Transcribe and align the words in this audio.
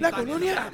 La 0.00 0.10
colonia. 0.10 0.70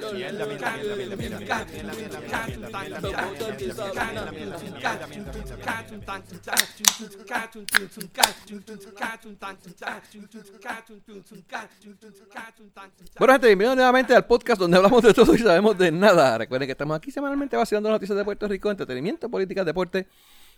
Bueno, 13.17 13.33
gente, 13.33 13.47
bienvenidos 13.47 13.75
nuevamente 13.75 14.15
al 14.15 14.25
podcast 14.25 14.61
donde 14.61 14.77
hablamos 14.77 15.03
de 15.03 15.13
todo 15.13 15.35
y 15.35 15.39
sabemos 15.39 15.77
de 15.77 15.91
nada. 15.91 16.37
Recuerden 16.37 16.67
que 16.67 16.71
estamos 16.71 16.95
aquí 16.95 17.11
semanalmente 17.11 17.57
vaciando 17.57 17.89
noticias 17.89 18.17
de 18.17 18.23
Puerto 18.23 18.47
Rico, 18.47 18.71
entretenimiento, 18.71 19.27
política, 19.29 19.65
deporte, 19.65 20.07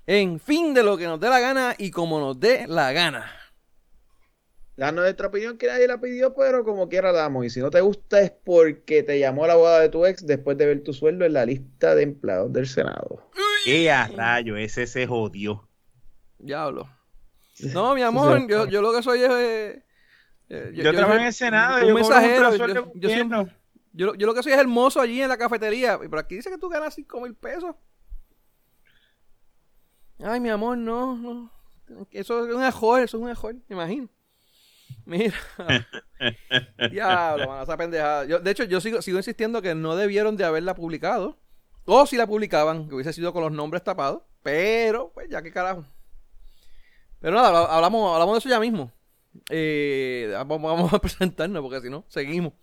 en 0.06 0.40
fin 0.40 0.76
de 0.76 0.84
lo 0.84 0.96
que 0.98 1.08
nos 1.08 1.20
dé 1.20 1.30
la 1.30 1.40
gana 1.40 1.74
y 1.80 1.90
como 1.90 2.20
nos 2.20 2.40
dé 2.40 2.68
la 2.68 2.92
gana. 2.92 3.42
Danos 4.78 5.04
nuestra 5.04 5.28
opinión 5.28 5.58
que 5.58 5.68
nadie 5.68 5.88
la 5.88 6.00
pidió, 6.00 6.34
pero 6.34 6.64
como 6.64 6.88
quiera 6.88 7.12
damos. 7.12 7.46
Y 7.46 7.50
si 7.50 7.60
no 7.60 7.70
te 7.70 7.82
gusta 7.82 8.22
es 8.22 8.32
porque 8.32 9.04
te 9.04 9.20
llamó 9.20 9.46
la 9.46 9.56
boda 9.56 9.80
de 9.80 9.90
tu 9.90 10.06
ex 10.06 10.26
después 10.26 10.58
de 10.58 10.66
ver 10.66 10.84
tu 10.84 10.94
sueldo 10.94 11.26
en 11.26 11.34
la 11.34 11.46
lista 11.46 11.94
de 11.94 12.04
empleados 12.04 12.52
del 12.54 12.68
Senado. 12.68 13.30
¡Qué 13.66 13.92
a 13.92 14.08
rayo! 14.08 14.58
Ese 14.58 14.88
se 14.88 15.06
jodió. 15.06 15.68
Diablo. 16.40 16.90
No, 17.74 17.94
mi 17.94 18.02
amor, 18.02 18.48
yo, 18.48 18.66
yo 18.68 18.82
lo 18.82 18.94
que 18.94 19.04
soy 19.04 19.22
es... 19.22 19.30
Eh, 19.30 19.84
eh, 20.50 20.72
yo, 20.74 20.92
trabajo 20.94 21.20
en 21.20 21.28
el 21.28 21.34
Senado. 21.34 21.82
Un 21.82 21.90
yo 21.90 21.96
mensajero. 21.96 22.56
Yo, 22.56 23.48
yo, 23.94 24.16
yo, 24.16 24.28
lo 24.28 24.34
que 24.34 24.42
soy 24.42 24.54
es 24.54 24.58
hermoso 24.58 25.00
allí 25.00 25.22
en 25.22 25.30
la 25.30 25.38
cafetería. 25.38 26.00
Y 26.04 26.08
por 26.08 26.20
aquí 26.20 26.36
dice 26.36 26.50
que 26.50 26.58
tú 26.58 26.70
ganas 26.70 26.96
5 26.96 27.22
mil 27.22 27.36
pesos. 27.36 27.76
Ay, 30.24 30.40
mi 30.40 30.50
amor, 30.50 30.78
no, 30.78 31.16
no. 31.18 31.52
Eso 32.12 32.46
es 32.46 32.54
un 32.54 32.62
mejor, 32.62 33.02
eso 33.02 33.18
es 33.18 33.22
un 33.22 33.28
mejor, 33.28 33.56
me 33.68 33.76
imagino. 33.76 34.10
Mira. 35.06 35.36
Diablo, 36.92 37.48
mano, 37.48 37.64
esa 37.64 37.78
pendejada. 37.78 38.26
Yo, 38.26 38.40
de 38.40 38.52
hecho, 38.52 38.64
yo 38.64 38.82
sigo, 38.82 39.02
sigo 39.02 39.18
insistiendo 39.18 39.62
que 39.62 39.76
no 39.76 39.96
debieron 39.96 40.38
de 40.38 40.46
haberla 40.46 40.76
publicado. 40.76 41.38
O 41.86 42.06
si 42.06 42.16
la 42.16 42.28
publicaban, 42.28 42.88
que 42.88 42.96
hubiese 42.96 43.14
sido 43.14 43.34
con 43.34 43.44
los 43.44 43.52
nombres 43.52 43.84
tapados. 43.84 44.22
Pero, 44.44 45.12
pues 45.14 45.30
ya 45.30 45.42
que 45.42 45.52
carajo. 45.52 45.86
Pero 47.20 47.36
nada, 47.36 47.66
hablamos, 47.76 48.14
hablamos 48.14 48.36
de 48.36 48.40
eso 48.40 48.50
ya 48.50 48.60
mismo. 48.60 48.92
Eh, 49.50 50.34
vamos, 50.46 50.94
a 50.94 51.00
presentarnos 51.02 51.62
porque 51.62 51.82
si 51.82 51.90
no, 51.90 52.06
seguimos. 52.08 52.54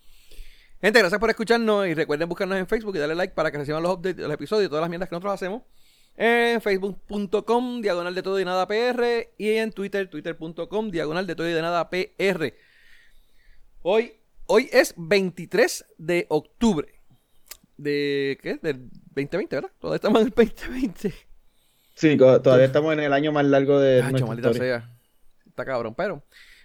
Gente, 0.81 0.99
gracias 0.99 1.19
por 1.19 1.31
escucharnos 1.31 1.87
y 1.87 1.95
recuerden 1.95 2.29
buscarnos 2.29 2.59
en 2.59 2.67
Facebook 2.67 2.95
y 2.97 2.99
darle 2.99 3.15
like 3.15 3.35
para 3.35 3.51
que 3.51 3.59
reciban 3.59 3.83
los 3.83 3.95
updates 3.95 4.19
los 4.19 4.33
episodios 4.33 4.67
y 4.67 4.69
todas 4.69 4.83
las 4.83 4.91
mierdas 4.91 5.09
que 5.09 5.15
nosotros 5.15 5.35
hacemos 5.35 5.63
en 6.19 6.61
facebook.com 6.61 7.81
diagonal 7.81 8.13
de 8.13 8.23
todo 8.25 8.41
y 8.41 8.45
nada 8.45 8.67
PR 8.67 9.29
y 9.39 9.51
en 9.53 9.71
Twitter, 9.71 10.11
twitter.com 10.11 10.91
diagonal 10.91 11.27
de 11.29 11.37
todo 11.37 11.49
y 11.49 11.53
de 11.53 11.63
nada 11.63 11.89
PR. 11.89 12.55
Hoy, 13.83 14.15
hoy 14.47 14.69
es 14.73 14.95
23 14.97 15.87
de 15.97 16.27
octubre 16.29 16.89
de, 17.77 18.37
¿qué? 18.43 18.59
Del 18.61 18.91
2020, 18.91 19.57
¿verdad? 19.57 19.71
Todavía 19.79 19.97
estamos 19.97 20.21
en 20.23 20.27
el 20.27 20.35
2020. 20.35 21.15
Sí, 21.95 22.17
todavía 22.17 22.67
estamos 22.67 22.93
en 22.93 23.01
el 23.01 23.13
año 23.13 23.31
más 23.31 23.45
largo 23.45 23.79
de 23.79 24.03
Nacho, 24.03 24.27
maldita 24.27 24.53
sea. 24.53 24.91
Está 25.47 25.65
cabrón, 25.65 25.95
pero... 25.95 26.25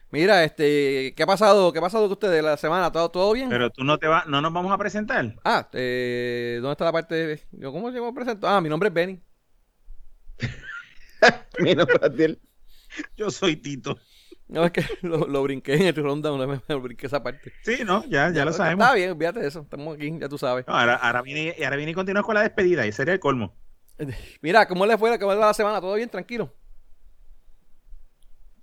Mira, 0.09 0.43
este, 0.43 1.13
¿qué 1.15 1.23
ha 1.23 1.25
pasado? 1.25 1.73
¿Qué 1.73 1.79
ha 1.79 1.81
pasado 1.81 2.03
con 2.03 2.11
ustedes 2.11 2.43
la 2.43 2.55
semana? 2.55 2.91
¿Todo, 2.91 3.09
todo 3.09 3.33
bien? 3.33 3.49
Pero 3.49 3.71
tú 3.71 3.83
no 3.83 3.97
te 3.97 4.07
vas, 4.07 4.27
no 4.27 4.41
nos 4.41 4.53
vamos 4.53 4.71
a 4.71 4.77
presentar. 4.77 5.35
Ah, 5.43 5.67
eh, 5.73 6.59
¿dónde 6.61 6.73
está 6.73 6.85
la 6.85 6.91
parte 6.91 7.15
de, 7.15 7.41
¿cómo 7.63 7.91
se 7.91 7.97
llama 7.97 8.13
presento? 8.13 8.47
Ah, 8.47 8.61
mi 8.61 8.69
nombre 8.69 8.89
es 8.89 8.93
Benny. 8.93 9.19
Yo 13.17 13.31
soy 13.31 13.55
Tito. 13.55 13.97
No, 14.47 14.65
es 14.65 14.71
que 14.71 14.85
lo, 15.01 15.43
brinqué 15.43 15.75
en 15.75 15.83
el 15.83 15.95
rundown, 15.95 16.47
me, 16.47 16.61
me 16.67 16.75
brinqué 16.75 17.07
esa 17.07 17.23
parte. 17.23 17.53
Sí, 17.63 17.79
no, 17.85 18.03
ya, 18.05 18.31
ya, 18.31 18.45
lo 18.45 18.53
sabemos. 18.53 18.85
Está 18.85 18.95
bien, 18.95 19.17
fíjate 19.17 19.39
de 19.39 19.47
eso, 19.47 19.61
estamos 19.61 19.95
aquí, 19.95 20.13
ya 20.19 20.29
tú 20.29 20.37
sabes. 20.37 20.65
ahora, 20.67 20.95
ahora, 20.95 21.21
viene, 21.21 21.55
ahora 21.63 21.75
viene 21.75 21.91
y 21.91 21.95
continúa 21.95 22.23
con 22.23 22.35
la 22.35 22.43
despedida, 22.43 22.85
y 22.85 22.91
sería 22.91 23.13
el 23.13 23.19
colmo. 23.19 23.55
Mira, 24.41 24.67
¿cómo 24.67 24.85
le 24.85 24.97
fue, 24.97 25.17
cómo 25.17 25.31
le 25.31 25.39
va 25.39 25.47
la 25.47 25.53
semana? 25.53 25.81
¿Todo 25.81 25.95
bien, 25.95 26.09
tranquilo? 26.09 26.53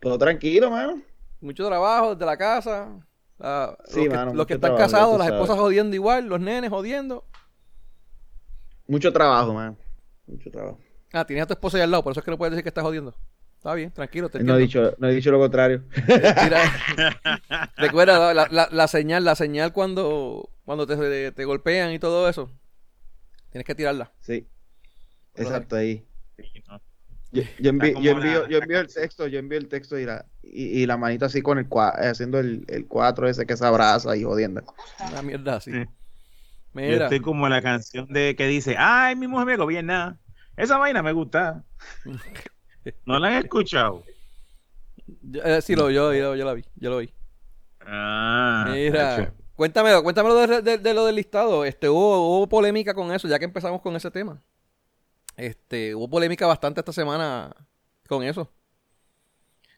Todo 0.01 0.19
tranquilo, 0.19 0.71
mano. 0.71 1.03
Mucho 1.41 1.67
trabajo 1.67 2.15
desde 2.15 2.27
la 2.27 2.37
casa. 2.37 3.01
sí, 3.87 4.05
los 4.05 4.09
que, 4.09 4.37
los 4.37 4.47
que 4.47 4.55
están 4.55 4.77
casados, 4.77 5.19
las 5.19 5.29
esposas 5.29 5.59
jodiendo 5.59 5.97
igual, 5.97 6.27
los 6.27 6.41
nenes 6.41 6.71
jodiendo. 6.71 7.25
Mucho 8.87 9.13
trabajo, 9.13 9.55
man. 9.55 9.77
Mucho 10.27 10.51
trabajo. 10.51 10.79
Ah, 11.13 11.25
tienes 11.25 11.43
a 11.43 11.47
tu 11.47 11.55
esposa 11.55 11.77
ahí 11.77 11.83
al 11.83 11.91
lado, 11.91 12.05
por 12.05 12.13
eso 12.13 12.21
es 12.21 12.25
que 12.25 12.31
no 12.31 12.39
puedes 12.39 12.53
decir 12.53 12.63
que 12.63 12.69
estás 12.69 12.85
jodiendo. 12.85 13.15
Está 13.57 13.75
bien, 13.75 13.91
tranquilo. 13.91 14.31
Te 14.31 14.43
no, 14.43 14.57
he 14.57 14.61
dicho, 14.61 14.95
no 14.99 15.09
he 15.09 15.15
dicho 15.15 15.31
lo 15.31 15.39
contrario. 15.39 15.85
recuerda 17.77 18.33
la, 18.33 18.69
la, 18.71 18.89
señal, 18.89 19.23
la 19.23 19.35
señal 19.35 19.75
cuando, 19.75 20.49
cuando 20.65 20.87
te, 20.87 21.31
te, 21.33 21.45
golpean 21.45 21.93
y 21.93 21.99
todo 21.99 22.27
eso. 22.27 22.51
Tienes 23.51 23.67
que 23.67 23.75
tirarla. 23.75 24.13
Sí. 24.21 24.49
Exacto, 25.35 25.77
ahí. 25.77 26.07
Yo, 27.33 27.43
envío, 27.59 28.01
yo, 28.01 28.13
envío, 28.13 28.49
yo, 28.49 28.59
envío, 28.59 28.81
el 28.81 28.93
texto, 28.93 29.27
yo 29.27 29.39
envío 29.39 29.59
el 29.59 29.69
texto 29.69 29.99
y 29.99 30.07
la, 30.07 30.25
y, 30.43 30.87
la 30.87 30.97
manita 30.97 31.27
así 31.27 31.43
con 31.43 31.59
el 31.59 31.67
haciendo 31.71 32.39
el, 32.39 32.65
el 32.67 32.87
4 32.87 33.29
ese 33.29 33.45
que 33.45 33.59
se 33.59 33.67
abraza 33.67 34.17
y 34.17 34.25
jodiendo. 34.25 34.63
Una 35.11 35.21
mierda 35.21 35.57
así. 35.57 35.71
Mira. 36.73 36.97
Yo 36.97 37.05
estoy 37.05 37.21
como 37.21 37.47
la 37.49 37.61
canción 37.61 38.07
de 38.11 38.35
que 38.37 38.47
dice, 38.47 38.77
ay, 38.79 39.17
mi 39.17 39.29
mujer 39.29 39.47
me 39.47 39.57
gobierna. 39.57 40.19
Esa 40.61 40.77
vaina 40.77 41.03
me 41.03 41.13
gusta. 41.13 41.65
¿No 43.07 43.19
la 43.19 43.29
han 43.29 43.45
escuchado? 43.45 44.05
Eh, 45.45 45.61
sí, 45.63 45.75
lo, 45.75 45.91
yo, 45.91 46.13
yo, 46.15 46.35
la 46.35 46.53
vi, 46.53 46.65
yo 46.77 46.91
lo 46.91 46.99
vi. 46.99 47.13
Ah, 47.81 48.69
Mira, 48.71 49.33
cuéntamelo, 49.55 50.03
cuéntamelo 50.03 50.63
de, 50.63 50.95
lo 50.95 51.07
del 51.07 51.17
listado. 51.17 51.65
Este, 51.65 51.89
hubo, 51.89 52.47
polémica 52.49 52.95
con 52.95 53.11
eso, 53.11 53.27
ya 53.27 53.39
que 53.39 53.47
empezamos 53.47 53.81
con 53.81 53.97
ese 53.97 54.11
tema. 54.11 54.43
Este, 55.37 55.95
hubo 55.95 56.09
polémica 56.09 56.47
bastante 56.47 56.81
esta 56.81 56.93
semana 56.93 57.55
con 58.07 58.23
eso. 58.23 58.51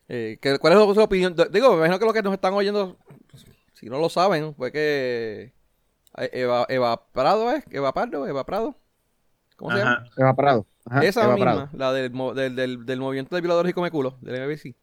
Eh, 0.09 0.39
¿Cuál 0.61 0.73
es 0.73 0.95
su 0.95 1.01
opinión? 1.01 1.37
Digo, 1.53 1.71
me 1.71 1.77
imagino 1.77 1.99
que 1.99 2.05
los 2.05 2.15
que 2.15 2.23
nos 2.23 2.33
están 2.35 2.55
oyendo, 2.55 2.99
si 3.73 3.89
no 3.89 3.99
lo 3.99 4.09
saben, 4.09 4.55
fue 4.57 4.73
que 4.73 5.53
eh, 6.19 6.31
Eva, 6.33 6.67
Eva 6.69 7.07
Prado 7.13 7.53
es, 7.53 7.65
Eva 7.71 7.95
Pardo, 7.95 8.27
Eva 8.27 8.45
Prado. 8.45 8.75
¿Cómo 9.57 9.71
se 9.71 9.79
llama? 9.79 10.05
Eva 10.17 10.35
Prado. 10.35 10.67
Esa 11.03 11.35
misma, 11.35 11.71
la 11.73 11.93
del, 11.93 12.13
del, 12.57 12.87
del, 12.87 13.01
movimiento 13.01 13.37
de 13.37 13.41
violadores 13.41 13.71
y 13.71 13.73
comeculos, 13.73 14.21
del 14.21 14.49
MBC. 14.49 14.75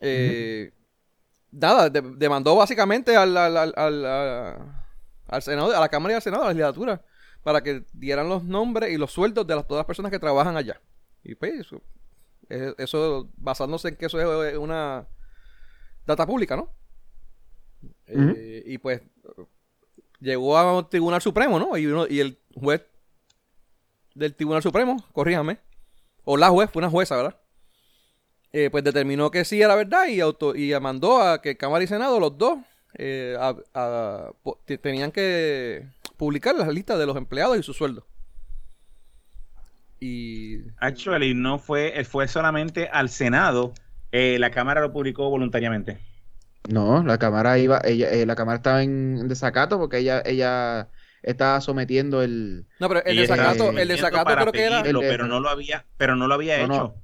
Eh, 0.00 0.72
Nada, 1.50 1.88
demandó 1.88 2.54
básicamente 2.56 3.16
al, 3.16 3.34
al, 3.36 3.56
al, 5.26 5.42
Senado, 5.42 5.74
a 5.74 5.80
la 5.80 5.88
Cámara 5.88 6.12
y 6.12 6.16
al 6.16 6.22
Senado, 6.22 6.42
a 6.42 6.46
la 6.46 6.52
legislatura, 6.52 7.02
para 7.42 7.62
que 7.62 7.84
dieran 7.94 8.28
los 8.28 8.44
nombres 8.44 8.92
y 8.92 8.98
los 8.98 9.12
sueldos 9.12 9.46
de 9.46 9.56
las, 9.56 9.66
todas 9.66 9.80
las 9.80 9.86
personas 9.86 10.12
que 10.12 10.18
trabajan 10.18 10.58
allá. 10.58 10.78
Y 11.24 11.34
pues, 11.36 11.66
eso, 12.48 13.30
basándose 13.36 13.88
en 13.88 13.96
que 13.96 14.06
eso 14.06 14.44
es 14.44 14.58
una 14.58 15.06
data 16.06 16.26
pública, 16.26 16.54
¿no? 16.54 16.70
Eh, 18.06 18.64
y 18.66 18.78
pues 18.78 19.02
llegó 20.20 20.56
a 20.56 20.78
un 20.78 20.88
tribunal 20.88 21.22
supremo, 21.22 21.58
¿no? 21.58 21.76
Y, 21.78 21.86
uno, 21.86 22.06
y 22.08 22.20
el 22.20 22.38
juez 22.54 22.84
del 24.18 24.34
Tribunal 24.34 24.62
Supremo, 24.62 25.02
corríjame, 25.12 25.58
o 26.24 26.36
la 26.36 26.50
juez, 26.50 26.70
fue 26.70 26.80
una 26.80 26.90
jueza, 26.90 27.16
¿verdad? 27.16 27.36
Eh, 28.52 28.68
pues 28.70 28.82
determinó 28.82 29.30
que 29.30 29.44
sí 29.44 29.60
era 29.60 29.74
verdad 29.74 30.06
y, 30.08 30.20
auto, 30.20 30.56
y 30.56 30.78
mandó 30.80 31.22
a 31.22 31.40
que 31.40 31.56
Cámara 31.56 31.84
y 31.84 31.86
Senado, 31.86 32.18
los 32.18 32.36
dos, 32.36 32.58
eh, 32.94 33.36
tenían 34.82 35.12
que 35.12 35.86
publicar 36.16 36.54
las 36.54 36.68
listas 36.68 36.98
de 36.98 37.06
los 37.06 37.16
empleados 37.16 37.58
y 37.58 37.62
su 37.62 37.72
sueldo. 37.72 38.06
Y... 40.00 40.58
Actually, 40.78 41.34
no 41.34 41.58
fue, 41.58 42.04
fue 42.04 42.28
solamente 42.28 42.88
al 42.88 43.08
Senado, 43.08 43.72
eh, 44.12 44.38
la 44.38 44.50
Cámara 44.50 44.80
lo 44.80 44.92
publicó 44.92 45.28
voluntariamente. 45.30 45.98
No, 46.68 47.02
la 47.02 47.18
Cámara 47.18 47.58
iba, 47.58 47.80
ella, 47.84 48.08
la 48.26 48.36
Cámara 48.36 48.56
estaba 48.56 48.82
en 48.82 49.28
desacato 49.28 49.78
porque 49.78 49.98
ella, 49.98 50.22
ella 50.24 50.88
estaba 51.22 51.60
sometiendo 51.60 52.22
el 52.22 52.66
no 52.78 52.88
pero 52.88 53.04
el 53.04 53.16
desacato 53.16 53.70
el 53.70 53.88
desacato 53.88 54.34
creo 54.34 54.52
que 54.52 54.64
era 54.64 54.82
pero 54.82 55.26
no 55.26 55.40
lo 55.40 55.48
había 55.48 55.86
pero 55.96 56.16
no 56.16 56.26
lo 56.28 56.34
había 56.34 56.62
hecho. 56.62 56.94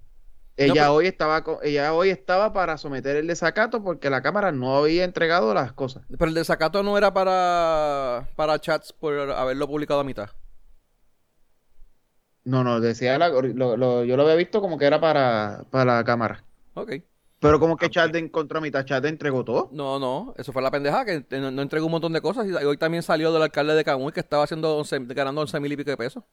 Ella 0.56 0.93
hoy 0.93 1.06
estaba 1.06 1.43
ella 1.62 1.93
hoy 1.93 2.11
estaba 2.11 2.52
para 2.52 2.78
someter 2.78 3.16
el 3.16 3.26
desacato 3.26 3.82
porque 3.82 4.08
la 4.08 4.22
cámara 4.22 4.52
no 4.52 4.76
había 4.76 5.05
entregado 5.05 5.52
las 5.52 5.72
cosas. 5.72 6.05
Pero 6.08 6.26
el 6.26 6.34
desacato 6.34 6.82
no 6.82 6.96
era 6.96 7.12
para 7.12 8.28
para 8.37 8.61
chats 8.61 8.93
por 8.93 9.32
haberlo 9.32 9.66
publicado 9.66 10.00
a 10.00 10.05
mitad. 10.05 10.31
No 12.44 12.62
no 12.62 12.81
decía 12.81 13.19
yo 13.19 13.43
lo 13.76 14.22
había 14.22 14.34
visto 14.37 14.60
como 14.60 14.78
que 14.78 14.84
era 14.84 15.00
para 15.00 15.64
para 15.70 15.96
la 15.96 16.05
cámara. 16.05 16.44
Ok. 16.75 17.02
Pero 17.44 17.61
como 17.61 17.76
que 17.76 17.91
Chad 17.91 18.17
encontró 18.17 18.56
a 18.56 18.62
mitad, 18.62 18.87
Chad 18.87 19.05
entregó 19.05 19.44
todo. 19.44 19.69
No, 19.70 19.99
no, 19.99 20.32
eso 20.38 20.50
fue 20.50 20.62
la 20.62 20.70
pendeja, 20.70 21.05
que 21.05 21.26
no, 21.38 21.61
entregó 21.61 21.85
un 21.85 21.93
montón 21.93 22.14
de 22.14 22.23
cosas. 22.23 22.46
Y 22.46 22.55
hoy 22.55 22.79
también 22.79 23.02
salió 23.02 23.31
del 23.35 23.43
alcalde 23.43 23.75
de 23.75 23.85
Camuy 23.85 24.12
que 24.12 24.20
estaba 24.20 24.44
haciendo 24.44 24.82
ganando 25.08 25.43
11 25.43 25.61
mil 25.61 25.70
y 25.70 25.76
pico 25.76 25.91
de 25.91 25.99
pesos. 25.99 26.25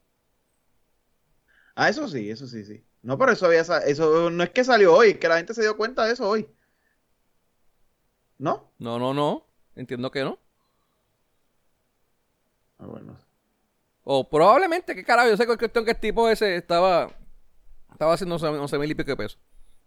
Ah, 1.75 1.89
eso 1.89 2.07
sí, 2.07 2.31
eso 2.31 2.47
sí, 2.47 2.63
sí. 2.63 2.81
No, 3.01 3.17
pero 3.17 3.33
eso 3.33 3.45
había 3.45 3.59
eso 3.59 4.29
no 4.29 4.41
es 4.41 4.51
que 4.51 4.63
salió 4.63 4.95
hoy, 4.95 5.15
que 5.15 5.27
la 5.27 5.35
gente 5.35 5.53
se 5.53 5.63
dio 5.63 5.75
cuenta 5.75 6.05
de 6.05 6.13
eso 6.13 6.29
hoy. 6.29 6.47
¿No? 8.37 8.71
No, 8.79 8.97
no, 8.97 9.13
no. 9.13 9.45
Entiendo 9.75 10.11
que 10.11 10.23
no. 10.23 10.39
Ah, 12.79 12.85
bueno. 12.85 13.19
O 14.05 14.29
probablemente, 14.29 14.95
qué 14.95 15.03
carajo, 15.03 15.27
yo 15.27 15.35
sé 15.35 15.45
que 15.45 15.57
cuestión 15.57 15.83
que 15.83 15.91
el 15.91 15.99
tipo 15.99 16.29
ese 16.29 16.55
estaba 16.55 17.09
estaba 17.91 18.13
haciendo 18.13 18.37
11 18.37 18.79
mil 18.79 18.91
y 18.91 18.95
pico 18.95 19.11
de 19.11 19.17
pesos. 19.17 19.37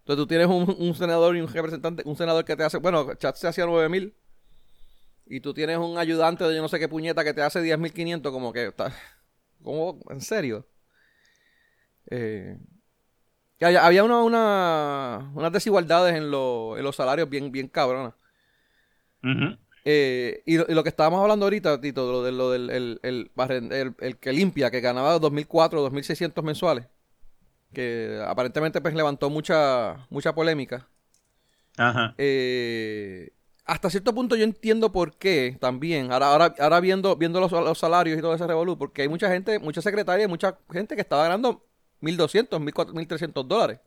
Entonces 0.05 0.21
tú 0.21 0.27
tienes 0.27 0.45
un, 0.47 0.93
senador 0.93 1.35
y 1.35 1.41
un 1.41 1.47
representante, 1.47 2.03
un 2.05 2.15
senador 2.15 2.45
que 2.45 2.55
te 2.55 2.63
hace, 2.63 2.77
bueno, 2.77 3.15
Chat 3.15 3.37
se 3.37 3.47
hacía 3.47 3.65
9 3.65 3.89
mil. 3.89 4.13
Y 5.25 5.39
tú 5.39 5.51
tienes 5.51 5.79
un 5.79 5.97
ayudante 5.97 6.43
de 6.43 6.55
yo 6.55 6.61
no 6.61 6.67
sé 6.67 6.77
qué 6.77 6.87
puñeta 6.87 7.23
que 7.23 7.33
te 7.33 7.41
hace 7.41 7.59
10.500, 7.59 8.31
como 8.31 8.53
que 8.53 8.67
está. 8.67 8.93
¿Cómo? 9.63 9.99
¿En 10.11 10.21
serio? 10.21 10.67
Eh, 12.11 12.55
había 13.59 14.03
una, 14.03 14.21
una, 14.21 15.31
unas 15.33 15.51
desigualdades 15.51 16.13
en, 16.13 16.29
lo, 16.29 16.77
en 16.77 16.83
los 16.83 16.95
salarios 16.95 17.27
bien, 17.27 17.51
bien 17.51 17.67
cabronas. 17.67 18.13
Eh, 19.85 20.43
y, 20.45 20.57
lo, 20.57 20.83
que 20.83 20.89
estábamos 20.89 21.19
hablando 21.19 21.47
ahorita, 21.47 21.81
Tito, 21.81 22.11
lo, 22.11 22.21
de, 22.21 22.31
lo 22.31 22.51
del 22.51 22.69
el, 22.69 22.99
el, 23.01 23.95
el, 23.99 24.17
que 24.17 24.33
limpia, 24.33 24.69
que 24.69 24.81
ganaba 24.81 25.19
2.400, 25.19 25.89
2.600 25.89 26.43
mensuales, 26.43 26.85
que 27.73 28.21
aparentemente 28.25 28.81
pues 28.81 28.93
levantó 28.93 29.29
mucha, 29.29 30.05
mucha 30.09 30.33
polémica. 30.33 30.87
Ajá. 31.77 32.15
Eh, 32.17 33.31
hasta 33.65 33.89
cierto 33.89 34.13
punto 34.13 34.35
yo 34.35 34.43
entiendo 34.43 34.91
por 34.91 35.17
qué 35.17 35.57
también, 35.59 36.11
ahora, 36.11 36.27
ahora, 36.27 36.55
ahora 36.59 36.79
viendo, 36.79 37.15
viendo 37.15 37.39
los, 37.39 37.77
salarios 37.77 38.17
y 38.17 38.21
todo 38.21 38.35
ese 38.35 38.45
revolú, 38.45 38.77
porque 38.77 39.01
hay 39.01 39.07
mucha 39.07 39.27
gente, 39.29 39.57
mucha 39.59 39.81
secretaria 39.81 40.25
y 40.25 40.27
mucha 40.27 40.57
gente 40.71 40.95
que 40.95 41.01
estaba 41.01 41.23
ganando 41.23 41.65
1.200, 42.01 42.49
1.300 42.49 43.43
dólares. 43.47 43.79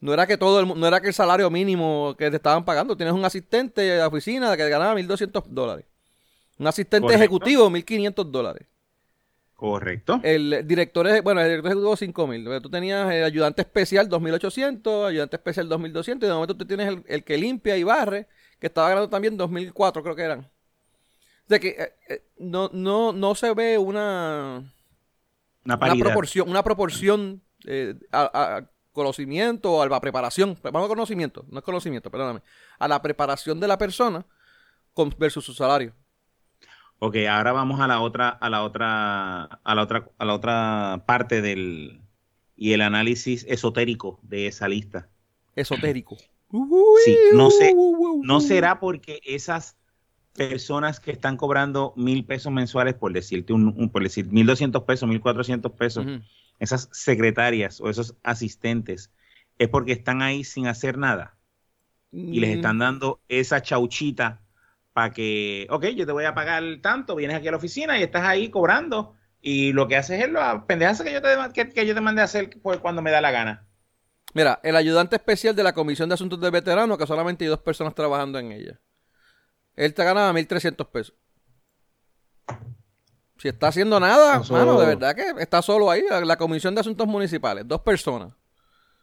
No 0.00 0.12
era 0.12 0.26
que 0.26 0.36
todo 0.36 0.60
el, 0.60 0.80
no 0.80 0.86
era 0.86 1.00
que 1.00 1.08
el 1.08 1.14
salario 1.14 1.48
mínimo 1.50 2.16
que 2.18 2.30
te 2.30 2.36
estaban 2.36 2.64
pagando. 2.64 2.96
Tienes 2.96 3.14
un 3.14 3.24
asistente 3.24 3.82
de 3.82 4.02
oficina 4.02 4.56
que 4.56 4.68
ganaba 4.68 4.98
1.200 4.98 5.44
dólares. 5.44 5.84
Un 6.58 6.66
asistente 6.66 7.14
ejecutivo, 7.14 7.70
1.500 7.70 8.24
dólares. 8.30 8.66
Correcto. 9.60 10.20
El 10.22 10.66
director, 10.66 11.22
bueno, 11.22 11.42
el 11.42 11.48
director 11.48 11.72
ejecutivo 11.72 11.94
5000. 11.94 12.62
Tú 12.62 12.70
tenías 12.70 13.12
el 13.12 13.24
ayudante 13.24 13.60
especial 13.60 14.08
2800, 14.08 15.10
ayudante 15.10 15.36
especial 15.36 15.68
2200 15.68 16.26
y 16.26 16.28
de 16.28 16.32
momento 16.32 16.56
tú 16.56 16.64
tienes 16.64 16.96
el, 17.06 17.24
que 17.24 17.36
limpia 17.36 17.76
y 17.76 17.82
barre, 17.82 18.26
que 18.58 18.68
estaba 18.68 18.88
ganando 18.88 19.10
también 19.10 19.36
2004, 19.36 20.02
creo 20.02 20.16
que 20.16 20.22
eran. 20.22 20.40
O 20.40 21.48
sea 21.50 21.58
que 21.58 21.68
eh, 21.68 21.92
eh, 22.08 22.24
no, 22.38 22.70
no, 22.72 23.12
no 23.12 23.34
se 23.34 23.52
ve 23.52 23.76
una 23.76 24.64
una, 25.66 25.78
proporción, 25.78 26.48
una 26.48 26.64
proporción 26.64 27.42
eh, 27.66 27.96
a, 28.12 28.64
conocimiento 28.94 29.72
o 29.72 29.82
a 29.82 29.86
la 29.86 30.00
preparación, 30.00 30.58
vamos 30.62 30.86
a 30.86 30.88
conocimiento, 30.88 31.44
no 31.50 31.58
es 31.58 31.64
conocimiento, 31.66 32.10
perdóname, 32.10 32.40
a 32.78 32.88
la 32.88 33.02
preparación 33.02 33.60
de 33.60 33.68
la 33.68 33.76
persona 33.76 34.24
con, 34.94 35.14
versus 35.18 35.44
su 35.44 35.52
salario. 35.52 35.92
Ok, 37.02 37.16
ahora 37.30 37.52
vamos 37.52 37.80
a 37.80 37.86
la 37.86 38.00
otra, 38.00 38.28
a 38.28 38.50
la 38.50 38.62
otra, 38.62 39.44
a 39.44 39.74
la 39.74 39.82
otra, 39.82 40.10
a 40.18 40.24
la 40.26 40.34
otra 40.34 41.02
parte 41.06 41.40
del 41.40 42.02
y 42.56 42.74
el 42.74 42.82
análisis 42.82 43.46
esotérico 43.48 44.20
de 44.22 44.46
esa 44.46 44.68
lista. 44.68 45.08
Esotérico. 45.56 46.16
Sí, 47.04 47.16
no 47.32 47.48
sé, 47.48 47.76
no 48.22 48.40
será 48.40 48.80
porque 48.80 49.20
esas 49.24 49.76
personas 50.32 50.98
que 50.98 51.12
están 51.12 51.36
cobrando 51.36 51.94
mil 51.96 52.24
pesos 52.24 52.52
mensuales, 52.52 52.94
por 52.94 53.12
decirte 53.12 53.52
un, 53.52 53.88
por 53.88 54.02
decir 54.02 54.26
mil 54.26 54.46
doscientos 54.46 54.82
pesos, 54.82 55.08
mil 55.08 55.20
cuatrocientos 55.20 55.70
pesos, 55.70 56.04
esas 56.58 56.88
secretarias 56.90 57.80
o 57.80 57.88
esos 57.88 58.16
asistentes, 58.24 59.12
es 59.58 59.68
porque 59.68 59.92
están 59.92 60.22
ahí 60.22 60.42
sin 60.42 60.66
hacer 60.66 60.98
nada 60.98 61.36
y 62.10 62.40
les 62.40 62.56
están 62.56 62.76
mm. 62.76 62.80
dando 62.80 63.20
esa 63.28 63.62
chauchita 63.62 64.40
para 64.92 65.10
que, 65.10 65.66
ok, 65.70 65.86
yo 65.86 66.06
te 66.06 66.12
voy 66.12 66.24
a 66.24 66.34
pagar 66.34 66.62
tanto, 66.82 67.16
vienes 67.16 67.36
aquí 67.36 67.48
a 67.48 67.52
la 67.52 67.56
oficina 67.56 67.98
y 67.98 68.02
estás 68.02 68.24
ahí 68.24 68.50
cobrando 68.50 69.14
y 69.40 69.72
lo 69.72 69.88
que 69.88 69.96
haces 69.96 70.22
es 70.22 70.30
lo 70.30 70.66
pendejas 70.66 71.02
que 71.02 71.12
yo 71.12 71.22
te, 71.22 71.72
que, 71.72 71.86
yo 71.86 71.94
te 71.94 72.00
mandé 72.00 72.22
a 72.22 72.24
hacer 72.24 72.50
cuando 72.60 73.02
me 73.02 73.10
da 73.10 73.20
la 73.20 73.30
gana. 73.30 73.66
Mira, 74.34 74.60
el 74.62 74.76
ayudante 74.76 75.16
especial 75.16 75.56
de 75.56 75.62
la 75.62 75.72
Comisión 75.72 76.08
de 76.08 76.14
Asuntos 76.14 76.40
de 76.40 76.50
Veteranos, 76.50 76.98
que 76.98 77.06
solamente 77.06 77.44
hay 77.44 77.48
dos 77.48 77.60
personas 77.60 77.94
trabajando 77.94 78.38
en 78.38 78.52
ella. 78.52 78.80
Él 79.74 79.94
te 79.94 80.04
ganaba 80.04 80.32
1.300 80.32 80.88
pesos. 80.90 81.14
Si 83.38 83.48
está 83.48 83.68
haciendo 83.68 83.98
nada, 83.98 84.42
mano, 84.50 84.78
de 84.78 84.86
verdad 84.86 85.16
que 85.16 85.32
está 85.38 85.62
solo 85.62 85.90
ahí, 85.90 86.04
la 86.24 86.36
Comisión 86.36 86.74
de 86.74 86.82
Asuntos 86.82 87.08
Municipales, 87.08 87.64
dos 87.66 87.80
personas. 87.80 88.32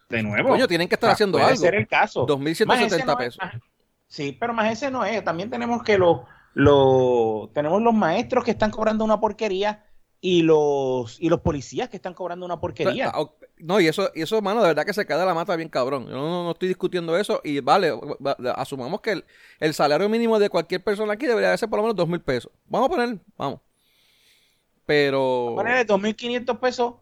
De 0.09 0.23
nuevo. 0.23 0.49
Coño, 0.49 0.67
tienen 0.67 0.87
que 0.87 0.95
estar 0.95 1.09
haciendo 1.09 1.37
puede 1.37 1.51
algo. 1.51 1.61
ser 1.61 1.75
el 1.75 1.87
caso. 1.87 2.25
2.170 2.25 3.17
pesos. 3.17 3.39
Sí, 4.07 4.35
pero 4.39 4.53
más 4.53 4.71
ese 4.71 4.91
no 4.91 5.05
es. 5.05 5.23
También 5.23 5.49
tenemos 5.49 5.83
que 5.83 5.97
los, 5.97 6.21
lo, 6.53 7.51
tenemos 7.53 7.81
los 7.81 7.93
maestros 7.93 8.43
que 8.43 8.51
están 8.51 8.71
cobrando 8.71 9.05
una 9.05 9.19
porquería 9.19 9.85
y 10.19 10.41
los 10.41 11.21
y 11.21 11.29
los 11.29 11.41
policías 11.41 11.89
que 11.89 11.97
están 11.97 12.13
cobrando 12.13 12.45
una 12.45 12.59
porquería. 12.59 13.11
Ah, 13.13 13.29
no, 13.59 13.79
y 13.79 13.87
eso, 13.87 14.09
y 14.15 14.21
eso, 14.21 14.41
mano, 14.41 14.61
de 14.61 14.69
verdad 14.69 14.85
que 14.85 14.93
se 14.93 15.05
cae 15.05 15.19
de 15.19 15.25
la 15.25 15.33
mata 15.33 15.55
bien 15.55 15.69
cabrón. 15.69 16.07
Yo 16.07 16.15
no, 16.15 16.51
estoy 16.51 16.67
discutiendo 16.67 17.17
eso. 17.17 17.41
Y 17.43 17.59
vale, 17.59 17.91
asumamos 18.55 19.01
que 19.01 19.23
el, 19.59 19.73
salario 19.73 20.09
mínimo 20.09 20.39
de 20.39 20.49
cualquier 20.49 20.83
persona 20.83 21.13
aquí 21.13 21.25
debería 21.25 21.55
ser 21.57 21.69
por 21.69 21.77
lo 21.77 21.83
menos 21.83 21.95
dos 21.95 22.07
mil 22.07 22.21
pesos. 22.21 22.51
Vamos 22.65 22.87
a 22.87 22.89
poner, 22.89 23.19
vamos. 23.37 23.61
Pero. 24.85 25.45
Vamos 25.45 25.59
a 25.59 25.63
ponerle 25.63 25.85
dos 25.85 26.01
mil 26.01 26.15
quinientos 26.15 26.57
pesos. 26.57 26.95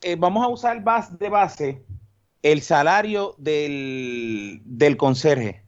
Eh, 0.00 0.16
vamos 0.16 0.44
a 0.44 0.48
usar 0.48 0.82
de 1.18 1.28
base 1.28 1.84
el 2.42 2.62
salario 2.62 3.34
del, 3.38 4.60
del 4.64 4.96
conserje. 4.96 5.65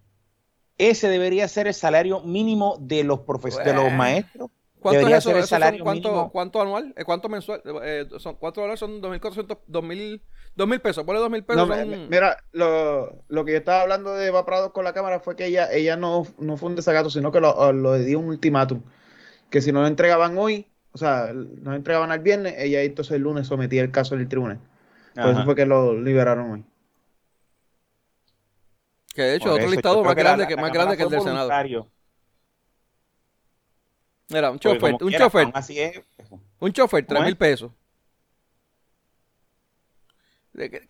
Ese 0.79 1.09
debería 1.09 1.49
ser 1.49 1.67
el 1.67 1.75
salario 1.75 2.21
mínimo 2.21 2.77
de 2.81 3.05
los 3.05 3.21
profesores, 3.21 3.67
de 3.67 3.75
los 3.75 3.93
maestros 3.93 4.51
¿Cuánto 4.81 5.09
es 5.09 5.27
eso? 5.27 5.47
salario 5.47 5.83
cuánto, 5.83 6.31
¿Cuánto 6.33 6.63
anual? 6.63 6.95
Eh, 6.97 7.05
¿Cuánto 7.05 7.29
mensual? 7.29 7.63
Eh, 7.83 8.07
son, 8.19 8.37
¿Cuánto 8.37 8.61
dólares 8.61 8.81
son 8.81 9.03
2.400? 9.03 9.59
2.000 9.69 10.21
2.000 10.57 10.81
pesos. 10.81 11.05
Ponle 11.05 11.21
2.000 11.21 11.45
pesos. 11.45 12.09
Mira, 12.11 12.37
lo, 12.53 13.23
lo, 13.29 13.45
que 13.45 13.53
yo 13.53 13.59
estaba 13.59 13.83
hablando 13.83 14.15
de 14.15 14.27
Evaporados 14.27 14.73
con 14.73 14.85
la 14.85 14.93
cámara 14.93 15.21
fue 15.21 15.37
que 15.37 15.47
ella, 15.47 15.71
ella 15.73 15.97
no, 15.97 16.27
no 16.39 16.57
fue 16.57 16.71
un 16.71 16.77
desacato, 16.77 17.11
sino 17.11 17.31
que 17.31 17.41
lo, 17.41 17.73
lo 17.73 17.95
dio 17.99 18.19
un 18.19 18.27
ultimátum. 18.27 18.83
Que 19.51 19.61
si 19.61 19.71
no 19.71 19.83
lo 19.83 19.87
entregaban 19.87 20.37
hoy, 20.37 20.67
o 20.93 20.99
sea, 20.99 21.31
no 21.33 21.75
entregaban 21.75 22.11
al 22.11 22.21
viernes, 22.21 22.55
ella 22.59 22.83
entonces 22.83 23.15
el 23.15 23.23
lunes 23.23 23.47
sometía 23.47 23.83
el 23.83 23.93
caso 23.93 24.17
al 24.17 24.29
tribunal. 24.29 24.59
Por 25.15 25.31
eso 25.31 25.45
fue 25.45 25.55
que 25.55 25.67
lo 25.67 25.95
liberaron 26.01 26.51
hoy. 26.51 26.65
Que 29.15 29.23
de 29.23 29.37
hecho, 29.37 29.53
otro 29.53 29.69
listado 29.69 30.03
más 30.05 30.15
grande, 30.15 30.47
que, 30.47 30.57
más 30.57 30.73
grande 30.73 30.97
que 30.97 31.03
el 31.03 31.11
del 31.11 31.23
Senado. 31.23 31.51
Mira, 34.31 34.51
un 34.51 34.59
chofer, 34.59 34.97
un 35.01 35.13
chofer. 35.13 35.51
Así 35.55 35.79
es. 35.79 36.03
Un 36.61 36.73
chofer, 36.73 37.07
tres 37.07 37.23
mil 37.23 37.37
pesos. 37.37 37.73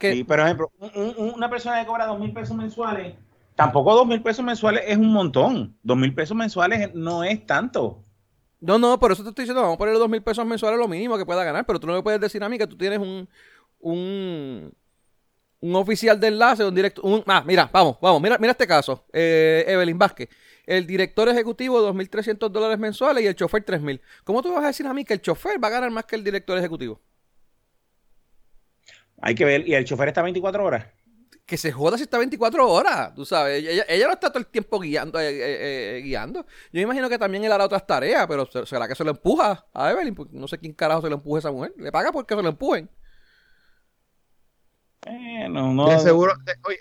Sí, 0.00 0.24
por 0.24 0.40
ejemplo, 0.40 0.72
una 1.18 1.50
persona 1.50 1.80
que 1.80 1.86
cobra 1.86 2.06
dos 2.06 2.18
mil 2.18 2.32
pesos 2.32 2.56
mensuales, 2.56 3.14
tampoco 3.54 3.94
dos 3.94 4.06
mil 4.06 4.22
pesos 4.22 4.44
mensuales 4.44 4.84
es 4.86 4.96
un 4.96 5.12
montón. 5.12 5.76
Dos 5.82 5.96
mil 5.96 6.14
pesos 6.14 6.36
mensuales 6.36 6.94
no 6.94 7.22
es 7.22 7.44
tanto. 7.46 8.02
No, 8.60 8.78
no, 8.78 8.98
por 8.98 9.12
eso 9.12 9.22
te 9.22 9.28
estoy 9.28 9.44
diciendo, 9.44 9.62
vamos 9.62 9.76
a 9.76 9.78
ponerle 9.78 10.00
dos 10.00 10.08
mil 10.08 10.22
pesos 10.22 10.44
mensuales 10.44 10.78
lo 10.78 10.88
mínimo 10.88 11.16
que 11.16 11.26
pueda 11.26 11.44
ganar, 11.44 11.64
pero 11.66 11.78
tú 11.78 11.86
no 11.86 11.92
me 11.92 12.02
puedes 12.02 12.20
decir 12.20 12.42
a 12.42 12.48
mí 12.48 12.58
que 12.58 12.66
tú 12.66 12.76
tienes 12.76 12.98
un, 12.98 13.28
un, 13.78 14.72
un 15.60 15.74
oficial 15.76 16.18
de 16.20 16.28
enlace, 16.28 16.64
un 16.64 16.74
directo, 16.74 17.02
un, 17.02 17.22
ah, 17.26 17.42
mira, 17.46 17.68
vamos, 17.72 17.98
vamos, 18.00 18.20
mira, 18.22 18.38
mira 18.38 18.52
este 18.52 18.66
caso, 18.66 19.06
eh, 19.12 19.64
Evelyn 19.66 19.98
Vázquez 19.98 20.28
el 20.68 20.86
director 20.86 21.26
ejecutivo 21.30 21.80
2.300 21.80 22.50
dólares 22.50 22.78
mensuales 22.78 23.24
y 23.24 23.26
el 23.26 23.34
chofer 23.34 23.64
3.000. 23.64 24.00
¿Cómo 24.22 24.42
tú 24.42 24.52
vas 24.52 24.64
a 24.64 24.66
decir 24.66 24.86
a 24.86 24.92
mí 24.92 25.02
que 25.02 25.14
el 25.14 25.22
chofer 25.22 25.62
va 25.62 25.68
a 25.68 25.70
ganar 25.70 25.90
más 25.90 26.04
que 26.04 26.14
el 26.14 26.22
director 26.22 26.58
ejecutivo? 26.58 27.00
Hay 29.20 29.34
que 29.34 29.46
ver, 29.46 29.66
¿y 29.66 29.74
el 29.74 29.86
chofer 29.86 30.08
está 30.08 30.20
24 30.20 30.62
horas? 30.62 30.86
Que 31.46 31.56
se 31.56 31.72
joda 31.72 31.96
si 31.96 32.02
está 32.02 32.18
24 32.18 32.68
horas, 32.68 33.14
tú 33.14 33.24
sabes. 33.24 33.64
Ella, 33.64 34.06
no 34.06 34.12
está 34.12 34.28
todo 34.28 34.40
el 34.40 34.46
tiempo 34.46 34.78
guiando, 34.78 35.18
eh, 35.18 35.30
eh, 35.30 35.96
eh, 35.96 36.00
guiando. 36.02 36.44
Yo 36.70 36.82
imagino 36.82 37.08
que 37.08 37.16
también 37.16 37.42
él 37.42 37.50
hará 37.50 37.64
otras 37.64 37.86
tareas, 37.86 38.26
pero 38.26 38.46
¿será 38.66 38.86
que 38.86 38.94
se 38.94 39.04
lo 39.04 39.10
empuja 39.10 39.66
a 39.72 39.90
Evelyn? 39.90 40.14
Porque 40.14 40.36
no 40.36 40.46
sé 40.46 40.58
quién 40.58 40.74
carajo 40.74 41.00
se 41.00 41.08
lo 41.08 41.14
empuje 41.14 41.38
a 41.38 41.40
esa 41.40 41.50
mujer. 41.50 41.72
Le 41.78 41.90
paga 41.90 42.12
porque 42.12 42.34
se 42.34 42.42
lo 42.42 42.50
empujen. 42.50 42.90
Eh, 45.06 45.48
no, 45.48 45.72
no. 45.72 45.98
seguro, 46.00 46.34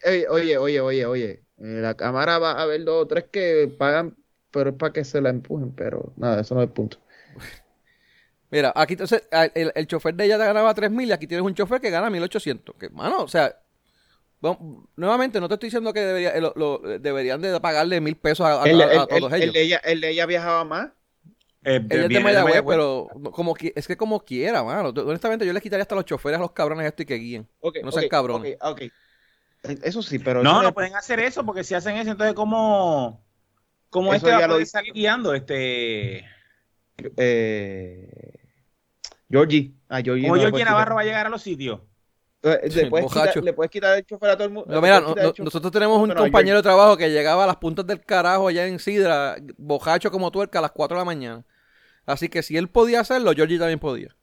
oye, 0.05 0.27
oye, 0.29 0.57
oye, 0.57 0.79
oye, 0.79 1.05
oye. 1.05 1.43
En 1.57 1.81
la 1.81 1.95
cámara 1.95 2.39
va 2.39 2.51
a 2.51 2.63
haber 2.63 2.83
dos 2.83 3.03
o 3.03 3.07
tres 3.07 3.25
que 3.31 3.74
pagan, 3.77 4.15
pero 4.51 4.71
es 4.71 4.75
para 4.75 4.93
que 4.93 5.03
se 5.03 5.21
la 5.21 5.29
empujen, 5.29 5.71
pero 5.71 6.13
nada, 6.17 6.41
eso 6.41 6.55
no 6.55 6.62
es 6.62 6.67
el 6.67 6.74
punto. 6.74 6.97
Mira, 8.51 8.71
aquí 8.75 8.93
entonces 8.93 9.27
el, 9.31 9.71
el 9.75 9.88
chofer 9.88 10.15
de 10.15 10.25
ella 10.25 10.38
ganaba 10.38 10.74
3.000 10.74 11.07
y 11.07 11.12
aquí 11.12 11.27
tienes 11.27 11.45
un 11.45 11.53
chofer 11.53 11.81
que 11.81 11.89
gana 11.89 12.09
1.800. 12.09 12.75
Que, 12.77 12.89
mano, 12.89 13.24
o 13.24 13.27
sea, 13.27 13.53
nuevamente 14.95 15.39
no 15.39 15.47
te 15.47 15.55
estoy 15.55 15.67
diciendo 15.67 15.93
que 15.93 16.01
debería, 16.01 16.36
eh, 16.36 17.00
deberían 17.00 17.41
de 17.41 17.59
pagarle 17.59 18.00
mil 18.01 18.15
pesos 18.15 18.45
a, 18.45 18.63
todos 18.63 19.33
ellos. 19.33 19.33
El 19.33 19.53
de, 19.53 19.62
ella, 19.62 19.81
el 19.83 20.01
de 20.01 20.09
ella 20.12 20.25
viajaba 20.25 20.63
más. 20.63 20.89
Eh, 21.69 21.86
es 21.89 22.07
de 22.07 22.19
Mayagüez, 22.21 22.63
pero 22.65 23.09
como, 23.33 23.53
es 23.75 23.86
que 23.86 23.97
como 23.97 24.24
quiera, 24.24 24.63
mano. 24.63 24.89
Honestamente, 24.89 25.45
yo 25.45 25.51
les 25.51 25.62
quitaría 25.62 25.81
hasta 25.81 25.95
los 25.95 26.05
choferes 26.05 26.38
a 26.38 26.41
los 26.41 26.53
cabrones 26.53 26.88
esto 26.88 27.03
y 27.03 27.05
que 27.05 27.15
guíen. 27.15 27.47
no 27.83 27.91
sean 27.91 28.07
cabrones. 28.07 28.57
Eso 29.83 30.01
sí, 30.01 30.17
pero... 30.17 30.43
No, 30.43 30.63
no 30.63 30.74
pueden 30.74 30.95
hacer 30.95 31.19
eso 31.19 31.45
porque 31.45 31.65
si 31.65 31.75
hacen 31.75 31.97
eso, 31.97 32.12
entonces 32.12 32.36
¿cómo, 32.36 33.21
¿Cómo 33.89 34.13
este 34.13 34.29
ya 34.29 34.47
lo 34.47 34.65
salir 34.65 34.93
guiando? 34.93 35.33
Este. 35.33 36.25
Eh, 37.17 38.33
Georgie. 39.29 39.74
Ah, 39.89 40.01
¿Cómo 40.01 40.36
Georgie 40.36 40.63
Navarro 40.63 40.95
va 40.95 41.01
a 41.01 41.03
llegar 41.03 41.25
a 41.25 41.29
los 41.29 41.41
sitios? 41.41 41.81
Eh, 42.43 42.69
le 42.74 42.86
puedes, 42.89 43.07
quitar, 43.07 43.43
le 43.43 43.53
puedes, 43.53 43.71
quitar, 43.71 43.97
el 43.97 44.05
chofer 44.05 44.29
a 44.29 44.36
todo 44.36 44.47
el 44.47 44.53
mundo. 44.53 44.81
mira, 44.81 45.01
nosotros 45.01 45.71
tenemos 45.71 46.00
un 46.01 46.13
compañero 46.13 46.57
de 46.57 46.63
trabajo 46.63 46.95
que 46.95 47.09
llegaba 47.09 47.43
a 47.43 47.47
las 47.47 47.57
puntas 47.57 47.86
del 47.86 48.00
carajo 48.00 48.47
allá 48.47 48.65
en 48.67 48.79
Sidra, 48.79 49.36
bojacho 49.57 50.12
como 50.12 50.31
tuerca 50.31 50.59
a 50.59 50.62
las 50.62 50.71
4 50.71 50.95
de 50.95 51.01
la 51.01 51.05
mañana. 51.05 51.45
Así 52.07 52.29
que 52.29 52.41
si 52.41 52.55
él 52.57 52.69
podía 52.69 53.01
hacerlo, 53.01 53.33
Georgie 53.35 53.59
también 53.59 53.79
podía. 53.79 54.15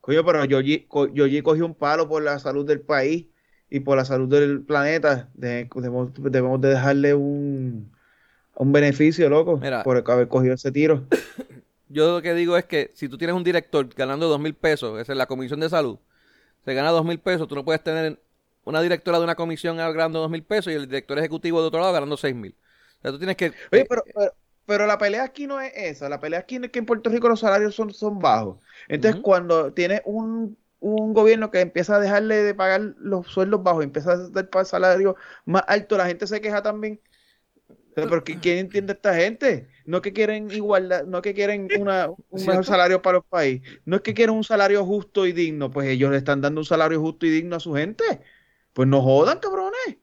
Coño, 0.00 0.24
pero 0.24 0.42
Georgie, 0.44 1.42
cogió 1.42 1.66
un 1.66 1.74
palo 1.74 2.08
por 2.08 2.22
la 2.22 2.38
salud 2.38 2.64
del 2.64 2.80
país 2.80 3.26
y 3.68 3.80
por 3.80 3.96
la 3.96 4.04
salud 4.04 4.28
del 4.28 4.62
planeta. 4.62 5.28
Debemos, 5.34 6.12
de 6.14 6.68
dejarle 6.68 7.14
un, 7.14 7.92
un 8.54 8.72
beneficio, 8.72 9.28
loco, 9.28 9.60
por 9.84 10.04
haber 10.10 10.28
cogido 10.28 10.54
ese 10.54 10.70
tiro. 10.70 11.06
Yo 11.88 12.14
lo 12.14 12.22
que 12.22 12.34
digo 12.34 12.56
es 12.56 12.64
que 12.64 12.92
si 12.94 13.08
tú 13.08 13.18
tienes 13.18 13.36
un 13.36 13.44
director 13.44 13.86
ganando 13.94 14.28
dos 14.28 14.40
mil 14.40 14.54
pesos, 14.54 14.98
esa 15.00 15.12
es 15.12 15.18
la 15.18 15.26
comisión 15.26 15.60
de 15.60 15.68
salud, 15.68 15.98
se 16.64 16.72
gana 16.72 16.90
dos 16.90 17.04
mil 17.04 17.18
pesos, 17.18 17.48
tú 17.48 17.54
no 17.54 17.64
puedes 17.64 17.82
tener 17.82 18.18
una 18.64 18.80
directora 18.80 19.18
de 19.18 19.24
una 19.24 19.34
comisión 19.34 19.76
ganando 19.76 20.20
dos 20.20 20.30
mil 20.30 20.44
pesos 20.44 20.72
y 20.72 20.76
el 20.76 20.86
director 20.86 21.18
ejecutivo 21.18 21.60
de 21.60 21.66
otro 21.66 21.80
lado 21.80 21.92
ganando 21.92 22.16
seis 22.16 22.34
mil. 22.34 22.54
O 22.98 23.02
sea, 23.02 23.10
tú 23.10 23.18
tienes 23.18 23.36
que... 23.36 23.52
Oye, 23.72 23.84
pero, 23.88 24.04
pero, 24.14 24.32
la 24.66 24.98
pelea 24.98 25.24
aquí 25.24 25.46
no 25.46 25.60
es 25.60 25.72
esa, 25.74 26.08
la 26.08 26.20
pelea 26.20 26.40
aquí 26.40 26.56
es 26.56 26.70
que 26.70 26.78
en 26.78 26.86
Puerto 26.86 27.10
Rico 27.10 27.28
los 27.28 27.40
salarios 27.40 27.74
son, 27.74 27.92
son 27.92 28.18
bajos. 28.18 28.58
Entonces, 28.88 29.20
cuando 29.20 29.72
tienes 29.72 30.02
un, 30.04 30.56
un 30.80 31.12
gobierno 31.12 31.50
que 31.50 31.60
empieza 31.60 31.96
a 31.96 32.00
dejarle 32.00 32.42
de 32.42 32.54
pagar 32.54 32.94
los 32.98 33.26
sueldos 33.26 33.62
bajos, 33.62 33.84
empieza 33.84 34.12
a 34.12 34.28
dar 34.28 34.66
salario 34.66 35.16
más 35.44 35.64
alto, 35.66 35.96
la 35.96 36.06
gente 36.06 36.26
se 36.26 36.40
queja 36.40 36.62
también 36.62 37.00
pero 37.94 38.24
¿quién 38.24 38.58
entiende 38.58 38.92
a 38.92 38.94
esta 38.94 39.14
gente? 39.14 39.68
No 39.84 40.00
que 40.00 40.12
quieren 40.12 40.50
igualdad, 40.50 41.04
no 41.04 41.20
que 41.20 41.34
quieren 41.34 41.68
una, 41.78 42.08
un 42.08 42.46
mejor 42.46 42.64
salario 42.64 43.02
para 43.02 43.18
el 43.18 43.24
país, 43.24 43.62
no 43.84 43.96
es 43.96 44.02
que 44.02 44.14
quieren 44.14 44.34
un 44.34 44.44
salario 44.44 44.84
justo 44.84 45.26
y 45.26 45.32
digno, 45.32 45.70
pues 45.70 45.88
ellos 45.88 46.10
le 46.10 46.16
están 46.18 46.40
dando 46.40 46.60
un 46.60 46.64
salario 46.64 47.00
justo 47.00 47.26
y 47.26 47.30
digno 47.30 47.56
a 47.56 47.60
su 47.60 47.74
gente. 47.74 48.04
Pues 48.72 48.88
no 48.88 49.02
jodan, 49.02 49.38
cabrones. 49.38 49.98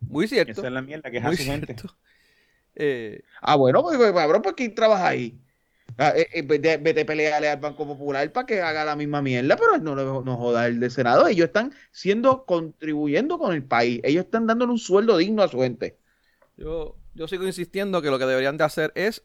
Muy 0.00 0.26
cierto. 0.28 0.52
Esa 0.52 0.66
es 0.68 0.72
la 0.72 0.80
mierda 0.80 1.10
que 1.10 1.18
es 1.18 1.24
a 1.24 1.32
su 1.32 1.42
gente. 1.42 1.76
Eh, 2.76 3.22
ah, 3.40 3.56
bueno, 3.56 3.82
pues, 3.82 3.96
pues, 3.96 4.12
cabrón, 4.12 4.42
pues 4.42 4.54
¿quién 4.54 4.74
trabaja 4.74 5.08
ahí? 5.08 5.40
Ah, 5.98 6.12
eh, 6.14 6.28
eh, 6.32 6.42
vete, 6.42 7.00
a 7.00 7.06
pelearle 7.06 7.48
al 7.48 7.58
Banco 7.58 7.86
Popular 7.86 8.30
para 8.30 8.46
que 8.46 8.60
haga 8.60 8.84
la 8.84 8.96
misma 8.96 9.22
mierda, 9.22 9.56
pero 9.56 9.78
no, 9.78 9.94
no 10.22 10.36
joda 10.36 10.66
el 10.66 10.78
de 10.78 10.90
Senado. 10.90 11.26
Ellos 11.26 11.46
están 11.46 11.72
siendo, 11.90 12.44
contribuyendo 12.44 13.38
con 13.38 13.54
el 13.54 13.64
país. 13.64 14.00
Ellos 14.04 14.26
están 14.26 14.46
dándole 14.46 14.72
un 14.72 14.78
sueldo 14.78 15.16
digno 15.16 15.42
a 15.42 15.48
su 15.48 15.60
gente. 15.60 15.98
Yo, 16.56 16.96
yo 17.14 17.28
sigo 17.28 17.46
insistiendo 17.46 18.02
que 18.02 18.10
lo 18.10 18.18
que 18.18 18.26
deberían 18.26 18.58
de 18.58 18.64
hacer 18.64 18.92
es 18.94 19.24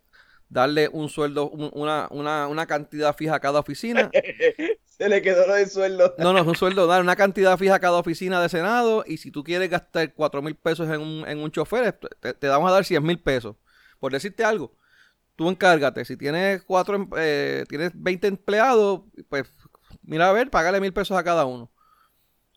darle 0.52 0.90
un 0.90 1.10
sueldo, 1.10 1.50
una, 1.50 2.08
una, 2.12 2.48
una 2.48 2.66
cantidad 2.68 3.16
fija 3.16 3.36
a 3.36 3.40
cada 3.40 3.60
oficina. 3.60 4.12
Se 4.86 5.10
le 5.10 5.22
quedó 5.22 5.48
lo 5.48 5.56
de 5.56 5.66
sueldo. 5.68 6.14
No, 6.18 6.34
no, 6.34 6.40
es 6.40 6.46
un 6.46 6.56
sueldo, 6.56 6.86
dar 6.86 7.02
una 7.02 7.16
cantidad 7.16 7.58
fija 7.58 7.76
a 7.76 7.80
cada 7.80 7.98
oficina 7.98 8.42
de 8.42 8.50
Senado 8.50 9.04
y 9.08 9.18
si 9.18 9.32
tú 9.32 9.44
quieres 9.44 9.70
gastar 9.70 10.14
cuatro 10.14 10.42
mil 10.42 10.56
pesos 10.56 10.90
en 10.90 11.02
un, 11.02 11.28
en 11.28 11.40
un 11.40 11.52
chofer, 11.52 11.94
te, 12.20 12.34
te, 12.34 12.48
vamos 12.48 12.70
a 12.70 12.74
dar 12.74 12.86
100 12.86 13.02
mil 13.02 13.20
pesos. 13.20 13.56
Por 14.00 14.12
decirte 14.12 14.44
algo, 14.44 14.76
tú 15.36 15.50
encárgate. 15.50 16.04
Si 16.06 16.18
tienes 16.18 16.62
cuatro, 16.64 16.98
em, 16.98 17.10
eh, 17.18 17.64
tienes 17.70 17.92
20 17.96 18.28
empleados, 18.28 19.02
pues 19.30 19.52
mira 20.04 20.30
a 20.30 20.34
ver, 20.34 20.50
págale 20.50 20.82
mil 20.82 20.94
pesos 20.94 21.18
a 21.18 21.24
cada 21.24 21.46
uno. 21.46 21.72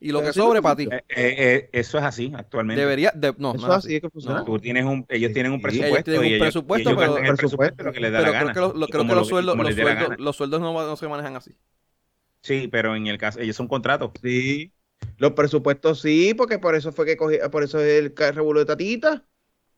Y 0.01 0.11
lo 0.11 0.23
que 0.23 0.33
sobre 0.33 0.61
para 0.61 0.77
ti. 0.77 0.89
Eh, 0.91 1.03
eh, 1.09 1.71
eso 1.73 1.99
es 1.99 2.05
así 2.05 2.33
actualmente. 2.37 2.81
Debería, 2.81 3.13
no, 3.39 3.55
eso 3.55 3.67
es 3.67 3.73
así, 3.73 3.95
es 3.97 4.03
que 4.03 4.11
funciona. 4.11 4.45
tú 4.45 4.59
tienes 4.59 4.85
un, 4.85 5.07
ellos 5.09 5.33
tienen 5.33 5.53
un 5.53 5.63
presupuesto. 5.63 6.11
Ellos 6.11 6.21
tienen 6.21 6.33
un 6.35 6.39
presupuesto, 6.41 6.97
pero, 6.97 7.19
el 7.19 7.37
presupuesto 7.37 7.85
lo 7.85 7.93
que 7.93 8.01
les 8.01 8.13
da 8.13 8.21
la 8.21 8.31
gana. 8.31 8.53
Creo 8.53 8.73
que, 8.73 8.87
creo 8.87 9.07
que 9.07 9.15
los, 9.15 9.29
sueldos, 9.29 9.57
los, 9.57 9.75
sueldos, 9.75 10.19
los 10.19 10.37
sueldos 10.37 10.61
no, 10.61 10.73
no, 10.73 10.97
se 10.97 11.09
manejan 11.09 11.37
así. 11.37 11.57
Sí, 12.43 12.69
pero 12.71 12.95
en 12.95 13.07
el 13.07 13.17
caso, 13.17 13.41
ellos 13.41 13.57
son 13.57 13.69
contratos. 13.69 14.11
Sí. 14.21 14.73
Los 15.17 15.33
presupuestos 15.33 16.01
sí, 16.01 16.35
porque 16.35 16.59
por 16.59 16.75
eso 16.75 16.93
fue 16.93 17.07
que 17.07 17.17
cogí, 17.17 17.39
por 17.51 17.63
eso 17.63 17.79
es 17.81 18.05
el 18.05 18.15
revuelo 18.35 18.61
de 18.61 18.67
tatita. 18.67 19.25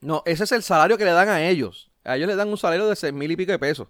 No, 0.00 0.22
ese 0.26 0.44
es 0.44 0.52
el 0.52 0.62
salario 0.62 0.98
que 0.98 1.04
le 1.04 1.12
dan 1.12 1.28
a 1.28 1.48
ellos. 1.48 1.90
A 2.04 2.16
ellos 2.16 2.28
le 2.28 2.36
dan 2.36 2.48
un 2.48 2.56
salario 2.56 2.88
de 2.88 2.96
seis 2.96 3.12
mil 3.12 3.30
y 3.30 3.36
pico 3.36 3.52
de 3.52 3.58
pesos. 3.58 3.88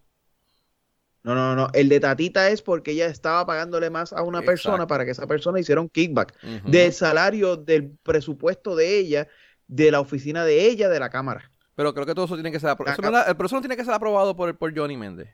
No, 1.27 1.35
no, 1.35 1.57
no. 1.57 1.69
El 1.73 1.89
de 1.89 1.99
Tatita 1.99 2.51
es 2.51 2.63
porque 2.63 2.93
ella 2.93 3.07
estaba 3.07 3.45
pagándole 3.45 3.91
más 3.91 4.13
a 4.13 4.23
una 4.23 4.43
persona 4.43 4.87
para 4.87 5.05
que 5.05 5.11
esa 5.11 5.27
persona 5.27 5.59
hiciera 5.59 5.81
un 5.81 5.89
kickback 5.89 6.41
del 6.63 6.93
salario, 6.93 7.57
del 7.57 7.91
presupuesto 8.05 8.77
de 8.77 8.97
ella, 8.97 9.27
de 9.67 9.91
la 9.91 9.99
oficina 9.99 10.45
de 10.45 10.69
ella, 10.69 10.89
de 10.89 11.01
la 11.01 11.11
Cámara. 11.11 11.51
Pero 11.75 11.93
creo 11.93 12.07
que 12.07 12.15
todo 12.15 12.27
eso 12.27 12.35
tiene 12.37 12.53
que 12.53 12.61
ser 12.61 12.71
aprobado. 12.71 12.97
Pero 12.97 13.47
eso 13.47 13.57
no 13.57 13.61
tiene 13.61 13.77
que 13.77 13.85
ser 13.85 13.93
aprobado 13.93 14.37
por, 14.37 14.57
por 14.57 14.73
Johnny 14.79 14.97
Méndez. 14.97 15.29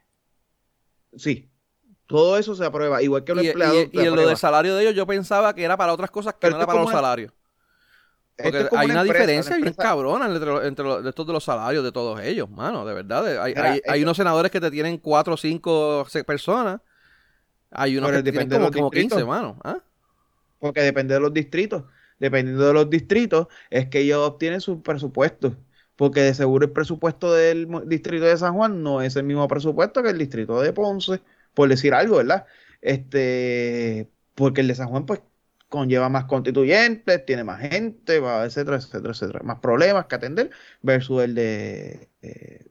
Sí. 1.15 1.51
Todo 2.07 2.39
eso 2.39 2.55
se 2.55 2.65
aprueba, 2.65 3.03
igual 3.03 3.25
que 3.25 3.35
los 3.35 3.45
empleados. 3.45 3.89
Y, 3.93 4.01
y, 4.01 4.05
lo 4.07 4.27
del 4.27 4.39
salario 4.39 4.75
de 4.75 4.85
ellos, 4.85 4.95
yo 4.95 5.07
pensaba 5.07 5.55
que 5.55 5.63
era 5.63 5.77
para 5.77 5.93
otras 5.93 6.11
cosas 6.11 6.35
que 6.41 6.49
no 6.49 6.57
era 6.57 6.65
para 6.65 6.81
los 6.81 6.91
salarios. 6.91 7.35
Porque 8.37 8.69
hay 8.77 8.91
una, 8.91 9.05
diferencia 9.05 9.57
bien 9.57 9.75
cabrona 9.75 10.27
entre, 10.27 10.67
entre 10.67 11.09
estos 11.09 11.27
de 11.27 11.33
los 11.33 11.45
salarios 11.45 11.85
de 11.85 11.93
todos 11.93 12.21
ellos, 12.21 12.51
mano, 12.51 12.85
de 12.85 12.95
verdad. 12.95 13.43
Hay, 13.43 13.81
hay, 13.87 14.03
unos 14.03 14.17
senadores 14.17 14.51
que 14.51 14.61
te 14.61 14.71
tienen 14.71 14.99
cuatro 14.99 15.35
o 15.35 15.37
cinco 15.37 16.07
personas. 16.27 16.81
Hay 17.71 17.97
unos 17.97 18.11
que 18.11 18.23
te 18.23 18.33
tienen 18.33 18.49
como, 18.49 18.71
como 18.71 18.91
15, 18.91 19.25
mano. 19.25 19.59
¿ah? 19.65 19.79
Porque 20.59 20.81
depende 20.81 21.15
de 21.15 21.21
los 21.21 21.33
distritos. 21.33 21.85
Dependiendo 22.19 22.67
de 22.67 22.73
los 22.73 22.89
distritos, 22.89 23.49
es 23.71 23.89
que 23.89 24.01
ellos 24.01 24.19
obtienen 24.27 24.61
sus 24.61 24.81
presupuestos. 24.81 25.55
Porque 25.97 26.21
de 26.23 26.35
seguro 26.35 26.67
el 26.67 26.73
presupuesto 26.73 27.33
del 27.33 27.69
distrito 27.87 28.25
de 28.25 28.37
San 28.37 28.55
Juan 28.55 28.83
no 28.83 29.03
es 29.03 29.17
el 29.17 29.25
mismo 29.25 29.47
presupuesto 29.47 30.03
que 30.03 30.11
el 30.11 30.19
distrito 30.19 30.61
de 30.61 30.73
Ponce, 30.73 31.21
por 31.55 31.69
decir 31.69 31.95
algo, 31.95 32.17
¿verdad? 32.17 32.47
Este, 32.81 34.09
porque 34.35 34.63
el 34.63 34.69
de 34.69 34.75
San 34.75 34.89
Juan, 34.89 35.07
pues, 35.07 35.21
conlleva 35.73 36.11
más 36.11 36.27
constituyentes, 36.27 37.25
tiene 37.25 37.45
más 37.45 37.59
gente, 37.59 38.17
etcétera, 38.17 38.77
etcétera, 38.77 39.13
etcétera. 39.13 39.41
Más 39.43 39.59
problemas 39.59 40.05
que 40.05 40.15
atender 40.15 40.51
versus 40.83 41.23
el 41.23 41.35
de 41.35 42.11
eh, 42.21 42.67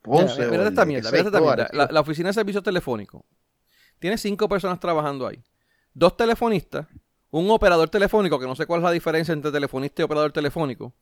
Ponce. 0.00 0.46
Mira, 0.46 0.68
esta 0.68 0.86
mierda, 0.86 1.10
esta 1.10 1.40
mierda. 1.40 1.88
La, 1.90 2.00
oficina 2.00 2.28
de 2.28 2.34
servicios 2.34 2.62
telefónicos 2.62 3.22
tiene 3.98 4.16
cinco 4.16 4.48
personas 4.48 4.78
trabajando 4.78 5.26
ahí. 5.26 5.42
Dos 5.92 6.16
telefonistas, 6.16 6.86
un 7.30 7.50
operador 7.50 7.88
telefónico, 7.88 8.38
que 8.38 8.46
no 8.46 8.54
sé 8.54 8.64
cuál 8.64 8.78
es 8.78 8.84
la 8.84 8.92
diferencia 8.92 9.32
entre 9.32 9.50
telefonista 9.50 10.02
y 10.02 10.04
operador 10.04 10.30
telefónico. 10.30 10.94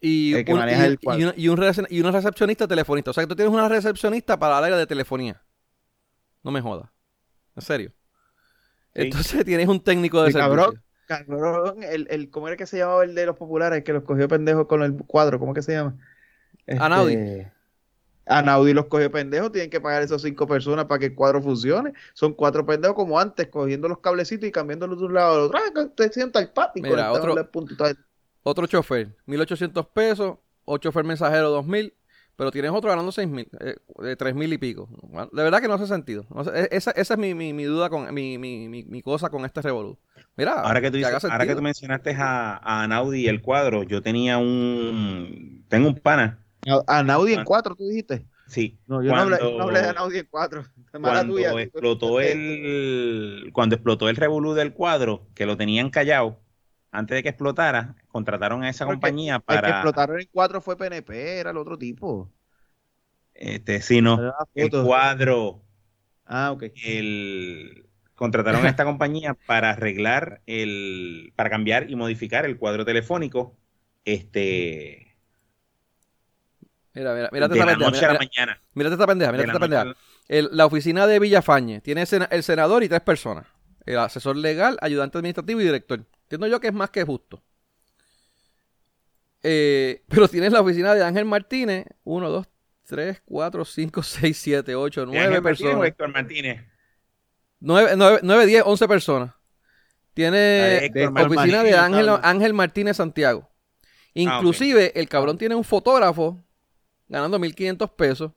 Y, 0.00 0.32
un, 0.34 1.34
y, 1.36 1.44
y, 1.44 2.00
una 2.00 2.12
recepcionista 2.12 2.66
telefonista. 2.66 3.10
O 3.10 3.14
sea 3.14 3.24
que 3.24 3.28
tú 3.28 3.36
tienes 3.36 3.52
una 3.52 3.68
recepcionista 3.68 4.38
para 4.38 4.58
el 4.58 4.64
área 4.64 4.78
de 4.78 4.86
telefonía. 4.86 5.42
No 6.42 6.50
me 6.50 6.62
jodas. 6.62 6.88
En 7.56 7.62
serio. 7.62 7.92
Entonces 8.94 9.44
tienes 9.44 9.68
un 9.68 9.80
técnico 9.80 10.22
de 10.22 10.32
cabrón, 10.32 10.80
cabrón, 11.06 11.82
el, 11.82 12.06
el, 12.10 12.30
¿cómo 12.30 12.48
era 12.48 12.56
que 12.56 12.66
se 12.66 12.78
llamaba 12.78 13.04
el 13.04 13.14
de 13.14 13.26
los 13.26 13.36
populares? 13.36 13.82
que 13.84 13.92
los 13.92 14.04
cogió 14.04 14.28
pendejos 14.28 14.66
con 14.66 14.82
el 14.82 14.96
cuadro, 14.96 15.38
¿cómo 15.38 15.52
que 15.52 15.62
se 15.62 15.72
llama? 15.72 15.96
Este, 16.66 16.82
Anaudi. 16.82 17.46
Anaudi 18.26 18.72
los 18.72 18.86
cogió 18.86 19.10
pendejos, 19.10 19.52
tienen 19.52 19.70
que 19.70 19.80
pagar 19.80 20.02
esos 20.02 20.22
cinco 20.22 20.46
personas 20.46 20.86
para 20.86 20.98
que 21.00 21.06
el 21.06 21.14
cuadro 21.14 21.42
funcione. 21.42 21.92
Son 22.14 22.32
cuatro 22.32 22.64
pendejos 22.64 22.96
como 22.96 23.20
antes, 23.20 23.48
cogiendo 23.48 23.88
los 23.88 23.98
cablecitos 23.98 24.48
y 24.48 24.52
cambiándolos 24.52 24.98
de 24.98 25.04
un 25.04 25.14
lado 25.14 25.34
al 25.34 25.40
otro. 25.42 25.58
Ah, 25.58 25.88
te 25.94 26.10
sienta 26.10 26.38
el 26.38 26.48
papi. 26.48 26.80
Mira, 26.80 27.12
otro, 27.12 27.34
otro 28.42 28.66
chofer, 28.66 29.14
1800 29.26 29.86
pesos, 29.88 30.38
ocho 30.64 30.88
chofer 30.88 31.04
mensajero, 31.04 31.50
2000 31.50 31.92
pero 32.36 32.50
tienes 32.50 32.70
otro 32.72 32.90
ganando 32.90 33.12
seis 33.12 33.28
mil, 33.28 33.48
eh, 33.60 34.16
tres 34.16 34.34
mil 34.34 34.52
y 34.52 34.58
pico. 34.58 34.88
de 35.32 35.42
verdad 35.42 35.60
que 35.60 35.68
no 35.68 35.74
hace 35.74 35.86
sentido. 35.86 36.26
E, 36.54 36.68
esa, 36.72 36.90
esa, 36.92 37.14
es 37.14 37.20
mi, 37.20 37.34
mi, 37.34 37.52
mi 37.52 37.64
duda, 37.64 37.88
con 37.90 38.12
mi, 38.12 38.38
mi, 38.38 38.68
mi, 38.68 39.02
cosa 39.02 39.30
con 39.30 39.44
este 39.44 39.62
Revolut. 39.62 39.98
Mira, 40.36 40.60
ahora 40.60 40.80
que 40.80 40.90
tú, 40.90 40.98
ahora 41.04 41.46
que 41.46 41.54
tú 41.54 41.62
mencionaste 41.62 42.14
a, 42.18 42.56
a 42.56 42.88
Naudi 42.88 43.20
y 43.22 43.28
el 43.28 43.40
cuadro, 43.40 43.84
yo 43.84 44.02
tenía 44.02 44.38
un. 44.38 45.64
Tengo 45.68 45.88
un 45.88 45.94
pana. 45.94 46.40
A 46.86 47.02
Naudi 47.02 47.34
en 47.34 47.44
cuatro, 47.44 47.74
tú 47.76 47.86
dijiste. 47.86 48.26
Sí. 48.46 48.78
No, 48.86 49.02
yo 49.02 49.10
no, 49.10 49.20
hablé, 49.62 49.80
de 49.80 49.94
Naudi 49.94 50.18
en 50.18 50.28
cuatro. 50.30 50.64
Cuando 50.92 51.38
explotó 51.58 52.20
el. 52.20 53.50
Cuando 53.52 53.76
explotó 53.76 54.08
el 54.08 54.16
Revolut 54.16 54.56
del 54.56 54.72
cuadro, 54.72 55.26
que 55.34 55.46
lo 55.46 55.56
tenían 55.56 55.90
callado 55.90 56.40
antes 56.94 57.16
de 57.16 57.22
que 57.24 57.28
explotara, 57.30 57.96
contrataron 58.06 58.62
a 58.62 58.70
esa 58.70 58.86
compañía 58.86 59.40
para. 59.40 59.58
El 59.58 59.64
que 59.64 59.70
explotaron 59.70 60.20
en 60.20 60.28
cuatro 60.30 60.60
fue 60.60 60.76
PNP, 60.76 61.40
era 61.40 61.50
el 61.50 61.56
otro 61.56 61.76
tipo. 61.76 62.30
Este, 63.34 63.80
sí, 63.82 64.00
no. 64.00 64.32
El 64.54 64.70
cuadro. 64.70 65.60
Ah, 66.24 66.52
ok. 66.52 66.64
El, 66.84 67.86
contrataron 68.14 68.64
a 68.64 68.68
esta 68.68 68.84
compañía 68.84 69.34
para 69.34 69.70
arreglar 69.70 70.40
el. 70.46 71.32
para 71.34 71.50
cambiar 71.50 71.90
y 71.90 71.96
modificar 71.96 72.46
el 72.46 72.58
cuadro 72.58 72.84
telefónico. 72.84 73.56
Este. 74.04 75.16
Mira, 76.94 77.12
mira, 77.12 77.28
mira 77.32 77.46
esta 77.46 77.56
pendeja. 77.56 77.90
Mira, 77.90 77.90
mira, 77.90 78.18
mañana. 78.20 78.62
Mírate 78.72 78.94
esta 78.94 79.06
pendeja, 79.08 79.32
mírate 79.32 79.50
esta 79.50 79.60
pendeja. 79.60 79.94
la 80.28 80.66
oficina 80.66 81.08
de 81.08 81.18
Villafañe 81.18 81.80
tiene 81.80 82.04
el 82.30 82.42
senador 82.44 82.84
y 82.84 82.88
tres 82.88 83.00
personas. 83.00 83.46
El 83.84 83.98
asesor 83.98 84.36
legal, 84.36 84.78
ayudante 84.80 85.18
administrativo 85.18 85.60
y 85.60 85.64
director. 85.64 86.06
Entiendo 86.24 86.46
yo 86.46 86.60
que 86.60 86.68
es 86.68 86.74
más 86.74 86.90
que 86.90 87.04
justo. 87.04 87.42
Eh, 89.42 90.02
pero 90.08 90.28
tienes 90.28 90.52
la 90.52 90.60
oficina 90.60 90.94
de 90.94 91.04
Ángel 91.04 91.24
Martínez, 91.24 91.86
1, 92.04 92.30
2, 92.30 92.46
3, 92.86 93.22
4, 93.24 93.64
5, 93.64 94.02
6, 94.02 94.38
7, 94.38 94.74
8, 94.74 95.06
9 95.06 95.42
personas. 95.42 95.86
Héctor 95.86 96.12
Martínez? 96.12 96.64
9, 97.60 97.92
9, 97.96 98.20
9, 98.22 98.46
10, 98.46 98.62
11 98.66 98.88
personas. 98.88 99.34
Tiene 100.12 100.90
la 100.94 101.22
oficina 101.22 101.62
de 101.62 101.74
Ángel, 101.74 102.08
Ángel 102.22 102.54
Martínez 102.54 102.96
Santiago. 102.96 103.50
Inclusive, 104.14 104.92
ah, 104.94 104.98
el 104.98 105.08
cabrón 105.08 105.38
tiene 105.38 105.56
un 105.56 105.64
fotógrafo 105.64 106.40
ganando 107.08 107.38
1.500 107.38 107.94
pesos. 107.94 108.32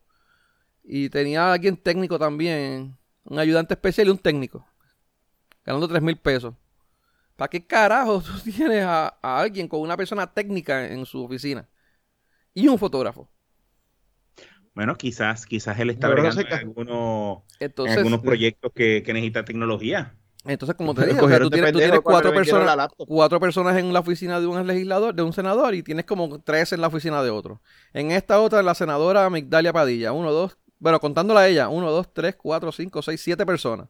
Y 0.83 1.09
tenía 1.09 1.51
alguien 1.51 1.75
técnico 1.75 2.17
también, 2.17 2.97
un 3.25 3.39
ayudante 3.39 3.73
especial 3.73 4.07
y 4.07 4.11
un 4.11 4.17
técnico, 4.17 4.65
ganando 5.65 5.87
3.000 5.87 6.19
pesos. 6.21 6.53
¿Para 7.37 7.49
qué 7.49 7.65
carajo 7.65 8.21
tú 8.21 8.31
tienes 8.51 8.83
a, 8.83 9.15
alguien 9.21 9.69
con 9.69 9.79
una 9.79 9.95
persona 9.95 10.27
técnica 10.33 10.91
en 10.91 11.05
su 11.05 11.23
oficina? 11.23 11.69
Y 12.53 12.67
un 12.67 12.77
fotógrafo. 12.77 13.29
Bueno, 14.73 14.95
quizás, 14.95 15.45
quizás 15.45 15.79
él 15.79 15.91
está 15.91 16.09
bregando 16.09 16.41
en 16.41 16.53
algunos, 16.53 17.43
algunos 17.97 18.19
proyectos 18.21 18.71
que, 18.75 19.01
que 19.03 19.13
necesita 19.13 19.45
tecnología. 19.45 20.15
Entonces, 20.45 20.75
como 20.75 20.93
te 20.93 21.05
dije, 21.05 21.19
tú 21.19 21.49
tienes, 21.49 21.99
cuatro 22.01 22.33
personas, 22.33 22.89
cuatro 22.95 23.39
personas 23.39 23.77
en 23.77 23.91
la 23.91 23.99
oficina 23.99 24.39
de 24.39 24.47
un 24.47 24.65
legislador, 24.65 25.13
de 25.13 25.23
un 25.23 25.33
senador, 25.33 25.75
y 25.75 25.83
tienes 25.83 26.05
como 26.05 26.41
tres 26.41 26.73
en 26.73 26.81
la 26.81 26.87
oficina 26.87 27.21
de 27.21 27.31
otro. 27.31 27.61
En 27.93 28.11
esta 28.11 28.39
otra, 28.39 28.63
la 28.63 28.75
senadora 28.75 29.29
Migdalia 29.29 29.73
Padilla, 29.73 30.13
uno, 30.13 30.31
dos, 30.31 30.57
bueno, 30.79 30.99
contándola 30.99 31.41
a 31.41 31.47
ella, 31.47 31.69
uno, 31.69 31.91
dos, 31.91 32.13
tres, 32.13 32.35
cuatro, 32.35 32.71
cinco, 32.71 33.01
seis, 33.01 33.19
siete 33.21 33.45
personas 33.45 33.89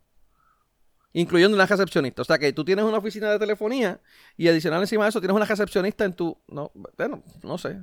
incluyendo 1.22 1.56
una 1.56 1.66
recepcionista. 1.66 2.22
O 2.22 2.26
sea 2.26 2.38
que 2.38 2.54
tú 2.54 2.64
tienes 2.64 2.86
una 2.86 3.00
oficina 3.00 3.32
de 3.32 3.40
telefonía 3.40 4.00
y 4.38 4.48
adicional 4.48 4.82
encima 4.82 5.04
de 5.04 5.10
eso 5.10 5.20
tienes 5.20 5.36
una 5.36 5.46
recepcionista 5.46 6.06
en 6.06 6.14
tu... 6.14 6.38
No, 6.48 6.72
bueno, 6.96 7.24
no 7.42 7.58
sé. 7.58 7.80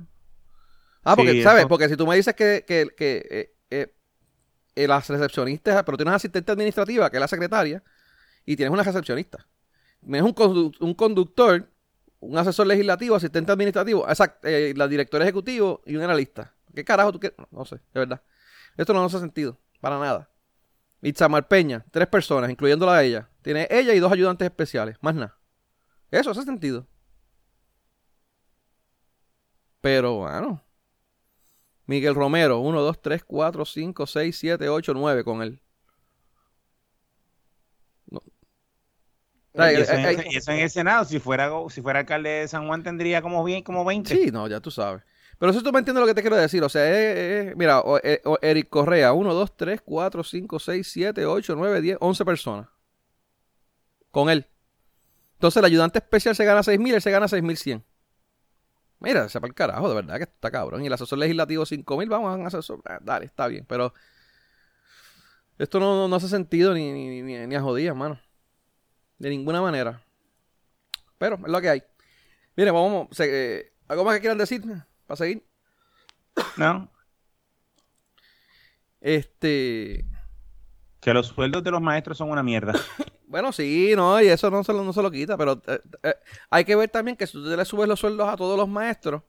Ah, 1.03 1.17
porque, 1.17 1.43
¿sabes? 1.43 1.65
Porque 1.65 1.89
si 1.89 1.97
tú 1.97 2.07
me 2.07 2.15
dices 2.15 2.33
que, 2.33 2.63
que, 2.65 2.87
que 2.95 3.27
eh, 3.29 3.55
eh, 3.71 3.93
eh, 4.75 4.87
las 4.87 5.09
recepcionistas, 5.09 5.83
pero 5.83 5.97
tienes 5.97 6.11
una 6.11 6.15
asistente 6.15 6.49
administrativa, 6.49 7.09
que 7.09 7.17
es 7.17 7.21
la 7.21 7.27
secretaria, 7.27 7.83
y 8.45 8.55
tienes 8.55 8.71
una 8.71 8.83
recepcionista. 8.83 9.45
Tienes 9.99 10.21
un, 10.21 10.73
un 10.79 10.93
conductor, 10.93 11.69
un 12.21 12.37
asesor 12.37 12.67
legislativo, 12.67 13.17
asistente 13.17 13.51
administrativo, 13.51 14.07
exacto, 14.07 14.47
la 14.47 14.87
directora 14.87 15.25
ejecutivo 15.25 15.81
y 15.85 15.97
un 15.97 16.03
analista. 16.03 16.53
¿Qué 16.73 16.85
carajo 16.85 17.11
tú 17.11 17.19
quieres? 17.19 17.37
No 17.51 17.65
sé, 17.65 17.75
de 17.75 17.99
verdad. 17.99 18.21
Esto 18.77 18.93
no 18.93 19.03
hace 19.03 19.19
sentido, 19.19 19.57
para 19.81 19.99
nada. 19.99 20.29
Itzamar 21.01 21.47
Peña, 21.47 21.85
tres 21.91 22.07
personas, 22.07 22.49
incluyéndola 22.49 22.95
a 22.95 23.03
ella. 23.03 23.29
Tiene 23.41 23.67
ella 23.69 23.93
y 23.93 23.99
dos 23.99 24.11
ayudantes 24.11 24.45
especiales, 24.45 24.97
más 25.01 25.15
nada. 25.15 25.37
Eso 26.11 26.31
hace 26.31 26.43
sentido. 26.43 26.87
Pero 29.81 30.15
bueno. 30.15 30.61
Miguel 31.85 32.15
Romero, 32.15 32.59
1, 32.59 32.81
2, 32.81 33.01
3, 33.01 33.23
4, 33.23 33.65
5, 33.65 34.07
6, 34.07 34.37
7, 34.37 34.69
8, 34.69 34.93
9 34.95 35.23
con 35.23 35.43
él. 35.43 35.61
Y, 39.57 40.35
eso 40.35 40.51
en, 40.51 40.59
el 40.59 40.69
Senado, 40.69 41.05
si 41.05 41.19
fuera, 41.19 41.49
si 41.69 41.81
fuera 41.81 41.99
alcalde 41.99 42.29
de 42.29 42.47
San 42.47 42.67
Juan, 42.67 42.83
tendría 42.83 43.21
como 43.21 43.43
bien, 43.43 43.63
como 43.63 43.85
20. 43.85 44.13
Sí, 44.13 44.31
no, 44.31 44.47
ya 44.47 44.59
tú 44.59 44.69
sabes. 44.69 45.03
Pero 45.37 45.51
eso 45.51 45.61
tú 45.61 45.71
me 45.71 45.79
entiendes 45.79 46.01
lo 46.01 46.07
que 46.07 46.13
te 46.13 46.21
quiero 46.21 46.37
decir. 46.37 46.63
O 46.63 46.69
sea, 46.69 46.89
es, 46.89 47.55
mira, 47.55 47.83
eh, 48.03 48.21
Eric 48.41 48.69
Correa, 48.69 49.13
1, 49.13 49.33
2, 49.33 49.57
3, 49.57 49.81
4, 49.83 50.23
5, 50.23 50.59
6, 50.59 50.91
7, 50.91 51.25
8, 51.25 51.55
9, 51.55 51.81
10, 51.81 51.97
11 51.99 52.25
personas. 52.25 52.67
Con 54.11 54.29
él. 54.29 54.47
Entonces 55.33 55.57
el 55.57 55.65
ayudante 55.65 55.99
especial 55.99 56.35
se 56.35 56.45
gana 56.45 56.61
6.000, 56.61 56.93
él 56.95 57.01
se 57.01 57.11
gana 57.11 57.27
6.100. 57.27 57.83
Mira, 58.99 59.27
se 59.27 59.41
para 59.41 59.49
el 59.49 59.53
carajo, 59.53 59.89
de 59.89 59.95
verdad 59.95 60.17
que 60.17 60.23
está 60.23 60.49
cabrón. 60.49 60.83
Y 60.83 60.87
el 60.87 60.93
asesor 60.93 61.19
legislativo 61.19 61.65
5.000, 61.65 62.09
vamos 62.09 62.39
a 62.39 62.47
asesor. 62.47 62.81
Ah, 62.85 62.99
dale, 63.01 63.25
está 63.25 63.47
bien. 63.47 63.65
Pero 63.67 63.93
esto 65.57 65.79
no, 65.79 66.07
no 66.07 66.15
hace 66.15 66.29
sentido 66.29 66.73
ni, 66.73 66.91
ni, 66.91 67.21
ni, 67.21 67.45
ni 67.45 67.55
a 67.55 67.61
jodías, 67.61 67.95
mano. 67.95 68.19
De 69.17 69.29
ninguna 69.29 69.61
manera. 69.61 70.01
Pero 71.17 71.35
es 71.35 71.51
lo 71.51 71.61
que 71.61 71.69
hay. 71.69 71.83
Mire, 72.55 72.71
vamos. 72.71 73.07
Eh, 73.19 73.73
¿Algo 73.87 74.05
más 74.05 74.15
que 74.15 74.21
quieran 74.21 74.37
decir? 74.37 74.63
¿Para 75.05 75.17
seguir? 75.17 75.43
No. 76.57 76.89
Este. 79.01 80.05
Que 80.99 81.13
los 81.13 81.27
sueldos 81.27 81.63
de 81.63 81.71
los 81.71 81.81
maestros 81.81 82.17
son 82.17 82.31
una 82.31 82.41
mierda. 82.41 82.73
bueno, 83.27 83.51
sí, 83.51 83.93
no, 83.95 84.19
y 84.21 84.27
eso 84.27 84.49
no 84.49 84.63
se 84.63 84.73
lo, 84.73 84.83
no 84.83 84.93
se 84.93 85.01
lo 85.03 85.11
quita, 85.11 85.37
pero 85.37 85.61
eh, 85.67 85.79
eh, 86.03 86.15
hay 86.49 86.65
que 86.65 86.75
ver 86.75 86.89
también 86.89 87.15
que 87.15 87.27
si 87.27 87.33
tú 87.33 87.43
le 87.43 87.65
subes 87.65 87.87
los 87.87 87.99
sueldos 87.99 88.27
a 88.27 88.35
todos 88.35 88.57
los 88.57 88.67
maestros, 88.67 89.21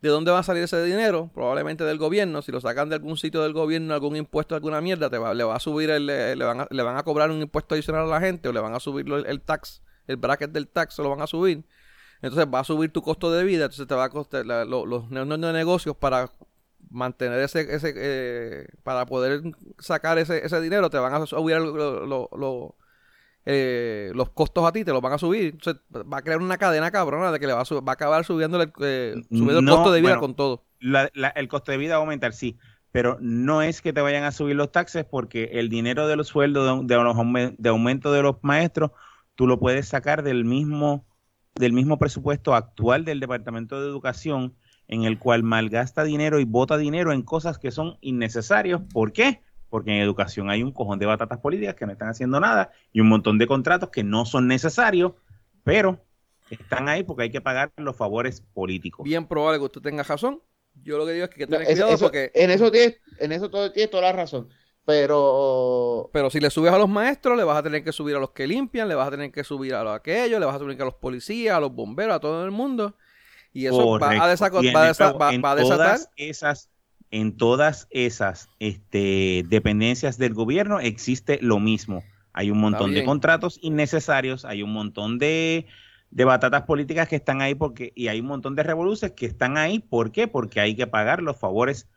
¿de 0.00 0.08
dónde 0.08 0.32
va 0.32 0.40
a 0.40 0.42
salir 0.42 0.64
ese 0.64 0.82
dinero? 0.82 1.30
Probablemente 1.32 1.84
del 1.84 1.98
gobierno. 1.98 2.42
Si 2.42 2.50
lo 2.50 2.60
sacan 2.60 2.88
de 2.88 2.96
algún 2.96 3.16
sitio 3.16 3.42
del 3.42 3.52
gobierno, 3.52 3.94
algún 3.94 4.16
impuesto, 4.16 4.56
alguna 4.56 4.80
mierda, 4.80 5.08
te 5.08 5.18
va, 5.18 5.34
le 5.34 5.44
va 5.44 5.54
a 5.54 5.60
subir, 5.60 5.90
el, 5.90 6.06
le, 6.06 6.34
van 6.44 6.62
a, 6.62 6.68
le 6.68 6.82
van 6.82 6.96
a 6.96 7.04
cobrar 7.04 7.30
un 7.30 7.40
impuesto 7.40 7.76
adicional 7.76 8.06
a 8.06 8.08
la 8.08 8.20
gente 8.20 8.48
o 8.48 8.52
le 8.52 8.60
van 8.60 8.74
a 8.74 8.80
subir 8.80 9.06
el, 9.06 9.26
el 9.26 9.40
tax, 9.40 9.82
el 10.08 10.16
bracket 10.16 10.50
del 10.50 10.66
tax, 10.66 10.94
se 10.94 11.02
lo 11.02 11.10
van 11.10 11.22
a 11.22 11.28
subir 11.28 11.64
entonces 12.22 12.46
va 12.52 12.60
a 12.60 12.64
subir 12.64 12.92
tu 12.92 13.02
costo 13.02 13.30
de 13.32 13.44
vida, 13.44 13.64
entonces 13.64 13.86
te 13.86 13.94
va 13.94 14.04
a 14.04 14.10
costar 14.10 14.44
los, 14.44 14.86
los 14.86 15.10
negocios 15.10 15.96
para 15.96 16.30
mantener 16.90 17.40
ese, 17.40 17.74
ese 17.74 17.94
eh, 17.96 18.66
para 18.82 19.06
poder 19.06 19.42
sacar 19.78 20.18
ese, 20.18 20.44
ese 20.44 20.60
dinero, 20.60 20.90
te 20.90 20.98
van 20.98 21.14
a 21.14 21.26
subir 21.26 21.56
eh, 23.46 24.12
los 24.14 24.30
costos 24.30 24.64
a 24.66 24.72
ti, 24.72 24.84
te 24.84 24.92
los 24.92 25.00
van 25.00 25.14
a 25.14 25.18
subir. 25.18 25.54
Entonces 25.54 25.82
va 25.92 26.18
a 26.18 26.22
crear 26.22 26.40
una 26.40 26.58
cadena 26.58 26.90
cabrona 26.90 27.32
de 27.32 27.40
que 27.40 27.46
le 27.46 27.52
va 27.54 27.62
a, 27.62 27.80
va 27.80 27.92
a 27.92 27.94
acabar 27.94 28.24
subiendo, 28.24 28.60
el, 28.60 28.72
eh, 28.80 29.14
subiendo 29.30 29.60
el 29.60 29.66
costo 29.66 29.92
de 29.92 30.00
vida 30.00 30.18
con 30.18 30.34
todo. 30.34 30.64
el 30.80 31.48
costo 31.48 31.72
de 31.72 31.78
vida 31.78 31.94
va 31.94 32.00
a 32.00 32.04
aumentar, 32.04 32.32
sí. 32.32 32.58
Pero 32.92 33.18
no 33.20 33.62
es 33.62 33.82
que 33.82 33.92
te 33.92 34.00
vayan 34.00 34.24
a 34.24 34.32
subir 34.32 34.56
los 34.56 34.72
taxes 34.72 35.04
porque 35.04 35.50
el 35.52 35.68
dinero 35.68 36.08
de 36.08 36.16
los 36.16 36.26
sueldos 36.26 36.86
de, 36.88 36.96
de, 36.96 37.54
de 37.56 37.68
aumento 37.68 38.12
de 38.12 38.22
los 38.22 38.36
maestros, 38.42 38.90
tú 39.36 39.46
lo 39.46 39.60
puedes 39.60 39.86
sacar 39.86 40.24
del 40.24 40.44
mismo 40.44 41.06
del 41.60 41.72
mismo 41.72 41.98
presupuesto 41.98 42.54
actual 42.54 43.04
del 43.04 43.20
Departamento 43.20 43.80
de 43.80 43.88
Educación, 43.88 44.56
en 44.88 45.04
el 45.04 45.18
cual 45.18 45.44
malgasta 45.44 46.02
dinero 46.02 46.40
y 46.40 46.44
bota 46.44 46.76
dinero 46.76 47.12
en 47.12 47.22
cosas 47.22 47.58
que 47.58 47.70
son 47.70 47.96
innecesarias. 48.00 48.80
¿Por 48.92 49.12
qué? 49.12 49.40
Porque 49.68 49.92
en 49.92 50.00
educación 50.00 50.50
hay 50.50 50.64
un 50.64 50.72
cojón 50.72 50.98
de 50.98 51.06
batatas 51.06 51.38
políticas 51.38 51.76
que 51.76 51.86
no 51.86 51.92
están 51.92 52.08
haciendo 52.08 52.40
nada 52.40 52.72
y 52.92 53.00
un 53.00 53.08
montón 53.08 53.38
de 53.38 53.46
contratos 53.46 53.90
que 53.90 54.02
no 54.02 54.26
son 54.26 54.48
necesarios, 54.48 55.12
pero 55.62 56.04
están 56.50 56.88
ahí 56.88 57.04
porque 57.04 57.24
hay 57.24 57.30
que 57.30 57.40
pagar 57.40 57.70
los 57.76 57.96
favores 57.96 58.40
políticos. 58.40 59.04
Bien 59.04 59.26
probable 59.26 59.60
que 59.60 59.66
usted 59.66 59.80
tenga 59.80 60.02
razón. 60.02 60.42
Yo 60.82 60.98
lo 60.98 61.06
que 61.06 61.12
digo 61.12 61.24
es 61.24 61.30
que, 61.30 61.44
hay 61.44 61.48
que 61.48 61.74
tener 61.74 61.98
porque... 61.98 62.32
En 62.34 62.50
eso, 62.50 62.72
en 63.18 63.32
eso 63.32 63.50
todo, 63.50 63.70
tienes 63.70 63.90
toda 63.90 64.04
la 64.04 64.12
razón. 64.12 64.48
Pero. 64.90 66.10
Pero 66.12 66.30
si 66.30 66.40
le 66.40 66.50
subes 66.50 66.72
a 66.72 66.78
los 66.78 66.88
maestros, 66.88 67.36
le 67.36 67.44
vas 67.44 67.56
a 67.56 67.62
tener 67.62 67.84
que 67.84 67.92
subir 67.92 68.16
a 68.16 68.18
los 68.18 68.30
que 68.30 68.48
limpian, 68.48 68.88
le 68.88 68.96
vas 68.96 69.06
a 69.06 69.12
tener 69.12 69.30
que 69.30 69.44
subir 69.44 69.72
a 69.74 69.84
los 69.84 69.94
aquellos, 69.94 70.40
le 70.40 70.46
vas 70.46 70.56
a 70.56 70.58
tener 70.58 70.76
que 70.76 70.82
a 70.82 70.86
los 70.86 70.94
policías, 70.94 71.56
a 71.56 71.60
los 71.60 71.72
bomberos, 71.72 72.16
a 72.16 72.18
todo 72.18 72.44
el 72.44 72.50
mundo. 72.50 72.96
Y 73.52 73.66
eso 73.66 74.00
va 74.00 74.24
a, 74.24 74.28
desatar. 74.28 74.62
Todas 75.40 76.10
esas, 76.16 76.70
en 77.12 77.36
todas 77.36 77.86
esas 77.90 78.48
este, 78.58 79.44
dependencias 79.48 80.18
del 80.18 80.34
gobierno 80.34 80.80
existe 80.80 81.38
lo 81.40 81.60
mismo. 81.60 82.02
Hay 82.32 82.50
un 82.50 82.58
montón 82.58 82.92
de 82.92 83.04
contratos 83.04 83.60
innecesarios, 83.62 84.44
hay 84.44 84.62
un 84.62 84.72
montón 84.72 85.18
de, 85.18 85.66
de 86.10 86.24
batatas 86.24 86.62
políticas 86.62 87.08
que 87.08 87.16
están 87.16 87.42
ahí 87.42 87.54
porque 87.54 87.92
y 87.94 88.08
hay 88.08 88.20
un 88.20 88.26
montón 88.26 88.56
de 88.56 88.64
revoluciones 88.64 89.16
que 89.16 89.26
están 89.26 89.56
ahí. 89.56 89.78
¿Por 89.78 90.10
qué? 90.10 90.26
Porque 90.26 90.60
hay 90.60 90.74
que 90.74 90.88
pagar 90.88 91.22
los 91.22 91.36
favores 91.36 91.88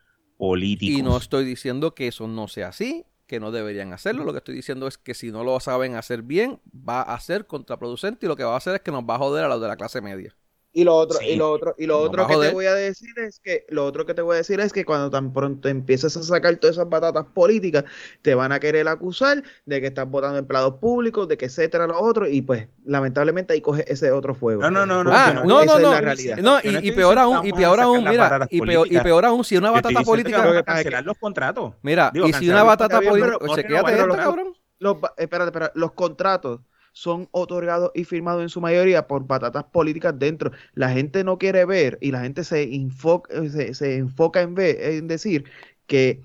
Y 0.98 1.02
no 1.02 1.16
estoy 1.16 1.44
diciendo 1.44 1.94
que 1.94 2.08
eso 2.08 2.26
no 2.26 2.48
sea 2.48 2.68
así, 2.68 3.04
que 3.26 3.40
no 3.40 3.50
deberían 3.50 3.92
hacerlo. 3.92 4.24
Lo 4.24 4.32
que 4.32 4.38
estoy 4.38 4.54
diciendo 4.54 4.86
es 4.86 4.98
que 4.98 5.14
si 5.14 5.30
no 5.30 5.44
lo 5.44 5.58
saben 5.60 5.94
hacer 5.94 6.22
bien, 6.22 6.60
va 6.72 7.02
a 7.02 7.18
ser 7.20 7.46
contraproducente 7.46 8.26
y 8.26 8.28
lo 8.28 8.36
que 8.36 8.44
va 8.44 8.54
a 8.54 8.58
hacer 8.58 8.74
es 8.74 8.80
que 8.82 8.92
nos 8.92 9.04
va 9.04 9.14
a 9.16 9.18
joder 9.18 9.44
a 9.44 9.48
los 9.48 9.60
de 9.60 9.68
la 9.68 9.76
clase 9.76 10.00
media. 10.00 10.36
Y 10.76 10.82
lo 10.82 10.96
otro, 10.96 11.20
y 11.22 11.36
lo 11.36 11.52
otro, 11.52 11.76
y 11.78 11.86
lo 11.86 12.00
otro 12.00 12.26
que 12.26 12.36
te 12.36 12.52
voy 12.52 12.66
a 12.66 12.74
decir 12.74 13.16
es 13.16 13.38
que, 13.38 13.64
lo 13.68 13.86
otro 13.86 14.04
que 14.04 14.12
te 14.12 14.22
voy 14.22 14.34
a 14.34 14.38
decir 14.38 14.58
es 14.58 14.72
que 14.72 14.84
cuando 14.84 15.08
tan 15.08 15.32
pronto 15.32 15.68
empieces 15.68 16.16
a 16.16 16.22
sacar 16.24 16.56
todas 16.56 16.74
esas 16.74 16.88
patatas 16.88 17.26
políticas, 17.32 17.84
te 18.22 18.34
van 18.34 18.50
a 18.50 18.58
querer 18.58 18.88
acusar 18.88 19.44
de 19.66 19.80
que 19.80 19.86
estás 19.86 20.10
votando 20.10 20.36
empleados 20.36 20.74
públicos, 20.80 21.28
de 21.28 21.36
que 21.36 21.44
etcétera, 21.44 21.86
lo 21.86 22.00
otro, 22.00 22.26
y 22.26 22.42
pues, 22.42 22.66
lamentablemente 22.84 23.52
ahí 23.52 23.60
coge 23.60 23.84
ese 23.86 24.10
otro 24.10 24.34
fuego. 24.34 24.62
No, 24.62 24.70
no, 24.72 24.84
no, 24.84 25.04
no. 25.04 25.12
Ah, 25.14 25.32
no, 25.32 25.64
no, 25.64 25.78
no, 25.78 26.00
no, 26.42 26.58
y, 26.64 26.90
peor 26.90 27.18
aún, 27.20 27.46
y 27.46 27.52
peor 27.52 27.78
aún, 27.78 28.02
mira, 28.02 28.48
y 28.50 28.60
peor, 28.60 28.88
y 28.90 28.98
peor 28.98 29.24
aún, 29.26 29.44
si 29.44 29.56
una 29.56 29.70
batata 29.70 30.02
política. 30.02 30.64
cancelar 30.64 31.04
los 31.04 31.16
contratos. 31.18 31.74
Mira, 31.82 32.10
y 32.12 32.32
si 32.32 32.50
una 32.50 32.64
batata 32.64 33.00
política. 33.00 33.38
Chequéate 33.54 33.92
esto, 33.92 34.16
cabrón. 34.16 34.54
Los, 34.80 34.96
espérate, 35.16 35.50
espérate, 35.50 35.78
los 35.78 35.92
contratos 35.92 36.60
son 36.94 37.28
otorgados 37.32 37.92
y 37.94 38.04
firmados 38.06 38.42
en 38.42 38.50
su 38.50 38.62
mayoría 38.62 39.08
por 39.08 39.26
patatas 39.28 39.66
políticas 39.66 40.18
dentro. 40.18 40.52
La 40.74 40.90
gente 40.90 41.24
no 41.24 41.38
quiere 41.38 41.66
ver 41.66 41.98
y 42.02 42.12
la 42.12 42.22
gente 42.22 42.44
se 42.44 42.62
enfoca, 42.74 43.30
se, 43.50 43.96
enfoca 43.98 44.42
en, 44.42 44.54
ver, 44.56 44.80
en 44.82 45.08
decir 45.08 45.44
que 45.86 46.22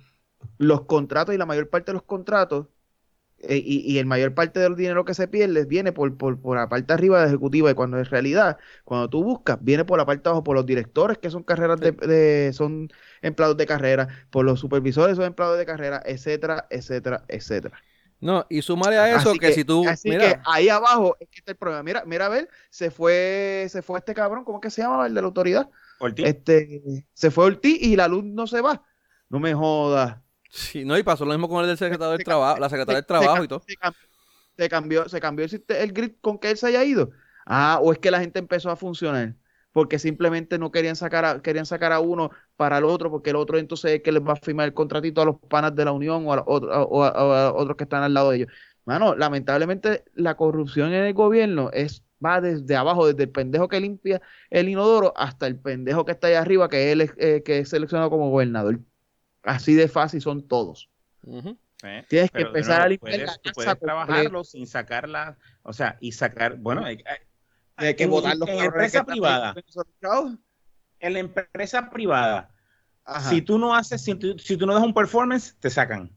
los 0.60 0.84
contratos 0.86 1.36
y 1.36 1.40
la 1.40 1.46
mayor 1.48 1.70
parte 1.70 1.92
de 1.92 1.96
los 1.96 2.04
contratos 2.04 2.68
eh, 3.40 3.58
y, 3.64 3.80
y 3.94 4.00
el 4.00 4.06
mayor 4.06 4.34
parte 4.34 4.60
del 4.60 4.76
dinero 4.76 5.06
que 5.06 5.14
se 5.14 5.28
pierde 5.28 5.66
viene 5.66 5.94
por, 5.94 6.18
por, 6.18 6.40
por 6.42 6.58
la 6.58 6.68
parte 6.70 6.94
arriba 6.94 7.22
de 7.22 7.28
ejecutiva 7.30 7.72
y 7.72 7.74
cuando 7.74 7.98
en 7.98 8.06
realidad, 8.06 8.58
cuando 8.84 9.10
tú 9.10 9.24
buscas, 9.24 9.58
viene 9.64 9.86
por 9.86 9.98
la 9.98 10.06
parte 10.06 10.28
abajo 10.30 10.44
por 10.44 10.56
los 10.56 10.66
directores 10.66 11.18
que 11.20 11.30
son 11.30 11.44
carreras 11.44 11.80
de, 11.80 11.92
de- 11.94 12.52
son 12.54 12.90
empleados 13.22 13.56
de 13.58 13.66
carrera, 13.66 14.08
por 14.30 14.46
los 14.46 14.60
supervisores 14.60 15.16
son 15.16 15.26
empleados 15.26 15.58
de 15.58 15.66
carrera, 15.66 16.02
etcétera, 16.06 16.68
etcétera, 16.70 17.24
etcétera. 17.30 17.82
No, 18.22 18.46
y 18.50 18.62
sumarle 18.62 18.98
a 18.98 19.16
eso 19.16 19.30
Así 19.30 19.40
que, 19.40 19.54
si 19.54 19.64
tú, 19.64 19.88
así 19.88 20.10
mira, 20.10 20.34
que 20.34 20.40
ahí 20.46 20.68
abajo 20.68 21.16
es 21.22 21.30
que 21.30 21.40
está 21.40 21.52
el 21.52 21.58
problema. 21.58 21.84
Mira, 21.84 22.04
mira, 22.06 22.26
a 22.26 22.30
ver, 22.30 22.50
se 22.70 22.92
fue, 22.92 23.68
se 23.70 23.82
fue 23.82 24.00
este 24.00 24.14
cabrón, 24.14 24.44
¿cómo 24.44 24.60
que 24.60 24.70
se 24.70 24.82
llama 24.82 25.08
el 25.08 25.14
de 25.14 25.22
la 25.22 25.28
autoridad? 25.28 25.70
Ortiz. 26.00 26.26
Este, 26.26 27.06
se 27.14 27.32
fue 27.32 27.46
Ortiz 27.46 27.82
y 27.82 27.96
la 27.96 28.08
luz 28.10 28.24
no 28.26 28.46
se 28.48 28.60
va. 28.62 28.84
No 29.30 29.40
me 29.40 29.54
jodas. 29.54 30.18
sí, 30.50 30.84
no, 30.84 30.98
y 30.98 31.04
pasó 31.04 31.24
lo 31.24 31.32
mismo 31.32 31.48
con 31.48 31.62
el 31.62 31.68
del 31.68 31.78
secretario 31.78 32.12
del 32.12 32.18
Se- 32.20 32.24
trabajo, 32.26 32.60
la 32.60 32.70
secretaria 32.70 32.96
del 32.98 33.04
Se- 33.04 33.08
trabajo 33.08 33.38
se 33.38 33.44
y 33.44 33.48
todo. 33.48 33.64
Se 33.66 33.76
cambió, 33.78 34.00
se 34.58 34.70
cambió, 34.70 35.10
se 35.10 35.20
cambió 35.22 35.46
el, 35.46 35.64
el 35.78 35.94
grid 35.94 36.12
con 36.20 36.40
que 36.40 36.52
él 36.52 36.58
se 36.58 36.68
haya 36.68 36.84
ido. 36.84 37.12
Ah, 37.46 37.80
o 37.82 37.94
es 37.94 38.00
que 38.00 38.12
la 38.12 38.20
gente 38.20 38.40
empezó 38.40 38.70
a 38.70 38.76
funcionar. 38.76 39.34
Porque 39.80 39.98
simplemente 39.98 40.58
no 40.58 40.72
querían 40.72 40.96
sacar 40.98 41.24
a, 41.24 41.42
querían 41.42 41.65
sacar 41.65 41.94
a 41.94 42.02
uno 42.02 42.32
para 42.58 42.80
el 42.80 42.84
otro, 42.84 43.10
porque 43.10 43.30
el 43.30 43.38
otro 43.38 43.58
entonces 43.58 43.92
es 43.92 44.02
que 44.04 44.12
les 44.12 44.22
va 44.22 44.34
a 44.34 44.36
firmar 44.36 44.68
el 44.68 44.74
contratito 44.74 45.22
a 45.22 45.26
los 45.26 45.38
panas 45.50 45.74
de 45.74 45.86
la 45.86 45.94
Unión 45.94 46.28
o 46.28 46.34
a, 46.34 46.36
los 46.36 46.46
otros- 46.48 46.72
o 46.89 47.04
a- 47.06 47.12
o 47.26 47.32
a 47.34 47.54
otros 47.54 47.78
que 47.78 47.86
están 47.86 48.04
al 48.04 48.13
lado 48.13 48.32
de 48.32 48.38
ellos. 48.38 48.52
Mano, 48.84 49.15
lamentablemente 49.15 50.04
la 50.15 50.36
corrupción 50.36 50.94
en 50.94 51.04
el 51.06 51.13
gobierno 51.13 51.70
es 51.72 52.04
va 52.24 52.42
desde 52.42 52.76
abajo, 52.76 53.08
desde 53.08 53.24
el 53.24 53.30
pendejo 53.30 53.70
que 53.70 53.80
limpia 53.80 54.22
el 54.50 54.68
inodoro 54.68 55.13
hasta 55.15 55.48
el 55.48 55.56
pendejo 55.58 56.04
que 56.04 56.12
está 56.12 56.28
ahí 56.28 56.34
arriba, 56.34 56.68
que 56.68 56.92
él 56.92 57.00
es, 57.02 57.13
eh, 57.18 57.42
que 57.46 57.60
es 57.60 57.70
seleccionado 57.70 58.10
como 58.10 58.30
gobernador. 58.30 58.80
Así 59.44 59.74
de 59.76 59.88
fácil 59.88 60.20
son 60.22 60.46
todos. 60.46 60.89
¿eh? 61.84 62.06
Tienes 62.10 62.32
que 62.32 62.42
empezar 62.42 62.80
nuevo, 62.80 62.84
a 62.86 62.89
limpiar 62.89 63.12
puedes- 63.15 63.26
la 63.28 63.34
tú 63.36 63.42
casa 63.44 63.54
puedes 63.56 63.70
completa. 63.80 63.86
trabajarlo 64.06 64.44
sin 64.44 64.68
sacarla, 64.68 65.38
o 65.63 65.72
sea, 65.72 65.98
y 66.02 66.12
sacar, 66.12 66.58
bueno, 66.58 66.84
hay- 66.84 67.02
hay- 67.06 67.18
Hay 67.88 67.96
que 67.96 68.04
en- 68.04 68.10
votar 68.10 68.38
los 68.38 68.48
en 68.50 68.60
empresa 68.60 69.00
que 69.06 69.12
privada. 69.12 69.56
en 71.00 71.13
la 71.13 71.20
empresa 71.20 71.89
privada, 71.89 72.54
Ajá. 73.06 73.30
si 73.30 73.42
tú 73.42 73.58
no 73.58 73.74
haces, 73.76 74.04
si 74.04 74.15
tú, 74.15 74.38
si 74.38 74.58
tú 74.58 74.65
no 74.65 74.74
das 74.74 74.84
un 74.84 74.94
performance, 74.94 75.56
te 75.60 75.70
sacan. 75.70 76.12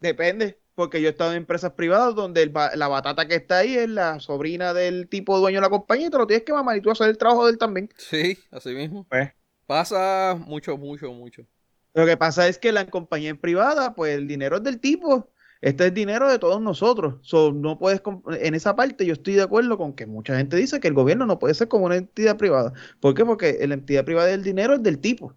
Depende, 0.00 0.58
porque 0.74 1.00
yo 1.02 1.08
he 1.08 1.10
estado 1.10 1.32
en 1.32 1.38
empresas 1.38 1.72
privadas 1.72 2.14
donde 2.14 2.42
el 2.42 2.52
la 2.74 2.88
batata 2.88 3.26
que 3.28 3.34
está 3.34 3.58
ahí 3.58 3.74
es 3.76 3.88
la 3.88 4.18
sobrina 4.20 4.72
del 4.72 5.08
tipo 5.08 5.38
dueño 5.38 5.58
de 5.58 5.62
la 5.62 5.68
compañía 5.70 6.06
y 6.06 6.10
te 6.10 6.18
lo 6.18 6.26
tienes 6.26 6.44
que 6.44 6.52
mamar 6.52 6.76
y 6.76 6.80
tú 6.80 6.90
hacer 6.90 7.08
el 7.10 7.18
trabajo 7.18 7.44
de 7.44 7.52
él 7.52 7.58
también. 7.58 7.90
Sí, 7.98 8.38
así 8.50 8.70
mismo. 8.70 9.04
Pues, 9.08 9.30
Pasa 9.66 10.36
mucho, 10.46 10.76
mucho, 10.76 11.12
mucho. 11.12 11.46
Lo 11.94 12.04
que 12.06 12.16
pasa 12.16 12.48
es 12.48 12.58
que 12.58 12.72
la 12.72 12.86
compañía 12.86 13.34
privada, 13.36 13.94
pues 13.94 14.16
el 14.16 14.26
dinero 14.26 14.56
es 14.56 14.62
del 14.64 14.80
tipo. 14.80 15.30
Este 15.60 15.88
es 15.88 15.94
dinero 15.94 16.30
de 16.30 16.38
todos 16.38 16.60
nosotros. 16.60 17.16
So, 17.22 17.52
no 17.52 17.78
puedes 17.78 18.02
en 18.40 18.54
esa 18.54 18.74
parte 18.76 19.04
yo 19.04 19.12
estoy 19.12 19.34
de 19.34 19.42
acuerdo 19.42 19.76
con 19.76 19.92
que 19.94 20.06
mucha 20.06 20.36
gente 20.36 20.56
dice 20.56 20.80
que 20.80 20.88
el 20.88 20.94
gobierno 20.94 21.26
no 21.26 21.38
puede 21.38 21.54
ser 21.54 21.68
como 21.68 21.86
una 21.86 21.96
entidad 21.96 22.36
privada. 22.38 22.72
¿Por 23.00 23.14
qué? 23.14 23.24
Porque 23.24 23.58
la 23.66 23.74
entidad 23.74 24.04
privada 24.04 24.28
del 24.28 24.42
dinero 24.42 24.74
es 24.74 24.82
del 24.82 25.00
tipo. 25.00 25.36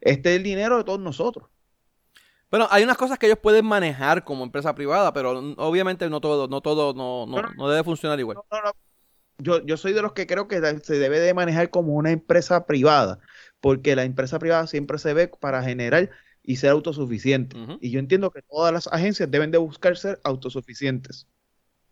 Este 0.00 0.32
es 0.32 0.36
el 0.36 0.42
dinero 0.42 0.76
de 0.76 0.84
todos 0.84 1.00
nosotros. 1.00 1.48
Bueno, 2.50 2.68
hay 2.70 2.84
unas 2.84 2.98
cosas 2.98 3.18
que 3.18 3.26
ellos 3.26 3.38
pueden 3.42 3.64
manejar 3.64 4.22
como 4.22 4.44
empresa 4.44 4.74
privada, 4.74 5.12
pero 5.12 5.54
obviamente 5.56 6.08
no 6.10 6.20
todo, 6.20 6.46
no 6.46 6.60
todo, 6.60 6.92
no, 6.94 7.26
no, 7.26 7.42
no 7.56 7.68
debe 7.68 7.82
funcionar 7.82 8.20
igual. 8.20 8.36
No, 8.36 8.58
no, 8.58 8.64
no. 8.66 8.72
Yo, 9.38 9.64
yo 9.66 9.76
soy 9.76 9.92
de 9.92 10.02
los 10.02 10.12
que 10.12 10.28
creo 10.28 10.46
que 10.46 10.60
se 10.80 10.98
debe 10.98 11.18
de 11.18 11.34
manejar 11.34 11.70
como 11.70 11.94
una 11.94 12.12
empresa 12.12 12.66
privada, 12.66 13.18
porque 13.60 13.96
la 13.96 14.04
empresa 14.04 14.38
privada 14.38 14.68
siempre 14.68 14.98
se 14.98 15.14
ve 15.14 15.26
para 15.26 15.62
generar 15.64 16.10
y 16.46 16.56
ser 16.56 16.70
autosuficiente. 16.70 17.56
Y 17.80 17.90
yo 17.90 17.98
entiendo 17.98 18.30
que 18.30 18.42
todas 18.42 18.72
las 18.72 18.86
agencias 18.88 19.30
deben 19.30 19.50
de 19.50 19.58
buscar 19.58 19.96
ser 19.96 20.20
autosuficientes, 20.24 21.26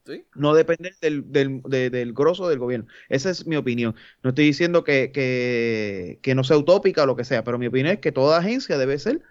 Sí. 0.04 0.24
no 0.34 0.52
depender 0.52 0.94
del, 1.00 1.30
del, 1.30 1.62
de- 1.64 1.88
del 1.88 2.12
grosso 2.12 2.48
del 2.48 2.58
gobierno. 2.58 2.86
Esa 3.08 3.30
es 3.30 3.46
mi 3.46 3.54
opinión. 3.56 3.94
No 4.22 4.30
estoy 4.30 4.46
diciendo 4.46 4.82
que, 4.84 5.12
que, 5.12 6.18
que 6.22 6.34
no 6.34 6.42
sea 6.44 6.58
utópica 6.58 7.04
o 7.04 7.06
lo 7.06 7.14
que 7.16 7.24
sea, 7.24 7.44
pero 7.44 7.56
mi 7.58 7.68
opinión 7.68 7.94
es 7.94 8.00
que 8.00 8.10
toda 8.12 8.38
agencia 8.38 8.76
debe 8.78 8.98
ser 8.98 9.22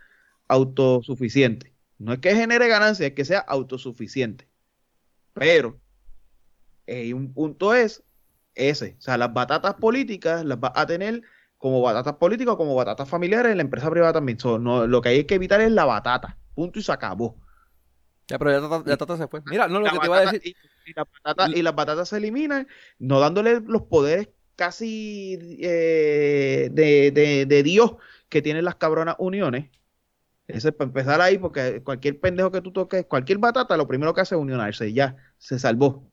autosuficiente. 0.47 1.73
No 1.97 2.13
es 2.13 2.19
que 2.19 2.35
genere 2.35 2.67
ganancias, 2.67 3.09
es 3.09 3.15
que 3.15 3.25
sea 3.25 3.39
autosuficiente. 3.39 4.47
Pero 5.33 5.79
eh, 6.87 7.13
un 7.13 7.33
punto 7.33 7.73
es 7.75 8.03
ese. 8.55 8.95
O 8.97 9.01
sea, 9.01 9.17
las 9.17 9.33
batatas 9.33 9.75
políticas 9.75 10.43
las 10.45 10.57
va 10.57 10.71
a 10.75 10.85
tener 10.85 11.21
como 11.61 11.81
batatas 11.81 12.15
políticas 12.15 12.55
o 12.55 12.57
como 12.57 12.75
batatas 12.75 13.07
familiares 13.09 13.51
en 13.51 13.57
la 13.57 13.63
empresa 13.63 13.89
privada 13.89 14.13
también. 14.13 14.39
So, 14.39 14.59
no, 14.59 14.87
lo 14.87 15.01
que 15.01 15.09
hay 15.09 15.25
que 15.25 15.35
evitar 15.35 15.61
es 15.61 15.71
la 15.71 15.85
batata. 15.85 16.37
Punto 16.55 16.79
y 16.79 16.83
se 16.83 16.91
acabó. 16.91 17.37
Ya, 18.27 18.37
pero 18.39 18.51
ya 18.51 18.61
Tata, 18.61 18.89
ya 18.89 18.97
Tata 18.97 19.17
se 19.17 19.27
fue. 19.27 19.41
Mira, 19.45 19.67
no, 19.67 19.79
lo 19.79 19.85
La 19.85 19.91
que 19.91 19.99
te 19.99 20.05
iba 20.05 20.17
a 20.17 20.21
decir. 20.21 20.41
y, 20.45 20.55
y 20.85 20.93
las 20.93 21.05
batatas, 21.23 21.51
y 21.53 21.61
las 21.61 21.75
batatas 21.75 22.09
se 22.09 22.17
eliminan, 22.17 22.67
no 22.99 23.19
dándole 23.19 23.59
los 23.61 23.83
poderes 23.83 24.29
casi 24.55 25.37
eh, 25.61 26.69
de, 26.71 27.11
de- 27.11 27.45
de 27.45 27.63
Dios 27.63 27.95
que 28.29 28.41
tienen 28.41 28.65
las 28.65 28.75
cabronas 28.75 29.15
uniones. 29.19 29.69
Ese 30.47 30.69
es 30.69 30.75
para 30.75 30.89
empezar 30.89 31.21
ahí, 31.21 31.37
porque 31.39 31.83
cualquier 31.83 32.19
pendejo 32.19 32.51
que 32.51 32.61
tú 32.61 32.71
toques, 32.73 33.05
cualquier 33.07 33.39
batata, 33.39 33.77
lo 33.77 33.87
primero 33.87 34.13
que 34.13 34.21
hace 34.21 34.35
es 34.35 34.41
unionarse 34.41 34.89
y 34.89 34.93
ya, 34.93 35.17
se 35.37 35.59
salvó. 35.59 36.10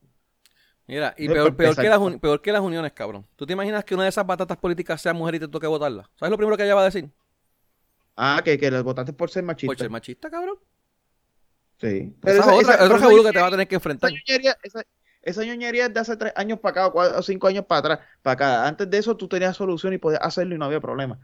Mira, 0.89 1.13
y 1.17 1.27
peor, 1.27 1.55
que 1.55 1.63
las, 1.87 1.99
peor 2.19 2.41
que 2.41 2.51
las 2.51 2.61
uniones, 2.61 2.91
cabrón. 2.93 3.23
¿Tú 3.35 3.45
te 3.45 3.53
imaginas 3.53 3.83
que 3.85 3.93
una 3.93 4.03
de 4.03 4.09
esas 4.09 4.25
batatas 4.25 4.57
políticas 4.57 4.99
sea 4.99 5.13
mujer 5.13 5.35
y 5.35 5.39
te 5.39 5.47
toque 5.47 5.67
votarla? 5.67 6.09
¿Sabes 6.15 6.31
lo 6.31 6.37
primero 6.37 6.57
que 6.57 6.63
ella 6.63 6.73
va 6.73 6.81
a 6.81 6.85
decir? 6.85 7.07
Ah, 8.17 8.41
que, 8.43 8.57
que 8.57 8.71
las 8.71 8.81
votaste 8.83 9.13
por 9.13 9.29
ser 9.29 9.43
machista. 9.43 9.67
Por 9.69 9.77
ser 9.77 9.89
machista, 9.91 10.29
cabrón. 10.31 10.57
Sí. 11.79 12.15
Esa 12.23 12.31
es 12.31 12.37
esa- 12.39 12.53
otra, 12.55 12.59
esa- 12.59 12.73
otro 12.73 12.77
pero 12.77 12.95
esa 12.97 13.05
revolú 13.07 13.23
que 13.23 13.31
te 13.31 13.39
va 13.39 13.47
a 13.47 13.51
tener 13.51 13.67
que 13.67 13.75
esa 13.75 13.79
enfrentar. 13.79 14.11
esa, 14.63 14.83
esa 15.21 15.43
ñoñería 15.45 15.85
es 15.85 15.93
de 15.93 15.99
hace 15.99 16.17
tres 16.17 16.33
años 16.35 16.59
para 16.59 16.71
acá, 16.71 16.87
o 16.87 16.91
cuatro 16.91 17.19
o 17.19 17.21
cinco 17.21 17.47
años 17.47 17.65
para 17.65 17.79
atrás, 17.79 17.99
para 18.23 18.33
acá. 18.33 18.67
Antes 18.67 18.89
de 18.89 18.97
eso 18.97 19.15
tú 19.15 19.27
tenías 19.27 19.55
solución 19.55 19.93
y 19.93 19.99
podías 19.99 20.21
hacerlo 20.23 20.55
y 20.55 20.57
no 20.57 20.65
había 20.65 20.81
problema. 20.81 21.19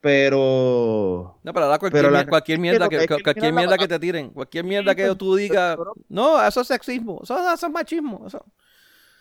Pero 0.00 1.38
No, 1.42 1.52
pero 1.52 1.66
ahora 1.66 1.78
cualquier, 1.78 2.02
Pero 2.04 2.10
la 2.10 2.26
cualquier 2.26 2.58
mierda 2.58 2.88
que 2.88 3.06
cualquier 3.06 3.52
mierda 3.52 3.76
que 3.76 3.86
te 3.86 3.98
tiren, 3.98 4.30
cualquier 4.30 4.64
mierda 4.64 4.94
que 4.94 5.06
pues, 5.06 5.18
tú 5.18 5.36
digas, 5.36 5.76
pero- 5.76 5.92
no, 6.08 6.42
eso 6.42 6.62
es 6.62 6.66
sexismo, 6.68 7.20
eso, 7.22 7.38
eso 7.52 7.66
es 7.66 7.72
machismo. 7.72 8.24
Eso. 8.26 8.44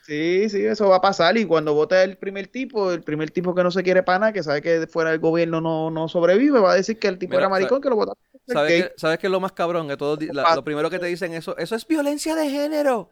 Sí, 0.09 0.49
sí, 0.49 0.65
eso 0.65 0.89
va 0.89 0.95
a 0.95 1.01
pasar. 1.01 1.37
Y 1.37 1.45
cuando 1.45 1.75
vote 1.75 2.01
el 2.01 2.17
primer 2.17 2.47
tipo, 2.47 2.91
el 2.91 3.03
primer 3.03 3.29
tipo 3.29 3.53
que 3.53 3.61
no 3.61 3.69
se 3.69 3.83
quiere 3.83 4.01
pana, 4.01 4.33
que 4.33 4.41
sabe 4.41 4.59
que 4.59 4.87
fuera 4.87 5.11
del 5.11 5.19
gobierno 5.19 5.61
no, 5.61 5.91
no 5.91 6.07
sobrevive, 6.07 6.59
va 6.59 6.71
a 6.71 6.75
decir 6.75 6.97
que 6.97 7.07
el 7.07 7.19
tipo 7.19 7.31
Mira, 7.31 7.41
era 7.41 7.49
maricón, 7.49 7.79
que 7.79 7.89
lo 7.89 7.95
votaron. 7.95 8.17
¿Sabes 8.47 8.71
gay. 8.71 8.81
qué, 8.81 8.93
¿Sabes 8.97 9.19
qué 9.19 9.27
es 9.27 9.31
lo 9.31 9.39
más 9.39 9.51
cabrón? 9.51 9.87
Que 9.87 9.97
todos, 9.97 10.17
di- 10.17 10.29
la- 10.33 10.55
lo 10.55 10.63
primero 10.63 10.89
que 10.89 10.97
te 10.97 11.05
dicen 11.05 11.33
eso, 11.33 11.55
eso 11.57 11.75
es 11.75 11.85
violencia 11.85 12.33
de 12.33 12.49
género. 12.49 13.11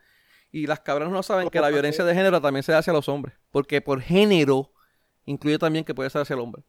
Y 0.52 0.66
las 0.66 0.80
cabronas 0.80 1.14
no 1.14 1.22
saben 1.22 1.50
que 1.50 1.60
la 1.62 1.70
violencia 1.70 2.04
de 2.04 2.16
género 2.16 2.42
también 2.42 2.64
se 2.64 2.74
hace 2.74 2.90
a 2.90 2.94
los 2.94 3.08
hombres. 3.10 3.36
Porque 3.52 3.80
por 3.82 4.02
género 4.02 4.72
incluye 5.26 5.60
también 5.60 5.86
que 5.86 5.94
puede 5.94 6.10
ser 6.10 6.22
hacia 6.24 6.34
el 6.34 6.40
hombre. 6.40 6.64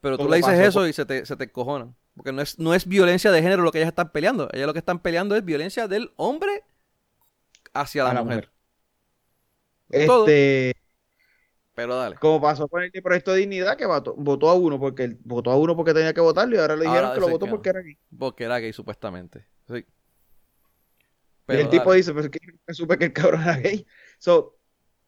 Pero 0.00 0.16
tú 0.16 0.28
le 0.28 0.36
dices 0.36 0.52
pasó 0.52 0.62
eso 0.68 0.86
y 0.86 0.92
se 0.92 1.04
te, 1.06 1.26
se 1.26 1.34
te 1.34 1.50
cojonan. 1.50 1.96
Porque 2.14 2.30
no 2.30 2.40
es, 2.40 2.56
no 2.60 2.72
es 2.72 2.86
violencia 2.86 3.32
de 3.32 3.42
género 3.42 3.62
lo 3.64 3.72
que 3.72 3.78
ellas 3.78 3.88
están 3.88 4.12
peleando. 4.12 4.48
Ellas 4.52 4.66
lo 4.68 4.74
que 4.74 4.78
están 4.78 5.00
peleando 5.00 5.34
es 5.34 5.44
violencia 5.44 5.88
del 5.88 6.12
hombre 6.16 6.62
hacia 7.72 8.04
la 8.04 8.22
mujer. 8.22 8.50
Todo. 10.04 10.24
Este, 10.26 10.74
Pero 11.74 11.96
dale. 11.96 12.20
como 12.20 12.40
pasó 12.40 12.68
con 12.68 12.82
el 12.82 12.90
de 12.90 13.02
Proyecto 13.02 13.32
de 13.32 13.38
Dignidad, 13.40 13.76
que 13.76 13.86
votó, 13.86 14.14
votó 14.16 14.48
a 14.48 14.54
uno 14.54 14.78
porque 14.78 15.16
votó 15.24 15.50
a 15.50 15.56
uno 15.56 15.76
porque 15.76 15.94
tenía 15.94 16.14
que 16.14 16.20
votarlo 16.20 16.56
y 16.56 16.58
ahora 16.58 16.76
le 16.76 16.84
Ahora 16.84 16.86
dijeron 16.86 17.12
que 17.12 17.20
lo 17.20 17.28
votó 17.28 17.46
que 17.46 17.50
porque 17.50 17.68
era 17.70 17.80
gay. 17.82 17.98
Porque 18.18 18.44
era 18.44 18.58
gay, 18.60 18.72
supuestamente. 18.72 19.46
Sí. 19.68 19.84
y 21.48 21.56
Pero 21.56 21.60
el 21.60 21.68
tipo 21.68 21.92
dice, 21.92 22.12
pues 22.12 22.26
es 22.26 22.30
que 22.30 22.40
supe 22.74 22.98
que 22.98 23.06
el 23.06 23.12
cabrón 23.12 23.42
era 23.42 23.56
gay. 23.58 23.86
So, 24.18 24.58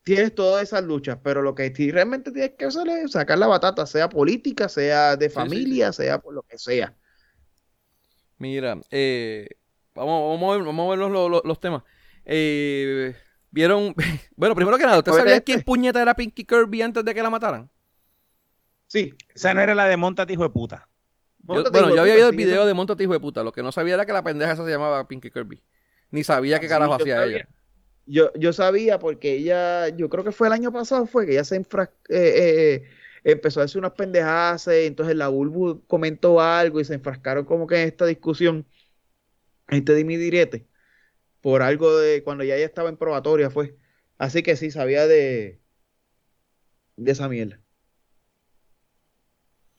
tienes 0.03 0.35
todas 0.35 0.63
esas 0.65 0.85
luchas, 0.85 1.19
pero 1.23 1.43
lo 1.43 1.55
que 1.55 1.73
realmente 1.93 2.33
tienes 2.33 2.53
que 2.59 2.67
hacer 2.67 2.89
es 2.89 3.13
sacar 3.13 3.39
la 3.39 3.47
batata, 3.49 3.87
sea 3.87 4.09
política, 4.09 4.69
sea 4.69 5.17
de 5.17 5.29
sí, 5.29 5.35
familia, 5.35 5.93
sea 5.93 6.21
por 6.21 6.35
lo 6.35 6.43
que 6.43 6.59
sea. 6.59 6.97
Mira, 8.39 8.79
eh, 8.91 9.49
vamos, 9.95 10.31
vamos, 10.39 10.53
a 10.55 10.57
ver, 10.59 10.67
vamos 10.67 10.87
a 10.87 10.91
ver 10.91 10.99
los, 10.99 11.31
los- 11.31 11.45
los 11.45 11.61
temas. 11.61 11.83
Eh, 12.25 13.15
Vieron, 13.51 13.95
bueno, 14.37 14.55
primero 14.55 14.77
que 14.77 14.85
nada, 14.85 14.99
¿usted 14.99 15.13
sabía 15.13 15.35
este. 15.37 15.45
quién 15.45 15.63
puñeta 15.63 16.01
era 16.03 16.15
Pinky 16.15 16.45
Kirby 16.45 16.83
antes 16.83 17.05
de 17.05 17.15
que 17.15 17.23
la 17.23 17.31
mataran? 17.31 17.71
Sí. 18.87 19.15
Esa 19.35 19.55
no 19.55 19.61
era 19.61 19.75
la 19.75 19.87
de 19.87 19.97
Montate, 19.97 20.33
hijo 20.33 20.43
de 20.45 20.51
puta. 20.51 20.89
Yo- 21.49 21.65
bueno, 21.71 21.95
yo 21.95 22.01
había 22.01 22.15
visto 22.15 22.29
el 22.31 22.37
video 22.37 22.67
de 22.67 22.75
Montate 22.75 23.05
Hijo 23.05 23.13
de 23.13 23.21
Puta. 23.21 23.45
Lo 23.45 23.53
que 23.53 23.63
no 23.63 23.71
sabía 23.71 23.95
era 23.95 24.05
que 24.05 24.13
la 24.13 24.25
pendeja 24.25 24.53
esa 24.53 24.65
se 24.65 24.71
llamaba 24.71 25.07
Pinky 25.07 25.31
Kirby. 25.31 25.63
Ni 26.11 26.25
sabía 26.25 26.59
qué 26.59 26.67
carajo 26.69 26.95
hacía 26.95 27.25
ella. 27.25 27.49
Yo, 28.05 28.33
yo 28.35 28.53
sabía 28.53 28.99
porque 28.99 29.35
ella, 29.35 29.89
yo 29.89 30.09
creo 30.09 30.25
que 30.25 30.33
fue 30.33 30.47
el 30.49 30.53
año 30.53 30.73
pasado, 30.73 31.07
fue 31.07 31.25
que 31.27 31.33
ella 31.33 31.45
se 31.45 31.61
enfra- 31.61 31.91
eh, 32.09 32.83
eh, 32.85 32.89
empezó 33.25 33.61
a 33.61 33.65
hacer 33.65 33.79
unas 33.81 33.93
pendejadas, 33.93 34.69
entonces 34.69 35.17
la 35.17 35.29
Bulbu 35.29 35.85
comentó 35.87 36.41
algo 36.41 36.81
y 36.81 36.85
se 36.85 36.95
enfrascaron 36.95 37.45
como 37.45 37.67
que 37.67 37.83
en 37.83 37.89
esta 37.89 38.07
discusión, 38.07 38.65
este 39.69 39.95
dimi 39.95 40.17
direte, 40.17 40.67
por 41.41 41.63
algo 41.63 41.97
de 41.99 42.23
cuando 42.25 42.45
ya 42.45 42.57
ella 42.57 42.67
estaba 42.67 42.89
en 42.89 42.97
probatoria 42.97 43.51
fue. 43.51 43.77
Así 44.19 44.43
que 44.43 44.57
sí, 44.57 44.71
sabía 44.71 45.07
de, 45.07 45.61
de 46.97 47.13
esa 47.13 47.29
mierda. 47.29 47.61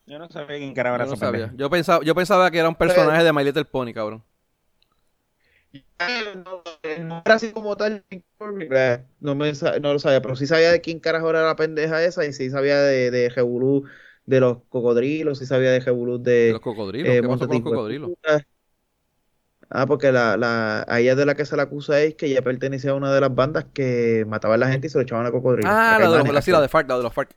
Yo 0.05 0.17
no 0.19 0.29
sabía 0.29 0.57
quién 0.57 0.73
carajo 0.73 0.95
era 0.95 1.03
Yo 1.05 1.09
no 1.11 1.15
esa 1.15 1.25
sabía. 1.25 1.41
pendeja. 1.41 1.57
Yo 1.57 1.69
pensaba, 1.69 2.03
yo 2.03 2.15
pensaba 2.15 2.49
que 2.49 2.59
era 2.59 2.69
un 2.69 2.75
personaje 2.75 3.23
de 3.23 3.33
My 3.33 3.43
Little 3.43 3.65
Pony, 3.65 3.93
cabrón. 3.93 4.23
no, 6.45 6.63
no 7.03 7.21
era 7.25 7.35
así 7.35 7.51
como 7.51 7.75
tal. 7.75 8.05
No, 9.19 9.35
me, 9.35 9.51
no 9.81 9.93
lo 9.93 9.99
sabía, 9.99 10.21
pero 10.21 10.35
sí 10.35 10.47
sabía 10.47 10.71
de 10.71 10.81
quién 10.81 10.99
carajo 10.99 11.29
era 11.29 11.43
la 11.45 11.55
pendeja 11.55 12.03
esa 12.03 12.25
y 12.25 12.33
sí 12.33 12.49
sabía 12.49 12.79
de, 12.81 13.11
de 13.11 13.29
Jebulú, 13.31 13.83
de 14.25 14.39
los 14.39 14.63
cocodrilos, 14.69 15.39
sí 15.39 15.45
sabía 15.45 15.71
de 15.71 15.81
Jebulú 15.81 16.19
de... 16.21 16.47
De 16.47 16.51
los 16.53 16.61
cocodrilos, 16.61 17.09
eh, 17.09 17.21
¿qué 17.21 17.27
pasó 17.27 17.47
con 17.47 17.55
los 17.55 17.63
cocodrilos? 17.63 18.11
Ah, 19.69 19.85
porque 19.85 20.11
la, 20.11 20.37
la, 20.37 20.85
a 20.87 20.99
ella 20.99 21.15
de 21.15 21.25
la 21.25 21.35
que 21.35 21.45
se 21.45 21.57
la 21.57 21.63
acusa 21.63 21.99
es 22.01 22.15
que 22.15 22.27
ella 22.27 22.41
pertenecía 22.41 22.91
a 22.91 22.93
una 22.95 23.13
de 23.13 23.19
las 23.19 23.33
bandas 23.35 23.65
que 23.73 24.23
mataba 24.27 24.55
a 24.55 24.57
la 24.57 24.69
gente 24.69 24.87
y 24.87 24.89
se 24.89 24.97
lo 24.97 25.01
echaban 25.03 25.25
a 25.25 25.31
cocodrilos. 25.31 25.69
Ah, 25.73 25.97
la 25.99 26.09
de 26.09 26.17
los, 26.23 26.33
la, 26.33 26.41
sí, 26.41 26.51
la 26.51 26.61
de 26.61 26.69
FARC, 26.69 26.87
la 26.87 26.97
de 26.97 27.03
los 27.03 27.13
FARC. 27.13 27.31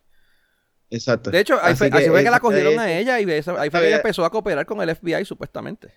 Exacto. 0.91 1.31
De 1.31 1.41
hecho, 1.41 1.55
ahí 1.63 1.73
Así 1.73 1.89
fue, 1.89 1.99
así 1.99 2.09
fue 2.09 2.25
que 2.25 2.31
la 2.31 2.41
cogieron 2.41 2.79
a 2.79 2.93
ella 2.93 3.21
y 3.21 3.31
esa- 3.31 3.61
ahí 3.61 3.71
fue 3.71 3.81
que 3.81 3.87
ella 3.89 3.97
empezó 3.97 4.25
a 4.25 4.31
cooperar 4.31 4.67
con 4.67 4.81
el 4.81 4.91
FBI 4.95 5.25
supuestamente. 5.25 5.93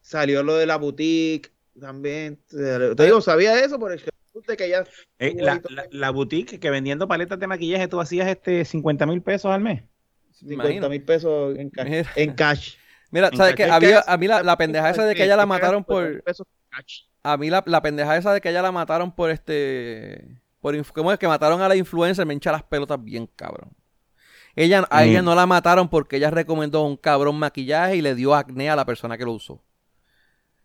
Salió 0.00 0.42
lo 0.42 0.56
de 0.56 0.66
la 0.66 0.76
boutique 0.76 1.52
también. 1.78 2.38
Te 2.48 3.04
digo, 3.04 3.20
sabía 3.20 3.58
eso 3.62 3.78
por 3.78 3.92
el 3.92 4.02
de 4.46 4.56
que 4.56 4.66
ella... 4.66 4.84
Eh, 5.18 5.34
la, 5.38 5.60
la- 5.68 5.86
la 5.90 6.10
boutique 6.10 6.60
que 6.60 6.70
vendiendo 6.70 7.08
paletas 7.08 7.38
de 7.40 7.46
maquillaje 7.46 7.88
tú 7.88 8.00
hacías 8.00 8.28
este 8.28 8.64
50 8.64 9.04
mil 9.06 9.20
pesos 9.22 9.50
al 9.50 9.60
mes. 9.60 9.82
Me 9.82 10.34
50 10.50 10.54
imagino. 10.64 10.88
mil 10.88 11.02
pesos 11.02 11.58
en 11.58 11.70
cash. 11.70 12.06
En 12.14 12.32
cash. 12.34 12.76
Mira, 13.10 13.30
¿sabes 13.36 13.54
qué? 13.54 13.64
Había, 13.64 14.04
a 14.06 14.16
mí 14.16 14.26
la, 14.26 14.42
la 14.42 14.56
pendeja 14.56 14.90
esa 14.90 15.04
de 15.04 15.14
que 15.14 15.24
ella 15.24 15.36
la 15.36 15.46
mataron 15.46 15.84
por... 15.84 16.22
A 17.22 17.36
mí 17.36 17.50
la, 17.50 17.62
la 17.66 17.82
pendeja 17.82 18.16
esa 18.16 18.32
de 18.32 18.40
que 18.40 18.50
ella 18.50 18.62
la 18.62 18.72
mataron 18.72 19.12
por 19.12 19.30
este... 19.30 20.40
Por, 20.60 20.84
¿Cómo 20.92 21.12
es 21.12 21.18
que 21.18 21.28
mataron 21.28 21.60
a 21.62 21.68
la 21.68 21.76
influencer? 21.76 22.26
Me 22.26 22.34
hincha 22.34 22.52
las 22.52 22.62
pelotas 22.64 23.02
bien, 23.02 23.28
cabrón. 23.36 23.70
Ella, 24.56 24.86
a 24.90 25.00
Mm. 25.02 25.08
ella 25.08 25.22
no 25.22 25.34
la 25.34 25.46
mataron 25.46 25.88
porque 25.88 26.16
ella 26.16 26.30
recomendó 26.30 26.82
un 26.82 26.96
cabrón 26.96 27.38
maquillaje 27.38 27.96
y 27.96 28.02
le 28.02 28.14
dio 28.14 28.34
acné 28.34 28.68
a 28.68 28.76
la 28.76 28.84
persona 28.84 29.16
que 29.16 29.24
lo 29.24 29.32
usó. 29.32 29.54
O 29.54 29.62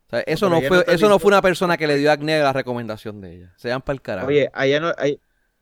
sea, 0.10 0.20
eso 0.22 0.50
pero 0.50 0.62
no 0.62 0.68
fue, 0.68 0.78
no 0.86 0.94
eso 0.94 1.10
no 1.10 1.20
fue 1.20 1.30
una 1.30 1.42
persona 1.42 1.78
que 1.78 1.88
le 1.88 1.98
dio 1.98 2.12
acné 2.12 2.36
a 2.42 2.44
la 2.44 2.54
recomendación 2.54 3.22
de 3.22 3.36
ella. 3.36 3.54
Se 3.58 3.68
llaman 3.68 3.84
para 3.84 3.94
el 3.94 4.02
carajo. 4.02 4.28
Oye, 4.28 4.50
allá 4.54 4.80
no, 4.80 4.92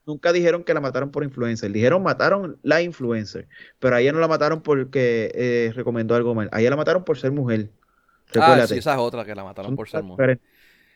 nunca 0.06 0.32
dijeron 0.32 0.64
que 0.64 0.74
la 0.74 0.80
mataron 0.80 1.10
por 1.10 1.24
influencer. 1.24 1.70
Dijeron 1.72 2.02
mataron 2.02 2.58
la 2.62 2.82
influencer. 2.82 3.48
Pero 3.78 3.96
a 3.96 4.00
ella 4.00 4.12
no 4.12 4.20
la 4.20 4.28
mataron 4.28 4.62
porque 4.62 5.30
eh, 5.34 5.72
recomendó 5.74 6.14
algo 6.14 6.34
mal. 6.34 6.48
A 6.52 6.60
ella 6.60 6.70
la 6.70 6.76
mataron 6.76 7.04
por 7.04 7.18
ser 7.18 7.32
mujer. 7.32 7.70
ah, 8.40 8.66
sí, 8.66 8.78
esa 8.78 8.92
es 8.94 8.98
otra 8.98 9.24
que 9.24 9.34
la 9.34 9.44
mataron 9.44 9.76
por 9.76 9.88
ser 9.88 10.02
mujer. 10.02 10.40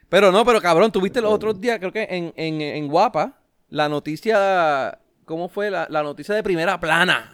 Pero 0.08 0.30
no, 0.32 0.44
pero 0.44 0.60
cabrón, 0.60 0.92
tuviste 0.92 1.20
los 1.20 1.32
otros 1.32 1.60
días, 1.60 1.78
creo 1.80 1.92
que 1.92 2.06
en, 2.08 2.32
en, 2.36 2.60
en 2.60 2.88
Guapa, 2.88 3.40
la 3.68 3.88
noticia, 3.88 4.98
¿cómo 5.24 5.48
fue? 5.48 5.70
La, 5.70 5.86
la 5.90 6.02
noticia 6.02 6.34
de 6.34 6.42
primera 6.42 6.78
plana. 6.78 7.32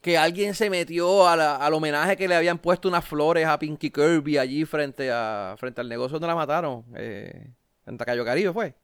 Que 0.00 0.16
alguien 0.16 0.54
se 0.54 0.70
metió 0.70 1.26
a 1.26 1.34
la- 1.36 1.56
al 1.56 1.74
homenaje 1.74 2.16
que 2.16 2.28
le 2.28 2.36
habían 2.36 2.58
puesto 2.58 2.88
unas 2.88 3.04
flores 3.04 3.46
a 3.46 3.58
Pinky 3.58 3.90
Kirby 3.90 4.38
allí 4.38 4.64
frente 4.64 5.10
a 5.10 5.56
frente 5.58 5.80
al 5.80 5.88
negocio 5.88 6.14
donde 6.14 6.28
la 6.28 6.34
mataron. 6.36 6.84
Eh, 6.96 7.50
en 7.86 7.98
Tacayo 7.98 8.24
Caribe 8.24 8.52
fue. 8.52 8.74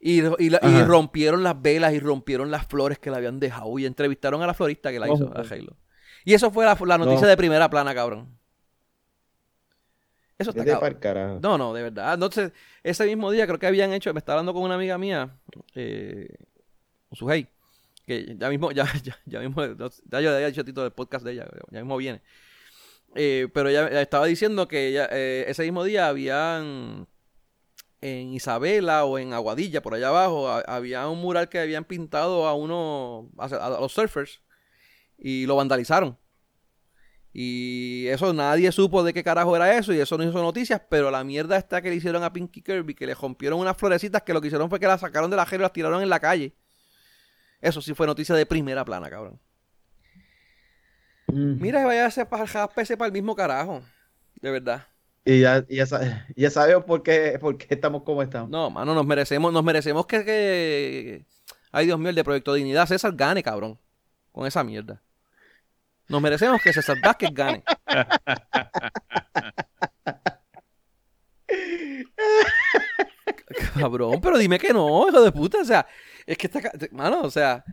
Y, 0.00 0.20
y 0.38 0.50
la- 0.50 0.60
y 0.62 0.82
rompieron 0.84 1.42
las 1.42 1.60
velas 1.60 1.94
y 1.94 2.00
rompieron 2.00 2.50
las 2.50 2.66
flores 2.66 2.98
que 2.98 3.10
le 3.10 3.16
habían 3.16 3.40
dejado. 3.40 3.78
Y 3.78 3.86
entrevistaron 3.86 4.42
a 4.42 4.46
la 4.46 4.54
florista 4.54 4.90
que 4.92 4.98
la 4.98 5.06
hizo, 5.06 5.24
Ojo. 5.26 5.38
a 5.38 5.40
Halo. 5.42 5.76
Y 6.24 6.34
eso 6.34 6.50
fue 6.50 6.64
la, 6.64 6.76
la 6.86 6.98
noticia 6.98 7.22
No. 7.22 7.26
de 7.28 7.36
primera 7.36 7.68
plana, 7.70 7.94
cabrón. 7.94 8.28
Eso 10.36 10.50
está 10.50 10.64
cabrón. 10.98 11.40
No, 11.42 11.56
no, 11.56 11.72
de 11.72 11.82
verdad. 11.84 12.14
Entonces, 12.14 12.52
ese 12.82 13.06
mismo 13.06 13.30
día 13.30 13.46
creo 13.46 13.58
que 13.58 13.66
habían 13.66 13.92
hecho, 13.92 14.12
me 14.12 14.18
estaba 14.18 14.38
hablando 14.40 14.52
con 14.52 14.62
una 14.64 14.74
amiga 14.74 14.98
mía, 14.98 15.30
eh, 15.74 16.28
Sujei, 17.12 17.46
que 18.04 18.34
ya 18.36 18.48
mismo, 18.50 18.72
ya, 18.72 18.84
ya, 19.04 19.16
ya 19.26 19.40
mismo, 19.40 19.64
no, 19.64 19.88
ya 20.10 20.20
yo 20.20 20.30
le 20.30 20.34
había 20.36 20.48
dicho 20.48 20.62
a 20.62 20.64
Tito 20.64 20.82
del 20.82 20.90
podcast 20.92 21.24
de 21.24 21.32
ella, 21.32 21.46
ya 21.70 21.78
mismo 21.80 21.96
viene. 21.96 22.20
Eh, 23.14 23.48
pero 23.54 23.68
ella, 23.68 23.86
ella 23.88 24.02
estaba 24.02 24.26
diciendo 24.26 24.66
que 24.66 24.88
ella, 24.88 25.08
eh, 25.12 25.44
ese 25.46 25.62
mismo 25.62 25.84
día 25.84 26.08
habían 26.08 27.06
en 28.04 28.34
Isabela 28.34 29.04
o 29.04 29.18
en 29.18 29.32
Aguadilla, 29.32 29.80
por 29.82 29.94
allá 29.94 30.08
abajo, 30.08 30.48
ha- 30.48 30.60
había 30.60 31.08
un 31.08 31.20
mural 31.20 31.48
que 31.48 31.58
habían 31.58 31.84
pintado 31.84 32.46
a 32.46 32.54
uno, 32.54 33.30
a, 33.38 33.46
a 33.46 33.80
los 33.80 33.92
surfers, 33.92 34.42
y 35.18 35.46
lo 35.46 35.56
vandalizaron. 35.56 36.18
Y 37.32 38.06
eso 38.08 38.32
nadie 38.32 38.70
supo 38.70 39.02
de 39.02 39.12
qué 39.12 39.24
carajo 39.24 39.56
era 39.56 39.76
eso 39.76 39.92
y 39.92 39.98
eso 39.98 40.16
no 40.16 40.22
hizo 40.22 40.40
noticias, 40.40 40.80
pero 40.88 41.10
la 41.10 41.24
mierda 41.24 41.56
esta 41.56 41.82
que 41.82 41.90
le 41.90 41.96
hicieron 41.96 42.22
a 42.22 42.32
Pinky 42.32 42.62
Kirby, 42.62 42.94
que 42.94 43.06
le 43.06 43.14
rompieron 43.14 43.58
unas 43.58 43.76
florecitas 43.76 44.22
que 44.22 44.32
lo 44.32 44.40
que 44.40 44.46
hicieron 44.48 44.68
fue 44.70 44.78
que 44.78 44.86
la 44.86 44.98
sacaron 44.98 45.30
de 45.30 45.36
la 45.36 45.44
jera 45.46 45.62
y 45.62 45.64
las 45.64 45.72
tiraron 45.72 46.00
en 46.02 46.08
la 46.10 46.20
calle. 46.20 46.54
Eso 47.60 47.80
sí 47.82 47.94
fue 47.94 48.06
noticia 48.06 48.34
de 48.34 48.46
primera 48.46 48.84
plana, 48.84 49.10
cabrón. 49.10 49.40
Mm. 51.28 51.60
Mira, 51.60 51.84
vaya 51.84 52.06
a 52.06 52.10
ser 52.10 52.28
para 52.28 52.46
para 52.68 53.06
el 53.06 53.12
mismo 53.12 53.34
carajo. 53.34 53.82
De 54.40 54.50
verdad. 54.50 54.86
Y 55.24 55.40
ya, 55.40 55.64
ya, 55.68 55.84
ya 56.36 56.50
sabemos 56.50 56.84
por 56.84 57.02
qué, 57.02 57.38
por 57.40 57.56
qué 57.56 57.74
estamos 57.74 58.02
como 58.02 58.22
estamos. 58.22 58.50
No, 58.50 58.70
mano, 58.70 58.94
nos 58.94 59.06
merecemos, 59.06 59.52
nos 59.52 59.64
merecemos 59.64 60.06
que, 60.06 60.24
que- 60.24 61.26
Ay, 61.72 61.86
Dios 61.86 61.98
mío, 61.98 62.10
el 62.10 62.14
de 62.14 62.24
Proyecto 62.24 62.54
Dignidad, 62.54 62.86
César 62.86 63.12
gane, 63.14 63.42
cabrón. 63.42 63.78
Con 64.32 64.46
esa 64.46 64.62
mierda. 64.64 65.02
Nos 66.08 66.20
merecemos 66.20 66.60
que 66.62 66.72
César 66.72 66.96
Vázquez 67.02 67.30
gane. 67.32 67.64
Cabrón, 73.74 74.20
pero 74.20 74.38
dime 74.38 74.58
que 74.58 74.72
no, 74.72 75.08
hijo 75.08 75.22
de 75.22 75.32
puta. 75.32 75.58
O 75.60 75.64
sea, 75.64 75.86
es 76.26 76.36
que 76.38 76.46
está. 76.46 76.60
Mano, 76.92 77.22
o 77.22 77.30
sea. 77.30 77.64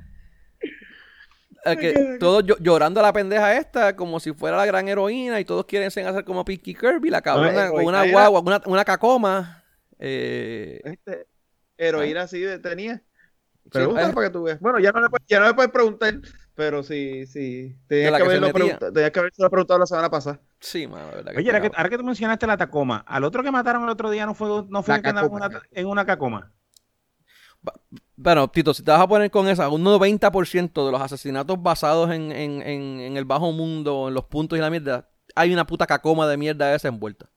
Es 1.66 1.78
que 1.78 2.18
todos 2.20 2.44
llo- 2.44 2.58
llorando 2.60 3.00
a 3.00 3.04
la 3.04 3.14
pendeja 3.14 3.56
esta 3.58 3.96
como 3.96 4.20
si 4.20 4.34
fuera 4.34 4.58
la 4.58 4.66
gran 4.66 4.88
heroína 4.88 5.40
y 5.40 5.46
todos 5.46 5.66
quieren 5.66 5.92
ser 5.92 6.08
hacer 6.08 6.24
como 6.26 6.44
Pinky 6.46 6.74
Kirby, 6.76 7.10
la 7.10 7.22
cabrona 7.22 7.68
No, 7.68 7.72
con 7.74 7.86
una 7.86 8.10
guagua, 8.10 8.40
una, 8.42 8.62
una 8.66 8.86
cacoma. 8.86 9.64
Eh, 10.00 10.82
Este, 10.84 11.28
heroína 11.78 12.28
sí 12.28 12.44
tenía. 12.62 13.02
Pregunta 13.72 14.10
eh. 14.10 14.14
para 14.14 14.28
que 14.28 14.34
tú 14.34 14.44
veas. 14.44 14.60
Bueno, 14.60 14.80
ya 14.80 14.92
no 14.92 15.00
le, 15.02 15.10
puedes- 15.10 15.26
ya 15.28 15.40
no 15.40 15.46
le 15.48 15.54
puedes 15.54 15.72
preguntar, 15.72 16.16
pero 16.56 16.82
sí, 16.84 17.26
sí. 17.28 17.78
Tenías 17.88 18.18
que, 18.18 18.24
haberlo 18.24 18.52
preguntado, 18.52 18.92
tenías 18.92 19.12
que 19.12 19.20
haberse 19.20 19.50
preguntado 19.50 19.80
la 19.80 19.86
semana 19.86 20.10
pasada. 20.10 20.42
sí, 20.60 20.88
mano, 20.88 21.10
de 21.12 21.16
verdad 21.18 21.32
que 21.32 21.38
Oye, 21.38 21.48
está 21.48 21.52
ahora 21.58 21.62
que, 21.62 21.70
cabrón. 21.70 21.80
ahora 21.80 21.90
que 21.90 21.98
tú 21.98 22.04
mencionaste 22.04 22.48
la 22.48 22.58
Tacoma, 22.58 23.04
al 23.08 23.24
otro 23.24 23.44
que 23.44 23.52
mataron 23.52 23.84
el 23.84 23.90
otro 23.90 24.10
día 24.10 24.26
no 24.26 24.34
fue, 24.34 24.66
no 24.68 24.82
fue 24.84 24.96
en 24.96 25.02
Cacoma. 25.04 25.48
una, 25.48 25.62
en 25.72 25.86
una 25.88 26.06
Cacoma. 26.06 26.52
Bueno, 28.24 28.48
Tito, 28.50 28.74
si 28.74 28.84
te 28.84 28.92
vas 28.92 29.02
a 29.02 29.08
poner 29.08 29.32
con 29.32 29.48
esa, 29.48 29.68
un 29.70 29.84
90% 29.84 30.86
de 30.86 30.92
los 30.92 31.02
asesinatos 31.02 31.62
basados 31.62 32.12
en, 32.12 32.32
en, 32.32 32.62
en, 32.62 33.00
en 33.00 33.18
el 33.18 33.26
bajo 33.26 33.52
mundo, 33.52 34.10
en 34.10 34.14
los 34.14 34.26
puntos 34.26 34.58
y 34.60 34.62
la 34.62 34.70
mierda, 34.70 35.10
hay 35.34 35.52
una 35.52 35.66
puta 35.66 35.88
cacoma 35.88 36.28
de 36.28 36.38
mierda 36.38 36.76
esa 36.76 36.88
envuelta. 36.88 37.30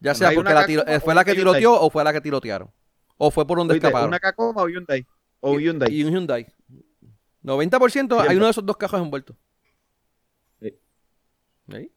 Ya 0.00 0.14
sea 0.14 0.30
¿Hay 0.30 0.34
porque 0.36 0.52
la 0.52 0.66
tiro- 0.66 0.80
cacoma 0.82 0.96
eh, 0.96 1.00
fue 1.00 1.14
la 1.14 1.24
que 1.24 1.34
tiroteó 1.34 1.80
o 1.80 1.90
fue 1.90 2.02
la 2.02 2.12
que 2.12 2.20
tirotearon. 2.20 2.70
O 3.18 3.30
fue 3.30 3.46
por 3.46 3.58
donde 3.58 3.74
escaparon. 3.76 4.08
¿Una 4.08 4.18
Tacoma 4.18 4.62
o 4.62 4.68
Hyundai? 4.68 5.06
O 5.40 5.58
Hyundai. 5.60 5.92
Y 5.94 6.02
un 6.04 6.12
Hyundai. 6.12 6.46
90% 7.44 8.20
hay 8.28 8.36
uno 8.36 8.46
de 8.46 8.50
esos 8.50 8.66
dos 8.66 8.76
cajos 8.76 9.00
envueltos. 9.00 9.36
Sí. 10.60 10.74
¿Sí? 11.70 11.92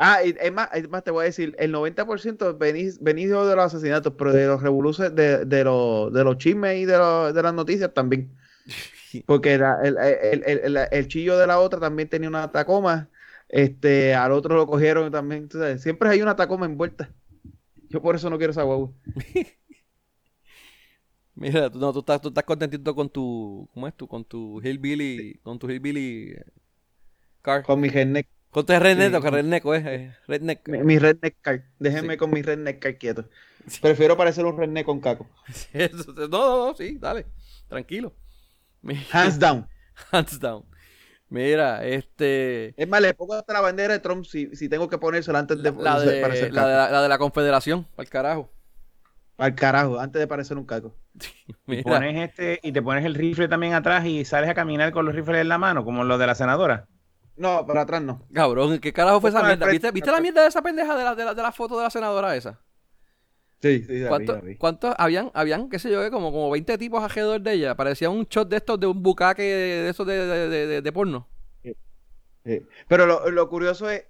Ah, 0.00 0.22
y 0.24 0.34
es 0.40 0.52
más, 0.52 0.68
es 0.74 0.88
más, 0.88 1.02
te 1.02 1.10
voy 1.10 1.22
a 1.22 1.24
decir, 1.26 1.56
el 1.58 1.72
90% 1.72 2.56
venís, 2.56 3.00
venís 3.02 3.28
de 3.30 3.34
los 3.34 3.58
asesinatos, 3.58 4.12
pero 4.16 4.32
de 4.32 4.46
los 4.46 4.62
revoluciones, 4.62 5.14
de, 5.16 5.44
de, 5.44 5.64
los, 5.64 6.12
de 6.12 6.22
los 6.24 6.38
chismes 6.38 6.76
y 6.78 6.84
de, 6.84 6.96
los- 6.98 7.34
de 7.34 7.42
las 7.42 7.52
noticias 7.52 7.92
también. 7.92 8.30
Porque 9.26 9.58
la- 9.58 9.80
el, 9.82 9.96
el- 9.98 10.44
el- 10.46 10.76
el- 10.76 10.88
el 10.90 11.08
chillo 11.08 11.38
de 11.38 11.46
la 11.46 11.60
otra 11.60 11.80
también 11.80 12.08
tenía 12.08 12.28
una 12.28 12.52
Tacoma, 12.52 13.10
este, 13.48 14.14
al 14.14 14.32
otro 14.32 14.56
lo 14.56 14.66
cogieron 14.66 15.10
también. 15.12 15.50
sabes, 15.50 15.82
siempre 15.82 16.08
hay 16.10 16.22
una 16.22 16.36
Tacoma 16.36 16.66
envuelta. 16.66 17.10
Yo 17.90 18.02
por 18.02 18.16
eso 18.16 18.30
no 18.30 18.38
quiero 18.38 18.52
esa 18.52 18.62
guagua. 18.64 18.92
Mira, 21.34 21.70
tú, 21.70 21.78
no, 21.78 21.92
tú, 21.92 22.00
estás, 22.00 22.20
tú 22.20 22.28
estás 22.28 22.44
contentito 22.44 22.94
con 22.94 23.08
tu. 23.08 23.68
¿Cómo 23.72 23.86
es 23.88 23.94
tú? 23.96 24.08
Con 24.08 24.24
tu 24.24 24.60
Hillbilly. 24.62 25.38
Con 25.42 25.58
tu 25.58 25.70
Hillbilly. 25.70 26.32
eh, 26.32 26.44
Car. 27.42 27.62
Con 27.62 27.80
mi 27.80 27.88
redneck, 27.88 28.28
Con 28.50 28.64
tu 28.66 28.72
redneck, 28.72 29.22
Sí. 29.22 29.30
redneck, 29.30 29.64
¿eh? 29.66 29.82
eh, 29.86 30.16
Redneck. 30.26 30.68
mi, 30.68 30.78
mi 30.82 30.98
redneck 30.98 31.36
car. 31.42 31.64
Déjenme 31.78 32.14
Sí. 32.14 32.18
con 32.18 32.30
mi 32.30 32.42
redneck 32.42 32.78
car 32.80 32.96
quieto. 32.98 33.28
Prefiero 33.82 34.16
parecer 34.16 34.44
un 34.46 34.56
redneck 34.56 34.86
con 34.86 35.00
caco. 35.00 35.28
Eso, 35.72 36.12
no, 36.14 36.28
no, 36.28 36.66
no, 36.68 36.74
sí, 36.74 36.96
dale. 36.98 37.26
Tranquilo. 37.68 38.14
Hands 39.12 39.38
down. 39.38 39.68
Hands 40.10 40.40
down. 40.40 40.64
Mira, 41.28 41.84
este. 41.84 42.72
Es 42.80 42.88
más, 42.88 43.02
le 43.02 43.12
pongo 43.12 43.34
hasta 43.34 43.52
la 43.52 43.60
bandera 43.60 43.92
de 43.92 43.98
Trump 43.98 44.24
si, 44.24 44.54
si 44.56 44.68
tengo 44.70 44.88
que 44.88 44.96
ponérsela 44.96 45.38
antes 45.40 45.62
de, 45.62 45.72
La 45.72 46.00
de, 46.00 46.20
la, 46.22 46.28
de 46.28 46.50
la, 46.50 46.90
la 46.90 47.02
de 47.02 47.08
la 47.08 47.18
Confederación, 47.18 47.86
al 47.98 48.08
carajo. 48.08 48.50
Al 49.36 49.54
carajo, 49.54 49.98
antes 50.00 50.18
de 50.20 50.26
parecer 50.26 50.56
un 50.56 50.64
caco. 50.64 50.96
Y, 51.66 51.82
Mira, 51.82 51.82
pones 51.82 52.30
este, 52.30 52.60
y 52.62 52.72
te 52.72 52.80
pones 52.80 53.04
el 53.04 53.14
rifle 53.14 53.46
también 53.48 53.74
atrás 53.74 54.06
y 54.06 54.24
sales 54.24 54.48
a 54.48 54.54
caminar 54.54 54.90
con 54.92 55.04
los 55.04 55.14
rifles 55.14 55.42
en 55.42 55.48
la 55.48 55.58
mano, 55.58 55.84
como 55.84 56.02
los 56.02 56.18
de 56.18 56.26
la 56.26 56.34
senadora. 56.34 56.88
No, 57.38 57.64
para 57.66 57.82
atrás 57.82 58.02
no. 58.02 58.20
cabrón, 58.32 58.78
¿qué 58.80 58.92
carajo 58.92 59.20
fue 59.20 59.30
esa 59.30 59.42
mierda? 59.42 59.66
¿Viste, 59.66 59.90
¿viste 59.92 60.10
la 60.10 60.20
mierda 60.20 60.42
de 60.42 60.48
esa 60.48 60.62
pendeja 60.62 60.96
de 60.96 61.04
la, 61.04 61.14
de 61.14 61.24
la, 61.24 61.34
de 61.34 61.42
la 61.42 61.52
foto 61.52 61.76
de 61.76 61.84
la 61.84 61.90
senadora 61.90 62.36
esa? 62.36 62.60
Sí, 63.60 63.82
sí, 63.82 63.98
la 63.98 64.10
¿Cuántos, 64.56 64.94
habían, 64.98 65.32
habían, 65.34 65.68
qué 65.68 65.80
sé 65.80 65.90
yo, 65.90 66.04
eh, 66.04 66.10
como, 66.12 66.30
como 66.30 66.48
20 66.50 66.78
tipos 66.78 67.02
alrededor 67.02 67.40
de 67.40 67.54
ella? 67.54 67.74
Parecía 67.74 68.08
un 68.08 68.24
shot 68.24 68.48
de 68.48 68.56
estos 68.56 68.78
de 68.78 68.86
un 68.86 69.02
bucaque 69.02 69.42
de, 69.42 69.88
esos 69.88 70.06
de, 70.06 70.16
de, 70.48 70.82
de- 70.82 70.92
porno. 70.92 71.26
Sí. 72.44 72.62
Pero 72.88 73.06
lo, 73.06 73.30
lo 73.30 73.48
curioso 73.48 73.90
es, 73.90 74.04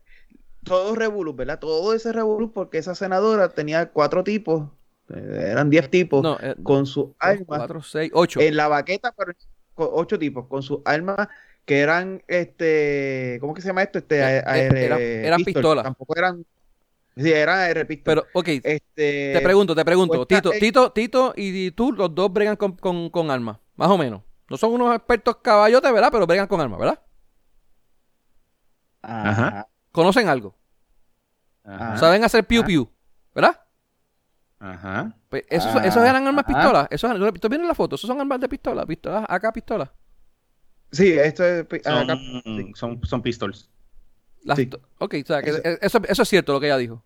todo 0.64 0.94
revolú, 0.94 1.34
¿verdad? 1.34 1.58
Todo 1.58 1.94
ese 1.94 2.12
revolú 2.12 2.52
porque 2.52 2.78
esa 2.78 2.94
senadora 2.94 3.50
tenía 3.50 3.90
cuatro 3.92 4.24
tipos, 4.24 4.70
eh, 5.08 5.48
eran 5.50 5.70
diez 5.70 5.90
tipos, 5.90 6.22
No, 6.22 6.38
eh, 6.40 6.56
con 6.62 6.86
su 6.86 7.14
arma 7.18 7.44
4, 7.46 7.82
6, 7.82 8.10
8. 8.14 8.40
en 8.40 8.56
la 8.56 8.68
baqueta, 8.68 9.12
pero 9.16 9.32
con 9.74 9.88
ocho 9.92 10.18
tipos, 10.18 10.46
con 10.48 10.62
sus 10.62 10.80
armas 10.84 11.28
que 11.68 11.80
eran, 11.80 12.22
este, 12.28 13.36
¿cómo 13.42 13.52
que 13.52 13.60
se 13.60 13.66
llama 13.68 13.82
esto? 13.82 13.98
Este, 13.98 14.20
Eh, 14.20 14.42
AR 14.46 14.56
eh, 14.78 14.84
eran- 14.86 15.00
eran 15.02 15.36
pistol. 15.44 15.52
pistolas. 15.62 15.84
Tampoco 15.84 16.16
eran, 16.16 16.46
sí, 17.14 17.30
eran 17.30 17.58
AR 17.58 17.86
pistol. 17.86 18.04
Pero, 18.06 18.26
ok, 18.32 18.48
este, 18.64 19.32
te 19.34 19.40
pregunto, 19.42 19.74
te 19.74 19.84
pregunto. 19.84 20.16
cuesta- 20.16 20.36
Tito, 20.36 20.52
eh, 20.54 20.58
Tito, 20.58 20.92
Tito 20.92 21.32
y 21.36 21.70
tú, 21.72 21.92
los 21.92 22.14
dos 22.14 22.32
bregan 22.32 22.56
con, 22.56 22.72
con, 22.72 23.10
con 23.10 23.30
armas, 23.30 23.58
más 23.76 23.90
o 23.90 23.98
menos. 23.98 24.22
No 24.48 24.56
son 24.56 24.72
unos 24.72 24.96
expertos 24.96 25.36
caballotes, 25.42 25.92
¿verdad? 25.92 26.08
Pero 26.10 26.26
bregan 26.26 26.46
con 26.46 26.58
armas, 26.58 26.78
¿verdad? 26.80 27.02
Ajá. 29.02 29.68
Conocen 29.92 30.26
algo. 30.28 30.56
Ajá. 31.64 31.98
Saben 31.98 32.24
hacer 32.24 32.46
piu 32.46 32.62
Ah. 32.62 32.66
piu, 32.66 32.90
¿verdad? 33.34 33.60
Ajá. 34.58 35.14
Pues 35.28 35.44
esos, 35.50 35.74
Ah, 35.76 35.86
esos 35.86 36.02
eran 36.02 36.26
armas 36.26 36.44
ajá. 36.48 36.54
pistolas. 36.54 36.88
Esos, 36.90 37.40
¿Tú 37.40 37.48
vienes 37.50 37.68
la 37.68 37.74
foto? 37.74 37.96
Esos 37.96 38.08
son 38.08 38.18
armas 38.20 38.40
de 38.40 38.48
pistola. 38.48 38.86
Pistolas, 38.86 39.26
acá 39.28 39.52
pistolas. 39.52 39.90
Sí, 40.92 41.12
esto 41.12 41.44
es 41.44 41.66
pi- 41.66 41.80
Son, 41.80 41.94
acá- 42.10 42.16
sí. 42.44 42.72
son, 42.74 43.04
son 43.04 43.22
pistols. 43.22 43.68
Las 44.44 44.56
Sí. 44.58 44.70
Ok, 44.98 45.16
o 45.22 45.26
sea, 45.26 45.42
que 45.42 45.50
Eso- 45.50 45.60
eso, 45.80 46.00
eso 46.08 46.22
es 46.22 46.28
cierto 46.28 46.52
lo 46.52 46.60
que 46.60 46.66
ella 46.66 46.76
dijo. 46.78 47.04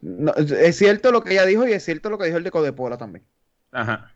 No, 0.00 0.32
es 0.34 0.76
cierto 0.76 1.12
lo 1.12 1.22
que 1.22 1.32
ella 1.32 1.44
dijo 1.44 1.68
y 1.68 1.72
es 1.72 1.84
cierto 1.84 2.08
lo 2.08 2.16
que 2.18 2.24
dijo 2.26 2.38
el 2.38 2.44
de 2.44 2.50
Codepola 2.50 2.96
también. 2.96 3.24
Ajá. 3.72 4.14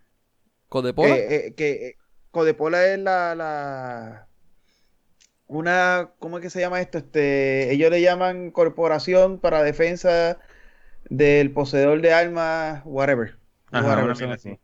Codepola. 0.69 1.15
Que, 1.15 1.37
eh, 1.37 1.55
que 1.55 1.87
eh, 1.89 1.97
Codepola 2.31 2.87
es 2.87 2.99
la, 2.99 3.35
la 3.35 4.29
una, 5.47 6.11
¿cómo 6.19 6.39
es 6.39 6.43
que 6.43 6.51
se 6.51 6.61
llama 6.61 6.81
esto? 6.81 6.99
Este, 6.99 7.71
ellos 7.73 7.91
le 7.91 8.01
llaman 8.01 8.51
Corporación 8.51 9.39
para 9.39 9.63
Defensa 9.63 10.39
del 11.11 11.53
Poseedor 11.53 12.01
de 12.01 12.13
Armas, 12.15 12.81
whatever. 12.87 13.37
Ajá, 13.71 13.87
Whatever, 14.05 14.31
así. 14.33 14.59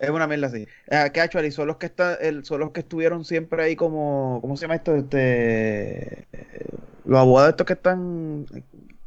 Es 0.00 0.10
una 0.10 0.26
mierda 0.26 0.46
así. 0.48 0.66
Eh, 0.88 1.10
que 1.12 1.20
actually 1.20 1.50
son 1.50 1.66
los 1.68 1.76
que 1.76 1.86
están, 1.86 2.16
el- 2.20 2.44
son 2.44 2.60
los 2.60 2.70
que 2.70 2.80
estuvieron 2.80 3.24
siempre 3.24 3.62
ahí 3.62 3.76
como, 3.76 4.38
¿cómo 4.40 4.56
se 4.56 4.62
llama 4.62 4.76
esto? 4.76 4.94
Este, 4.96 6.22
eh, 6.32 6.66
los 7.04 7.18
abogados 7.20 7.50
estos 7.50 7.66
que 7.66 7.74
están 7.74 8.46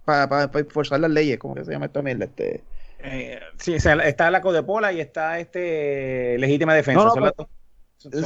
para 0.05 0.49
forzar 0.69 0.99
las 0.99 1.11
leyes, 1.11 1.37
¿cómo 1.39 1.55
que 1.55 1.65
se 1.65 1.71
llama 1.71 1.85
esta 1.87 2.01
mierda? 2.01 2.25
Este, 2.25 2.63
Eh, 3.05 3.39
sí, 3.57 3.75
o 3.75 3.79
sea, 3.81 3.95
está 3.95 4.31
la 4.31 4.41
Codepola 4.41 4.93
y 4.93 5.01
está 5.01 5.39
este 5.39 6.37
Legítima 6.37 6.73
Defensa. 6.73 7.03
No, 7.03 7.13
pero- 7.13 7.33
dos. 7.37 7.47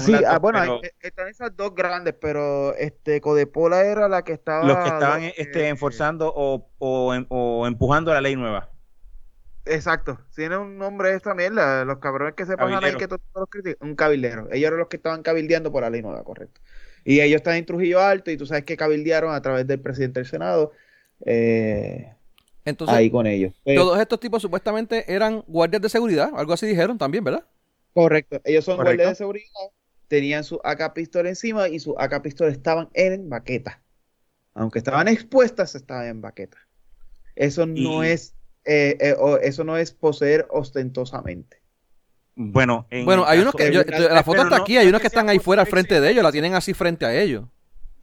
Sí, 0.04 0.14
ah, 0.26 0.32
dos, 0.34 0.40
bueno, 0.42 0.60
pero 0.60 0.74
hay- 0.84 0.90
están 1.02 1.28
esas 1.28 1.56
dos 1.56 1.74
grandes, 1.76 2.16
pero 2.20 2.76
este 2.76 3.22
Codepola 3.22 3.82
era 3.86 4.08
la 4.08 4.24
que 4.24 4.34
estaba. 4.34 4.66
los 4.66 4.78
que 4.78 4.90
estaban 4.90 5.24
eh, 5.24 5.34
este, 5.38 5.68
enforzando 5.68 6.34
o, 6.36 6.68
o, 6.80 7.14
o 7.30 7.68
empujando 7.68 8.12
la 8.14 8.22
ley 8.22 8.36
nueva. 8.36 8.70
Exacto, 9.70 10.20
tiene 10.36 10.58
un 10.58 10.78
nombre 10.78 11.14
esta 11.14 11.34
mierda, 11.34 11.84
los 11.86 12.00
cabrones 12.00 12.36
que 12.36 12.46
se 12.46 12.58
pasan 12.58 12.84
ahí 12.84 12.96
que 12.96 13.08
todos 13.08 13.22
los 13.36 13.50
critican, 13.50 13.90
un 13.90 13.96
cabildero. 13.96 14.48
Ellos 14.52 14.68
eran 14.68 14.80
los 14.80 14.88
que 14.88 14.98
estaban 14.98 15.24
cabildeando 15.24 15.72
por 15.72 15.82
la 15.84 15.90
ley 15.90 16.02
nueva, 16.02 16.24
correcto. 16.24 16.62
Y 17.04 17.22
ellos 17.22 17.38
están 17.38 17.56
en 17.56 17.66
Trujillo 17.66 18.02
Alto 18.02 18.32
y 18.32 18.38
tú 18.38 18.46
sabes 18.46 18.64
que 18.66 18.78
cabildearon 18.78 19.34
a 19.34 19.42
través 19.42 19.66
del 19.68 19.80
presidente 19.80 20.20
del 20.20 20.28
Senado 20.28 20.72
eh, 21.26 22.14
Entonces, 22.66 22.96
ahí 22.96 23.10
con 23.10 23.26
ellos. 23.28 23.54
Eh, 23.66 23.76
todos 23.76 24.00
estos 24.00 24.20
tipos 24.20 24.42
supuestamente 24.42 25.12
eran 25.14 25.44
guardias 25.48 25.82
de 25.82 25.90
seguridad. 25.90 26.32
Algo 26.36 26.54
así 26.54 26.66
dijeron 26.68 26.98
también, 26.98 27.24
¿verdad? 27.24 27.46
correcto, 27.94 28.42
ellos 28.46 28.64
son 28.66 28.78
Correcto. 28.78 28.98
guardias 28.98 29.10
de 29.12 29.16
seguridad, 29.16 29.50
tenían 30.08 30.44
su 30.44 30.60
AK 30.64 30.94
pistol 30.94 31.28
encima 31.28 31.68
y 31.70 31.80
sus 31.80 31.96
AK 31.98 32.22
pistol 32.22 32.50
estaban 32.50 32.90
en 32.94 33.30
baqueta. 33.30 33.82
Aunque 34.54 34.80
estaban 34.80 35.08
expuestas, 35.08 35.76
estaban 35.76 36.08
en 36.08 36.22
baqueta. 36.22 36.58
Eso 37.36 37.66
no 37.68 38.04
Y- 38.04 38.10
es 38.10 38.37
eh, 38.68 38.98
eh, 39.00 39.16
o- 39.18 39.38
eso 39.38 39.64
no 39.64 39.78
es 39.78 39.92
poseer 39.92 40.46
ostentosamente. 40.52 41.62
Bueno, 42.36 42.86
en 42.92 43.06
Bueno, 43.06 43.26
hay 43.26 43.40
unos 43.40 43.56
que. 43.56 43.72
yo- 43.72 43.84
la 43.84 44.24
foto 44.24 44.38
no- 44.38 44.50
está 44.50 44.58
aquí. 44.62 44.76
no 44.76 44.82
Hay 44.82 44.88
unos 44.90 45.02
que 45.02 45.08
están 45.08 45.28
ahí 45.30 45.40
fuera 45.40 45.64
al 45.64 45.68
frente 45.68 46.00
de 46.00 46.12
ellos. 46.12 46.24
La 46.24 46.32
tienen 46.32 46.54
así 46.54 46.74
frente 46.74 47.06
a 47.06 47.16
ellos. 47.20 47.46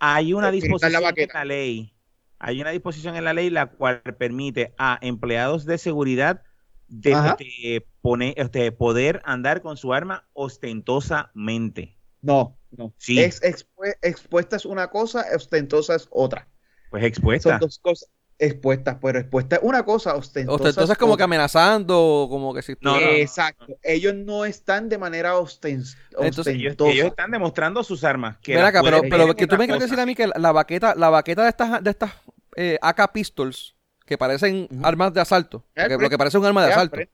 hay 0.00 0.32
una 0.34 0.48
la 0.48 0.52
disposición 0.52 1.04
en 1.16 1.28
la 1.32 1.44
ley. 1.44 1.94
Hay 2.40 2.60
una 2.60 2.70
disposición 2.70 3.14
en 3.16 3.24
la 3.24 3.32
ley 3.32 3.48
la 3.48 3.66
cual 3.66 4.02
permite 4.18 4.74
a 4.76 4.98
empleados 5.00 5.64
de 5.64 5.78
seguridad 5.78 6.42
de, 6.88 7.12
este, 7.12 7.86
poner, 8.02 8.34
este, 8.36 8.70
poder 8.72 9.22
andar 9.24 9.62
con 9.62 9.76
su 9.76 9.94
arma 9.94 10.26
ostentosamente. 10.34 11.96
No, 12.22 12.56
no. 12.76 12.92
Sí. 12.98 13.20
Es 13.20 13.40
expue- 13.42 13.96
expuesta 14.02 14.56
es 14.56 14.64
una 14.64 14.88
cosa, 14.88 15.24
ostentosa 15.34 15.94
es 15.94 16.08
otra. 16.10 16.48
Pues 16.90 17.00
Son 17.02 17.06
expuesta. 17.08 17.58
dos 17.58 17.78
cosas 17.78 18.08
expuestas, 18.38 18.96
pero 19.00 19.18
expuesta 19.18 19.56
es 19.56 19.62
una 19.62 19.84
cosa, 19.84 20.14
ostentosa. 20.16 20.56
Ostentosa 20.64 20.92
es 20.94 20.98
como 20.98 21.16
que 21.16 21.22
amenazando, 21.22 22.26
como 22.28 22.52
que 22.52 22.62
si 22.62 22.74
No, 22.80 22.94
no, 22.94 23.00
no. 23.00 23.06
Exacto. 23.12 23.66
Ellos 23.82 24.14
no 24.14 24.44
están 24.44 24.88
de 24.88 24.98
manera 24.98 25.36
osten- 25.38 25.84
Entonces, 26.18 26.54
Ellos, 26.54 26.72
ostentosa. 26.72 26.90
ellos 26.92 27.06
están 27.06 27.30
demostrando 27.30 27.82
sus 27.84 28.02
armas. 28.04 28.36
Que 28.38 28.58
acá, 28.58 28.82
pero, 28.82 29.02
pero 29.08 29.34
que 29.34 29.46
tú 29.46 29.56
me 29.56 29.66
quieres 29.66 29.82
decir 29.82 30.00
a 30.00 30.06
mí 30.06 30.14
que 30.14 30.28
la, 30.34 30.52
baqueta, 30.52 30.94
la 30.94 31.10
baqueta 31.10 31.42
de 31.44 31.48
estas, 31.50 31.82
de 31.82 31.90
estas 31.90 32.12
eh, 32.56 32.78
AK 32.82 33.12
pistols, 33.12 33.76
que 34.06 34.18
parecen 34.18 34.68
armas 34.82 35.14
de 35.14 35.20
asalto, 35.20 35.64
lo 35.74 36.08
que 36.10 36.18
parece 36.18 36.36
un 36.36 36.44
arma 36.44 36.62
de 36.64 36.68
Es 36.70 36.74
al 36.74 36.78
asalto, 36.80 36.96
frente. 36.96 37.12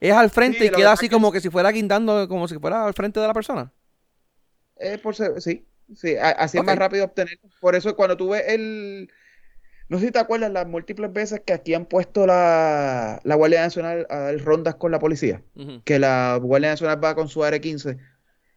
es 0.00 0.12
al 0.12 0.30
frente 0.30 0.58
Sí, 0.58 0.64
y 0.64 0.68
queda 0.68 0.76
que 0.76 0.84
así 0.86 1.08
como 1.08 1.32
que 1.32 1.40
si 1.40 1.48
fuera 1.48 1.70
guindando, 1.70 2.28
como 2.28 2.46
si 2.48 2.58
fuera 2.58 2.84
al 2.86 2.92
frente 2.94 3.18
de 3.20 3.26
la 3.26 3.32
persona. 3.34 3.72
Eh, 4.78 4.98
por 4.98 5.14
ser- 5.14 5.40
sí, 5.40 5.66
sí, 5.94 6.16
así 6.16 6.58
es 6.58 6.64
más 6.64 6.76
rápido 6.76 7.04
obtener. 7.04 7.38
Por 7.60 7.74
eso 7.74 7.96
cuando 7.96 8.16
tú 8.16 8.30
ves 8.30 8.42
el... 8.48 9.10
No 9.88 9.98
sé 9.98 10.06
si 10.06 10.12
te 10.12 10.18
acuerdas 10.18 10.50
las 10.50 10.66
múltiples 10.66 11.12
veces 11.12 11.42
que 11.44 11.52
aquí 11.52 11.74
han 11.74 11.86
puesto 11.86 12.26
la, 12.26 13.20
la 13.22 13.34
Guardia 13.36 13.60
Nacional 13.60 14.06
a 14.10 14.18
dar 14.18 14.38
rondas 14.38 14.74
con 14.74 14.90
la 14.90 14.98
policía. 14.98 15.42
Que 15.84 15.98
la 15.98 16.38
Guardia 16.42 16.70
Nacional 16.70 17.02
va 17.02 17.14
con 17.14 17.28
su 17.28 17.44
AR-15. 17.44 17.98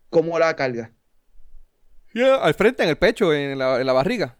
¿Cómo 0.09 0.39
la 0.39 0.55
carga? 0.55 0.91
Yeah, 2.13 2.35
al 2.37 2.55
frente, 2.55 2.81
en 2.81 2.89
el 2.89 2.97
pecho, 2.97 3.33
en 3.33 3.59
la, 3.59 3.79
en 3.79 3.85
la 3.85 3.93
barriga. 3.93 4.39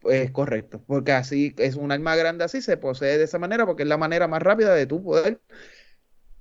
Pues 0.00 0.30
correcto, 0.32 0.82
porque 0.86 1.12
así 1.12 1.54
es 1.58 1.76
un 1.76 1.92
arma 1.92 2.16
grande 2.16 2.42
así, 2.42 2.60
se 2.60 2.76
posee 2.76 3.18
de 3.18 3.24
esa 3.24 3.38
manera, 3.38 3.66
porque 3.66 3.84
es 3.84 3.88
la 3.88 3.98
manera 3.98 4.26
más 4.26 4.42
rápida 4.42 4.74
de 4.74 4.86
tú 4.86 5.04
poder 5.04 5.40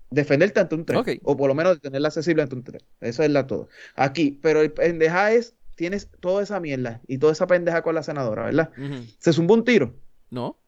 defenderte 0.09 0.59
ante 0.59 0.75
un 0.75 0.85
tren, 0.85 1.03
o 1.23 1.37
por 1.37 1.47
lo 1.47 1.53
menos 1.53 1.75
de 1.75 1.79
tenerla 1.79 2.07
accesible 2.07 2.41
ante 2.41 2.55
un 2.55 2.63
tren. 2.63 2.81
Eso 2.99 3.21
es 3.21 3.29
la 3.29 3.45
todo. 3.45 3.69
Aquí, 3.95 4.39
pero 4.41 4.61
el 4.61 4.71
pendeja 4.71 5.31
es, 5.31 5.55
tienes 5.81 6.11
toda 6.19 6.43
esa 6.43 6.59
mierda 6.59 7.01
y 7.07 7.17
toda 7.17 7.33
esa 7.33 7.47
pendeja 7.47 7.81
con 7.81 7.95
la 7.95 8.03
senadora, 8.03 8.45
¿verdad? 8.45 8.69
Se 9.17 9.33
zumbó 9.33 9.55
un 9.55 9.63
tiro. 9.63 9.95
¿No? 10.29 10.59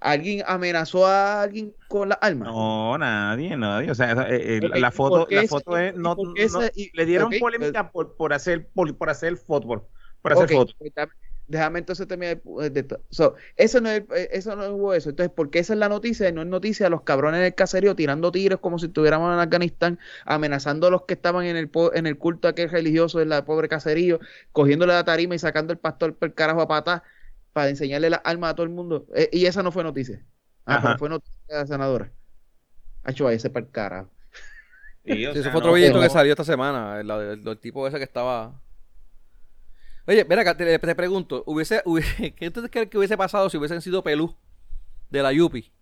¿Alguien 0.00 0.42
amenazó 0.46 1.06
a 1.06 1.42
alguien 1.42 1.74
con 1.86 2.08
la 2.08 2.14
arma? 2.14 2.46
No, 2.46 2.96
nadie, 2.96 3.54
nadie. 3.58 3.90
O 3.90 3.94
sea, 3.94 4.12
eh, 4.30 4.56
eh, 4.56 4.60
la 4.62 4.88
¿y 4.88 4.90
foto, 4.90 5.26
la 5.30 5.40
ese- 5.42 5.48
foto 5.48 5.76
es, 5.76 5.94
no, 5.94 6.16
no- 6.16 6.34
ese- 6.34 6.72
y- 6.74 6.96
le 6.96 7.04
dieron 7.04 7.30
polémica 7.38 7.92
por, 7.92 8.16
por 8.16 8.32
hacer, 8.32 8.68
por, 8.70 8.96
por 8.96 9.10
hacer 9.10 9.36
foto, 9.36 9.66
por, 9.66 10.32
hacer 10.32 10.44
Ok, 10.44 10.50
foto. 10.52 10.74
Pues, 11.52 11.60
déjame 11.60 11.78
entonces 11.80 12.08
terminar 12.08 12.42
de- 12.42 12.70
de. 12.70 12.98
So, 13.10 13.36
eso 13.56 13.80
no 13.80 13.90
es- 13.90 14.02
eh, 14.14 14.28
eso 14.32 14.56
no 14.56 14.68
hubo 14.74 14.94
eso. 14.94 15.10
Entonces, 15.10 15.32
¿por 15.34 15.50
qué 15.50 15.58
esa 15.60 15.72
es 15.74 15.78
la 15.78 15.88
noticia? 15.88 16.28
Y 16.28 16.32
no 16.32 16.42
es 16.42 16.48
noticia 16.48 16.88
los 16.88 17.02
cabrones 17.02 17.38
en 17.40 17.46
el 17.46 17.54
caserío 17.54 17.94
tirando 17.94 18.32
tiros 18.32 18.60
como 18.60 18.78
si 18.78 18.86
estuviéramos 18.86 19.32
en 19.32 19.40
Afganistán, 19.40 19.98
amenazando 20.24 20.86
a 20.86 20.90
los 20.90 21.02
que 21.02 21.14
estaban 21.14 21.44
en 21.46 21.56
el 21.56 21.68
po- 21.68 21.94
en 21.94 22.06
el 22.06 22.18
culto 22.18 22.48
aquel 22.48 22.70
religioso 22.70 23.20
en 23.20 23.28
la 23.28 23.44
pobre 23.44 23.68
caserío, 23.68 24.18
cogiéndole 24.52 24.92
la 24.94 25.04
tarima 25.04 25.34
y 25.34 25.38
sacando 25.38 25.72
el 25.72 25.78
pastor 25.78 26.16
por 26.16 26.28
el 26.28 26.34
carajo 26.34 26.60
a 26.62 26.68
patas 26.68 27.02
para 27.52 27.68
enseñarle 27.68 28.08
las 28.10 28.20
armas 28.24 28.52
a 28.52 28.54
todo 28.54 28.64
el 28.64 28.70
mundo. 28.72 29.06
Eh, 29.14 29.28
y 29.32 29.46
esa 29.46 29.62
no 29.62 29.70
fue 29.72 29.82
noticia. 29.84 30.24
Ah, 30.64 30.80
pero 30.82 30.98
fue 30.98 31.08
noticia 31.08 31.38
de 31.48 31.54
la 31.54 31.66
senadora. 31.66 32.10
Hacho, 33.04 33.28
ese 33.30 33.50
para 33.50 33.66
el 33.66 33.72
carajo. 33.72 34.10
Sí, 35.04 35.26
o 35.26 35.32
fue 35.34 35.50
otro 35.56 35.70
no- 35.70 35.72
videito 35.74 35.96
no. 35.98 36.02
que 36.04 36.10
salió 36.10 36.32
esta 36.32 36.44
semana, 36.44 37.02
la 37.02 37.18
del, 37.18 37.42
del 37.42 37.58
tipo 37.58 37.86
ese 37.88 37.98
que 37.98 38.04
estaba... 38.04 38.60
Oye, 40.06 40.24
mira 40.28 40.56
te, 40.56 40.78
te 40.78 40.94
pregunto, 40.94 41.42
hubiese, 41.46 41.82
hubiese- 41.86 42.34
¿qué 42.34 42.50
tú 42.50 42.62
crees 42.70 42.88
que 42.88 42.98
hubiese 42.98 43.16
pasado 43.16 43.48
si 43.50 43.56
hubiesen 43.56 43.80
sido 43.80 44.02
pelú 44.02 44.36
de 45.10 45.22
la 45.22 45.32
Yupi? 45.32 45.72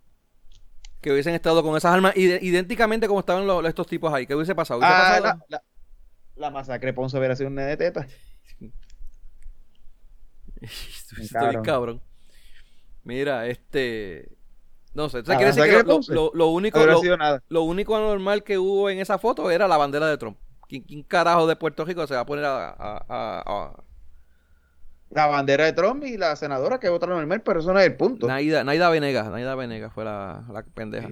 Que 1.01 1.13
hubiesen 1.13 1.35
estado 1.35 1.63
con 1.63 1.77
esas 1.77 1.93
armas 1.95 2.15
ide- 2.17 2.39
idénticamente 2.43 3.09
como 3.09 3.21
estaban 3.21 3.47
los- 3.47 3.65
estos 3.65 3.87
tipos 3.87 4.13
ahí. 4.13 4.27
¿Qué 4.27 4.35
hubiese 4.35 4.55
pasado? 4.55 4.81
¿Hubiese 4.81 4.95
Ah, 4.95 4.99
pasado? 4.99 5.25
la, 5.25 5.45
la- 5.49 5.63
la 6.37 6.51
masacre 6.51 6.93
Ponce 6.93 7.17
hubiera 7.19 7.35
sido 7.37 7.49
un 7.49 7.55
nene 7.55 7.71
de 7.71 7.77
teta. 7.79 8.07
Estoy 10.61 11.29
Cabrón. 11.29 11.65
cabrón. 11.65 12.01
Mira, 13.05 13.47
este... 13.47 14.29
No 14.93 15.09
sé, 15.09 15.23
¿tú 15.23 15.33
Ah, 15.33 15.37
quiere 15.37 15.53
decir 15.53 15.61
masacre 15.63 15.77
que 15.79 15.83
de 15.85 15.89
lo, 15.89 15.95
Ponce. 15.95 16.13
lo- 16.15 16.31
lo 16.35 16.47
único... 16.49 16.79
No 16.79 16.85
hubiera 16.85 16.95
lo- 16.97 17.01
sido 17.03 17.17
nada. 17.17 17.43
Lo 17.49 17.63
único 17.63 17.97
anormal 17.97 18.43
que 18.45 18.59
hubo 18.59 18.91
en 18.91 18.99
esa 18.99 19.19
foto 19.19 19.51
era 19.51 19.67
la 19.69 19.77
bandera 19.79 20.07
de 20.09 20.19
Trump. 20.19 20.37
¿Quién, 20.69 20.83
quién 20.83 21.03
carajo 21.03 21.47
de 21.47 21.57
Puerto 21.57 21.85
Rico 21.85 22.07
se 22.07 22.15
va 22.15 22.21
a 22.21 22.27
poner 22.27 22.45
a... 22.45 22.69
a- 22.71 23.05
a- 23.09 23.43
a- 23.47 23.85
La 25.21 25.27
bandera 25.27 25.65
de 25.65 25.73
Trump 25.73 26.05
y 26.05 26.17
la 26.17 26.35
senadora 26.37 26.81
que 26.81 26.89
votaron 26.89 27.19
normal, 27.19 27.43
pero 27.43 27.61
eso 27.61 27.73
no 27.73 27.81
es 27.81 27.87
el 27.87 27.97
punto. 27.97 28.27
Naida, 28.27 28.65
Naida 28.65 28.89
Venegas, 28.91 29.29
Naida 29.31 29.55
Venegas 29.55 29.93
fue 29.93 30.05
la, 30.05 30.45
la 30.53 30.63
pendeja. 30.63 31.11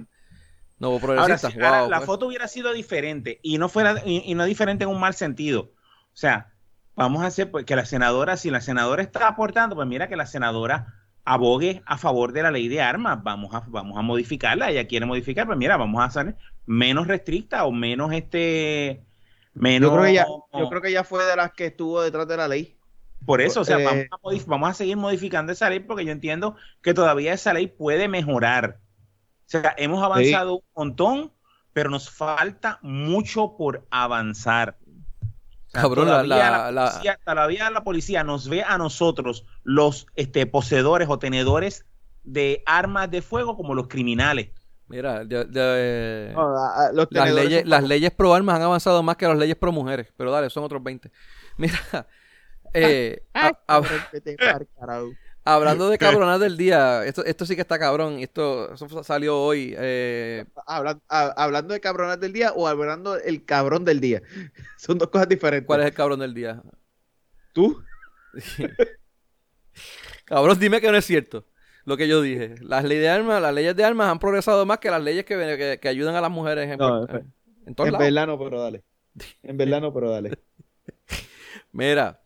No, 0.79 0.87
Ahora, 0.87 0.99
progresista. 1.01 1.51
sí, 1.51 1.59
ahora, 1.61 1.81
wow, 1.81 1.89
la 1.89 1.97
pues. 1.97 2.05
foto 2.05 2.27
hubiera 2.27 2.47
sido 2.47 2.73
diferente 2.73 3.39
y 3.43 3.57
no 3.57 3.69
fuera 3.69 4.01
y, 4.05 4.23
y 4.25 4.33
no 4.35 4.45
diferente 4.45 4.85
en 4.85 4.89
un 4.89 4.99
mal 4.99 5.13
sentido. 5.13 5.71
O 6.13 6.15
sea, 6.15 6.53
vamos 6.95 7.21
a 7.23 7.27
hacer 7.27 7.51
pues, 7.51 7.65
que 7.65 7.75
la 7.75 7.85
senadora, 7.85 8.37
si 8.37 8.49
la 8.49 8.61
senadora 8.61 9.01
está 9.03 9.27
aportando, 9.27 9.75
pues 9.75 9.87
mira 9.87 10.07
que 10.07 10.15
la 10.15 10.25
senadora 10.25 10.93
abogue 11.25 11.83
a 11.85 11.97
favor 11.97 12.31
de 12.33 12.43
la 12.43 12.51
ley 12.51 12.67
de 12.67 12.81
armas, 12.81 13.21
vamos 13.23 13.53
a, 13.53 13.63
vamos 13.67 13.97
a 13.97 14.01
modificarla, 14.01 14.71
ella 14.71 14.87
quiere 14.87 15.05
modificar, 15.05 15.45
pues 15.45 15.57
mira, 15.57 15.77
vamos 15.77 16.01
a 16.01 16.05
hacer 16.05 16.35
menos 16.65 17.07
restricta 17.07 17.65
o 17.65 17.71
menos 17.71 18.11
este 18.13 19.05
menos 19.53 19.91
yo 19.91 19.93
creo 19.93 20.03
que 20.05 20.11
ella, 20.11 20.25
yo 20.53 20.69
creo 20.69 20.81
que 20.81 20.89
ella 20.89 21.03
fue 21.03 21.25
de 21.25 21.35
las 21.35 21.51
que 21.51 21.67
estuvo 21.67 22.01
detrás 22.01 22.27
de 22.27 22.37
la 22.37 22.47
ley. 22.47 22.78
Por 23.25 23.41
eso, 23.41 23.61
o 23.61 23.65
sea, 23.65 23.79
Eh, 23.79 24.07
vamos, 24.09 24.41
a 24.41 24.45
vamos 24.47 24.69
a 24.69 24.73
seguir 24.73 24.97
modificando 24.97 25.51
esa 25.51 25.69
ley 25.69 25.79
porque 25.81 26.05
yo 26.05 26.11
entiendo 26.11 26.55
que 26.81 26.93
todavía 26.93 27.33
esa 27.33 27.53
ley 27.53 27.67
puede 27.67 28.07
mejorar. 28.07 28.79
O 29.45 29.49
sea, 29.49 29.73
hemos 29.77 30.03
avanzado 30.03 30.55
un 30.55 30.63
montón, 30.75 31.33
pero 31.73 31.89
nos 31.89 32.09
falta 32.09 32.79
mucho 32.81 33.55
por 33.57 33.85
avanzar. 33.91 34.77
O 34.81 35.71
sea, 35.71 35.81
Cabrón, 35.81 36.07
la- 36.07 36.23
todavía, 36.23 36.51
la- 36.51 36.71
la 36.71 36.85
policía, 36.91 37.19
todavía 37.23 37.69
la 37.69 37.83
policía 37.83 38.23
nos 38.23 38.49
ve 38.49 38.63
a 38.63 38.77
nosotros, 38.77 39.45
los 39.63 40.07
este, 40.15 40.45
poseedores 40.47 41.07
o 41.09 41.19
tenedores 41.19 41.85
de 42.23 42.63
armas 42.65 43.11
de 43.11 43.21
fuego, 43.21 43.55
como 43.55 43.75
los 43.75 43.87
criminales. 43.87 44.49
Mira, 44.87 45.23
de- 45.23 45.45
de- 45.45 46.31
no, 46.33 46.55
a- 46.57 46.91
los 46.91 47.07
las, 47.11 47.83
leyes 47.83 48.11
pro 48.11 48.33
armas 48.33 48.55
han 48.55 48.63
avanzado 48.63 49.03
más 49.03 49.15
que 49.17 49.27
las 49.27 49.37
leyes 49.37 49.55
pro 49.55 49.71
mujeres. 49.71 50.11
Pero 50.17 50.31
dale, 50.31 50.49
son 50.49 50.63
otros 50.63 50.81
20. 50.81 51.11
Mira, 51.57 51.77
eh, 52.73 53.21
Ay, 53.33 53.41
a- 53.43 53.47
a- 53.47 53.81
cabrón, 53.81 53.99
vete 54.13 54.35
pa'l 54.37 54.67
carajo. 54.79 55.09
hablando 55.45 55.89
de 55.89 55.97
cabronas 56.27 56.39
del 56.39 56.57
día, 56.57 57.03
esto, 57.05 57.23
esto 57.25 57.45
sí 57.45 57.55
que 57.55 57.61
está 57.61 57.77
cabrón. 57.79 58.19
Esto 58.19 58.73
eso 58.73 59.03
salió 59.03 59.37
hoy. 59.39 59.73
eh, 59.77 60.45
a- 60.67 60.97
hablando 61.43 61.73
de 61.73 61.79
cabronas 61.79 62.19
del 62.19 62.33
día 62.33 62.51
o 62.55 62.67
hablando 62.67 63.15
el 63.17 63.45
cabrón 63.45 63.85
del 63.85 63.99
día. 63.99 64.21
Son 64.77 64.97
dos 64.97 65.09
cosas 65.09 65.27
diferentes. 65.29 65.65
¿Cuál 65.67 65.81
es 65.81 65.87
el 65.87 65.93
cabrón 65.93 66.19
del 66.19 66.33
día? 66.33 66.61
¿Tú? 67.53 67.81
Cabrón, 70.25 70.59
dime 70.59 70.79
que 70.81 70.91
no 70.91 70.97
es 70.97 71.05
cierto 71.05 71.45
lo 71.85 71.97
que 71.97 72.07
yo 72.07 72.21
dije. 72.21 72.53
Las 72.61 72.83
leyes 72.83 73.01
de 73.03 73.09
armas, 73.09 73.41
las 73.41 73.53
leyes 73.53 73.75
de 73.75 73.83
armas 73.83 74.09
han 74.11 74.19
progresado 74.19 74.63
más 74.65 74.77
que 74.77 74.91
las 74.91 75.01
leyes 75.01 75.25
que, 75.25 75.35
que, 75.57 75.79
que 75.81 75.87
ayudan 75.89 76.15
a 76.15 76.21
las 76.21 76.29
mujeres 76.29 76.69
en, 76.69 76.77
No, 76.77 77.03
en 77.09 77.23
En 77.65 77.75
lados. 77.75 77.97
verdad 77.99 78.27
no, 78.27 78.37
pero 78.37 78.61
dale. 78.61 78.83
En 79.41 79.57
verdad 79.57 79.81
no, 79.81 79.91
pero 79.91 80.11
dale. 80.11 80.37
Mira, 81.71 82.21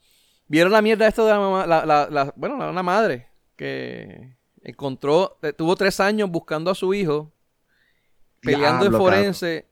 ¿vieron 0.48 0.72
la 0.72 0.82
mierda 0.82 1.08
esto 1.08 1.26
de 1.26 1.32
la 1.34 1.40
mamá? 1.40 1.66
La, 1.68 1.86
la, 1.86 2.08
la- 2.10 2.34
bueno, 2.36 2.58
la- 2.58 2.70
una 2.70 2.84
madre 2.84 3.30
que 3.56 4.38
encontró, 4.62 5.38
eh, 5.42 5.54
tuvo 5.54 5.76
tres 5.76 6.00
años 6.00 6.30
buscando 6.30 6.72
a 6.72 6.76
su 6.76 6.94
hijo, 6.94 7.34
peleando 8.42 8.86
en 8.86 8.92
forense, 9.00 9.70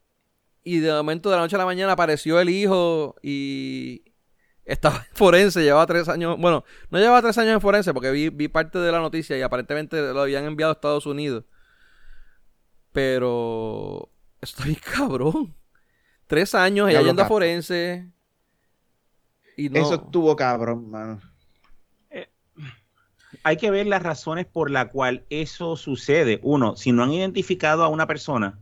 y 0.63 0.79
de 0.79 0.91
momento 0.93 1.29
de 1.29 1.35
la 1.37 1.41
noche 1.41 1.55
a 1.55 1.59
la 1.59 1.65
mañana 1.65 1.93
apareció 1.93 2.39
el 2.39 2.49
hijo 2.49 3.15
y 3.23 4.03
estaba 4.65 4.97
en 4.97 5.15
forense, 5.15 5.63
llevaba 5.63 5.85
tres 5.87 6.07
años, 6.07 6.37
bueno, 6.39 6.63
no 6.89 6.99
llevaba 6.99 7.21
tres 7.21 7.37
años 7.39 7.53
en 7.53 7.61
forense 7.61 7.93
porque 7.93 8.11
vi, 8.11 8.29
vi 8.29 8.47
parte 8.47 8.77
de 8.79 8.91
la 8.91 8.99
noticia 8.99 9.37
y 9.37 9.41
aparentemente 9.41 9.99
lo 10.13 10.21
habían 10.21 10.45
enviado 10.45 10.71
a 10.71 10.73
Estados 10.75 11.05
Unidos. 11.05 11.45
Pero 12.91 14.11
estoy 14.41 14.75
cabrón. 14.95 15.55
Tres 16.27 16.55
años, 16.55 16.89
ella 16.89 16.99
yendo 17.07 17.21
a 17.23 17.25
forense. 17.27 18.09
Y 19.57 19.69
no. 19.69 19.79
Eso 19.79 19.95
estuvo 19.95 20.35
cabrón, 20.35 20.89
mano. 20.89 21.21
hay 23.43 23.57
que 23.57 23.71
ver 23.71 23.87
las 23.87 24.03
razones 24.03 24.45
por 24.45 24.69
la 24.69 24.89
cual 24.89 25.25
eso 25.29 25.75
sucede. 25.75 26.39
Uno, 26.43 26.75
si 26.75 26.91
no 26.91 27.03
han 27.03 27.13
identificado 27.13 27.83
a 27.83 27.87
una 27.87 28.07
persona 28.07 28.59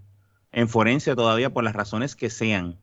en 0.52 0.68
forense 0.70 1.16
todavía 1.16 1.52
por 1.52 1.64
las 1.64 1.76
razones 1.76 2.16
que 2.16 2.30
sean, 2.30 2.80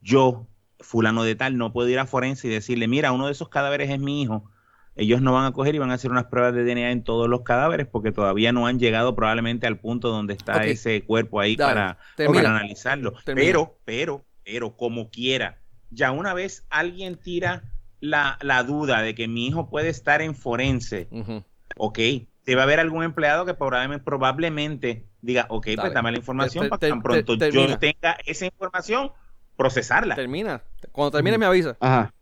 yo, 0.00 0.46
fulano 0.80 1.22
de 1.24 1.34
tal, 1.34 1.56
no 1.56 1.72
puedo 1.72 1.88
ir 1.88 1.98
a 1.98 2.06
forense 2.06 2.48
y 2.48 2.50
decirle, 2.50 2.88
mira, 2.88 3.12
uno 3.12 3.26
de 3.26 3.32
esos 3.32 3.48
cadáveres 3.48 3.90
es 3.90 4.00
mi 4.00 4.22
hijo. 4.22 4.50
Ellos 4.94 5.22
no 5.22 5.32
van 5.32 5.46
a 5.46 5.52
coger 5.52 5.74
y 5.74 5.78
van 5.78 5.90
a 5.90 5.94
hacer 5.94 6.10
unas 6.10 6.26
pruebas 6.26 6.54
de 6.54 6.64
DNA 6.64 6.90
en 6.90 7.02
todos 7.02 7.28
los 7.28 7.42
cadáveres 7.42 7.86
porque 7.86 8.12
todavía 8.12 8.52
no 8.52 8.66
han 8.66 8.78
llegado 8.78 9.14
probablemente 9.14 9.66
al 9.66 9.78
punto 9.78 10.10
donde 10.10 10.34
está 10.34 10.64
ese 10.66 11.02
cuerpo 11.02 11.40
ahí 11.40 11.56
Dale, 11.56 11.72
para, 11.72 11.98
termina. 12.14 12.42
para 12.42 12.56
analizarlo. 12.56 13.14
Termina. 13.24 13.46
Pero, 13.46 13.78
pero, 13.86 14.24
pero, 14.44 14.76
como 14.76 15.08
quiera, 15.08 15.61
ya 15.92 16.10
una 16.12 16.34
vez 16.34 16.64
alguien 16.70 17.16
tira 17.16 17.62
la, 18.00 18.38
la 18.40 18.62
duda 18.64 19.02
de 19.02 19.14
que 19.14 19.28
mi 19.28 19.46
hijo 19.46 19.68
puede 19.70 19.88
estar 19.88 20.22
en 20.22 20.34
forense, 20.34 21.08
Ujú. 21.10 21.44
ok, 21.76 21.98
debe 22.44 22.62
haber 22.62 22.80
algún 22.80 23.04
empleado 23.04 23.44
que 23.46 23.54
probablemente, 23.54 24.04
probablemente 24.04 25.06
diga, 25.20 25.46
ok, 25.48 25.66
Dale. 25.66 25.76
pues 25.80 25.94
dame 25.94 26.10
la 26.12 26.18
información 26.18 26.64
Te- 26.64 26.68
para 26.70 26.80
que 26.80 26.88
tan 26.88 27.02
pronto 27.02 27.38
te- 27.38 27.52
yo 27.52 27.78
tenga 27.78 28.16
esa 28.26 28.46
información, 28.46 29.12
procesarla. 29.56 30.16
Termina. 30.16 30.62
Cuando 30.90 31.12
termine 31.12 31.38
me 31.38 31.46
avisa. 31.46 31.76
Ajá. 31.78 32.12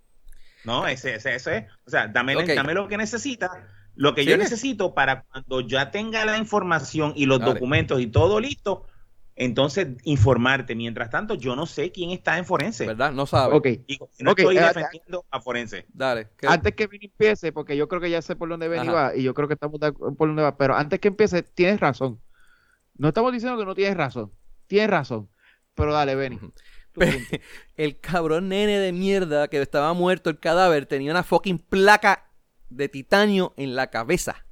No, 0.65 0.87
ese, 0.87 1.15
ese, 1.15 1.35
ese 1.37 1.57
es. 1.57 1.65
O 1.87 1.91
sea, 1.91 2.09
dame, 2.09 2.35
dame 2.55 2.75
lo 2.75 2.87
que 2.87 2.99
necesita, 2.99 3.51
lo 3.95 4.15
que 4.15 4.27
yo 4.27 4.37
necesito 4.37 4.95
para 4.95 5.23
cuando 5.23 5.61
ya 5.63 5.91
tenga 5.91 6.25
la 6.27 6.37
información 6.37 7.15
y 7.17 7.25
los 7.25 7.39
Dale. 7.41 7.55
documentos 7.55 8.01
y 8.01 8.09
todo 8.09 8.41
listo, 8.41 8.85
entonces 9.41 9.89
informarte. 10.05 10.75
Mientras 10.75 11.09
tanto, 11.11 11.35
yo 11.35 11.57
no 11.57 11.65
sé 11.67 11.91
quién 11.91 12.11
está 12.11 12.37
en 12.37 12.45
forense. 12.45 12.87
¿Verdad? 12.87 13.11
No 13.13 13.25
sabe. 13.27 13.55
Ok. 13.57 13.67
Digo, 13.89 14.11
no 14.21 14.31
estoy 14.33 14.57
eh, 14.59 14.61
defendiendo 14.61 15.25
a 15.31 15.41
forense. 15.41 15.87
Dale. 15.93 16.29
¿qué- 16.37 16.47
Antes 16.47 16.75
que 16.75 16.87
Vini 16.87 17.07
empiece, 17.07 17.51
porque 17.51 17.77
yo 17.77 17.89
creo 17.89 18.01
que 18.01 18.11
ya 18.11 18.21
sé 18.21 18.37
por 18.37 18.49
dónde 18.51 18.69
Benny 18.69 18.89
va 18.89 19.17
y 19.17 19.23
yo 19.23 19.33
creo 19.33 19.49
que 19.49 19.55
estamos 19.55 19.81
por 19.81 20.29
dónde 20.29 20.43
va, 20.43 20.57
pero 20.57 20.75
antes 20.77 21.01
que 21.01 21.09
empiece, 21.09 21.43
tienes 21.43 21.81
razón. 21.81 22.21
No 22.99 23.09
estamos 23.09 23.33
diciendo 23.33 23.59
que 23.59 23.65
no 23.65 23.75
tienes 23.75 23.97
razón. 23.97 24.31
Tienes 24.67 24.91
razón. 24.91 25.31
Pero 25.75 25.93
dale, 25.95 26.15
Benny. 26.15 26.39
El 27.77 27.99
cabrón 28.01 28.49
nene 28.49 28.79
de 28.79 28.93
mierda 28.93 29.49
que 29.49 29.61
estaba 29.63 29.93
muerto 29.95 30.29
el 30.29 30.39
cadáver 30.39 30.87
tenía 30.87 31.13
una 31.13 31.23
fucking 31.23 31.59
placa 31.59 32.27
de 32.69 32.89
titanio 32.89 33.55
en 33.57 33.75
la 33.75 33.89
cabeza. 33.89 34.45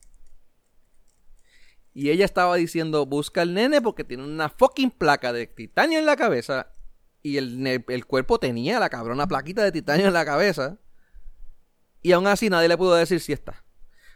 Y 1.99 2.11
ella 2.11 2.25
estaba 2.25 2.55
diciendo, 2.55 3.07
busca 3.07 3.43
al 3.43 3.55
nene 3.55 3.83
porque 3.83 4.05
tiene 4.05 4.23
una 4.23 4.49
fucking 4.49 4.93
placa 4.93 5.33
de 5.33 5.49
titanio 5.49 5.99
en 5.99 6.07
la 6.07 6.15
cabeza. 6.15 6.73
Y 7.25 7.39
el, 7.39 7.67
el 7.67 8.07
cuerpo 8.07 8.39
tenía 8.39 8.79
la 8.79 8.89
cabrona 8.89 9.27
plaquita 9.27 9.65
de 9.65 9.73
titanio 9.73 10.07
en 10.07 10.13
la 10.13 10.25
cabeza. 10.25 10.79
Y 12.01 12.13
aún 12.13 12.29
así 12.29 12.51
nadie 12.51 12.69
le 12.69 12.79
pudo 12.79 12.95
decir 12.95 13.19
si 13.19 13.33
está. 13.33 13.65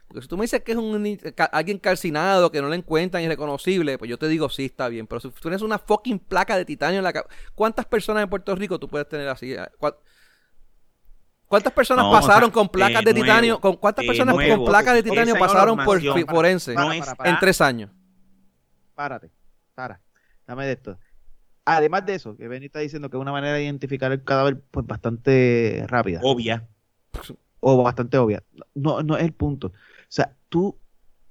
Porque 0.07 0.23
si 0.23 0.29
tú 0.29 0.37
me 0.37 0.45
dices 0.45 0.63
que 0.63 0.71
es 0.71 0.79
un, 0.79 1.19
alguien 1.51 1.81
calcinado, 1.81 2.53
que 2.53 2.63
no 2.63 2.69
le 2.69 2.77
encuentran 2.77 3.25
irreconocible, 3.25 3.99
pues 3.99 4.09
yo 4.09 4.17
te 4.17 4.29
digo 4.29 4.49
sí, 4.49 4.67
está 4.67 4.87
bien. 4.87 5.09
Pero 5.09 5.19
si 5.21 5.31
tú 5.31 5.41
tienes 5.41 5.63
una 5.63 5.81
fucking 5.81 6.21
placa 6.21 6.57
de 6.57 6.65
titanio 6.65 6.99
en 6.99 7.05
la 7.05 7.13
cabeza, 7.13 7.35
¿cuántas 7.57 7.87
personas 7.87 8.23
en 8.23 8.31
Puerto 8.31 8.55
Rico 8.55 8.79
tú 8.79 8.89
puedes 8.89 9.09
tener 9.09 9.27
así? 9.27 9.57
¿Cuá- 11.53 11.59
¿Cuántas 11.59 11.73
personas 11.75 12.05
No, 12.07 12.11
pasaron 12.13 12.45
o 12.45 12.47
sea, 12.47 12.53
con 12.55 12.69
placas 12.71 13.05
de 13.05 13.13
de 13.13 13.21
titanio? 13.21 13.43
nuevo, 13.55 13.61
¿Con 13.61 13.77
cuántas 13.77 14.03
de 14.05 14.07
personas 14.09 14.35
nuevo, 14.35 14.57
con 14.57 14.65
placas 14.73 14.95
de 14.95 15.03
titanio 15.03 15.35
pasaron 15.39 15.77
por 15.85 16.01
forense 16.27 16.75
No 16.75 16.91
en 16.93 17.39
tres 17.39 17.61
años? 17.61 17.91
Párate. 18.95 19.31
Para. 19.75 20.01
Dame 20.47 20.65
de 20.67 20.73
esto. 20.73 20.99
Además 21.67 22.07
de 22.07 22.15
eso, 22.15 22.37
que 22.37 22.49
Benny 22.49 22.67
está 22.67 22.79
diciendo 22.81 23.11
que 23.11 23.17
es 23.17 23.21
una 23.21 23.33
manera 23.33 23.53
de 23.55 23.65
identificar 23.65 24.11
el 24.13 24.25
cadáver 24.25 24.61
pues 24.71 24.87
bastante 24.87 25.85
rápida 25.89 26.21
obvia. 26.23 26.67
o 27.61 27.83
bastante 27.83 28.17
obvia. 28.19 28.43
No, 28.75 29.03
no 29.03 29.17
es 29.19 29.23
el 29.25 29.33
punto. 29.33 29.69
O 29.69 29.73
sea, 30.09 30.35
tú 30.49 30.79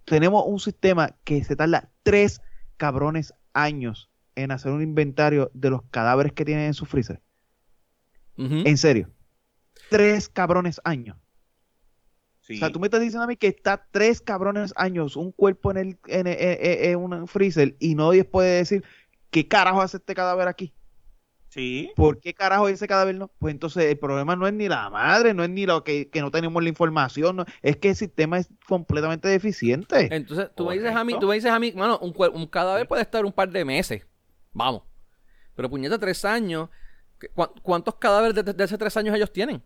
tenemos 0.05 0.43
un 0.45 0.59
sistema 0.59 1.15
que 1.24 1.43
se 1.43 1.55
tarda 1.55 1.89
tres 2.03 2.41
cabrones 2.78 3.34
años 3.53 4.09
en 4.36 4.51
hacer 4.51 4.72
un 4.72 4.82
inventario 4.84 5.49
de 5.55 5.69
los 5.72 5.82
cadáveres 5.91 6.32
que 6.34 6.45
tienen 6.45 6.65
en 6.67 6.74
su 6.76 6.86
freezer. 6.86 7.22
En 8.38 8.78
serio. 8.78 9.09
Tres 9.91 10.29
cabrones 10.29 10.79
años. 10.83 11.17
Sí. 12.39 12.55
O 12.55 12.57
sea, 12.59 12.71
tú 12.71 12.79
me 12.79 12.87
estás 12.87 13.01
diciendo 13.01 13.23
a 13.23 13.27
mí 13.27 13.35
que 13.35 13.47
está 13.47 13.85
tres 13.91 14.21
cabrones 14.21 14.73
años 14.77 15.15
un 15.15 15.31
cuerpo 15.31 15.71
en, 15.71 15.77
el, 15.77 15.97
en, 16.07 16.27
en- 16.27 16.37
en- 16.39 16.83
en 16.91 16.95
un 16.97 17.27
freezer 17.27 17.75
y 17.79 17.93
nadie 17.95 18.23
puede 18.23 18.57
decir 18.57 18.83
qué 19.29 19.47
carajo 19.47 19.81
hace 19.81 19.97
este 19.97 20.15
cadáver 20.15 20.47
aquí. 20.47 20.73
Sí. 21.49 21.91
¿Por 21.97 22.21
qué 22.21 22.33
carajo 22.33 22.69
ese 22.69 22.87
cadáver 22.87 23.15
no? 23.15 23.27
Pues 23.27 23.51
entonces 23.53 23.83
el 23.83 23.99
problema 23.99 24.37
no 24.37 24.47
es 24.47 24.53
ni 24.53 24.69
la 24.69 24.89
madre, 24.89 25.33
no 25.33 25.43
es 25.43 25.49
ni 25.49 25.65
lo 25.65 25.83
que, 25.83 26.09
que 26.09 26.21
no 26.21 26.31
tenemos 26.31 26.63
la 26.63 26.69
información, 26.69 27.35
no, 27.35 27.45
es 27.61 27.75
que 27.75 27.89
el 27.89 27.95
sistema 27.97 28.39
es 28.39 28.47
completamente 28.65 29.27
deficiente. 29.27 30.07
Entonces, 30.15 30.49
tú 30.55 30.65
me 30.67 30.75
dices 30.75 30.95
a 30.95 31.03
mí, 31.03 31.13
tú 31.19 31.27
me 31.27 31.35
dices 31.35 31.51
a 31.51 31.59
mí, 31.59 31.73
mano, 31.73 31.99
un, 31.99 32.13
un 32.33 32.47
cadáver 32.47 32.87
puede 32.87 33.01
estar 33.01 33.25
un 33.25 33.33
par 33.33 33.49
de 33.51 33.65
meses. 33.65 34.07
Vamos. 34.53 34.83
Pero 35.53 35.69
puñeta, 35.69 35.99
tres 35.99 36.23
años. 36.23 36.69
¿Qué- 37.19 37.27
cuán- 37.27 37.51
¿Cuántos 37.61 37.95
cadáveres 37.95 38.33
de, 38.33 38.53
de 38.53 38.63
hace 38.63 38.77
tres 38.77 38.95
años 38.95 39.13
ellos 39.13 39.31
tienen? 39.33 39.61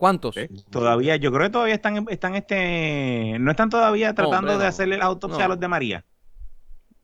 ¿Cuántos? 0.00 0.34
Todavía, 0.70 1.16
yo 1.16 1.30
creo 1.30 1.42
que 1.42 1.50
todavía 1.50 1.74
están, 1.74 2.06
están 2.08 2.34
este, 2.34 3.36
no 3.38 3.50
están 3.50 3.68
todavía 3.68 4.14
tratando 4.14 4.52
hombre, 4.52 4.56
de 4.56 4.66
hacerle 4.66 4.96
la 4.96 5.04
autopsia 5.04 5.40
No. 5.40 5.44
a 5.44 5.48
los 5.48 5.60
de 5.60 5.68
María. 5.68 6.06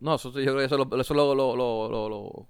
No, 0.00 0.14
eso, 0.14 0.32
sí, 0.32 0.38
yo 0.38 0.52
creo 0.54 0.58
que 0.60 0.64
eso, 0.64 0.78
lo, 0.78 0.98
eso 0.98 1.12
lo, 1.12 1.34
lo, 1.34 1.54
lo, 1.54 1.90
lo- 1.90 2.08
lo- 2.08 2.48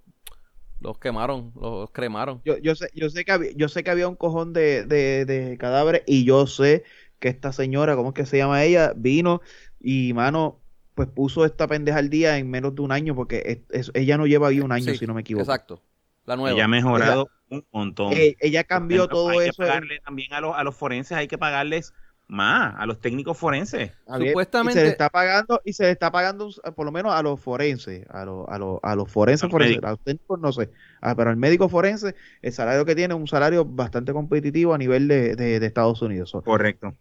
los 0.78 0.99
quemaron, 0.99 1.53
los 1.61 1.90
cremaron. 1.90 2.42
Yo, 2.44 2.59
yo 2.59 2.76
sé, 2.76 2.88
yo 2.94 3.11
sé 3.11 3.24
que 3.24 3.32
había, 3.32 3.51
yo 3.57 3.68
sé 3.68 3.82
que 3.82 3.90
había 3.90 4.07
un 4.07 4.14
cojón 4.14 4.53
de, 4.53 4.84
de, 4.84 5.24
de 5.24 5.59
cadáveres 5.59 6.03
y 6.07 6.24
yo 6.24 6.47
sé 6.47 6.84
que 7.18 7.26
esta 7.28 7.53
señora, 7.53 7.97
¿cómo 7.97 8.11
es 8.11 8.14
que 8.14 8.24
se 8.24 8.36
llama 8.38 8.62
ella? 8.62 8.92
Vino 8.94 9.40
y 9.80 10.12
mano, 10.12 10.61
pues 10.94 11.09
puso 11.09 11.44
esta 11.44 11.66
pendeja 11.66 11.99
al 11.99 12.09
día 12.09 12.38
en 12.38 12.49
menos 12.49 12.72
de 12.76 12.82
un 12.82 12.92
año 12.92 13.16
porque 13.16 13.64
es- 13.70 13.88
es- 13.88 13.90
ella 13.94 14.16
no 14.16 14.28
lleva 14.28 14.47
ahí 14.47 14.61
un 14.61 14.70
año, 14.70 14.92
Sí, 14.92 14.97
si 14.99 15.07
no 15.09 15.14
me 15.14 15.22
equivoco. 15.22 15.42
Exacto. 15.42 15.82
La 16.24 16.36
nueva. 16.36 16.55
Ella 16.55 16.66
ha 16.66 16.68
mejorado 16.68 17.30
un 17.51 17.66
montón. 17.70 18.12
Eh, 18.12 18.36
ella 18.40 18.64
cambió 18.64 19.09
todo 19.09 19.30
hay 19.30 19.49
eso. 19.49 19.62
Que 19.62 19.68
pagarle 19.68 20.01
también 20.01 20.32
a 20.32 20.40
los, 20.40 20.57
a 20.57 20.64
los 20.64 20.74
forenses 20.74 21.16
hay 21.16 21.28
que 21.28 21.38
pagarles 21.38 21.92
más, 22.28 22.74
a 22.76 22.86
los 22.86 23.01
técnicos 23.01 23.38
forenses. 23.38 23.92
Supuestamente. 24.07 24.80
Y 24.80 24.82
se 24.82 24.84
le 24.84 24.90
está 24.90 25.11
pagando, 25.11 25.61
y 25.64 25.72
se 25.72 25.84
le 25.84 25.90
está 25.90 26.11
pagando 26.11 26.51
por 26.74 26.84
lo 26.84 26.92
menos 26.92 27.14
a 27.14 27.22
los 27.22 27.40
forenses, 27.40 28.05
a 28.11 28.24
los, 28.24 28.49
a 28.49 28.59
los, 28.59 28.80
a 28.82 28.97
los 28.97 29.11
forenses, 29.11 29.49
forenses 29.51 29.82
a 29.82 29.90
los 29.90 30.01
técnicos 30.01 30.40
no 30.40 30.53
sé, 30.53 30.70
ah, 31.01 31.14
pero 31.14 31.30
al 31.30 31.36
médico 31.36 31.68
forense, 31.68 32.14
el 32.42 32.53
salario 32.53 32.84
que 32.84 32.94
tiene 32.94 33.14
es 33.14 33.20
un 33.20 33.28
salario 33.28 33.64
bastante 33.64 34.12
competitivo 34.12 34.74
a 34.74 34.78
nivel 34.78 35.09
de, 35.09 35.36
de, 35.36 35.64
Estados 35.64 36.03
Unidos. 36.03 36.36
Correcto. 36.44 36.94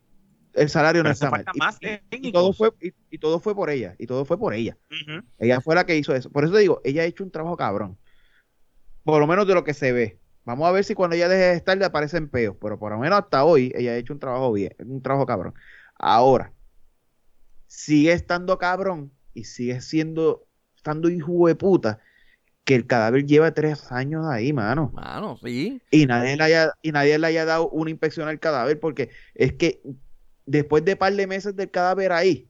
El 0.53 0.69
salario 0.69 1.03
no 1.03 1.09
está 1.09 1.29
mal. 1.29 1.43
Y, 2.11 2.31
todo 2.31 2.53
fue, 2.53 2.71
y, 3.09 3.17
todo 3.17 3.39
fue 3.39 3.55
por 3.55 3.69
ella, 3.69 3.95
y 3.97 4.07
todo 4.07 4.23
fue 4.25 4.37
por 4.37 4.53
ella. 4.53 4.77
Ella 5.37 5.59
fue 5.59 5.75
la 5.75 5.85
que 5.85 5.97
hizo 5.97 6.15
eso. 6.15 6.31
Por 6.31 6.45
eso 6.45 6.55
digo, 6.55 6.81
ella 6.85 7.01
ha 7.01 7.05
hecho 7.05 7.23
un 7.23 7.31
trabajo 7.31 7.57
cabrón. 7.57 7.97
Por 9.03 9.19
lo 9.19 9.27
menos 9.27 9.47
de 9.47 9.53
lo 9.53 9.63
que 9.63 9.73
se 9.73 9.91
ve. 9.91 10.19
Vamos 10.45 10.67
a 10.67 10.71
ver 10.71 10.83
si 10.83 10.93
cuando 10.93 11.15
ella 11.15 11.27
deje 11.27 11.43
de 11.43 11.55
estar 11.55 11.77
le 11.77 11.85
aparecen 11.85 12.29
peos, 12.29 12.55
pero 12.61 12.77
por 12.77 12.91
lo 12.91 12.99
menos 12.99 13.19
hasta 13.19 13.43
hoy 13.43 13.73
ella 13.75 13.91
ha 13.91 13.97
hecho 13.97 14.13
un 14.13 14.19
trabajo 14.19 14.53
bien, 14.53 14.73
un 14.79 15.01
trabajo 15.01 15.25
cabrón. 15.25 15.55
Ahora, 15.95 16.53
sigue 17.67 18.11
estando 18.13 18.57
cabrón 18.59 19.11
y 19.33 19.45
sigue 19.45 19.81
siendo, 19.81 20.45
estando 20.75 21.09
hijo 21.09 21.47
de 21.47 21.55
puta, 21.55 21.99
que 22.63 22.75
el 22.75 22.85
cadáver 22.85 23.25
lleva 23.25 23.53
tres 23.53 23.91
años 23.91 24.25
ahí, 24.27 24.53
mano. 24.53 24.91
Mano, 24.93 25.37
sí. 25.37 25.81
Y 25.91 26.05
nadie 26.05 26.37
le 26.37 26.43
haya, 26.43 26.73
y 26.81 26.91
nadie 26.91 27.17
le 27.17 27.27
haya 27.27 27.45
dado 27.45 27.69
una 27.69 27.89
inspección 27.89 28.27
al 28.27 28.39
cadáver, 28.39 28.79
porque 28.79 29.09
es 29.33 29.53
que 29.53 29.81
después 30.45 30.85
de 30.85 30.95
par 30.95 31.13
de 31.13 31.27
meses 31.27 31.55
del 31.55 31.71
cadáver 31.71 32.11
ahí, 32.11 32.49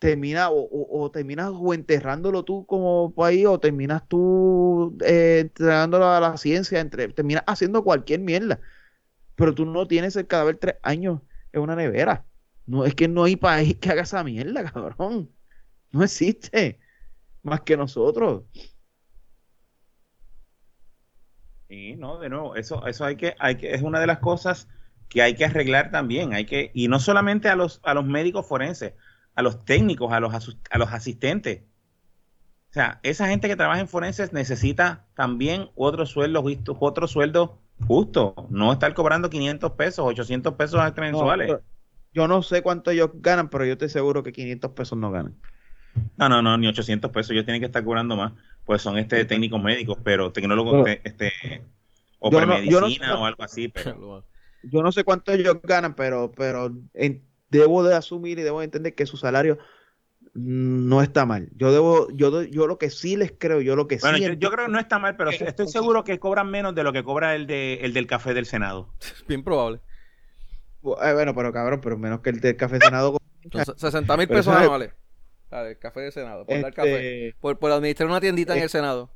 termina 0.00 0.50
o, 0.50 0.68
o, 0.72 1.10
terminas 1.10 1.52
enterrándolo 1.74 2.42
tú 2.44 2.64
como 2.66 3.14
país 3.14 3.46
o 3.46 3.60
terminas 3.60 4.08
tú 4.08 4.96
eh, 5.04 5.50
a 5.60 5.86
la 5.86 6.36
ciencia, 6.38 6.80
entre, 6.80 7.08
terminas 7.08 7.44
haciendo 7.46 7.84
cualquier 7.84 8.20
mierda. 8.20 8.60
Pero 9.36 9.54
tú 9.54 9.66
no 9.66 9.86
tienes 9.86 10.16
el 10.16 10.26
cadáver 10.26 10.56
tres 10.56 10.76
años 10.82 11.20
en 11.52 11.60
una 11.62 11.76
nevera. 11.76 12.24
No, 12.66 12.86
es 12.86 12.94
que 12.94 13.08
no 13.08 13.24
hay 13.24 13.36
país 13.36 13.76
que 13.76 13.90
haga 13.90 14.02
esa 14.02 14.24
mierda, 14.24 14.64
cabrón. 14.72 15.30
No 15.92 16.02
existe. 16.02 16.80
Más 17.42 17.60
que 17.60 17.76
nosotros. 17.76 18.44
Sí, 21.68 21.94
no, 21.96 22.18
de 22.18 22.28
nuevo, 22.30 22.56
eso, 22.56 22.86
eso 22.86 23.04
hay 23.04 23.16
que, 23.16 23.34
hay 23.38 23.56
que, 23.56 23.74
es 23.74 23.82
una 23.82 24.00
de 24.00 24.06
las 24.06 24.18
cosas 24.18 24.66
que 25.08 25.22
hay 25.22 25.34
que 25.34 25.44
arreglar 25.44 25.90
también. 25.90 26.32
Hay 26.32 26.46
que, 26.46 26.70
y 26.74 26.88
no 26.88 26.98
solamente 27.00 27.48
a 27.50 27.56
los, 27.56 27.80
a 27.84 27.92
los 27.94 28.06
médicos 28.06 28.46
forenses, 28.46 28.94
a 29.34 29.42
los 29.42 29.64
técnicos, 29.64 30.12
a 30.12 30.20
los, 30.20 30.58
a 30.70 30.78
los 30.78 30.92
asistentes. 30.92 31.62
O 32.70 32.72
sea, 32.72 33.00
esa 33.02 33.26
gente 33.26 33.48
que 33.48 33.56
trabaja 33.56 33.80
en 33.80 33.88
forenses 33.88 34.32
necesita 34.32 35.06
también 35.14 35.70
otro 35.74 36.06
sueldo, 36.06 36.44
otro 36.78 37.08
sueldo 37.08 37.58
justo. 37.86 38.34
No 38.48 38.72
estar 38.72 38.94
cobrando 38.94 39.28
500 39.28 39.72
pesos, 39.72 40.06
800 40.06 40.54
pesos 40.54 40.80
mensuales. 40.96 41.56
yo 42.14 42.28
no 42.28 42.42
sé 42.42 42.62
cuánto 42.62 42.92
ellos 42.92 43.10
ganan, 43.14 43.48
pero 43.48 43.64
yo 43.64 43.72
estoy 43.72 43.88
seguro 43.88 44.22
que 44.22 44.32
500 44.32 44.70
pesos 44.72 44.96
no 44.98 45.10
ganan. 45.10 45.34
No, 46.16 46.28
no, 46.28 46.42
no, 46.42 46.56
ni 46.58 46.68
800 46.68 47.10
pesos. 47.10 47.32
Ellos 47.32 47.44
tienen 47.44 47.60
que 47.60 47.66
estar 47.66 47.82
cobrando 47.82 48.16
más. 48.16 48.32
Pues 48.64 48.82
son 48.82 48.98
este 48.98 49.24
técnicos 49.24 49.60
médicos, 49.60 49.98
pero 50.04 50.30
tecnólogos, 50.30 50.88
este, 51.02 51.32
o 52.20 52.30
por 52.30 52.46
medicina 52.46 53.18
o 53.18 53.26
algo 53.26 53.42
así. 53.42 53.66
Pero... 53.68 54.24
Yo 54.62 54.82
no 54.82 54.92
sé 54.92 55.04
cuánto 55.04 55.32
ellos 55.32 55.56
ganan, 55.62 55.94
pero, 55.94 56.30
pero 56.30 56.70
en, 56.94 57.24
debo 57.50 57.82
de 57.82 57.94
asumir 57.94 58.38
y 58.38 58.42
debo 58.42 58.60
de 58.60 58.66
entender 58.66 58.94
que 58.94 59.06
su 59.06 59.16
salario 59.16 59.58
no 60.34 61.02
está 61.02 61.26
mal. 61.26 61.48
Yo 61.56 61.72
debo, 61.72 62.08
yo, 62.12 62.42
yo 62.44 62.66
lo 62.66 62.78
que 62.78 62.90
sí 62.90 63.16
les 63.16 63.32
creo, 63.32 63.60
yo 63.60 63.76
lo 63.76 63.88
que 63.88 63.98
bueno, 63.98 64.18
sí. 64.18 64.24
Yo, 64.38 64.50
creo 64.50 64.66
que 64.66 64.72
no 64.72 64.78
está 64.78 64.98
mal, 64.98 65.16
pero 65.16 65.30
estoy 65.30 65.68
seguro 65.68 66.04
que 66.04 66.18
cobran 66.18 66.50
menos 66.50 66.74
de 66.74 66.84
lo 66.84 66.92
que 66.92 67.02
cobra 67.02 67.34
el, 67.34 67.46
de, 67.46 67.80
el 67.82 67.92
del 67.92 68.06
café 68.06 68.32
del 68.32 68.46
Senado. 68.46 68.94
Bien 69.28 69.42
probable. 69.42 69.80
Eh, 70.82 71.12
bueno, 71.12 71.34
pero 71.34 71.52
cabrón, 71.52 71.80
pero 71.82 71.98
menos 71.98 72.20
que 72.20 72.30
el 72.30 72.40
del 72.40 72.56
café 72.56 72.74
del 72.74 72.82
Senado. 72.82 73.18
60 73.76 74.16
mil 74.16 74.28
pesos 74.28 74.54
anuales. 74.54 74.92
el 75.50 75.78
café 75.78 76.00
del 76.00 76.12
Senado. 76.12 76.46
Por 76.46 76.60
dar 76.60 76.72
café. 76.72 77.28
Este 77.28 77.40
por, 77.40 77.58
por, 77.58 77.72
administrar 77.72 78.08
una 78.08 78.20
tiendita 78.20 78.56
en 78.56 78.62
el 78.62 78.68
Senado. 78.68 79.10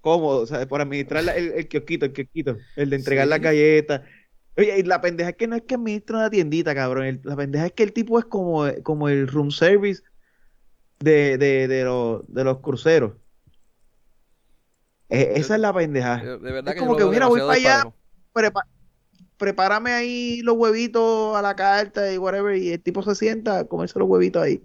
¿Cómo? 0.00 0.28
O 0.28 0.46
sea, 0.46 0.66
por 0.66 0.80
administrar 0.80 1.22
el, 1.36 1.52
el 1.52 1.68
kiosquito, 1.68 2.06
el 2.06 2.12
kiosquito. 2.12 2.56
El 2.76 2.90
de 2.90 2.96
entregar 2.96 3.26
la 3.28 3.38
galleta 3.38 4.04
Oye, 4.58 4.76
y 4.76 4.82
la 4.82 5.00
pendeja 5.00 5.30
es 5.30 5.36
que 5.36 5.46
no 5.46 5.54
es 5.54 5.62
que 5.62 5.76
administra 5.76 6.18
una 6.18 6.30
tiendita, 6.30 6.74
cabrón. 6.74 7.20
la 7.22 7.36
pendeja 7.36 7.66
es 7.66 7.72
que 7.72 7.84
el 7.84 7.92
tipo 7.92 8.18
es 8.18 8.24
como, 8.24 8.64
como 8.82 9.08
el 9.08 9.28
room 9.28 9.52
service 9.52 10.02
de, 10.98 11.38
de, 11.38 11.68
de, 11.68 11.84
de 12.26 12.44
los 12.44 12.58
cruceros. 12.58 13.12
E, 15.08 15.34
esa 15.36 15.54
es 15.54 15.60
la 15.60 15.72
pendeja. 15.72 16.16
De, 16.16 16.36
verdad 16.38 16.74
es 16.74 16.80
como 16.80 16.96
que, 16.96 17.04
mira, 17.04 17.28
voy 17.28 17.40
para 17.40 17.52
allá, 17.52 17.92
prepárame 19.36 19.92
ahí 19.92 20.42
los 20.42 20.56
huevitos 20.56 21.36
a 21.36 21.40
la 21.40 21.54
carta 21.54 22.12
y 22.12 22.18
whatever, 22.18 22.56
y 22.56 22.72
el 22.72 22.82
tipo 22.82 23.04
se 23.04 23.14
sienta 23.14 23.60
a 23.60 23.64
comerse 23.64 23.96
los 23.96 24.08
huevitos 24.08 24.42
ahí. 24.42 24.64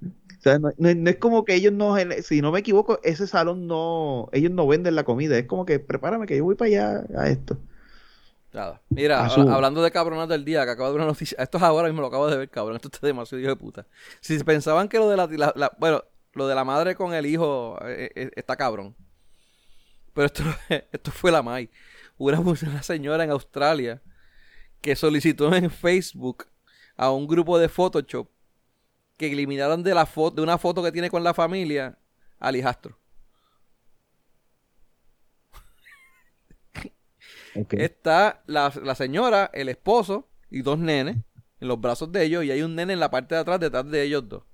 O 0.00 0.40
sea, 0.40 0.60
no, 0.60 0.70
no, 0.78 1.10
es 1.10 1.16
como 1.16 1.44
que 1.44 1.54
ellos 1.54 1.72
no, 1.72 1.96
si 2.22 2.40
no 2.40 2.52
me 2.52 2.60
equivoco, 2.60 3.00
ese 3.02 3.26
salón 3.26 3.66
no, 3.66 4.28
ellos 4.32 4.52
no 4.52 4.68
venden 4.68 4.94
la 4.94 5.02
comida, 5.02 5.36
es 5.36 5.46
como 5.46 5.66
que 5.66 5.80
prepárame 5.80 6.26
que 6.26 6.36
yo 6.36 6.44
voy 6.44 6.54
para 6.54 6.68
allá 6.68 7.06
a 7.16 7.28
esto. 7.28 7.58
Mira, 8.88 9.26
hablando 9.26 9.82
de 9.82 9.90
cabronas 9.90 10.28
del 10.28 10.44
día, 10.44 10.64
que 10.64 10.70
acabo 10.70 10.88
de 10.88 10.94
ver 10.94 11.02
una 11.02 11.12
noticia. 11.12 11.36
Esto 11.40 11.58
es 11.58 11.64
ahora 11.64 11.88
mismo, 11.88 12.00
lo 12.00 12.08
acabo 12.08 12.28
de 12.28 12.36
ver, 12.36 12.48
cabrón. 12.48 12.76
Esto 12.76 12.88
está 12.92 13.06
demasiado 13.06 13.40
hijo 13.40 13.50
de 13.50 13.56
puta. 13.56 13.86
Si 14.20 14.42
pensaban 14.42 14.88
que 14.88 14.98
lo 14.98 15.08
de 15.08 15.16
la, 15.16 15.72
bueno, 15.78 16.02
lo 16.32 16.48
de 16.48 16.54
la 16.54 16.64
madre 16.64 16.94
con 16.94 17.14
el 17.14 17.26
hijo 17.26 17.78
eh, 17.84 18.10
eh, 18.14 18.30
está 18.36 18.56
cabrón. 18.56 18.96
Pero 20.14 20.26
esto, 20.26 20.42
esto 20.92 21.10
fue 21.10 21.30
la 21.30 21.42
May. 21.42 21.70
Una, 22.16 22.40
una 22.40 22.82
señora 22.82 23.24
en 23.24 23.30
Australia 23.30 24.02
que 24.80 24.96
solicitó 24.96 25.54
en 25.54 25.70
Facebook 25.70 26.46
a 26.96 27.10
un 27.10 27.26
grupo 27.26 27.58
de 27.58 27.68
Photoshop 27.68 28.28
que 29.16 29.30
eliminaran 29.30 29.82
de 29.82 29.94
la 29.94 30.06
foto, 30.06 30.36
de 30.36 30.42
una 30.42 30.58
foto 30.58 30.82
que 30.82 30.92
tiene 30.92 31.10
con 31.10 31.22
la 31.22 31.34
familia 31.34 31.98
al 32.38 32.56
hijastro. 32.56 32.98
Está 37.70 38.42
la, 38.46 38.70
señora, 38.94 39.50
el 39.52 39.68
esposo 39.68 40.28
y 40.50 40.62
dos 40.62 40.78
nenes 40.78 41.16
en 41.60 41.68
los 41.68 41.80
brazos 41.80 42.12
de 42.12 42.24
ellos 42.24 42.44
y 42.44 42.50
hay 42.50 42.62
un 42.62 42.74
nene 42.74 42.92
en 42.92 43.00
la 43.00 43.10
parte 43.10 43.34
de 43.34 43.40
atrás 43.40 43.60
detrás 43.60 43.88
de 43.90 44.02
ellos 44.02 44.28
dos. 44.28 44.44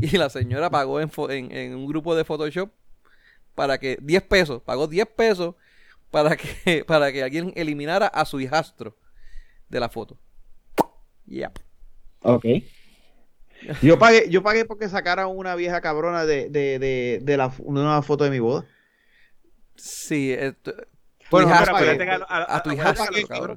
Y 0.00 0.16
la 0.18 0.28
señora 0.28 0.68
pagó 0.68 1.00
en, 1.00 1.10
en, 1.30 1.74
un 1.74 1.86
grupo 1.86 2.14
de 2.14 2.24
Photoshop 2.24 2.70
para 3.54 3.78
que 3.78 3.98
10 4.02 4.22
pesos, 4.24 4.62
pagó 4.62 4.88
10 4.88 5.06
pesos 5.08 5.54
para 6.10 6.36
que, 6.36 6.84
para 6.86 7.12
que 7.12 7.22
alguien 7.22 7.52
eliminara 7.56 8.06
a 8.06 8.24
su 8.24 8.40
hijastro 8.40 8.96
de 9.68 9.80
la 9.80 9.88
foto. 9.88 10.18
Yep. 11.26 11.58
Ok. 12.22 12.44
Yo 13.82 13.98
pagué, 13.98 14.28
yo 14.28 14.42
pagué 14.42 14.64
porque 14.64 14.88
sacaran 14.88 15.28
una 15.28 15.54
vieja 15.54 15.80
cabrona 15.80 16.26
de, 16.26 16.50
de, 16.50 16.78
de, 16.78 17.20
de 17.22 17.36
la, 17.36 17.52
una 17.58 18.02
foto 18.02 18.24
de 18.24 18.30
mi 18.30 18.38
boda. 18.38 18.66
Sí, 19.76 20.32
esto, 20.32 20.74
bueno, 21.30 21.52
a, 22.28 22.62
tu 22.62 22.70
hija 22.72 22.94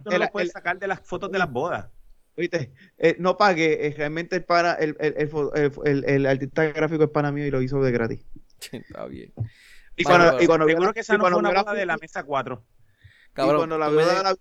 no 0.05 0.17
lo 0.17 0.32
puedes 0.32 0.51
sacar 0.51 0.80
de 0.80 0.88
las 0.88 0.99
fotos 1.01 1.32
de 1.32 1.39
las 1.39 1.51
bodas. 1.51 1.88
Oíste, 2.38 2.72
eh, 2.97 3.17
no 3.20 3.38
pague, 3.38 3.88
eh, 3.88 3.93
realmente 3.97 4.38
el, 4.38 4.45
para, 4.45 4.74
el, 4.76 4.95
el, 4.99 6.05
el, 6.05 6.26
artista 6.26 6.63
gráfico 6.67 7.03
es 7.03 7.09
pana 7.09 7.34
mío 7.34 7.45
y 7.45 7.51
lo 7.51 7.61
hizo 7.61 7.82
de 7.84 7.91
gratis. 7.91 8.26
Está 8.72 9.05
bien. 9.07 9.34
Y 9.97 10.05
cuando, 10.05 10.41
y 10.41 10.47
cuando 10.47 10.65
seguro 10.65 10.93
que 10.93 11.01
esa 11.01 11.17
no 11.17 11.26
fue 11.26 11.36
una 11.36 11.51
boda 11.51 11.74
de 11.74 11.86
la 11.86 11.97
mesa 11.97 12.24
4. 12.24 12.63
Cabrón, 13.34 13.55
y 13.55 13.57
cuando 13.57 13.78
la 13.78 13.89
boda 13.89 14.24
la 14.24 14.36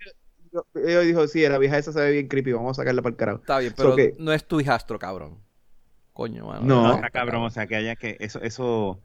yo 0.53 1.01
dijo, 1.01 1.27
sí, 1.27 1.47
la 1.49 1.59
vieja 1.59 1.77
esa 1.77 1.93
se 1.93 2.01
ve 2.01 2.13
bien 2.13 2.29
creepy, 2.29 2.53
vamos 2.53 2.79
a 2.79 2.83
sacarla 2.83 3.03
para 3.03 3.11
el 3.11 3.17
carajo. 3.17 3.41
Está 3.41 3.59
bien, 3.59 3.75
pero 3.77 3.97
no 4.19 4.33
es 4.33 4.47
tu 4.47 4.61
hijastro, 4.61 4.99
cabrón. 4.99 5.41
Coño, 6.13 6.47
mano. 6.47 6.63
No, 6.63 6.95
está 6.95 7.11
cabrón, 7.11 7.43
o 7.43 7.51
sea, 7.51 7.67
que 7.67 7.77
haya 7.77 7.97
que 7.97 8.17
eso 8.21 8.41
eso 8.43 9.01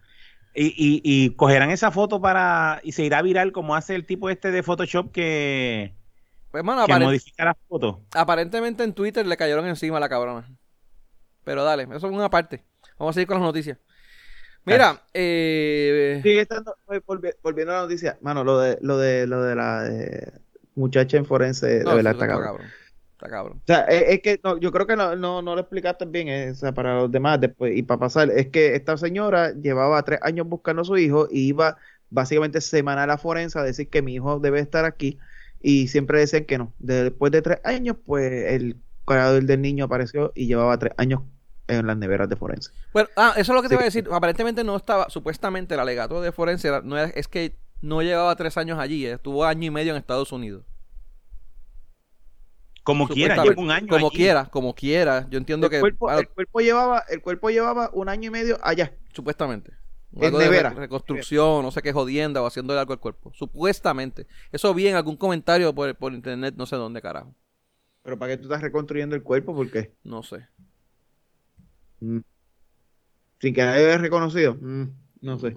y, 0.56 1.02
y, 1.04 1.32
cogerán 1.32 1.72
esa 1.72 1.92
foto 1.92 2.22
para. 2.22 2.80
y 2.84 2.92
se 2.92 3.04
irá 3.04 3.22
viral 3.22 3.52
como 3.52 3.76
hace 3.76 3.96
el 3.96 4.06
tipo 4.06 4.30
este 4.30 4.52
de 4.52 4.64
Photoshop 4.64 5.12
que. 5.12 5.94
Pues, 6.52 6.64
mano, 6.64 6.86
modifica 6.88 7.46
la 7.46 7.58
foto. 7.68 8.02
Aparentemente 8.14 8.84
en 8.84 8.94
Twitter 8.94 9.26
le 9.26 9.38
cayeron 9.38 9.66
encima 9.66 9.98
a 9.98 10.00
la 10.00 10.10
cabrona. 10.10 10.48
Pero 11.44 11.64
dale, 11.64 11.84
eso 11.84 11.96
es 11.96 12.04
una 12.04 12.30
parte. 12.30 12.64
Vamos 13.00 13.14
a 13.14 13.16
seguir 13.16 13.28
con 13.28 13.38
las 13.38 13.46
noticias. 13.46 13.78
Mira, 14.66 15.02
eh... 15.14 16.22
Sigue 16.24 16.42
estando, 16.42 16.76
volviendo 17.42 17.74
a 17.74 17.78
la 17.78 17.82
noticia, 17.82 18.18
mano, 18.22 18.46
lo 18.46 18.60
de, 18.60 18.78
lo 18.82 18.98
de, 18.98 19.28
lo 19.28 19.44
de 19.44 19.56
la 19.56 19.90
muchacha 20.76 21.18
en 21.18 21.26
forense, 21.26 21.80
de 21.80 21.84
verdad 21.84 22.14
está 22.14 22.28
cabrón. 22.28 22.62
O 23.32 23.62
sea, 23.66 23.82
es, 23.82 24.22
que 24.22 24.40
yo 24.60 24.72
creo 24.72 24.88
que 24.88 24.96
no, 24.96 25.16
no, 25.16 25.42
lo 25.42 25.60
explicaste 25.60 26.06
bien, 26.06 26.28
eh, 26.28 26.52
o 26.52 26.56
sea, 26.56 26.74
para 26.74 26.96
los 27.02 27.12
demás 27.12 27.40
después 27.40 27.76
y 27.76 27.84
para 27.84 28.00
pasar, 28.00 28.30
es 28.32 28.48
que 28.48 28.76
esta 28.76 28.98
señora 28.98 29.54
llevaba 29.54 30.04
tres 30.04 30.20
años 30.22 30.48
buscando 30.48 30.82
a 30.82 30.86
su 30.86 30.98
hijo 30.98 31.28
y 31.32 31.48
iba 31.48 31.78
básicamente 32.10 32.62
semanal 32.62 33.10
a 33.10 33.18
forense 33.18 33.58
a 33.58 33.64
decir 33.64 33.90
que 33.90 34.02
mi 34.02 34.16
hijo 34.16 34.40
debe 34.40 34.60
estar 34.60 34.86
aquí 34.86 35.18
y 35.62 35.88
siempre 35.88 36.20
decían 36.20 36.46
que 36.46 36.58
no. 36.58 36.74
Después 36.80 37.32
de 37.32 37.42
tres 37.42 37.60
años, 37.64 37.96
pues 38.06 38.52
el 38.52 38.78
cuidador 39.06 39.44
del 39.44 39.62
niño 39.62 39.86
apareció 39.86 40.32
y 40.36 40.48
llevaba 40.48 40.78
tres 40.78 40.94
años 40.98 41.22
en 41.68 41.88
las 41.88 41.98
neveras 41.98 42.30
de 42.30 42.36
forense. 42.36 42.72
Bueno, 42.92 43.10
ah, 43.16 43.34
eso 43.38 43.52
es 43.52 43.56
lo 43.56 43.62
que 43.62 43.70
te 43.70 43.76
iba 43.76 43.82
a 43.82 43.86
decir. 43.86 44.08
Aparentemente 44.12 44.64
no 44.64 44.76
estaba, 44.76 45.10
supuestamente 45.10 45.74
el 45.74 45.80
alegato 45.80 46.22
de 46.22 46.32
forense 46.32 46.70
no 46.84 46.98
es 46.98 47.28
que 47.28 47.56
no 47.82 48.02
llevaba 48.02 48.36
tres 48.36 48.58
años 48.58 48.80
allí, 48.80 49.06
estuvo 49.06 49.46
año 49.46 49.68
y 49.68 49.72
medio 49.72 49.92
en 49.92 49.98
Estados 49.98 50.32
Unidos. 50.32 50.64
Como 52.84 53.08
quiera, 53.08 53.36
Supuestamente. 53.36 53.50
lleva 53.62 53.62
un 53.64 53.72
año 53.72 53.88
Como 53.88 54.08
allí. 54.08 54.16
quiera, 54.18 54.46
como 54.48 54.76
quiera. 54.76 55.28
Yo 55.30 55.38
entiendo 55.38 55.68
el, 55.68 55.72
que 55.72 55.80
cuerpo, 55.80 56.10
ah, 56.10 56.20
el 56.20 56.28
cuerpo 56.28 56.60
llevaba, 56.60 57.00
el 57.10 57.22
cuerpo 57.22 57.50
llevaba 57.50 57.90
un 57.94 58.10
año 58.10 58.28
y 58.28 58.32
medio 58.32 58.58
allá. 58.62 58.94
supuestamente. 59.14 59.72
En 60.16 60.32
de 60.32 60.38
nevera. 60.38 60.70
re- 60.70 60.76
reconstrucción, 60.82 61.64
no 61.64 61.72
sé 61.72 61.82
qué 61.82 61.92
jodienda 61.94 62.42
o 62.42 62.46
haciéndole 62.46 62.80
algo 62.80 62.94
al 62.94 63.00
cuerpo. 63.00 63.32
Supuestamente. 63.34 64.28
Eso 64.52 64.74
vi 64.74 64.88
en 64.88 64.96
algún 64.96 65.16
comentario 65.18 65.74
por, 65.74 65.96
por 65.96 66.14
internet, 66.14 66.54
no 66.58 66.66
sé 66.66 66.76
dónde 66.76 67.02
carajo. 67.02 67.34
Pero 68.04 68.20
¿para 68.20 68.34
qué 68.34 68.38
tú 68.38 68.44
estás 68.44 68.62
reconstruyendo 68.62 69.16
el 69.16 69.24
cuerpo? 69.24 69.56
¿Por 69.56 69.72
qué? 69.72 69.94
No 70.04 70.22
sé. 70.22 70.46
Mm. 72.02 72.20
Sin 73.40 73.54
que 73.54 73.64
nadie 73.64 73.86
haya 73.88 73.98
reconocido. 73.98 74.56
Mm, 74.60 74.84
no 75.22 75.40
sé. 75.40 75.52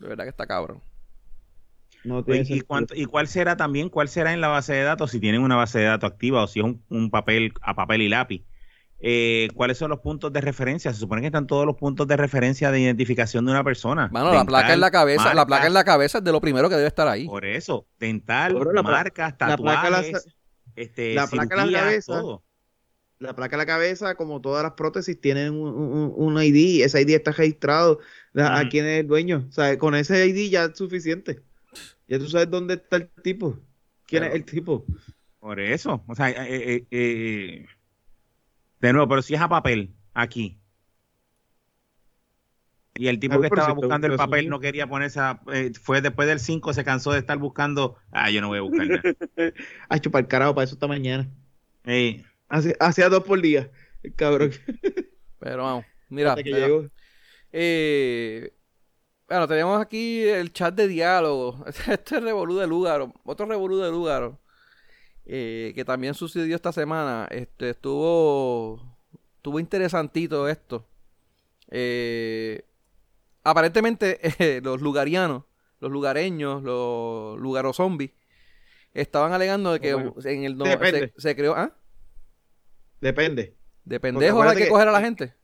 De 0.00 0.08
verdad 0.08 0.24
que 0.24 0.30
está 0.30 0.46
cabrón. 0.46 0.82
No 2.06 2.24
tiene 2.24 2.44
¿Y, 2.48 2.60
cuánto- 2.60 2.94
¿Y 2.94 3.04
cuál 3.06 3.26
será 3.28 3.56
también? 3.56 3.88
¿Cuál 3.88 4.08
será 4.08 4.32
en 4.32 4.40
la 4.40 4.48
base 4.48 4.72
de 4.74 4.82
datos? 4.82 5.10
Si 5.10 5.20
tienen 5.20 5.42
una 5.42 5.56
base 5.56 5.78
de 5.80 5.86
datos 5.86 6.10
activa 6.10 6.42
o 6.44 6.46
si 6.46 6.60
es 6.60 6.64
un, 6.64 6.82
un 6.88 7.10
papel 7.10 7.52
a 7.62 7.74
papel 7.74 8.02
y 8.02 8.08
lápiz. 8.08 8.44
Eh, 8.98 9.48
¿Cuáles 9.54 9.76
son 9.76 9.90
los 9.90 10.00
puntos 10.00 10.32
de 10.32 10.40
referencia? 10.40 10.92
Se 10.92 11.00
supone 11.00 11.20
que 11.20 11.26
están 11.26 11.46
todos 11.46 11.66
los 11.66 11.76
puntos 11.76 12.06
de 12.06 12.16
referencia 12.16 12.70
de 12.70 12.80
identificación 12.80 13.44
de 13.44 13.50
una 13.50 13.62
persona. 13.62 14.08
Mano, 14.10 14.32
la 14.32 14.44
placa 14.44 14.72
en 14.72 14.80
la 14.80 14.90
cabeza, 14.90 15.34
la 15.34 15.44
placa 15.46 15.66
en 15.66 15.74
la 15.74 15.84
cabeza 15.84 16.18
es 16.18 16.24
de 16.24 16.32
lo 16.32 16.40
primero 16.40 16.68
que 16.70 16.76
debe 16.76 16.88
estar 16.88 17.06
ahí. 17.06 17.26
Por 17.26 17.44
eso, 17.44 17.86
dental, 17.98 18.56
la 18.72 18.82
marcas, 18.82 19.34
la 19.38 19.56
placa 19.58 19.82
tatuajes, 19.82 20.12
la- 20.12 20.20
este, 20.76 21.14
la 21.14 21.26
placa 21.26 21.62
en 21.62 21.72
la 21.72 21.78
cabeza. 21.80 22.20
todo. 22.20 22.42
La 23.18 23.34
placa 23.34 23.56
en 23.56 23.58
la 23.58 23.66
cabeza, 23.66 24.14
como 24.14 24.40
todas 24.42 24.62
las 24.62 24.72
prótesis, 24.72 25.18
tienen 25.20 25.52
un, 25.54 25.74
un- 25.74 26.12
un 26.14 26.42
ID. 26.42 26.82
Ese 26.84 27.00
ID 27.00 27.10
está 27.16 27.32
registrado 27.32 27.98
a, 28.34 28.58
a 28.58 28.60
Ujú. 28.60 28.70
quién 28.70 28.86
es 28.86 29.00
el 29.00 29.06
dueño. 29.06 29.46
O 29.48 29.52
sea, 29.52 29.76
con 29.78 29.94
ese 29.94 30.26
ID 30.26 30.50
ya 30.50 30.64
es 30.64 30.76
suficiente. 30.78 31.42
Ya 32.08 32.18
tú 32.18 32.28
sabes 32.28 32.50
dónde 32.50 32.74
está 32.74 32.96
el 32.96 33.08
tipo. 33.22 33.58
¿Quién 34.06 34.22
Pero- 34.22 34.34
es 34.34 34.40
el 34.40 34.44
tipo? 34.44 34.84
Por 35.40 35.60
eso. 35.60 36.02
O 36.06 36.14
sea, 36.14 36.30
eh, 36.30 36.36
eh, 36.48 36.86
eh, 36.90 37.66
de 38.80 38.92
nuevo, 38.92 39.08
pero 39.08 39.22
si 39.22 39.34
es 39.34 39.40
a 39.40 39.48
papel, 39.48 39.94
aquí. 40.14 40.58
Y 42.98 43.08
el 43.08 43.18
tipo 43.20 43.34
Ah, 43.34 43.40
que 43.40 43.46
estaba 43.48 43.68
si 43.68 43.74
buscando 43.74 44.06
el 44.06 44.16
papel 44.16 44.48
no 44.48 44.58
quería 44.58 44.86
ponerse 44.86 45.20
a, 45.20 45.40
eh, 45.52 45.70
fue 45.80 46.00
después 46.00 46.26
del 46.28 46.40
5, 46.40 46.72
se 46.72 46.82
cansó 46.84 47.12
de 47.12 47.18
estar 47.18 47.36
buscando. 47.38 47.96
Ah, 48.10 48.30
yo 48.30 48.40
no 48.40 48.48
voy 48.48 48.58
a 48.58 48.62
buscar 48.62 48.86
nada. 48.86 49.02
A 49.90 49.98
chupar 49.98 50.22
el 50.22 50.28
carajo, 50.28 50.54
para 50.54 50.64
eso 50.64 50.74
esta 50.74 50.86
mañana. 50.86 51.28
Ey, 51.84 52.24
Hace- 52.48 52.76
Hacía 52.80 53.08
dos 53.10 53.22
por 53.24 53.40
día. 53.42 53.70
El 54.02 54.14
cabrón. 54.14 54.52
Pero 55.40 55.62
vamos, 55.64 55.84
mira. 56.08 56.30
hasta 56.30 56.42
que 56.42 56.52
mira. 56.52 56.66
llegó. 56.66 56.88
Eh, 57.52 58.52
bueno, 59.28 59.48
tenemos 59.48 59.80
aquí 59.80 60.22
el 60.22 60.52
chat 60.52 60.74
de 60.74 60.88
diálogo. 60.88 61.64
Este 61.88 62.20
revolú 62.20 62.56
de 62.58 62.66
Lúgaro. 62.66 63.12
Otro 63.24 63.46
revolú 63.46 63.78
de 63.78 63.90
Lúgaro. 63.90 64.38
eh, 65.24 65.72
que 65.74 65.84
también 65.84 66.14
sucedió 66.14 66.54
esta 66.56 66.72
semana. 66.72 67.26
Este, 67.30 67.70
estuvo. 67.70 68.80
Estuvo 69.36 69.58
interesantito 69.60 70.48
esto. 70.48 70.86
Eh, 71.70 72.64
aparentemente, 73.44 74.18
eh, 74.38 74.60
los 74.62 74.80
lugarianos, 74.80 75.44
los 75.80 75.90
lugareños, 75.90 76.62
los 76.62 77.38
lugaros 77.38 77.76
zombies, 77.76 78.12
estaban 78.94 79.32
alegando 79.32 79.72
de 79.72 79.80
que 79.80 79.94
Bueno, 79.94 80.14
en 80.24 80.44
el 80.44 80.56
no- 80.56 80.64
depende. 80.64 81.12
se, 81.16 81.20
se 81.20 81.36
creó. 81.36 81.54
¿Ah? 81.56 81.72
Depende. 83.00 83.56
De 83.84 84.00
pendejos 84.00 84.44
hay 84.46 84.56
que- 84.56 84.68
coger 84.68 84.88
a 84.88 84.92
la 84.92 85.00
gente. 85.00 85.34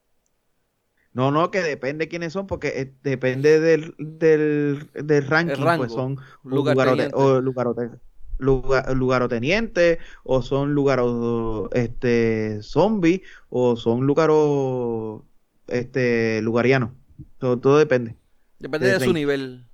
No, 1.15 1.31
no, 1.31 1.51
que 1.51 1.61
depende 1.61 2.09
quiénes 2.09 2.33
son, 2.33 2.47
porque 2.47 2.69
eh, 2.69 2.93
depende 3.03 3.61
del, 3.61 3.95
del, 3.99 4.89
del 4.95 5.27
ranking, 5.27 5.63
rango. 5.63 5.83
pues 5.83 5.93
son 5.93 6.19
o 6.19 6.49
Lugarteniente. 6.49 7.15
lugarote- 7.15 7.15
o 7.15 7.41
lugarote- 7.43 8.01
lugar- 8.39 8.97
lugarotenientes, 8.97 9.99
o 10.25 10.41
son 10.43 10.73
lugaros 10.75 11.69
este 11.75 12.63
zombies, 12.63 13.21
o 13.51 13.77
son 13.77 14.07
lugaros 14.07 15.23
este 15.69 16.41
lugarianos. 16.43 16.93
Todo, 17.39 17.59
todo 17.59 17.79
depende. 17.79 18.17
Depende 18.59 18.87
de 18.89 18.99
de 18.99 19.05
su 19.05 19.13
nivel. 19.13 19.67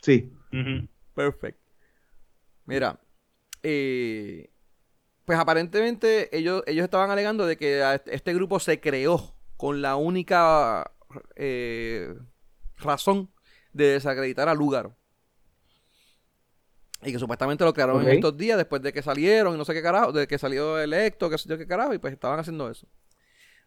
Sí. 0.00 0.32
Perfecto. 1.14 1.60
Mira, 2.64 2.98
eh, 3.62 4.48
pues 5.26 5.38
aparentemente 5.38 6.34
ellos, 6.36 6.62
ellos 6.66 6.84
estaban 6.84 7.10
alegando 7.10 7.46
de 7.46 7.56
que 7.58 7.82
a 7.82 7.96
este 7.96 8.14
este 8.14 8.32
grupo 8.34 8.58
se 8.58 8.80
creó 8.80 9.35
con 9.56 9.82
la 9.82 9.96
única 9.96 10.92
eh, 11.36 12.14
razón 12.78 13.30
de 13.72 13.86
desacreditar 13.92 14.48
a 14.48 14.54
Lugaro. 14.54 14.96
Y 17.02 17.12
que 17.12 17.18
supuestamente 17.18 17.62
lo 17.64 17.72
crearon 17.74 17.96
en 18.02 18.06
estos 18.16 18.36
días 18.36 18.56
después 18.56 18.82
de 18.82 18.92
que 18.92 19.02
salieron 19.02 19.54
y 19.54 19.58
no 19.58 19.64
sé 19.64 19.74
qué 19.74 19.82
carajo, 19.82 20.12
de 20.12 20.26
que 20.26 20.38
salió 20.38 20.78
electo, 20.78 21.28
qué 21.30 21.38
sé 21.38 21.48
yo 21.48 21.58
qué 21.58 21.66
carajo, 21.66 21.92
y 21.94 21.98
pues 21.98 22.12
estaban 22.12 22.38
haciendo 22.38 22.70
eso. 22.70 22.86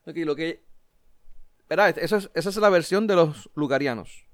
Ok, 0.05 0.15
lo 0.17 0.35
que... 0.35 0.63
Es- 1.69 1.97
esa 2.33 2.49
es 2.49 2.57
la 2.57 2.69
versión 2.69 3.05
de 3.05 3.15
los 3.15 3.49
lugarianos. 3.53 4.25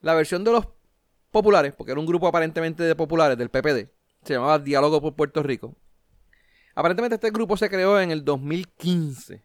La 0.00 0.14
versión 0.14 0.44
de 0.44 0.52
los 0.52 0.68
populares, 1.32 1.74
porque 1.76 1.92
era 1.92 2.00
un 2.00 2.06
grupo 2.06 2.28
aparentemente 2.28 2.84
de 2.84 2.94
populares 2.94 3.36
del 3.36 3.50
PPD, 3.50 3.90
se 4.24 4.34
llamaba 4.34 4.58
Diálogo 4.60 5.00
por 5.00 5.16
Puerto 5.16 5.42
Rico. 5.42 5.76
Aparentemente 6.76 7.16
este 7.16 7.30
grupo 7.30 7.56
se 7.56 7.68
creó 7.68 8.00
en 8.00 8.12
el 8.12 8.24
2015 8.24 9.42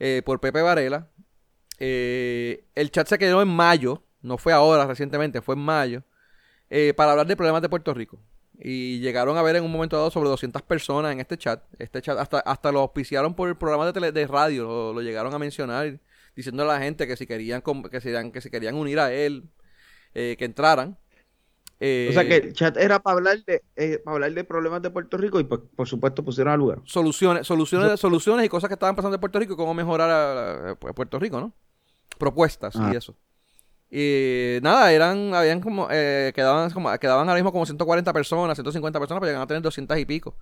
eh, 0.00 0.22
por 0.24 0.40
Pepe 0.40 0.60
Varela. 0.62 1.08
Eh, 1.78 2.64
el 2.74 2.90
chat 2.90 3.06
se 3.08 3.18
creó 3.18 3.40
en 3.42 3.48
mayo, 3.48 4.02
no 4.22 4.36
fue 4.38 4.52
ahora 4.52 4.86
recientemente, 4.86 5.40
fue 5.40 5.54
en 5.54 5.60
mayo, 5.62 6.02
eh, 6.68 6.92
para 6.94 7.12
hablar 7.12 7.26
de 7.26 7.36
problemas 7.36 7.62
de 7.62 7.68
Puerto 7.68 7.94
Rico. 7.94 8.20
Y 8.62 8.98
llegaron 9.00 9.38
a 9.38 9.42
ver 9.42 9.56
en 9.56 9.64
un 9.64 9.72
momento 9.72 9.96
dado 9.96 10.10
sobre 10.10 10.28
200 10.28 10.60
personas 10.62 11.12
en 11.12 11.20
este 11.20 11.38
chat. 11.38 11.62
Este 11.78 12.02
chat 12.02 12.18
hasta, 12.18 12.40
hasta 12.40 12.70
lo 12.72 12.80
auspiciaron 12.80 13.34
por 13.34 13.48
el 13.48 13.56
programa 13.56 13.86
de, 13.86 13.92
tele- 13.94 14.12
de 14.12 14.26
radio, 14.26 14.64
lo, 14.64 14.92
lo 14.92 15.00
llegaron 15.00 15.32
a 15.32 15.38
mencionar, 15.38 15.98
diciendo 16.36 16.62
a 16.64 16.66
la 16.66 16.78
gente 16.78 17.06
que 17.06 17.16
si 17.16 17.26
querían, 17.26 17.62
que 17.62 18.00
si, 18.02 18.10
que 18.32 18.40
si 18.42 18.50
querían 18.50 18.74
unir 18.74 18.98
a 19.00 19.12
él, 19.12 19.44
eh, 20.14 20.36
que 20.38 20.44
entraran. 20.44 20.98
Eh, 21.82 22.08
O 22.10 22.12
sea 22.12 22.28
que 22.28 22.36
el 22.36 22.52
chat 22.52 22.76
era 22.76 22.98
para 23.00 23.16
hablar 23.16 23.42
de 23.46 23.62
eh, 23.76 23.98
para 24.04 24.16
hablar 24.16 24.32
de 24.34 24.44
problemas 24.44 24.82
de 24.82 24.90
Puerto 24.90 25.16
Rico 25.16 25.40
y 25.40 25.44
pues, 25.44 25.62
por 25.74 25.88
supuesto 25.88 26.22
pusieron 26.22 26.52
al 26.52 26.58
lugar. 26.58 26.78
soluciones, 26.84 27.46
soluciones, 27.46 27.98
soluciones 27.98 28.44
y 28.44 28.48
cosas 28.50 28.68
que 28.68 28.74
estaban 28.74 28.94
pasando 28.94 29.14
en 29.16 29.20
Puerto 29.20 29.38
Rico 29.38 29.54
y 29.54 29.56
cómo 29.56 29.72
mejorar 29.72 30.10
a, 30.10 30.52
a- 30.68 30.70
a 30.72 30.92
Puerto 30.94 31.18
Rico, 31.18 31.40
¿no? 31.40 31.52
Propuestas 32.18 32.76
Ah. 32.76 32.90
y 32.92 32.96
eso. 32.96 33.16
Y 33.90 34.58
nada, 34.62 34.92
eran, 34.92 35.34
habían 35.34 35.60
como, 35.60 35.88
eh, 35.90 36.32
quedaban 36.34 36.70
como, 36.70 36.96
quedaban 36.98 37.28
ahora 37.28 37.38
mismo 37.40 37.50
como 37.50 37.64
140 37.66 38.12
personas, 38.12 38.56
150 38.56 39.00
personas, 39.00 39.20
pero 39.20 39.30
llegan 39.30 39.42
a 39.42 39.46
tener 39.46 39.62
200 39.62 39.98
y 39.98 40.04
pico. 40.04 40.36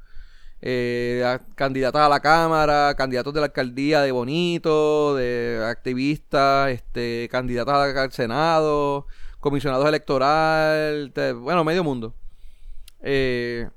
Eh, 0.60 1.38
candidatas 1.54 2.02
a 2.02 2.08
la 2.08 2.20
Cámara, 2.20 2.94
candidatos 2.96 3.32
de 3.32 3.40
la 3.40 3.46
alcaldía 3.46 4.02
de 4.02 4.10
Bonito, 4.12 5.14
de 5.14 5.62
activistas, 5.64 6.70
este, 6.72 7.28
candidatas 7.30 7.96
al 7.96 8.12
Senado, 8.12 9.06
comisionados 9.40 9.86
electorales, 9.86 11.12
de- 11.14 11.32
bueno, 11.32 11.64
medio 11.64 11.84
mundo. 11.84 12.14
Eh, 13.00 13.68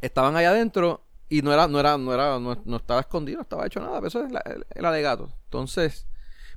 estaban 0.00 0.36
allá 0.36 0.50
adentro 0.50 1.04
y 1.28 1.42
no 1.42 1.52
era, 1.52 1.66
no 1.68 1.80
era, 1.80 1.96
no 1.98 2.12
era, 2.12 2.38
no, 2.38 2.76
estaba 2.76 3.00
escondido, 3.00 3.38
no 3.38 3.42
estaba 3.42 3.66
hecho 3.66 3.80
nada, 3.80 4.06
eso 4.06 4.24
es 4.24 4.32
la- 4.32 4.42
el, 4.74 4.84
alegato. 4.84 5.32
Entonces, 5.44 6.06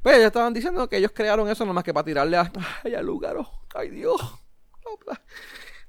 pues 0.03 0.15
ellos 0.15 0.27
estaban 0.27 0.53
diciendo 0.53 0.87
que 0.89 0.97
ellos 0.97 1.11
crearon 1.13 1.49
eso 1.49 1.65
nomás 1.65 1.83
que 1.83 1.93
para 1.93 2.05
tirarle 2.05 2.37
a, 2.37 2.51
ay, 2.83 2.93
al 2.95 3.05
lugar, 3.05 3.37
oh, 3.37 3.61
ay 3.73 3.89
Dios, 3.89 4.19
la- 5.07 5.21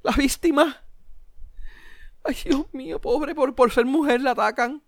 la 0.03 0.13
víctima. 0.13 0.83
Ay, 2.25 2.37
Dios 2.45 2.67
mío, 2.73 3.01
pobre, 3.01 3.35
por, 3.35 3.55
por 3.55 3.71
ser 3.73 3.85
mujer 3.85 4.21
la 4.21 4.33
atacan. 4.33 4.83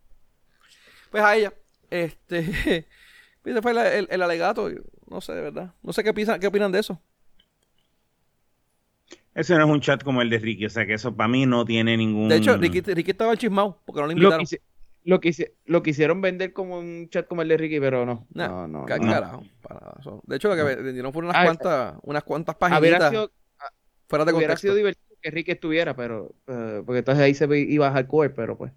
Pues 1.10 1.22
a 1.22 1.36
ella, 1.36 1.54
este, 1.90 2.86
ese 3.44 3.62
fue 3.62 3.72
el, 3.72 3.78
el- 3.78 4.08
el 4.10 4.22
alegato, 4.22 4.68
no 5.06 5.20
sé, 5.20 5.32
de 5.32 5.40
verdad, 5.42 5.74
no 5.82 5.92
sé 5.92 6.04
qué 6.04 6.12
piensan, 6.12 6.38
qué 6.40 6.46
opinan 6.46 6.72
de 6.72 6.80
eso. 6.80 7.00
Ese 9.38 9.56
no 9.56 9.64
es 9.66 9.70
un 9.70 9.80
chat 9.80 10.02
como 10.02 10.20
el 10.20 10.30
de 10.30 10.38
Ricky, 10.40 10.66
o 10.66 10.70
sea 10.70 10.84
que 10.84 10.94
eso 10.94 11.14
para 11.14 11.28
mí 11.28 11.46
no 11.46 11.64
tiene 11.64 11.96
ningún... 11.96 12.28
De 12.28 12.36
hecho, 12.36 12.56
Ricky, 12.56 12.80
Ricky 12.80 13.12
estaba 13.12 13.36
chismado 13.36 13.80
porque 13.86 14.00
no 14.00 14.08
lo 14.08 14.12
Lo, 14.14 14.18
invitaron. 14.36 14.46
lo, 15.04 15.20
quisi- 15.20 15.52
lo 15.64 15.82
quisieron 15.82 16.20
vender 16.20 16.52
como 16.52 16.78
un 16.80 17.08
chat 17.08 17.28
como 17.28 17.42
el 17.42 17.48
de 17.48 17.56
Ricky, 17.56 17.78
pero 17.78 18.04
no. 18.04 18.26
Nah, 18.34 18.48
no, 18.48 18.66
no, 18.66 18.84
ca- 18.84 18.98
no. 18.98 19.06
carajo, 19.12 19.44
para 19.62 19.78
nada, 19.80 19.96
eso. 20.00 20.20
De 20.26 20.36
hecho, 20.36 20.48
lo 20.48 20.56
que 20.56 20.62
vendieron 20.82 21.12
fueron 21.12 21.30
unas 21.30 21.40
Ah, 21.40 21.44
cuantas, 21.44 21.94
unas 22.02 22.24
cuantas 22.24 22.56
Hubiera 22.56 22.98
paginitas 22.98 23.10
sido, 23.10 23.30
fuera 24.08 24.24
de 24.24 24.32
hubiera 24.32 24.56
sido 24.56 24.74
divertido 24.74 25.16
que 25.22 25.30
Ricky 25.30 25.52
estuviera, 25.52 25.94
pero 25.94 26.34
eh, 26.48 26.82
porque 26.84 26.98
entonces 26.98 27.22
ahí 27.22 27.34
se 27.34 27.46
ve- 27.46 27.60
iba 27.60 27.86
a 27.86 27.92
hardcore, 27.92 28.30
pero 28.30 28.58
pues. 28.58 28.72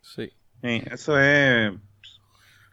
Sí, 0.00 0.30
Sí. 0.62 0.82
eso 0.90 1.18
es... 1.20 1.72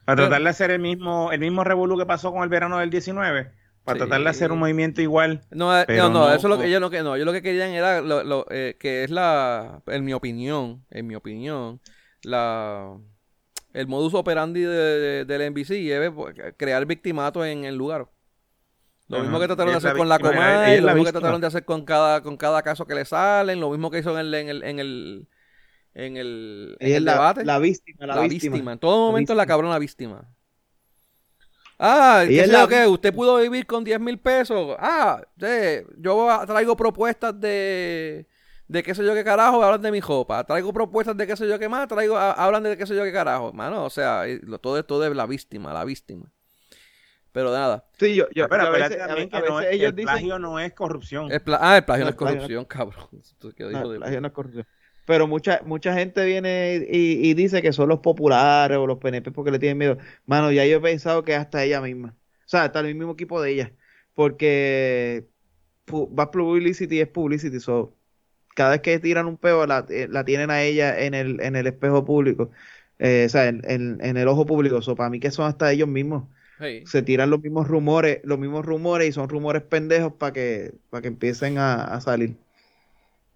Para 0.05 0.21
tratar 0.23 0.41
de 0.41 0.49
hacer 0.49 0.71
el 0.71 0.79
mismo, 0.79 1.33
el 1.33 1.41
mismo 1.41 1.65
revolú 1.65 1.97
que 1.97 2.05
pasó 2.05 2.31
con 2.31 2.41
el 2.43 2.47
verano 2.49 2.77
del 2.77 2.89
19, 2.89 3.51
para 3.87 3.99
Sí. 3.99 4.05
tratar 4.05 4.21
de 4.23 4.29
hacer 4.29 4.51
un 4.51 4.59
movimiento 4.59 5.01
igual. 5.01 5.41
No, 5.49 5.75
eh, 5.79 5.85
no, 5.89 6.09
no, 6.09 6.27
no- 6.27 6.27
eso 6.33 6.47
es 6.47 6.49
lo 6.53 6.59
que 6.59 6.67
ellos 6.67 6.81
no, 6.81 6.89
que 6.89 7.01
no, 7.03 7.15
ellos 7.15 7.25
lo 7.25 7.31
que 7.31 7.41
querían 7.41 7.71
era 7.71 8.01
lo, 8.01 8.23
lo, 8.23 8.45
eh, 8.49 8.75
que 8.77 9.03
es 9.05 9.09
la, 9.11 9.81
en 9.87 10.03
mi 10.03 10.11
opinión, 10.13 10.85
en 10.89 11.07
mi 11.07 11.15
opinión, 11.15 11.79
la 12.23 12.97
el 13.73 13.87
modus 13.87 14.13
operandi 14.13 14.61
de, 14.61 14.67
de- 14.67 15.25
del 15.25 15.41
NBC 15.53 15.71
es 15.91 16.11
pues, 16.11 16.35
crear 16.57 16.85
victimato 16.85 17.45
en 17.45 17.63
el 17.63 17.75
lugar. 17.75 18.09
Lo 19.07 19.21
mismo 19.21 19.39
que 19.39 19.45
trataron 19.47 19.67
de 19.73 19.73
la 19.73 19.77
hacer 19.77 19.95
con 19.97 20.09
la 20.09 20.19
Comay, 20.19 20.81
lo 20.81 20.87
la 20.87 20.93
mismo 20.93 21.05
que 21.05 21.11
trataron 21.13 21.39
de 21.39 21.47
hacer 21.47 21.63
con 21.63 21.85
cada, 21.85 22.21
con 22.21 22.35
cada 22.35 22.61
caso 22.63 22.85
que 22.85 22.93
le 22.95 23.05
salen, 23.05 23.61
lo 23.61 23.69
mismo 23.69 23.89
que 23.89 23.99
hizo 23.99 24.11
en 24.11 24.17
el, 24.25 24.33
en 24.33 24.49
el, 24.49 24.63
en 24.63 24.79
el, 24.79 25.27
en 25.93 26.17
el, 26.17 26.75
en 26.81 27.05
la, 27.05 27.13
debate. 27.13 27.45
la 27.45 27.57
víctima, 27.59 28.05
la, 28.05 28.15
la 28.15 28.21
víctima. 28.23 28.53
víctima. 28.55 28.73
En 28.73 28.79
todo 28.79 29.07
momento 29.07 29.33
la 29.33 29.43
víctima. 29.43 29.53
cabrona 29.53 29.79
víctima. 29.79 30.29
Ah, 31.79 32.23
¿qué 32.27 32.41
es 32.41 32.47
la 32.49 32.65
víctima. 32.65 32.87
Usted 32.87 33.13
pudo 33.13 33.37
vivir 33.37 33.65
con 33.67 33.83
10 33.83 33.99
mil 33.99 34.17
pesos. 34.19 34.75
Ah, 34.79 35.21
sí, 35.39 35.85
yo 35.99 36.27
traigo 36.47 36.75
propuestas 36.75 37.39
de, 37.39 38.27
de 38.67 38.83
qué 38.83 38.95
sé 38.95 39.05
yo 39.05 39.13
qué 39.13 39.23
carajo, 39.23 39.63
hablan 39.63 39.81
de 39.83 39.91
mi 39.91 40.01
jopa. 40.01 40.43
Traigo 40.43 40.73
propuestas 40.73 41.15
de 41.15 41.27
qué 41.27 41.35
sé 41.37 41.47
yo 41.47 41.59
qué 41.59 41.69
más, 41.69 41.87
traigo, 41.87 42.17
a- 42.17 42.31
hablan 42.31 42.63
de 42.63 42.75
qué 42.77 42.87
sé 42.87 42.95
yo 42.95 43.03
qué 43.03 43.11
carajo. 43.13 43.53
Mano, 43.53 43.85
o 43.85 43.89
sea, 43.91 44.27
y 44.27 44.39
todo, 44.59 44.83
todo 44.83 45.05
es 45.05 45.15
la 45.15 45.27
víctima, 45.27 45.71
la 45.73 45.85
víctima. 45.85 46.25
Pero 47.31 47.51
nada. 47.51 47.85
Sí, 47.99 48.15
yo, 48.15 48.25
yo, 48.33 48.47
pero 48.49 48.63
a 48.63 48.69
veces, 48.71 48.99
a 48.99 49.05
también 49.07 49.29
ve- 49.29 49.37
a 49.37 49.41
que 49.43 49.47
no 49.49 49.55
veces 49.57 49.69
es- 49.69 49.75
ellos 49.75 49.89
el 49.89 49.95
dicen 49.95 50.05
plagio 50.13 50.39
no 50.39 50.59
es 50.59 50.73
corrupción. 50.73 51.31
El 51.31 51.41
pla- 51.41 51.59
ah, 51.61 51.77
el 51.77 51.85
plagio 51.85 52.05
no 52.05 52.09
No, 52.09 52.09
es 52.09 52.13
el 52.13 52.17
plagio 52.17 52.35
no- 52.35 52.39
corrupción, 52.41 52.65
cabrón. 53.05 53.21
Esto 53.21 53.51
que 53.53 53.63
No, 53.65 53.89
de- 53.89 53.99
la 53.99 54.05
gente 54.07 54.21
no 54.21 54.27
es 54.27 54.33
corrupción. 54.33 54.65
Pero 55.07 55.27
mucha, 55.27 55.61
mucha 55.65 55.95
gente 55.95 56.25
viene 56.25 56.87
y, 56.89 57.29
y 57.31 57.35
dice 57.35 57.63
que 57.63 57.73
son 57.73 57.89
los 57.89 58.01
populares 58.01 58.77
o 58.77 58.87
los 58.87 58.99
PNP 58.99 59.31
porque 59.31 59.51
le 59.51 59.59
tienen 59.59 59.79
miedo. 59.79 59.97
Mano, 60.27 60.51
ya 60.53 60.65
yo 60.67 60.77
he 60.77 60.81
pensado 60.81 61.23
que 61.25 61.35
hasta 61.35 61.63
ella 61.65 61.81
misma. 61.81 62.15
O 62.45 62.49
sea, 62.49 62.65
hasta 62.65 62.81
el 62.81 62.95
mismo 62.95 63.13
equipo 63.13 63.41
de 63.41 63.51
ella. 63.53 63.73
Porque 64.15 65.27
Bad 65.87 66.31
Publicity 66.31 67.01
es 67.01 67.07
publicity. 67.09 67.59
So, 67.59 67.95
cada 68.55 68.71
vez 68.71 68.81
que 68.81 68.99
tiran 68.99 69.27
un 69.27 69.37
peo, 69.37 69.65
la, 69.67 69.85
eh, 69.89 70.07
la 70.09 70.25
tienen 70.25 70.51
a 70.51 70.63
ella 70.63 70.99
en 70.99 71.13
el, 71.15 71.41
en 71.41 71.55
el 71.55 71.67
espejo 71.67 72.05
público. 72.05 72.51
Eh, 72.99 73.25
o 73.27 73.29
sea, 73.29 73.47
en, 73.47 73.61
en- 73.69 73.99
en 74.03 74.17
el 74.17 74.27
ojo 74.27 74.45
público. 74.45 74.81
So, 74.81 74.95
para 74.95 75.09
mí 75.09 75.19
que 75.19 75.31
son 75.31 75.47
hasta 75.47 75.71
ellos 75.71 75.87
mismos. 75.89 76.25
Hey. 76.59 76.83
Se 76.83 77.01
tiran 77.03 77.29
los 77.29 77.41
mismos 77.41 77.67
rumores, 77.67 78.21
los 78.23 78.39
mismos 78.39 78.65
rumores 78.65 79.09
y 79.09 79.11
son 79.13 79.29
rumores 79.29 79.63
pendejos 79.63 80.13
para 80.13 80.33
que, 80.33 80.73
para 80.89 81.01
que 81.01 81.07
empiecen 81.09 81.57
a, 81.57 81.83
a 81.83 82.01
salir. 82.01 82.37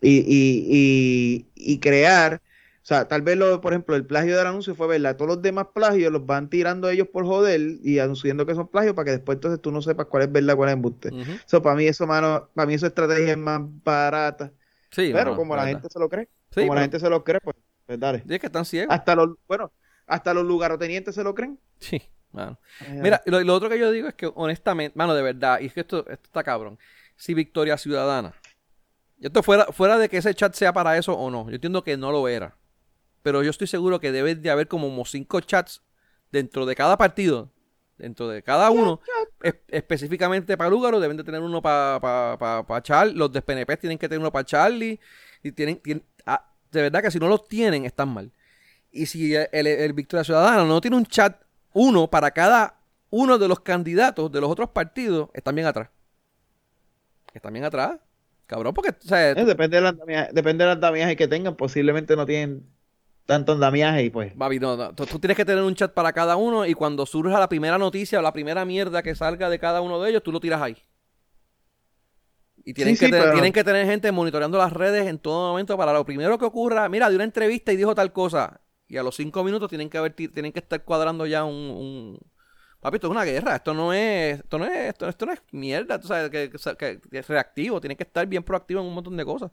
Y, 0.02 0.18
y, 0.20 1.45
y, 1.56 1.74
y 1.74 1.80
crear, 1.80 2.41
o 2.82 2.86
sea, 2.86 3.08
tal 3.08 3.22
vez, 3.22 3.38
lo, 3.38 3.62
por 3.62 3.74
ejemplo, 3.74 3.95
el 3.95 4.06
plagio 4.06 4.36
del 4.36 4.47
anuncio 4.47 4.74
fue 4.74 4.88
verdad. 4.88 5.16
Todos 5.16 5.30
los 5.30 5.41
demás 5.41 5.68
plagios 5.74 6.12
los 6.12 6.26
van 6.26 6.49
tirando 6.49 6.89
ellos 6.89 7.08
por 7.08 7.26
joder 7.26 7.62
y 7.84 7.99
anunciando 7.99 8.45
que 8.45 8.56
son 8.56 8.68
plagios 8.68 8.95
para 8.95 9.06
que 9.06 9.12
después 9.12 9.36
entonces 9.36 9.62
tú 9.62 9.72
no 9.72 9.82
sepas 9.82 10.08
cuál 10.08 10.24
es 10.24 10.32
verdad, 10.32 10.56
cuál 10.56 10.70
es 10.70 10.74
embuste. 10.74 11.10
Eso 11.45 11.62
para 11.62 11.76
mí, 11.76 11.86
eso, 11.86 12.08
mano, 12.08 12.49
para 12.56 12.66
mí 12.66 12.74
esa 12.74 12.88
estrategia 12.88 13.32
es 13.32 13.38
más 13.38 13.62
barata. 13.84 14.52
Sí, 14.89 15.12
Pero 15.14 15.36
como 15.36 15.56
la 15.56 15.68
gente 15.68 15.88
se 15.89 15.99
lo 15.99 16.10
cree, 16.10 16.28
Sí, 16.49 16.62
como 16.62 16.76
la 16.76 16.82
gente 16.82 16.99
se 16.99 17.10
lo 17.10 17.24
cree, 17.24 17.39
pues, 17.39 17.56
pues 17.86 17.99
dale. 17.99 18.24
Es 18.28 18.39
que 18.39 18.47
están 18.47 18.66
ciegos. 18.66 18.93
Hasta 18.93 19.16
los, 19.16 19.30
bueno, 19.47 19.72
hasta 20.08 20.34
los 20.34 20.43
lugarotenientes 20.43 21.16
se 21.16 21.24
lo 21.24 21.34
creen. 21.36 21.60
Sí, 21.80 22.02
mano. 22.32 22.60
Eh, 22.82 22.99
Mira, 23.02 23.22
lo, 23.26 23.41
lo 23.41 23.54
otro 23.54 23.70
que 23.70 23.80
yo 23.80 23.91
digo 23.91 24.08
es 24.08 24.16
que 24.16 24.30
honestamente, 24.34 24.97
mano, 24.97 25.14
de 25.14 25.22
verdad, 25.22 25.60
y 25.62 25.68
es 25.68 25.74
que 25.74 25.82
esto, 25.82 25.99
esto 25.99 26.26
está 26.26 26.43
cabrón. 26.43 26.78
Si 27.16 27.34
Victoria 27.34 27.78
Ciudadana, 27.78 28.34
esto 29.28 29.44
fuera, 29.44 29.66
fuera 29.66 29.98
de 29.98 30.10
que 30.10 30.18
ese 30.18 30.34
chat 30.36 30.54
sea 30.54 30.74
para 30.74 30.98
eso 30.98 31.14
o 31.14 31.30
no, 31.30 31.48
yo 31.50 31.56
entiendo 31.56 31.84
que 31.84 31.98
no 31.98 32.12
lo 32.12 32.28
era. 32.28 32.56
Pero 33.24 33.44
yo 33.44 33.50
estoy 33.52 33.68
seguro 33.68 34.00
que 34.00 34.12
debe 34.12 34.36
de 34.36 34.50
haber 34.50 34.68
como 34.68 35.06
cinco 35.06 35.42
chats 35.42 35.82
dentro 36.32 36.66
de 36.66 36.76
cada 36.76 36.98
partido, 36.98 37.52
dentro 37.98 38.28
de 38.28 38.42
cada 38.42 38.72
uno, 38.72 39.00
es- 39.44 39.56
específicamente 39.68 40.58
para 40.58 40.70
Lúgaro, 40.72 41.00
deben 41.00 41.18
de 41.18 41.24
tener 41.24 41.42
uno 41.42 41.62
para 41.62 42.00
pa, 42.00 42.38
pa, 42.40 42.66
pa 42.66 42.82
Charlie, 42.82 43.14
los 43.14 43.32
de 43.32 43.42
PNP 43.42 43.78
tienen 43.78 43.98
que 44.00 44.10
tener 44.10 44.20
uno 44.22 44.32
para 44.32 44.46
Charlie, 44.46 45.00
y 45.44 45.52
tienen, 45.52 45.78
tienen- 45.80 46.04
ah, 46.26 46.52
de 46.72 46.82
verdad 46.84 47.02
que 47.04 47.12
si 47.12 47.20
no 47.20 47.28
los 47.28 47.48
tienen, 47.48 47.86
están 47.86 48.10
mal. 48.10 48.32
Y 48.92 49.06
si 49.06 49.36
el, 49.36 49.48
el- 49.52 49.68
el 49.68 49.94
Victoria 49.94 50.24
Ciudadana 50.24 50.64
no 50.66 50.82
tiene 50.82 50.98
un 50.98 51.06
chat 51.06 51.40
uno 51.74 52.10
para 52.10 52.32
cada 52.32 52.80
uno 53.12 53.38
de 53.38 53.48
los 53.48 53.60
candidatos 53.60 54.32
de 54.32 54.42
los 54.42 54.50
otros 54.50 54.70
partidos, 54.70 55.30
están 55.34 55.54
bien 55.54 55.68
atrás. 55.68 55.90
Están 57.34 57.54
bien 57.54 57.66
atrás. 57.66 58.00
Cabrón, 58.52 58.74
porque, 58.74 58.89
o 58.89 59.08
sea, 59.08 59.32
Eh, 59.32 59.45
depende 59.45 59.78
del 59.78 59.86
andamiaje, 59.86 60.30
depende 60.34 60.66
del 60.66 60.74
andamiaje 60.74 61.16
que 61.16 61.26
tengan, 61.30 61.56
posiblemente 61.56 62.18
no 62.18 62.26
tienen 62.26 62.68
tanto 63.26 63.54
andamiaje 63.54 64.04
y 64.04 64.10
pues. 64.10 64.36
Babi, 64.36 64.60
no, 64.60 64.76
no, 64.76 64.93
Tú, 64.93 65.06
tú 65.06 65.20
tienes 65.20 65.38
que 65.38 65.45
tener 65.45 65.64
un 65.64 65.74
chat 65.74 65.93
para 65.93 66.12
cada 66.12 66.36
uno 66.36 66.66
y 66.66 66.74
cuando 66.74 67.06
surja 67.06 67.39
la 67.39 67.47
primera 67.47 67.78
noticia 67.78 68.20
o 68.20 68.22
la 68.22 68.34
primera 68.34 68.66
mierda 68.66 69.02
que 69.04 69.16
salga 69.16 69.49
de 69.49 69.58
cada 69.58 69.80
uno 69.80 70.02
de 70.02 70.10
ellos, 70.10 70.22
tú 70.22 70.34
lo 70.34 70.41
tiras 70.41 70.62
ahí. 70.62 70.76
Y 72.66 72.74
tienen, 72.74 72.95
Sí, 72.95 72.99
que 72.99 73.06
sí, 73.06 73.12
tener, 73.12 73.24
pero- 73.26 73.34
tienen 73.36 73.54
que 73.54 73.64
tener 73.64 73.86
gente 73.86 74.12
monitoreando 74.12 74.58
las 74.58 74.74
redes 74.74 75.08
en 75.08 75.18
todo 75.18 75.52
momento 75.52 75.78
para 75.78 75.93
lo 75.93 76.06
primero 76.06 76.38
que 76.38 76.43
ocurra. 76.43 76.89
Mira, 76.89 77.10
de 77.10 77.16
una 77.16 77.24
entrevista 77.24 77.72
y 77.72 77.78
dijo 77.78 77.95
tal 77.95 78.12
cosa. 78.12 78.60
Y 78.89 78.97
a 78.97 79.04
los 79.04 79.16
cinco 79.16 79.45
minutos 79.45 79.70
tienen 79.70 79.89
que 79.89 79.97
haber, 79.97 80.12
ti- 80.14 80.28
tienen 80.28 80.52
que 80.52 80.60
estar 80.60 80.84
cuadrando 80.84 81.26
ya 81.26 81.45
un, 81.45 81.56
un- 81.56 82.20
Papi, 82.82 82.96
esto 82.98 83.08
es 83.08 83.12
una 83.12 83.24
guerra. 83.24 83.56
Esto 83.56 83.74
no 83.74 83.94
es, 83.94 84.40
esto 84.40 84.58
no 84.60 84.66
es, 84.66 84.72
esto, 84.90 85.08
esto 85.08 85.26
no 85.26 85.32
es 85.34 85.42
mierda. 85.52 86.00
Tú 86.00 86.08
sabes 86.08 86.30
que, 86.30 86.50
que- 86.50 87.00
que 87.00 87.18
es 87.20 87.28
reactivo. 87.28 87.80
Tienen 87.80 87.96
que 87.96 88.04
estar 88.04 88.26
bien 88.28 88.44
proactivo 88.44 88.82
en 88.82 88.88
un 88.88 88.94
montón 88.96 89.16
de 89.16 89.24
cosas. 89.24 89.52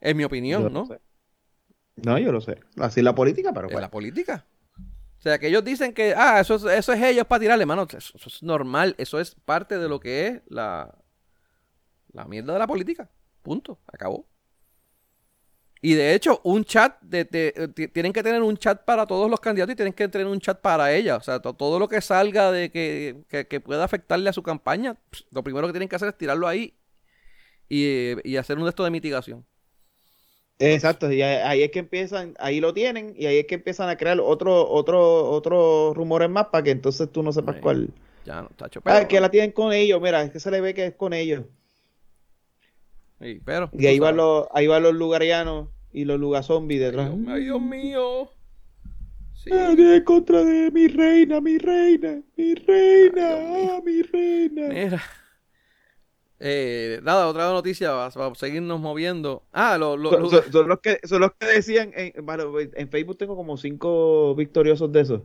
En 0.00 0.16
mi 0.16 0.24
opinión, 0.24 0.62
Yo 0.64 0.70
¿no? 0.70 0.86
sé. 0.86 1.00
No, 1.96 2.18
yo 2.18 2.32
lo 2.32 2.40
sé. 2.40 2.58
Así 2.78 3.00
es 3.00 3.04
la 3.04 3.14
política, 3.14 3.52
pero 3.52 3.68
en 3.68 3.72
bueno. 3.72 3.80
la 3.86 3.90
política. 3.90 4.44
O 5.18 5.22
sea, 5.24 5.38
que 5.38 5.46
ellos 5.46 5.64
dicen 5.64 5.94
que, 5.94 6.12
ah, 6.16 6.40
eso, 6.40 6.56
es- 6.56 6.64
eso 6.64 6.92
es 6.92 7.00
ellos 7.02 7.26
para 7.26 7.40
tirarle, 7.40 7.64
mano. 7.64 7.86
Eso, 7.88 8.16
eso 8.16 8.28
es 8.28 8.42
normal. 8.42 8.94
Eso 8.98 9.20
es 9.20 9.34
parte 9.36 9.78
de 9.78 9.88
lo 9.88 10.00
que 10.00 10.26
es 10.26 10.42
la, 10.48 10.98
la 12.12 12.24
mierda 12.26 12.52
de 12.52 12.58
la 12.58 12.66
política. 12.66 13.08
Punto. 13.42 13.78
Acabó. 13.86 14.26
Y 15.84 15.94
de 15.94 16.14
hecho, 16.14 16.40
un 16.44 16.64
chat, 16.64 16.98
de, 17.02 17.24
de- 17.26 17.52
eh, 17.56 17.68
ti- 17.68 17.88
tienen 17.88 18.12
que 18.12 18.22
tener 18.22 18.42
un 18.42 18.56
chat 18.56 18.84
para 18.86 19.06
todos 19.06 19.30
los 19.30 19.38
candidatos 19.40 19.74
y 19.74 19.76
tienen 19.76 19.92
que 19.92 20.08
tener 20.08 20.26
un 20.26 20.40
chat 20.40 20.58
para 20.60 20.92
ella. 20.94 21.16
O 21.16 21.20
sea, 21.20 21.40
to- 21.40 21.52
todo 21.54 21.78
lo 21.78 21.88
que 21.88 22.00
salga 22.00 22.50
de 22.52 22.70
que, 22.70 23.24
que, 23.28 23.46
que 23.46 23.60
pueda 23.60 23.84
afectarle 23.84 24.30
a 24.30 24.32
su 24.32 24.42
campaña, 24.42 24.96
lo 25.30 25.44
primero 25.44 25.66
que 25.66 25.74
tienen 25.74 25.88
que 25.90 25.96
hacer 25.96 26.08
es 26.08 26.16
tirarlo 26.18 26.48
ahí 26.48 26.74
y, 27.68 28.16
y 28.30 28.36
hacer 28.38 28.58
un 28.58 28.64
de 28.64 28.70
esto 28.70 28.84
de 28.84 28.90
mitigación. 28.92 29.46
Exacto, 30.58 31.10
y 31.12 31.20
ahí, 31.22 31.62
es 31.64 31.70
que 31.72 31.80
empiezan, 31.80 32.34
ahí 32.38 32.60
lo 32.60 32.72
tienen, 32.72 33.12
y 33.18 33.26
ahí 33.26 33.38
es 33.38 33.46
que 33.46 33.56
empiezan 33.56 33.88
a 33.88 33.96
crear 33.96 34.20
otro, 34.20 34.68
otro, 34.70 35.28
otros 35.30 35.96
rumores 35.96 36.30
más 36.30 36.46
para 36.46 36.62
que 36.64 36.70
entonces 36.70 37.10
tú 37.10 37.22
no 37.24 37.32
sepas 37.32 37.56
cuál. 37.56 37.92
Ya 38.24 38.42
no, 38.42 38.48
tacho. 38.56 38.80
Ah, 38.84 39.06
Pero, 39.06 39.08
que 39.08 39.20
la 39.20 39.30
tienen 39.30 39.52
con 39.52 39.72
ellos, 39.72 40.00
mira, 40.02 40.22
es 40.22 40.30
que 40.32 40.40
se 40.40 40.50
le 40.50 40.60
ve 40.60 40.74
que 40.74 40.86
es 40.86 40.94
con 40.96 41.12
ellos. 41.14 41.44
sí, 43.20 43.40
pero 43.44 43.72
Y 43.72 43.86
ahí 43.86 43.98
van 43.98 44.16
los, 44.16 44.46
ahí 44.52 44.66
van 44.66 44.82
los 44.82 44.94
lugarianos 44.94 45.68
y 45.94 46.04
los 46.04 46.20
lugazombies 46.20 46.80
detrás. 46.80 47.10
Ay, 47.28 47.44
Dios 47.44 47.62
mío. 47.62 48.28
Sí. 49.32 49.50
Ah, 49.52 49.74
en 49.76 50.04
contra 50.04 50.42
de 50.44 50.70
mi 50.70 50.88
reina, 50.88 51.40
mi 51.40 51.56
reina, 51.58 52.20
mi 52.36 52.54
reina, 52.54 53.28
Ay, 53.28 53.62
Dios 53.62 53.70
ah, 53.72 53.80
mi 53.84 54.02
reina. 54.02 54.68
Mira. 54.68 55.02
Eh, 56.40 57.00
nada, 57.02 57.28
otra 57.28 57.50
noticia 57.52 57.90
para, 57.92 58.10
para 58.10 58.34
seguirnos 58.34 58.80
moviendo. 58.80 59.44
Ah, 59.52 59.78
lo, 59.78 59.96
lo- 59.96 60.10
Son, 60.10 60.22
lo- 60.22 60.30
son- 60.30 60.52
son 60.52 60.68
los 60.68 60.80
que, 60.80 60.98
son 61.04 61.20
los 61.20 61.30
que 61.38 61.46
decían, 61.46 61.92
en, 61.94 62.26
bueno, 62.26 62.52
en 62.58 62.88
Facebook 62.90 63.16
tengo 63.16 63.36
como 63.36 63.56
cinco 63.56 64.34
victoriosos 64.34 64.90
de 64.92 65.00
esos. 65.00 65.20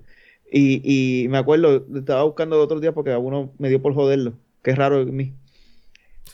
Y, 0.51 0.81
y 1.23 1.27
me 1.27 1.37
acuerdo, 1.39 1.85
estaba 1.95 2.23
buscando 2.23 2.55
el 2.55 2.61
otro 2.61 2.79
día 2.79 2.93
porque 2.93 3.11
a 3.11 3.19
uno 3.19 3.53
me 3.57 3.69
dio 3.69 3.81
por 3.81 3.93
joderlo. 3.93 4.33
Qué 4.63 4.75
raro 4.75 5.01
en 5.01 5.15
mí. 5.15 5.33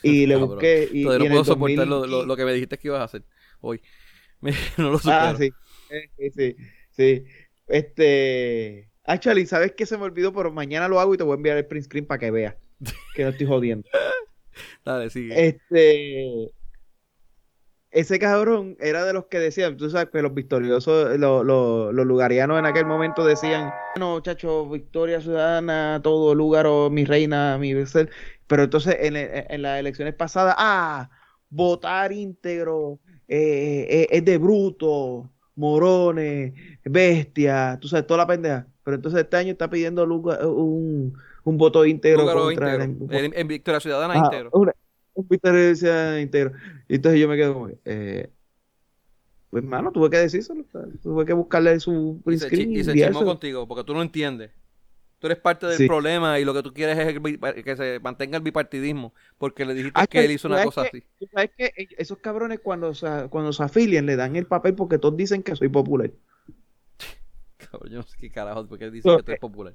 Y 0.03 0.25
le 0.27 0.33
Cabrón. 0.35 0.49
busqué. 0.49 0.89
Y, 0.91 1.03
todavía 1.03 1.25
y 1.25 1.29
no 1.29 1.33
puedo 1.35 1.45
soportar 1.45 1.87
2000 1.87 1.89
lo, 1.89 2.05
lo- 2.21 2.25
lo 2.25 2.35
que 2.35 2.45
me 2.45 2.53
dijiste 2.53 2.77
que 2.77 2.87
ibas 2.89 3.01
a 3.01 3.05
hacer 3.05 3.23
hoy. 3.61 3.81
No 4.77 4.91
lo 4.91 4.99
supero. 4.99 5.17
Ah, 5.17 5.35
sí. 5.37 5.51
Sí, 6.17 6.31
sí, 6.31 6.55
sí. 6.91 7.25
Este. 7.67 8.89
Actually, 9.03 9.45
¿sabes 9.45 9.73
qué 9.73 9.85
se 9.85 9.97
me 9.97 10.03
olvidó? 10.03 10.33
Pero 10.33 10.51
mañana 10.51 10.87
lo 10.87 10.99
hago 10.99 11.13
y 11.13 11.17
te 11.17 11.23
voy 11.23 11.33
a 11.33 11.35
enviar 11.35 11.57
el 11.57 11.65
print 11.65 11.85
screen 11.85 12.05
para 12.05 12.19
que 12.19 12.31
veas. 12.31 12.55
Que 13.13 13.23
no 13.23 13.29
estoy 13.29 13.47
jodiendo. 13.47 13.87
Dale, 14.85 15.09
sigue. 15.09 15.47
Este. 15.47 16.51
Ese 17.91 18.19
cabrón 18.19 18.75
era 18.81 19.05
de 19.05 19.13
los 19.13 19.27
que 19.27 19.39
decían, 19.39 19.77
tú 19.77 19.89
sabes 19.89 20.09
que 20.09 20.21
los 20.21 20.33
victoriosos, 20.33 21.17
los, 21.17 21.45
los, 21.45 21.93
los 21.93 22.05
lugarianos 22.05 22.59
en 22.59 22.65
aquel 22.65 22.85
momento 22.85 23.23
decían, 23.25 23.71
no, 23.97 24.19
chacho, 24.19 24.67
victoria 24.67 25.21
ciudadana, 25.21 26.01
todo 26.03 26.35
lugar, 26.35 26.67
o 26.67 26.89
mi 26.89 27.05
reina, 27.05 27.57
mi 27.57 27.85
ser. 27.85 28.09
Pero 28.47 28.63
entonces 28.63 28.97
en, 28.99 29.15
en 29.15 29.61
las 29.61 29.79
elecciones 29.79 30.13
pasadas, 30.13 30.55
ah, 30.57 31.09
votar 31.49 32.11
íntegro, 32.11 32.99
eh, 33.27 33.87
eh, 33.89 34.07
es 34.11 34.25
de 34.25 34.37
bruto, 34.37 35.29
morones, 35.55 36.53
bestia, 36.83 37.77
tú 37.81 37.87
sabes, 37.87 38.05
toda 38.07 38.19
la 38.19 38.27
pendeja. 38.27 38.67
Pero 38.83 38.95
entonces 38.95 39.21
este 39.21 39.37
año 39.37 39.51
está 39.51 39.69
pidiendo 39.69 40.05
lugar- 40.05 40.45
un, 40.45 41.13
un 41.43 41.57
voto 41.57 41.85
íntegro 41.85 42.25
contra 42.25 42.75
íntegro. 42.75 43.07
el- 43.09 43.25
En, 43.25 43.33
en 43.35 43.47
Victoria 43.47 43.79
Ciudadana 43.79 44.13
Ah, 44.15 44.17
íntegro. 44.25 44.49
una- 44.53 44.73
un 45.13 45.27
Victoria 45.27 45.75
Ciudadana 45.75 46.21
íntegro. 46.21 46.51
Y 46.87 46.95
entonces 46.95 47.19
yo 47.21 47.27
me 47.27 47.35
quedo 47.37 47.53
como, 47.53 47.69
eh, 47.85 48.29
pues 49.49 49.63
hermano, 49.63 49.91
tuve 49.91 50.09
que 50.09 50.17
decírselo, 50.17 50.65
tuve 51.01 51.25
que 51.25 51.33
buscarle 51.33 51.79
su 51.79 52.17
Y 52.19 52.23
print 52.23 52.41
se, 52.41 52.47
screen 52.49 52.71
y 52.71 52.79
y 52.79 52.83
se 52.83 52.91
enviárselo. 52.91 53.19
chismó 53.19 53.31
contigo 53.31 53.67
porque 53.67 53.83
tú 53.83 53.93
no 53.93 54.01
entiendes. 54.01 54.51
Tú 55.25 55.31
eres 55.31 55.41
parte 55.41 55.65
del 55.65 55.77
Sí. 55.79 55.87
problema 55.87 56.39
y 56.39 56.45
lo 56.45 56.53
que 56.53 56.61
tú 56.61 56.71
quieres 56.71 56.99
es 56.99 57.07
el 57.07 57.63
que 57.63 57.75
se 57.75 57.99
mantenga 57.99 58.37
el 58.37 58.43
bipartidismo 58.43 59.11
porque 59.39 59.65
le 59.65 59.73
dijiste 59.73 59.99
Ah, 59.99 60.05
que 60.05 60.23
él 60.23 60.29
hizo 60.29 60.47
una 60.47 60.57
¿sabes 60.57 60.65
cosa 60.75 60.83
qué? 60.91 60.97
así. 60.99 61.27
Sabes 61.33 61.51
que 61.57 61.65
e- 61.75 61.87
esos 61.97 62.19
cabrones 62.19 62.59
cuando 62.59 62.93
se, 62.93 63.07
cuando 63.31 63.51
se 63.51 63.63
afilian 63.63 64.05
le 64.05 64.17
dan 64.17 64.35
el 64.35 64.45
papel 64.45 64.75
porque 64.75 64.99
todos 64.99 65.17
dicen 65.17 65.41
que 65.41 65.55
soy 65.55 65.69
popular. 65.69 66.11
Cabrón, 67.57 67.91
yo 67.91 67.97
no 67.97 68.03
sé 68.03 68.15
qué 68.19 68.29
carajo 68.29 68.67
porque 68.67 68.91
dice 68.91 69.09
que 69.17 69.23
tú 69.23 69.31
eres 69.31 69.39
popular. 69.39 69.73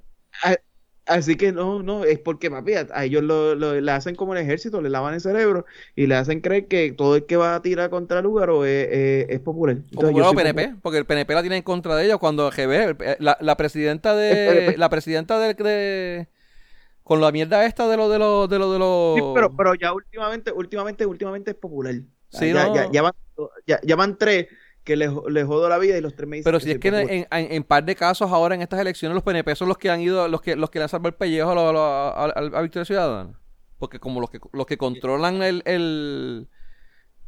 Así 1.07 1.35
que 1.35 1.51
no, 1.51 1.81
no, 1.81 2.03
es 2.03 2.19
porque, 2.19 2.51
papi, 2.51 2.73
a, 2.73 3.03
ellos 3.03 3.23
lo, 3.23 3.55
le 3.55 3.91
hacen 3.91 4.15
como 4.15 4.35
el 4.35 4.41
ejército, 4.41 4.81
le 4.81 4.89
lavan 4.89 5.15
el 5.15 5.21
cerebro 5.21 5.65
y 5.95 6.05
le 6.05 6.15
hacen 6.15 6.41
creer 6.41 6.67
que 6.67 6.91
todo 6.91 7.15
el 7.15 7.25
que 7.25 7.37
va 7.37 7.55
a 7.55 7.61
tirar 7.61 7.89
contra 7.89 8.19
el 8.19 8.23
lugar 8.23 8.49
es, 8.65 9.27
es, 9.29 9.39
popular. 9.39 9.77
Entonces, 9.91 10.23
o 10.23 10.33
PNP, 10.33 10.75
porque 10.81 10.99
el 10.99 11.05
PNP 11.05 11.33
la 11.33 11.41
tiene 11.41 11.57
en 11.57 11.63
contra 11.63 11.95
de 11.95 12.05
ellos 12.05 12.19
cuando 12.19 12.49
GB, 12.51 13.17
la, 13.19 13.37
la 13.41 13.57
presidenta 13.57 14.15
de, 14.15 14.75
la 14.77 14.89
presidenta 14.89 15.39
de, 15.39 16.27
con 17.03 17.19
la 17.19 17.31
mierda 17.31 17.65
esta 17.65 17.87
de 17.87 17.97
lo 17.97 18.07
de 18.07 18.19
los, 18.19 18.47
de 18.47 18.59
lo 18.59 18.71
de 18.71 18.79
los... 18.79 19.15
Sí, 19.15 19.23
pero, 19.33 19.55
pero 19.55 19.73
ya 19.75 19.93
últimamente, 19.93 20.51
últimamente, 20.51 21.05
últimamente 21.05 21.51
es 21.51 21.57
popular. 21.57 21.95
Sí, 22.29 22.53
ya, 22.53 22.73
ya, 22.73 22.91
ya, 22.91 23.01
van, 23.01 23.13
ya, 23.65 23.79
ya 23.83 23.95
van 23.95 24.17
tres 24.17 24.47
que 24.83 24.95
le, 24.95 25.09
le, 25.29 25.43
jodo 25.43 25.69
la 25.69 25.77
vida 25.77 25.97
y 25.97 26.01
los 26.01 26.15
tres 26.15 26.27
me 26.27 26.37
dicen 26.37 26.49
Pero 26.49 26.59
si 26.59 26.71
es 26.71 26.79
que 26.79 26.87
en, 26.89 27.27
en, 27.29 27.63
par 27.63 27.83
de 27.83 27.95
casos 27.95 28.31
ahora 28.31 28.55
en 28.55 28.61
estas 28.61 28.79
elecciones 28.79 29.13
los 29.13 29.23
PNP 29.23 29.55
son 29.55 29.67
los 29.67 29.77
que 29.77 29.89
han 29.89 30.01
ido, 30.01 30.27
los 30.27 30.41
que, 30.41 30.55
los 30.55 30.69
que 30.69 30.79
le 30.79 30.83
han 30.83 30.89
salvado 30.89 31.09
el 31.09 31.15
pellejo 31.15 31.51
a, 31.51 32.25
a, 32.25 32.61
Victoria 32.61 32.85
Ciudadana. 32.85 33.39
Porque 33.77 33.99
como 33.99 34.19
los 34.19 34.29
que, 34.29 34.39
los 34.53 34.65
que 34.65 34.77
controlan 34.77 35.43
el, 35.43 35.61
el, 35.65 36.47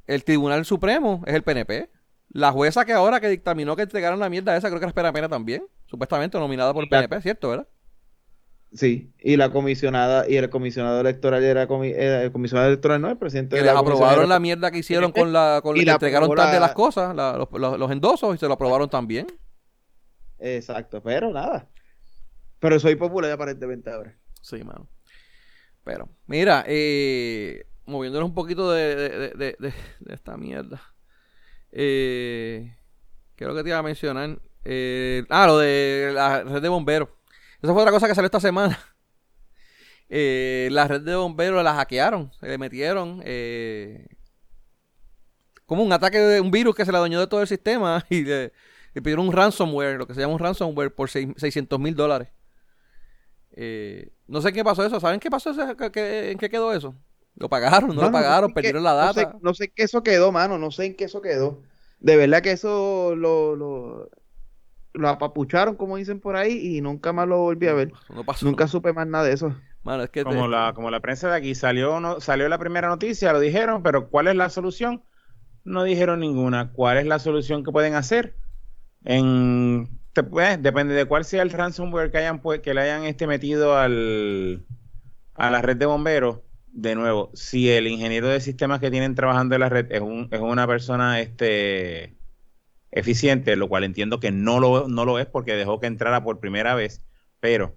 el 0.08 0.24
Tribunal 0.24 0.66
Supremo 0.66 1.24
es 1.26 1.36
el 1.36 1.43
PNP. 1.43 1.89
La 2.30 2.51
jueza 2.51 2.86
que 2.86 2.93
ahora 2.93 3.20
que 3.20 3.30
dictaminó 3.30 3.76
que 3.76 3.84
entregaron 3.84 4.20
la 4.20 4.30
mierda 4.30 4.58
esa, 4.58 4.70
creo 4.70 4.80
que 4.80 4.86
era 4.86 4.89
Espera 4.89 5.14
Pena 5.14 5.30
también. 5.30 5.64
Supuestamente 5.86 6.39
nominada 6.39 6.74
por 6.74 6.84
el 6.84 6.89
PNP, 6.89 7.22
¿cierto? 7.22 7.49
¿Verdad? 7.49 7.68
Sí, 8.74 9.14
y 9.20 9.38
la 9.38 9.52
comisionada 9.52 10.28
y 10.28 10.36
el 10.36 10.50
comisionado 10.50 11.00
electoral 11.02 11.44
era, 11.44 11.64
el 11.64 12.32
comisionado 12.32 12.70
electoral 12.70 13.02
no 13.02 13.10
el 13.10 13.18
presidente 13.18 13.56
que 13.56 13.62
les 13.62 13.72
aprobaron 13.72 14.28
la 14.28 14.40
mierda 14.40 14.72
que 14.72 14.80
hicieron 14.80 15.12
con 15.12 15.32
la 15.32 15.60
con 15.62 15.78
y 15.78 15.86
la 15.86 15.94
entregaron 15.94 16.34
tarde 16.36 16.60
las 16.60 16.74
cosas, 16.74 17.16
los, 17.16 17.48
los, 17.52 17.92
endosos 17.92 18.36
y 18.36 18.40
se 18.40 18.48
lo 18.48 18.54
aprobaron 18.54 18.90
también. 18.90 19.28
Exacto, 20.40 21.04
pero 21.04 21.32
nada. 21.32 21.70
Pero 22.60 22.80
soy 22.80 22.96
popular 22.96 23.32
aparentemente 23.32 23.92
ahora. 23.92 24.18
Sí, 24.42 24.64
mano. 24.64 24.90
Pero, 25.84 26.10
mira, 26.26 26.64
eh, 26.68 27.66
moviéndonos 27.86 28.30
un 28.30 28.36
poquito 28.36 28.72
de, 28.72 28.96
de, 29.36 29.56
de, 29.60 29.74
esta 30.08 30.38
mierda. 30.38 30.82
Eh, 31.72 32.76
¿Qué 33.36 33.44
es 33.44 33.48
lo 33.48 33.56
que 33.56 33.64
te 33.64 33.70
iba 33.70 33.78
a 33.78 33.84
mencionar? 33.84 34.40
Eh, 34.64 35.26
ah, 35.30 35.46
lo 35.46 35.58
de 35.58 36.12
la 36.14 36.44
red 36.44 36.62
de 36.62 36.70
bomberos. 36.70 37.10
Esa 37.64 37.72
fue 37.72 37.82
otra 37.82 37.93
cosa 37.93 38.07
que 38.07 38.16
salió 38.16 38.28
esta 38.28 38.39
semana. 38.39 38.78
Eh, 40.16 40.68
la 40.70 40.88
red 40.88 41.01
de 41.01 41.16
bomberos 41.16 41.64
la 41.64 41.74
hackearon, 41.74 42.32
se 42.39 42.45
le 42.45 42.59
metieron 42.59 43.24
eh, 43.26 44.05
como 45.66 45.82
un 45.82 45.91
ataque 45.91 46.20
de 46.20 46.39
un 46.39 46.51
virus 46.51 46.76
que 46.76 46.86
se 46.86 46.91
la 46.91 46.99
dañó 46.99 47.20
de 47.20 47.26
todo 47.26 47.41
el 47.41 47.47
sistema 47.47 48.05
y 48.09 48.24
le, 48.24 48.51
pidieron 48.93 49.28
un 49.28 49.34
ransomware, 49.34 49.97
lo 49.97 50.05
que 50.05 50.14
se 50.14 50.20
llama 50.20 50.34
un 50.34 50.39
ransomware, 50.39 50.93
por 50.93 51.09
600 51.09 51.80
mil 51.80 51.95
dólares. 51.95 52.28
Eh, 53.53 54.11
no 54.28 54.39
sé 54.41 54.53
qué 54.53 54.64
pasó 54.64 54.86
eso, 54.86 54.99
¿saben 54.99 55.20
qué 55.20 55.32
pasó? 55.32 55.49
Eso? 55.49 55.61
¿En 55.72 56.38
qué 56.38 56.49
quedó 56.49 56.74
eso? 56.74 56.93
¿Lo 57.36 57.49
pagaron? 57.49 57.95
¿No, 57.95 58.03
lo 58.03 58.11
pagaron? 58.11 58.53
¿Perdieron 58.53 58.84
la 58.84 58.93
data? 58.93 59.36
No 59.41 59.55
sé, 59.55 59.66
en 59.66 59.72
qué 59.74 59.84
eso 59.84 60.03
quedó, 60.03 60.32
mano, 60.32 60.59
no 60.59 60.70
sé 60.70 60.86
en 60.86 60.95
qué 60.95 61.05
eso 61.05 61.22
quedó. 61.22 61.64
De 61.99 62.18
verdad 62.18 62.43
que 62.43 62.51
eso 62.51 63.16
lo 63.16 63.55
lo 63.55 64.09
apapucharon, 65.04 65.76
como 65.76 65.98
dicen 65.98 66.20
por 66.20 66.36
ahí, 66.36 66.78
y 66.78 66.82
nunca 66.82 67.14
más 67.14 67.28
lo 67.28 67.39
volví 67.39 67.68
a 67.68 67.74
ver. 67.74 67.91
Nunca 68.41 68.68
supe 68.68 68.94
más 68.94 69.08
nada 69.08 69.24
de 69.24 69.34
eso. 69.34 69.56
como, 70.24 70.48
la, 70.48 70.74
como 70.74 70.91
la 70.91 71.00
prensa 71.02 71.30
de 71.30 71.36
aquí 71.36 71.56
salió, 71.56 72.00
no, 72.00 72.20
salió 72.20 72.48
la 72.48 72.58
primera 72.58 72.88
noticia, 72.88 73.34
lo 73.34 73.39
dijeron, 73.39 73.84
pero 73.84 74.10
¿cuál 74.10 74.28
es 74.28 74.36
la 74.36 74.50
solución? 74.50 75.04
No 75.64 75.84
dijeron 75.84 76.20
ninguna. 76.20 76.72
¿Cuál 76.72 76.98
es 76.98 77.06
la 77.06 77.20
solución 77.20 77.64
que 77.64 77.72
pueden 77.72 77.96
hacer? 77.96 78.36
En, 79.04 80.00
pues, 80.30 80.62
depende 80.62 80.94
de 80.94 81.06
cuál 81.06 81.26
sea 81.26 81.41
el 81.41 81.50
ransomware 81.50 82.12
que 82.12 82.20
hayan 82.20 82.39
pues, 82.39 82.62
que 82.62 82.74
le 82.74 82.82
hayan 82.82 83.04
este 83.04 83.28
metido 83.28 83.78
al, 83.78 84.66
a 85.34 85.50
la 85.50 85.62
red 85.62 85.78
de 85.78 85.86
bomberos. 85.86 86.39
De 86.68 86.96
nuevo, 86.96 87.30
si 87.34 87.70
el 87.70 87.88
ingeniero 87.88 88.28
de 88.28 88.39
sistemas 88.41 88.80
que 88.80 88.89
tienen 88.89 89.16
trabajando 89.16 89.56
en 89.56 89.62
la 89.62 89.70
red 89.70 89.91
es, 89.91 90.02
un, 90.02 90.28
es 90.32 90.39
una 90.39 90.66
persona 90.66 91.20
este 91.20 92.18
eficiente, 92.94 93.56
lo 93.56 93.68
cual 93.68 93.84
entiendo 93.84 94.20
que 94.20 94.32
no 94.32 94.60
lo, 94.60 94.88
no 94.88 95.06
lo 95.06 95.20
es 95.20 95.26
porque 95.26 95.56
dejó 95.56 95.80
que 95.80 95.88
entrara 95.88 96.24
por 96.24 96.39
primera 96.39 96.76
vez, 96.76 97.04
pero 97.39 97.76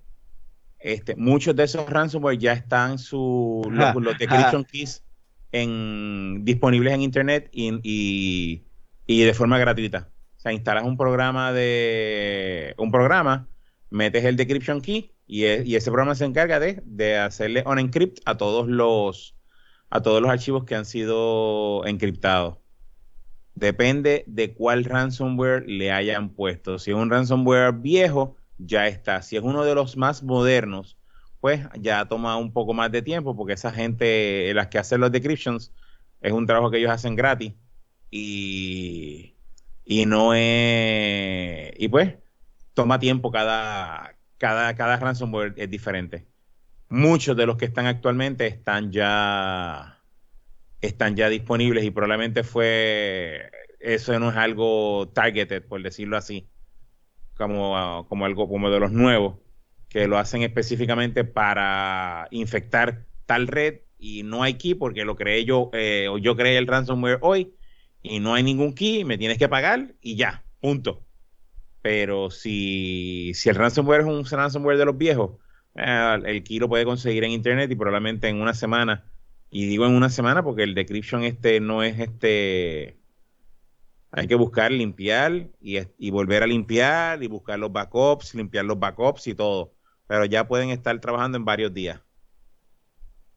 este, 0.79 1.17
muchos 1.17 1.57
de 1.57 1.65
esos 1.65 1.89
ransomware 1.89 2.39
ya 2.39 2.53
están 2.53 2.99
su, 2.99 3.67
los, 3.71 4.19
decryption 4.19 4.65
keys 4.65 5.05
en, 5.53 6.45
disponibles 6.45 6.93
en 6.93 7.03
internet 7.03 7.49
y, 7.51 8.63
y, 9.07 9.25
de 9.25 9.35
forma 9.35 9.59
gratuita. 9.59 10.11
O 10.37 10.41
sea, 10.41 10.53
instalas 10.53 10.85
un 10.85 10.97
programa 10.97 11.53
de 11.53 12.75
un 12.77 12.93
programa, 12.93 13.49
metes 13.91 14.25
el 14.25 14.37
decryption 14.37 14.83
key 14.83 15.13
y, 15.27 15.47
y 15.47 15.77
ese 15.77 15.91
programa 15.91 16.15
se 16.15 16.27
encarga 16.27 16.61
de, 16.61 16.83
de 16.85 17.17
hacerle 17.17 17.63
on 17.65 17.79
encrypt 17.79 18.21
a 18.27 18.37
todos 18.37 18.69
los 18.69 19.35
a 19.89 20.03
todos 20.03 20.21
los 20.21 20.31
archivos 20.31 20.65
que 20.65 20.75
han 20.75 20.85
sido 20.85 21.87
encriptados. 21.87 22.59
Depende 23.57 24.23
de 24.27 24.53
cuál 24.53 24.85
ransomware 24.85 25.67
le 25.67 25.91
hayan 25.91 26.29
puesto. 26.29 26.79
Si 26.79 26.91
es 26.91 26.97
un 26.97 27.11
ransomware 27.11 27.73
viejo, 27.73 28.37
ya 28.59 28.87
está. 28.87 29.23
Si 29.23 29.35
es 29.37 29.43
uno 29.43 29.65
de 29.65 29.75
los 29.75 29.97
más 29.97 30.23
modernos, 30.23 30.99
pues 31.41 31.67
ya 31.81 32.05
toma 32.05 32.37
un 32.37 32.53
poco 32.53 32.75
más 32.75 32.93
de 32.93 33.01
tiempo 33.01 33.35
porque 33.35 33.55
esa 33.55 33.73
gente, 33.73 34.53
las 34.53 34.67
que 34.69 34.79
hacen 34.79 35.01
los 35.01 35.11
decryptions, 35.11 35.73
es 36.21 36.33
un 36.33 36.47
trabajo 36.47 36.71
que 36.71 36.77
ellos 36.77 36.91
hacen 36.91 37.17
gratis 37.17 37.55
y, 38.11 39.37
y 39.87 40.05
no 40.05 40.35
es... 40.35 41.73
Y 41.79 41.89
pues 41.89 42.15
toma 42.75 42.99
tiempo 42.99 43.31
cada, 43.31 44.19
cada, 44.37 44.75
cada 44.75 44.99
ransomware 44.99 45.55
es 45.57 45.71
diferente. 45.71 46.27
Muchos 46.91 47.35
de 47.35 47.47
los 47.47 47.57
que 47.57 47.65
están 47.65 47.87
actualmente 47.87 48.47
están 48.47 48.93
ya 48.93 49.96
están 50.81 51.17
ya 51.17 51.29
disponibles 51.29 51.85
y 51.85 51.91
probablemente 51.91 52.45
fue 52.45 53.51
eso 53.81 54.19
no 54.19 54.31
es 54.31 54.37
algo 54.37 55.09
targeted 55.09 55.65
por 55.65 55.83
decirlo 55.83 56.17
así 56.17 56.49
como, 57.37 58.07
como 58.09 58.25
algo 58.25 58.49
como 58.49 58.71
de 58.71 58.81
los 58.81 58.93
nuevos 58.93 59.39
que 59.89 60.09
lo 60.09 60.19
hacen 60.19 60.43
específicamente 60.43 61.25
para 61.25 62.29
infectar 62.31 63.07
tal 63.27 63.47
red 63.47 63.81
y 63.99 64.23
no 64.23 64.43
hay 64.43 64.55
key 64.55 64.75
porque 64.75 65.05
lo 65.05 65.17
creé 65.17 65.45
yo 65.45 65.71
eh, 65.73 66.09
o 66.11 66.19
yo 66.19 66.37
creé 66.37 66.59
el 66.59 66.67
ransomware 66.67 67.19
hoy 67.23 67.55
y 68.03 68.21
no 68.21 68.35
hay 68.35 68.43
ningún 68.43 68.75
key 68.75 69.05
me 69.05 69.19
tienes 69.19 69.39
que 69.39 69.49
pagar 69.49 69.95
y 70.01 70.17
ya 70.17 70.45
punto. 70.61 71.03
Pero 71.83 72.31
si, 72.31 73.33
si 73.35 73.49
el 73.49 73.55
ransomware 73.55 74.01
es 74.01 74.07
un 74.07 74.25
ransomware 74.25 74.79
de 74.79 74.85
los 74.85 74.99
viejos 74.99 75.39
eh, 75.77 76.19
el 76.25 76.43
key 76.43 76.59
lo 76.59 76.69
puede 76.69 76.85
conseguir 76.85 77.25
en 77.25 77.31
internet 77.31 77.71
y 77.71 77.77
probablemente 77.77 78.29
en 78.29 78.41
una 78.41 78.55
semana 78.55 79.05
y 79.51 79.67
digo 79.67 79.87
en 79.87 79.95
una 79.95 80.11
semana 80.11 80.43
porque 80.43 80.63
el 80.63 80.75
decryption 80.75 81.25
este 81.25 81.61
no 81.61 81.83
es 81.83 81.99
este... 81.99 82.99
Hay 84.13 84.29
que 84.29 84.35
buscar, 84.35 84.73
limpiar 84.73 85.49
y, 85.61 86.11
volver 86.11 86.43
a 86.43 86.47
limpiar 86.47 87.23
y 87.23 87.27
buscar 87.27 87.59
los 87.59 87.71
backups, 87.71 88.35
limpiar 88.35 88.65
los 88.65 88.79
backups 88.79 89.27
y 89.27 89.35
todo. 89.35 89.75
Pero 90.07 90.25
ya 90.25 90.49
pueden 90.49 90.71
estar 90.71 90.99
trabajando 91.01 91.37
en 91.37 91.45
varios 91.45 91.75
días. 91.75 92.01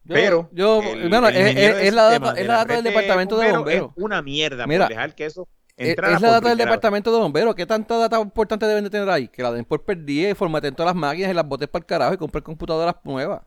Pero 0.06 0.48
yo, 0.52 0.80
es, 0.82 1.10
la 1.10 1.20
data, 1.20 2.32
es 2.32 2.46
la 2.46 2.54
data 2.54 2.74
del 2.74 2.84
departamento 2.84 3.38
de 3.38 3.52
bomberos. 3.52 3.90
Es 3.90 4.02
una 4.02 4.22
mierda 4.22 4.66
Mira, 4.66 4.88
dejar 4.88 5.14
que 5.14 5.26
eso 5.26 5.46
es 5.76 5.96
la 5.96 6.30
data 6.30 6.48
del 6.48 6.58
departamento 6.58 7.12
de 7.12 7.18
bomberos. 7.18 7.54
¿Qué 7.54 7.66
tanta 7.66 7.96
data 7.96 8.20
importante 8.20 8.66
deben 8.66 8.84
de 8.84 8.90
tener 8.90 9.08
ahí? 9.10 9.28
Que 9.28 9.42
la 9.42 9.52
den 9.52 9.64
por 9.64 9.84
perdida 9.84 10.30
y 10.30 10.34
formaten 10.34 10.74
todas 10.74 10.94
las 10.94 11.00
máquinas 11.00 11.30
y 11.30 11.34
las 11.34 11.46
botes 11.46 11.68
para 11.68 11.82
el 11.82 11.86
carajo 11.86 12.14
y 12.14 12.16
compren 12.16 12.44
computadoras 12.44 12.94
nuevas. 13.04 13.42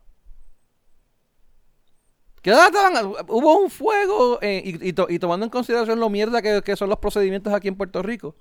¿Qué 2.44 2.52
Hubo 3.28 3.58
un 3.58 3.70
fuego 3.70 4.38
eh, 4.42 4.62
y, 4.64 5.18
tomando 5.18 5.44
en 5.44 5.50
consideración 5.50 5.98
lo 5.98 6.10
mierda 6.10 6.42
que, 6.42 6.76
son 6.76 6.90
los 6.90 6.98
procedimientos 6.98 7.54
aquí 7.54 7.68
en 7.68 7.74
Puerto 7.74 8.02
Rico. 8.02 8.36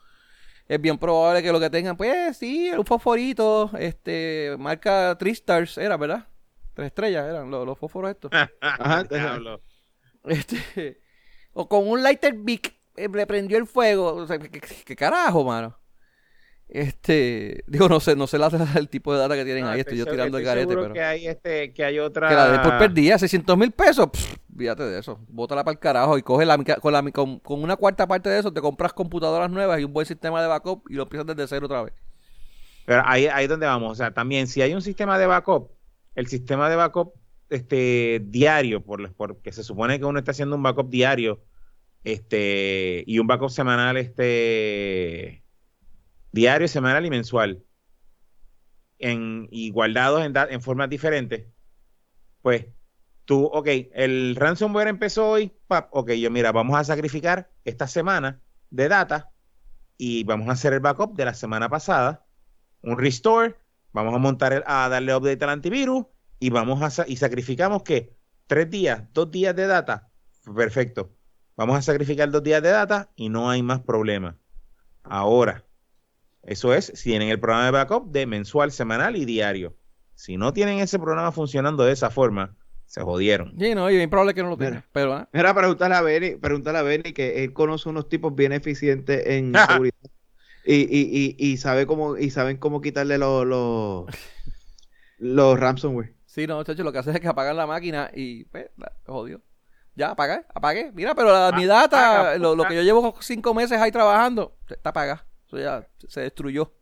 Es 0.68 0.82
bien 0.82 0.98
probable 0.98 1.42
que 1.42 1.54
lo 1.54 1.60
que 1.62 1.70
tengan, 1.70 1.96
pues 1.96 2.36
sí, 2.36 2.70
un 2.72 2.86
fosforito, 2.86 3.72
este, 3.80 4.58
marca 4.60 5.18
Tristars, 5.18 5.78
era, 5.78 5.96
¿verdad? 5.96 6.28
Tres 6.74 6.88
estrellas 6.88 7.30
eran 7.30 7.50
los, 7.50 7.66
los 7.66 7.80
fósforos 7.80 8.12
estos. 8.12 8.30
Ajá, 8.62 9.06
este, 10.26 11.00
o 11.54 11.70
con 11.70 11.88
un 11.88 12.04
lighter 12.04 12.34
big 12.34 12.78
eh, 12.98 13.08
le 13.08 13.26
prendió 13.26 13.58
el 13.58 13.68
fuego. 13.68 14.16
O 14.16 14.28
sea, 14.28 14.38
¿qué, 14.38 14.96
carajo, 14.98 15.46
mano? 15.46 15.80
Este, 16.74 17.64
digo, 17.68 17.88
no 17.88 18.00
sé, 18.00 18.16
no 18.16 18.26
sé 18.26 18.40
la, 18.40 18.50
el 18.76 18.90
tipo 18.90 19.14
de 19.14 19.20
data 19.20 19.36
que 19.36 19.46
tienen 19.46 19.66
ahí, 19.66 19.82
estoy, 19.82 20.00
yo 20.00 20.08
tirando 20.08 20.40
el 20.40 20.44
garete, 20.44 20.76
pero. 20.76 20.92
que 20.92 21.04
hay 21.04 21.28
este, 21.28 21.72
que 21.72 21.86
hay 21.86 22.00
otra. 22.00 22.28
Que 22.28 22.34
la 22.34 22.52
de 22.52 22.60
por 22.60 22.80
perdida, 22.80 23.20
600 23.20 23.56
mil 23.56 23.72
pesos, 23.72 24.10
fíjate 24.58 24.82
de 24.82 25.00
eso, 25.00 25.20
bótala 25.30 25.64
para 25.64 25.74
el 25.74 25.80
carajo 25.80 26.18
y 26.18 26.24
coge 26.24 26.48
la, 26.48 26.58
con, 26.58 26.92
la, 26.92 27.04
con, 27.12 27.40
una 27.46 27.76
cuarta 27.76 28.08
parte 28.08 28.28
de 28.30 28.40
eso, 28.40 28.52
te 28.52 28.60
compras 28.60 28.92
computadoras 28.92 29.52
nuevas 29.52 29.80
y 29.80 29.84
un 29.84 29.94
buen 29.94 30.08
sistema 30.08 30.42
de 30.42 30.48
backup 30.48 30.84
y 30.90 30.96
lo 30.96 31.04
empiezas 31.04 31.28
desde 31.28 31.48
cero 31.48 31.68
otra 31.68 31.84
vez. 31.84 31.94
Pero 32.86 33.04
ahí, 33.06 33.28
ahí 33.28 33.44
es 33.44 33.50
donde 33.50 33.68
vamos, 33.68 33.92
o 33.92 33.96
sea, 33.96 34.12
también, 34.12 34.48
si 34.48 34.64
hay 34.64 34.74
un 34.74 34.82
sistema 34.82 35.20
de 35.20 35.28
backup, 35.28 35.70
el 36.16 36.26
sistema 36.26 36.72
de 36.72 36.76
backup 36.76 37.14
este 37.52 38.20
diario, 38.26 38.84
por, 38.84 39.14
porque 39.14 39.52
se 39.52 39.64
supone 39.64 40.00
que 40.00 40.06
uno 40.06 40.18
está 40.18 40.32
haciendo 40.32 40.56
un 40.56 40.64
backup 40.64 40.90
diario, 40.90 41.44
este, 42.04 43.04
y 43.06 43.20
un 43.20 43.28
backup 43.28 43.52
semanal, 43.52 43.96
este 43.98 45.43
diario, 46.34 46.68
semanal 46.68 47.06
y 47.06 47.10
mensual. 47.10 47.64
en, 49.00 49.48
y 49.52 49.72
guardados 49.72 50.24
en, 50.24 50.34
en 50.36 50.62
formas 50.62 50.90
diferentes, 50.90 51.48
pues 52.42 52.68
tú, 53.26 53.46
ok, 53.46 53.68
el 53.94 54.36
ransomware 54.36 54.88
empezó 54.88 55.30
hoy, 55.30 55.52
pap, 55.68 55.90
ok, 55.92 56.12
yo 56.14 56.32
mira, 56.32 56.52
vamos 56.52 56.78
a 56.80 56.84
sacrificar 56.84 57.52
esta 57.66 57.88
semana 57.88 58.42
de 58.70 58.88
data 58.88 59.32
y 59.98 60.24
vamos 60.24 60.48
a 60.50 60.54
hacer 60.54 60.74
el 60.74 60.80
backup 60.80 61.16
de 61.16 61.26
la 61.26 61.34
semana 61.34 61.70
pasada, 61.70 62.26
un 62.82 62.98
restore, 62.98 63.56
vamos 63.92 64.14
a 64.16 64.20
montar, 64.20 64.54
el, 64.54 64.64
a 64.66 64.90
darle 64.90 65.16
update 65.16 65.44
al 65.44 65.52
antivirus 65.52 66.06
y 66.40 66.50
vamos 66.50 67.00
a, 67.00 67.08
y 67.08 67.18
sacrificamos 67.18 67.84
que 67.84 68.16
tres 68.48 68.70
días, 68.70 69.04
dos 69.14 69.32
días 69.32 69.56
de 69.56 69.68
data, 69.68 70.12
perfecto, 70.56 71.14
vamos 71.58 71.78
a 71.78 71.82
sacrificar 71.82 72.30
dos 72.32 72.44
días 72.44 72.62
de 72.64 72.70
data 72.70 73.12
y 73.16 73.30
no 73.30 73.50
hay 73.50 73.64
más 73.64 73.82
problema. 73.82 74.38
Ahora, 75.04 75.66
eso 76.44 76.74
es 76.74 76.92
si 76.96 77.10
tienen 77.10 77.30
el 77.30 77.40
programa 77.40 77.66
de 77.66 77.72
backup 77.72 78.12
de 78.12 78.26
mensual, 78.26 78.72
semanal 78.72 79.16
y 79.16 79.26
diario. 79.26 79.76
Si 80.16 80.38
no 80.38 80.54
tienen 80.54 80.80
ese 80.80 81.00
programa 81.00 81.32
funcionando 81.32 81.84
de 81.84 81.94
esa 81.94 82.10
forma, 82.10 82.56
se 82.86 83.02
jodieron. 83.02 83.56
Sí, 83.58 83.74
no, 83.74 83.90
y 83.90 83.96
es 83.96 84.08
probable 84.08 84.34
que 84.34 84.44
no 84.44 84.50
lo 84.50 84.58
tengan. 84.58 84.86
Pero, 84.92 85.20
¿eh? 85.20 85.26
Mira, 85.34 85.54
preguntarle 85.54 85.96
a 85.96 86.02
Benny, 86.02 86.36
preguntarle 86.36 86.80
a 86.80 86.84
Benny 86.84 87.14
que 87.14 87.44
él 87.44 87.54
conoce 87.54 87.90
unos 87.90 88.08
tipos 88.10 88.36
bien 88.36 88.52
eficientes 88.52 89.26
en 89.26 89.54
seguridad. 89.68 89.96
Y, 90.66 90.76
y, 90.76 91.36
y, 91.38 91.52
y, 91.52 91.58
sabe 91.58 91.86
cómo, 91.86 92.18
y 92.18 92.30
saben 92.30 92.58
cómo 92.58 92.82
quitarle 92.82 93.18
los, 93.18 93.46
los, 93.46 94.06
los 95.18 95.60
ransomware. 95.60 96.14
Sí, 96.26 96.48
no, 96.48 96.64
chacho, 96.64 96.84
lo 96.84 96.92
que 96.92 97.00
hace 97.00 97.12
es 97.12 97.20
que 97.20 97.28
apagan 97.28 97.58
la 97.58 97.68
máquina 97.68 98.10
y, 98.14 98.46
pues, 98.46 98.70
jodió. 99.06 99.42
Ya, 99.96 100.12
apagué, 100.12 100.46
apagué. 100.54 100.92
Mira, 100.94 101.16
pero 101.16 101.32
la, 101.32 101.52
mi 101.52 101.66
data, 101.66 102.38
lo, 102.38 102.56
lo, 102.56 102.66
que 102.66 102.76
yo 102.76 102.82
llevo 102.82 103.16
cinco 103.22 103.54
meses 103.54 103.80
ahí 103.80 103.92
trabajando, 103.92 104.56
está 104.70 104.90
apagada. 104.90 105.26
Eso 105.54 105.64
ya 105.64 105.88
se 106.08 106.22
destruyó. 106.22 106.74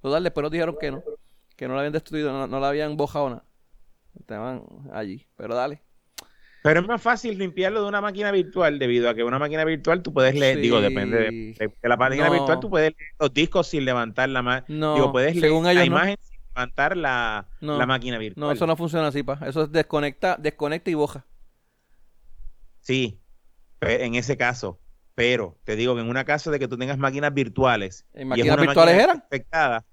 Total, 0.00 0.22
después 0.22 0.42
nos 0.42 0.52
dijeron 0.52 0.76
que 0.80 0.92
no. 0.92 1.02
Que 1.56 1.66
no 1.66 1.74
la 1.74 1.80
habían 1.80 1.92
destruido, 1.92 2.32
no, 2.32 2.46
no 2.46 2.60
la 2.60 2.68
habían 2.68 2.96
bojado 2.96 3.30
nada. 3.30 3.44
Estaban 4.18 4.62
allí. 4.92 5.26
Pero 5.36 5.56
dale. 5.56 5.82
Pero 6.62 6.80
es 6.80 6.86
más 6.86 7.02
fácil 7.02 7.38
limpiarlo 7.38 7.82
de 7.82 7.88
una 7.88 8.00
máquina 8.00 8.30
virtual 8.30 8.78
debido 8.78 9.08
a 9.08 9.14
que 9.14 9.24
una 9.24 9.38
máquina 9.38 9.64
virtual 9.64 10.02
tú 10.02 10.12
puedes 10.12 10.34
leer, 10.34 10.56
sí. 10.56 10.62
digo, 10.62 10.80
depende 10.80 11.16
de, 11.18 11.30
de, 11.30 11.74
de 11.82 11.88
la 11.88 11.96
máquina 11.96 12.26
no. 12.26 12.32
virtual, 12.32 12.60
tú 12.60 12.68
puedes 12.68 12.92
leer 12.96 13.12
los 13.18 13.32
discos 13.32 13.66
sin 13.68 13.84
levantar 13.84 14.28
la 14.28 14.42
máquina. 14.42 14.78
No, 14.78 14.94
digo, 14.94 15.12
puedes 15.12 15.38
según 15.38 15.64
leer 15.64 15.78
ellos, 15.78 15.88
la 15.88 15.96
imagen 15.96 16.16
sin 16.20 16.38
levantar 16.54 16.96
la, 16.96 17.48
la 17.60 17.86
máquina 17.86 18.18
virtual. 18.18 18.40
No, 18.46 18.52
eso 18.52 18.66
no 18.66 18.76
funciona 18.76 19.06
así, 19.06 19.22
pa. 19.22 19.38
Eso 19.46 19.62
es 19.62 19.72
desconecta, 19.72 20.36
desconecta 20.36 20.90
y 20.90 20.94
boja. 20.94 21.26
Sí, 22.80 23.20
en 23.80 24.16
ese 24.16 24.36
caso. 24.36 24.80
Pero 25.18 25.58
te 25.64 25.74
digo 25.74 25.96
que 25.96 26.00
en 26.00 26.08
una 26.08 26.24
caso 26.24 26.52
de 26.52 26.60
que 26.60 26.68
tú 26.68 26.78
tengas 26.78 26.96
máquinas 26.96 27.34
virtuales. 27.34 28.06
¿En 28.14 28.28
máquinas 28.28 28.56
virtuales 28.56 28.94
máquina 28.94 29.02
eran? 29.02 29.16
Infectada, 29.16 29.84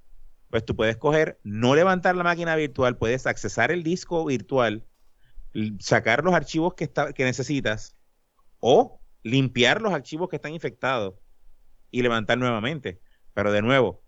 pues 0.52 0.64
tú 0.64 0.76
puedes 0.76 0.98
coger, 0.98 1.40
no 1.42 1.74
levantar 1.74 2.16
la 2.16 2.24
máquina 2.24 2.56
virtual, 2.56 2.96
puedes 2.96 3.26
accesar 3.26 3.72
el 3.72 3.82
disco 3.82 4.24
virtual, 4.24 4.86
sacar 5.80 6.24
los 6.24 6.36
archivos 6.36 6.76
que, 6.76 6.84
está, 6.84 7.12
que 7.12 7.24
necesitas 7.24 7.96
o 8.60 9.02
limpiar 9.24 9.82
los 9.82 9.94
archivos 9.94 10.30
que 10.30 10.36
están 10.36 10.54
infectados 10.54 11.16
y 11.90 12.04
levantar 12.04 12.38
nuevamente. 12.38 13.00
Pero 13.34 13.52
de 13.52 13.64
nuevo, 13.64 14.04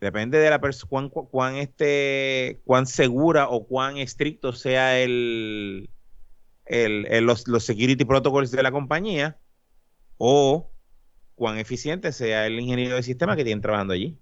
depende 0.00 0.38
de 0.38 0.48
la 0.48 0.62
persona 0.62 0.88
cuán, 0.88 1.10
cuán, 1.10 1.56
este, 1.56 2.62
cuán 2.64 2.86
segura 2.86 3.46
o 3.50 3.66
cuán 3.66 3.98
estricto 3.98 4.54
sea 4.54 4.98
el, 4.98 5.90
el, 6.64 7.04
el 7.10 7.26
los, 7.26 7.46
los 7.46 7.62
security 7.62 8.06
protocols 8.06 8.50
de 8.52 8.62
la 8.62 8.72
compañía 8.72 9.38
o 10.24 10.70
cuán 11.34 11.58
eficiente 11.58 12.12
sea 12.12 12.46
el 12.46 12.60
ingeniero 12.60 12.94
de 12.94 13.02
sistema 13.02 13.34
que 13.34 13.42
tienen 13.42 13.60
trabajando 13.60 13.92
allí. 13.92 14.16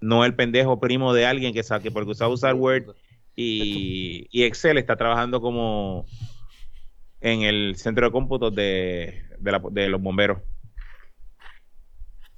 No 0.00 0.24
el 0.24 0.34
pendejo 0.34 0.80
primo 0.80 1.14
de 1.14 1.24
alguien 1.24 1.54
que 1.54 1.62
sabe 1.62 1.84
que 1.84 1.92
porque 1.92 2.16
sabe 2.16 2.32
usar 2.32 2.56
Word 2.56 2.96
y, 3.36 4.26
Excel 4.32 4.76
está 4.76 4.96
trabajando 4.96 5.40
como 5.40 6.04
en 7.20 7.42
el 7.42 7.76
centro 7.76 8.06
de 8.06 8.12
cómputos 8.12 8.52
de, 8.56 9.22
los 9.38 10.02
bomberos. 10.02 10.42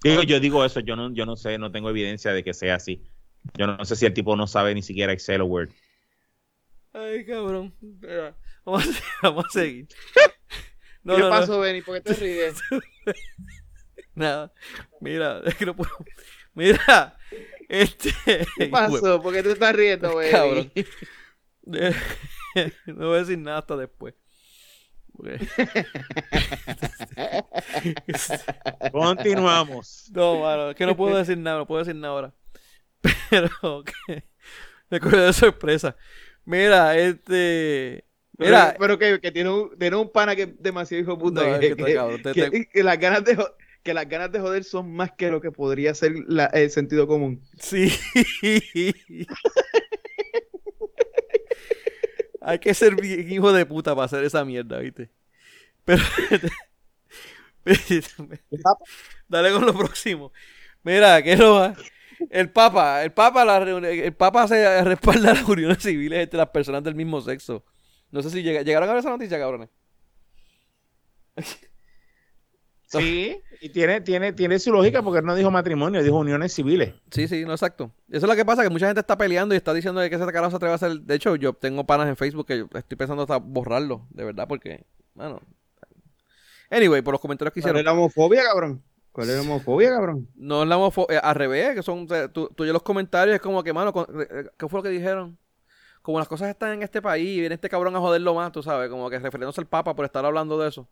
Yo 0.05 0.39
digo 0.39 0.63
eso, 0.67 0.81
yo 0.81 0.97
no, 0.97 1.11
yo 1.15 1.25
no 1.25 1.35
sé, 1.35 1.57
no 1.57 1.73
tengo 1.73 1.89
evidencia 1.89 2.35
de 2.35 2.45
que 2.45 2.53
sea 2.53 2.75
así. 2.75 3.03
Yo 3.57 3.67
no 3.67 3.83
sé 3.87 3.97
si 3.97 4.05
el 4.05 4.13
tipo 4.13 4.37
no 4.37 4.47
sabe 4.47 4.75
ni 4.75 4.83
siquiera 4.83 5.15
Excel 5.15 5.41
o 5.41 5.47
Word. 5.47 5.71
Ay, 6.93 7.25
cabrón. 7.25 7.73
Vamos 8.67 8.85
vamos 9.23 9.47
a 9.47 9.51
seguir. 9.51 9.89
No, 11.09 11.17
¿Qué 11.17 11.23
no, 11.23 11.31
pasó, 11.31 11.53
no. 11.53 11.61
Benny? 11.61 11.81
¿Por 11.81 11.95
qué 11.95 12.03
te 12.03 12.13
ríes? 12.13 12.61
Nada. 14.15 14.53
Mira, 15.01 15.41
es 15.47 15.55
que 15.55 15.65
no 15.65 15.75
puedo. 15.75 15.91
Mira, 16.53 17.17
este. 17.67 18.13
¿Qué 18.59 18.67
pasó? 18.67 19.23
¿Por 19.23 19.33
qué 19.33 19.43
te 19.43 19.53
estás 19.53 19.75
riendo, 19.75 20.15
Benny? 20.15 20.31
Cabrón. 20.31 20.71
no 22.89 23.07
voy 23.07 23.17
a 23.17 23.21
decir 23.21 23.39
nada 23.39 23.61
hasta 23.61 23.75
después. 23.79 24.17
Continuamos. 28.93 30.11
No, 30.13 30.41
mano, 30.41 30.73
es 30.73 30.77
que 30.77 30.85
no 30.85 30.95
puedo 30.95 31.17
decir 31.17 31.39
nada, 31.39 31.57
no 31.57 31.67
puedo 31.67 31.79
decir 31.79 31.97
nada 31.97 32.13
ahora. 32.13 32.35
Pero, 33.31 33.83
que 33.83 34.25
me 34.91 34.99
acuerdo 34.99 35.25
de 35.25 35.33
sorpresa. 35.33 35.97
Mira, 36.45 36.99
este. 36.99 38.08
Mira, 38.39 38.77
pero, 38.79 38.99
pero 38.99 39.17
que, 39.17 39.21
que, 39.21 39.33
tiene, 39.33 39.51
un, 39.51 39.77
tiene 39.77 39.97
un 39.97 40.11
pana 40.11 40.37
que 40.37 40.43
es 40.43 40.63
demasiado 40.63 41.03
hijo 41.03 41.13
de 41.13 41.19
puta. 41.19 41.43
No, 41.43 41.59
que, 42.73 42.83
las 42.85 42.99
ganas 42.99 43.25
de 43.25 43.37
que 43.83 43.93
las 43.93 44.09
ganas 44.09 44.31
de 44.31 44.39
joder 44.39 44.63
son 44.63 44.95
más 44.95 45.11
que 45.13 45.29
lo 45.29 45.41
que 45.41 45.51
podría 45.51 45.93
ser 45.95 46.13
la, 46.29 46.47
el 46.47 46.71
sentido 46.71 47.09
común. 47.09 47.43
Sí. 47.59 47.93
Hay 52.41 52.61
que 52.61 52.73
ser 52.75 52.95
bien 52.95 53.31
hijo 53.31 53.53
de 53.53 53.67
puta 53.67 53.95
para 53.95 54.07
hacer 54.07 54.23
esa 54.25 54.45
mierda, 54.45 54.79
¿viste? 54.79 55.11
Pero. 55.85 56.03
Dale 59.29 59.53
con 59.53 59.67
lo 59.67 59.75
próximo. 59.77 60.33
Mira, 60.85 61.21
que 61.23 61.37
no 61.37 61.55
va. 61.55 61.75
El 62.31 62.51
Papa, 62.51 63.03
el 63.05 63.13
Papa, 63.13 63.45
la 63.45 63.59
el 63.59 64.15
Papa 64.15 64.47
se 64.49 64.85
respalda 64.85 65.35
las 65.35 65.49
uniones 65.49 65.83
civiles 65.83 66.21
entre 66.21 66.39
las 66.39 66.51
personas 66.51 66.85
del 66.85 66.95
mismo 66.95 67.21
sexo. 67.21 67.65
No 68.11 68.23
sé 68.23 68.31
si 68.31 68.43
lleg 68.43 68.65
llegaron 68.65 68.89
a 68.89 68.93
ver 68.93 69.01
esa 69.01 69.11
noticia, 69.11 69.39
cabrones. 69.39 69.69
Sí, 72.89 73.39
y 73.61 73.69
tiene, 73.69 74.01
tiene, 74.01 74.33
tiene 74.33 74.59
su 74.59 74.73
lógica 74.73 75.03
porque 75.03 75.19
él 75.19 75.27
no 75.27 75.35
dijo 75.35 75.51
matrimonio, 75.51 76.03
dijo 76.03 76.17
uniones 76.17 76.55
civiles. 76.55 76.95
Sí, 77.11 77.29
sí, 77.29 77.45
no, 77.45 77.53
exacto. 77.53 77.93
Eso 78.09 78.25
es 78.25 78.31
lo 78.31 78.35
que 78.35 78.47
pasa, 78.47 78.63
que 78.63 78.71
mucha 78.71 78.87
gente 78.87 79.01
está 79.01 79.19
peleando 79.19 79.55
y 79.55 79.59
está 79.59 79.75
diciendo 79.75 80.01
que 80.01 80.07
ese 80.07 80.27
carajo 80.33 80.49
se 80.49 80.57
atreve 80.57 80.73
a 80.73 80.77
hacer. 80.77 80.93
De 81.01 81.15
hecho, 81.15 81.37
yo 81.37 81.53
tengo 81.53 81.85
panas 81.85 82.09
en 82.09 82.17
Facebook 82.17 82.47
que 82.47 82.65
estoy 82.75 82.97
pensando 82.97 83.25
hasta 83.25 83.37
borrarlo, 83.37 84.07
de 84.09 84.25
verdad, 84.25 84.49
porque, 84.49 84.87
bueno. 85.13 85.43
Anyway, 86.71 87.03
por 87.03 87.13
los 87.13 87.21
comentarios 87.21 87.53
que 87.53 87.61
hicieron. 87.61 87.75
¿Cuál 87.75 87.81
es 87.81 87.85
la 87.85 87.93
homofobia, 87.93 88.43
cabrón? 88.45 88.83
¿Cuál 89.13 89.29
es 89.29 89.37
la 89.37 89.43
homofobia, 89.43 89.91
cabrón? 89.91 90.29
No 90.35 90.63
es 90.63 90.69
la 90.71 90.79
homofobia, 90.79 91.19
al 91.19 91.35
revés, 91.35 91.75
que 91.75 91.83
son, 91.83 92.07
tú, 92.33 92.49
tú 92.57 92.65
y 92.65 92.69
los 92.69 92.83
comentarios 92.83 93.35
es 93.35 93.43
como 93.43 93.63
que, 93.63 93.75
mano, 93.75 93.93
¿qué 93.93 94.67
fue 94.67 94.79
lo 94.79 94.83
que 94.83 94.89
dijeron? 94.89 95.37
Como 96.03 96.19
las 96.19 96.29
cosas 96.29 96.49
están 96.49 96.73
en 96.75 96.83
este 96.83 97.03
país 97.03 97.29
y 97.29 97.41
viene 97.41 97.55
este 97.55 97.69
cabrón 97.69 97.95
a 97.97 98.01
joderlo 98.01 98.35
más, 98.35 98.53
tú 98.53 98.63
sabes, 98.63 98.89
como 98.89 99.11
que 99.11 99.19
refiriéndose 99.19 99.61
al 99.61 99.67
Papa 99.67 99.95
por 99.95 100.05
estar 100.05 100.25
hablando 100.25 100.59
de 100.59 100.69
eso. 100.69 100.89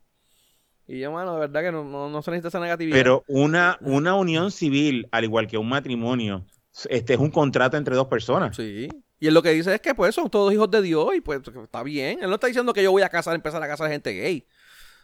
Y 0.89 1.01
yo, 1.01 1.11
mano, 1.11 1.35
de 1.35 1.41
verdad 1.41 1.63
que 1.63 1.73
no, 1.73 1.85
no, 1.85 2.09
no 2.09 2.23
se 2.23 2.31
necesita 2.31 2.49
esa 2.49 2.61
negatividad. 2.61 2.97
Pero 2.97 3.25
una, 3.27 3.77
una 3.81 4.15
unión 4.15 4.53
civil, 4.53 5.09
al 5.11 5.25
igual 5.25 5.49
que 5.49 5.59
un 5.59 5.69
matrimonio, 5.69 6.47
este 6.89 7.15
es 7.15 7.19
un 7.19 7.31
contrato 7.31 7.77
entre 7.77 7.97
dos 7.97 8.07
personas. 8.07 8.55
Sí. 8.55 8.89
Y 9.19 9.27
él 9.27 9.35
lo 9.35 9.43
que 9.43 9.51
dice 9.51 9.75
es 9.75 9.81
que 9.81 9.95
pues 9.95 10.15
son 10.15 10.31
todos 10.31 10.53
hijos 10.53 10.71
de 10.71 10.83
Dios 10.83 11.09
y 11.17 11.21
pues 11.21 11.41
está 11.63 11.83
bien. 11.83 12.19
Él 12.23 12.29
no 12.29 12.35
está 12.35 12.47
diciendo 12.47 12.73
que 12.73 12.83
yo 12.83 12.93
voy 12.93 13.03
a 13.03 13.09
casar, 13.09 13.35
empezar 13.35 13.63
a 13.63 13.67
casar 13.67 13.91
gente 13.91 14.13
gay. 14.13 14.47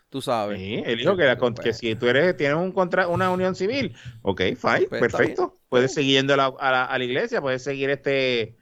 Tú 0.08 0.20
sabes. 0.20 0.60
Sí, 0.60 0.82
él 0.84 0.98
dijo 0.98 1.16
que, 1.16 1.24
la, 1.24 1.38
pues, 1.38 1.54
que 1.58 1.72
si 1.72 1.94
tú 1.94 2.06
eres, 2.06 2.36
tienes 2.36 2.58
un 2.58 2.72
contra, 2.72 3.08
una 3.08 3.30
unión 3.30 3.54
civil, 3.54 3.96
ok, 4.20 4.40
fine, 4.40 4.86
pues, 4.86 5.00
perfecto. 5.00 5.58
Puedes 5.70 5.94
seguir 5.94 6.18
yendo 6.18 6.34
a 6.34 6.36
la, 6.36 6.52
a, 6.58 6.70
la, 6.70 6.84
a 6.84 6.98
la 6.98 7.04
iglesia, 7.04 7.40
puedes 7.40 7.64
seguir 7.64 7.88
este 7.88 8.58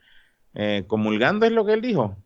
eh, 0.53 0.83
comulgando 0.87 1.45
es 1.45 1.51
lo 1.51 1.65
que 1.65 1.73
él 1.73 1.81
dijo. 1.81 2.17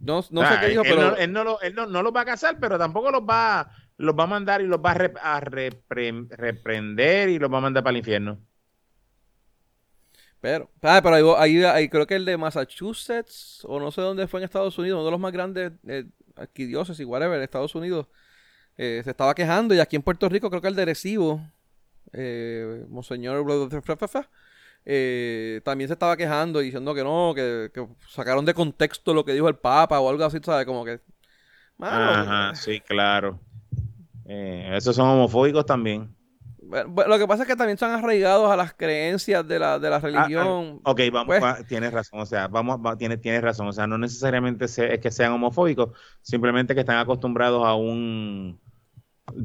No, 0.00 0.20
no 0.30 0.48
sé 0.48 0.60
qué 0.60 0.68
dijo, 0.68 0.82
él 0.82 0.88
pero. 0.90 1.10
No, 1.10 1.16
él, 1.16 1.32
no, 1.32 1.44
lo, 1.44 1.60
él 1.60 1.74
no, 1.74 1.86
no, 1.86 2.02
los 2.02 2.14
va 2.14 2.22
a 2.22 2.26
casar, 2.26 2.58
pero 2.60 2.76
tampoco 2.76 3.10
los 3.10 3.22
va, 3.22 3.70
los 3.96 4.16
va 4.18 4.24
a 4.24 4.26
mandar 4.26 4.60
y 4.60 4.66
los 4.66 4.80
va 4.80 4.90
a, 4.90 4.94
rep, 4.94 5.16
a 5.22 5.40
repre, 5.40 6.12
reprender 6.30 7.28
y 7.28 7.38
los 7.38 7.52
va 7.52 7.58
a 7.58 7.62
mandar 7.62 7.84
para 7.84 7.92
el 7.92 7.98
infierno. 7.98 8.38
Pero, 10.40 10.68
ah, 10.82 11.00
pero 11.00 11.14
ahí, 11.14 11.24
ahí, 11.38 11.64
ahí, 11.64 11.88
creo 11.88 12.04
que 12.04 12.16
el 12.16 12.24
de 12.24 12.36
Massachusetts, 12.36 13.64
o 13.64 13.78
no 13.78 13.92
sé 13.92 14.00
dónde 14.00 14.26
fue 14.26 14.40
en 14.40 14.44
Estados 14.44 14.76
Unidos, 14.76 14.96
uno 14.96 15.04
de 15.04 15.12
los 15.12 15.20
más 15.20 15.32
grandes 15.32 15.70
eh, 15.86 16.04
arquidiócesis 16.34 17.00
y 17.00 17.04
whatever, 17.04 17.36
en 17.36 17.44
Estados 17.44 17.72
Unidos, 17.76 18.08
eh, 18.76 19.02
se 19.04 19.10
estaba 19.10 19.36
quejando. 19.36 19.72
Y 19.72 19.78
aquí 19.78 19.94
en 19.94 20.02
Puerto 20.02 20.28
Rico, 20.28 20.50
creo 20.50 20.60
que 20.60 20.66
el 20.66 20.74
de 20.74 20.84
Recibo, 20.84 21.40
eh, 22.12 22.84
Monseñor 22.88 23.44
eh, 24.84 25.60
también 25.64 25.88
se 25.88 25.94
estaba 25.94 26.16
quejando 26.16 26.58
diciendo 26.58 26.94
que 26.94 27.04
no, 27.04 27.32
que, 27.34 27.70
que, 27.72 27.86
sacaron 28.08 28.44
de 28.44 28.54
contexto 28.54 29.14
lo 29.14 29.24
que 29.24 29.32
dijo 29.32 29.48
el 29.48 29.56
Papa 29.56 30.00
o 30.00 30.08
algo 30.08 30.24
así, 30.24 30.38
¿sabes? 30.42 30.66
Como 30.66 30.84
que. 30.84 31.00
Mano, 31.78 32.10
Ajá, 32.10 32.54
sí, 32.54 32.80
claro. 32.80 33.38
Eh, 34.24 34.72
esos 34.76 34.96
son 34.96 35.08
homofóbicos 35.08 35.66
también. 35.66 36.14
lo 36.68 37.18
que 37.18 37.26
pasa 37.26 37.42
es 37.42 37.48
que 37.48 37.56
también 37.56 37.74
están 37.74 37.92
arraigados 37.92 38.50
a 38.50 38.56
las 38.56 38.72
creencias 38.72 39.46
de 39.46 39.58
la, 39.58 39.78
de 39.78 39.90
la 39.90 39.96
ah, 39.96 40.00
ah, 40.02 40.06
religión. 40.06 40.80
ok, 40.84 41.00
vamos, 41.12 41.36
pues 41.38 41.66
tienes 41.66 41.92
razón, 41.92 42.20
o 42.20 42.26
sea, 42.26 42.48
vamos, 42.48 42.80
tienes, 42.98 43.20
tienes 43.20 43.42
razón, 43.42 43.68
o 43.68 43.72
sea, 43.72 43.86
no 43.86 43.98
necesariamente 43.98 44.64
es 44.64 45.00
que 45.00 45.10
sean 45.10 45.32
homofóbicos, 45.32 45.90
simplemente 46.22 46.74
que 46.74 46.80
están 46.80 46.98
acostumbrados 46.98 47.64
a 47.64 47.74
un... 47.74 48.60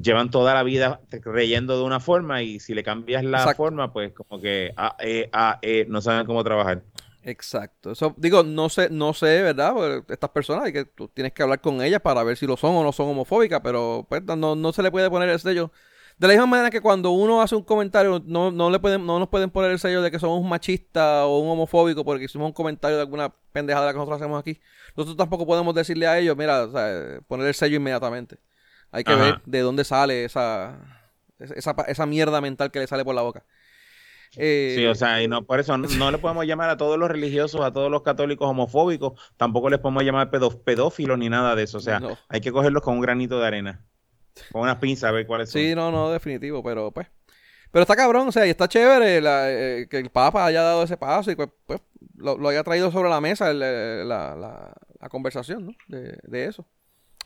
Llevan 0.02 0.32
toda 0.32 0.54
la 0.54 0.64
vida 0.64 1.02
creyendo 1.22 1.78
de 1.78 1.84
una 1.84 2.00
forma 2.00 2.42
y 2.42 2.60
si 2.60 2.74
le 2.74 2.84
cambias 2.84 3.24
la 3.24 3.54
forma, 3.54 3.94
pues 3.94 4.12
como 4.14 4.42
que 4.42 4.74
a, 4.76 4.96
e, 5.00 5.30
a, 5.32 5.60
e, 5.62 5.86
no 5.88 6.02
saben 6.02 6.26
cómo 6.26 6.44
trabajar. 6.44 6.84
Exacto. 7.24 7.92
Eso, 7.92 8.16
digo, 8.18 8.44
no 8.44 8.70
sé, 8.70 8.90
no 8.90 9.14
sé, 9.14 9.42
¿verdad? 9.42 10.04
estas 10.08 10.30
personas, 10.30 10.70
y 10.70 10.74
que 10.74 10.86
tú 10.86 11.10
tienes 11.10 11.34
que 11.34 11.44
hablar 11.44 11.60
con 11.60 11.82
ellas 11.82 12.02
para 12.02 12.24
ver 12.24 12.38
si 12.38 12.48
lo 12.48 12.56
son 12.56 12.76
o 12.76 12.84
no 12.84 12.92
son 12.92 13.10
homofóbicas, 13.10 13.60
pero 13.62 14.06
pues, 14.08 14.24
no, 14.24 14.56
no 14.56 14.72
se 14.72 14.82
le 14.82 14.92
puede 14.92 15.10
poner 15.10 15.30
el 15.30 15.40
sello. 15.40 15.72
De 16.18 16.28
la 16.28 16.34
misma 16.34 16.48
manera 16.48 16.70
que 16.72 16.82
cuando 16.82 17.12
uno 17.12 17.42
hace 17.42 17.56
un 17.56 17.64
comentario, 17.64 18.24
no, 18.26 18.50
no, 18.50 18.72
le 18.72 18.80
pueden, 18.80 19.06
no 19.06 19.20
nos 19.20 19.28
pueden 19.28 19.52
poner 19.52 19.72
el 19.72 19.78
sello 19.78 20.02
de 20.02 20.10
que 20.10 20.18
somos 20.18 20.42
un 20.42 20.50
machista 20.50 21.26
o 21.28 21.40
un 21.40 21.50
homofóbico 21.50 22.04
porque 22.04 22.26
hicimos 22.26 22.48
un 22.48 22.54
comentario 22.54 22.98
de 22.98 23.04
alguna 23.04 23.32
pendejada 23.52 23.92
que 23.92 23.98
nosotros 23.98 24.20
hacemos 24.20 24.40
aquí. 24.40 24.60
Nosotros 24.96 25.18
tampoco 25.18 25.46
podemos 25.46 25.76
decirle 25.76 26.08
a 26.08 26.18
ellos, 26.18 26.36
mira, 26.36 26.64
o 26.64 26.72
sea, 26.72 27.20
poner 27.28 27.46
el 27.48 27.54
sello 27.54 27.76
inmediatamente. 27.76 28.40
Hay 28.92 29.04
que 29.04 29.16
ver 29.16 29.42
de 29.46 29.60
dónde 29.62 29.84
sale 29.84 30.26
esa, 30.26 31.04
esa, 31.40 31.76
esa 31.88 32.06
mierda 32.06 32.42
mental 32.42 32.72
que 32.72 32.80
le 32.80 32.88
sale 32.88 33.04
por 33.04 33.16
la 33.16 33.22
boca 33.22 33.46
sí, 34.32 34.86
o 34.86 34.92
eh, 34.92 34.96
sea, 34.96 35.22
y 35.22 35.28
no, 35.28 35.46
por 35.46 35.60
eso 35.60 35.78
no, 35.78 36.12
le 36.12 36.18
podemos 36.18 36.46
llamar 36.46 36.70
a 36.70 36.78
todos 36.78 36.98
los 36.98 37.10
religiosos, 37.10 37.62
a 37.62 37.72
todos 37.72 37.90
los 37.90 38.02
católicos 38.02 38.48
homofóbicos, 38.48 39.20
tampoco 39.38 39.70
les 39.70 39.80
podemos 39.80 40.04
llamar 40.04 40.30
pedófilos 40.30 41.18
ni 41.18 41.30
nada 41.30 41.56
de 41.56 41.64
eso. 41.64 41.78
O 41.78 41.82
sea, 41.82 42.02
hay 42.28 42.42
que 42.42 42.52
cogerlos 42.52 42.84
con 42.84 42.96
un 42.96 43.02
granito 43.02 43.40
de 43.40 43.48
arena, 43.48 43.86
con 44.52 44.62
unas 44.62 44.78
pinzas, 44.78 45.10
a 45.10 45.12
ver 45.12 45.26
cuáles 45.28 45.50
son. 45.50 45.62
Sí, 45.62 45.76
no, 45.76 45.92
no, 45.92 46.12
definitivo, 46.12 46.64
pero 46.64 46.92
pues. 46.92 47.08
Pero 47.70 47.82
está 47.82 47.98
cabrón, 47.98 48.30
o 48.30 48.32
sea, 48.32 48.48
y 48.48 48.50
está 48.50 48.70
chévere 48.70 49.20
eh, 49.22 49.88
que 49.90 49.98
el 49.98 50.10
Papa 50.10 50.46
haya 50.46 50.64
dado 50.64 50.84
ese 50.84 50.96
paso 50.96 51.32
y 51.32 51.36
pues, 51.36 51.50
pues 51.66 51.82
lo, 52.16 52.48
haya 52.48 52.64
traído 52.64 52.92
sobre 52.92 53.10
la 53.10 53.20
mesa 53.20 53.54
la, 53.54 54.06
la, 54.06 54.74
la, 55.02 55.10
conversación, 55.10 55.68
¿no? 55.68 55.72
De, 55.88 56.18
de 56.24 56.46
eso. 56.46 56.66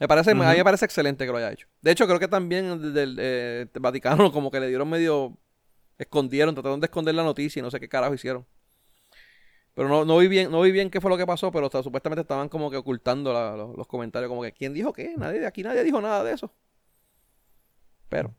Me 0.01 0.07
parece, 0.07 0.31
A 0.31 0.33
mí 0.33 0.39
me 0.39 0.63
parece 0.63 0.83
excelente 0.83 1.27
que 1.27 1.31
lo 1.31 1.37
haya 1.37 1.51
hecho. 1.51 1.67
De 1.79 1.91
hecho, 1.91 2.07
creo 2.07 2.17
que 2.17 2.27
también 2.27 2.91
del 2.91 3.17
eh, 3.19 3.67
Vaticano 3.79 4.31
como 4.33 4.49
que 4.49 4.59
le 4.59 4.67
dieron 4.67 4.89
medio 4.89 5.37
escondieron, 5.95 6.55
trataron 6.55 6.79
de 6.79 6.85
esconder 6.85 7.13
la 7.13 7.23
noticia 7.23 7.59
y 7.59 7.61
no 7.61 7.69
sé 7.69 7.79
qué 7.79 7.87
carajo 7.87 8.15
hicieron. 8.15 8.47
Pero 9.75 9.87
no, 9.89 10.03
no 10.03 10.17
vi 10.17 10.27
bien, 10.27 10.49
no 10.49 10.59
vi 10.61 10.71
bien 10.71 10.89
qué 10.89 10.99
fue 10.99 11.11
lo 11.11 11.17
que 11.17 11.27
pasó, 11.27 11.51
pero 11.51 11.69
supuestamente 11.83 12.21
estaban 12.21 12.49
como 12.49 12.71
que 12.71 12.77
ocultando 12.77 13.31
los, 13.77 13.87
comentarios, 13.87 14.27
como 14.27 14.41
que 14.41 14.51
¿quién 14.53 14.73
dijo 14.73 14.91
qué? 14.91 15.13
Nadie 15.17 15.45
aquí 15.45 15.61
nadie 15.61 15.83
dijo 15.83 16.01
nada 16.01 16.23
de 16.23 16.33
eso. 16.33 16.51
Pero. 18.09 18.33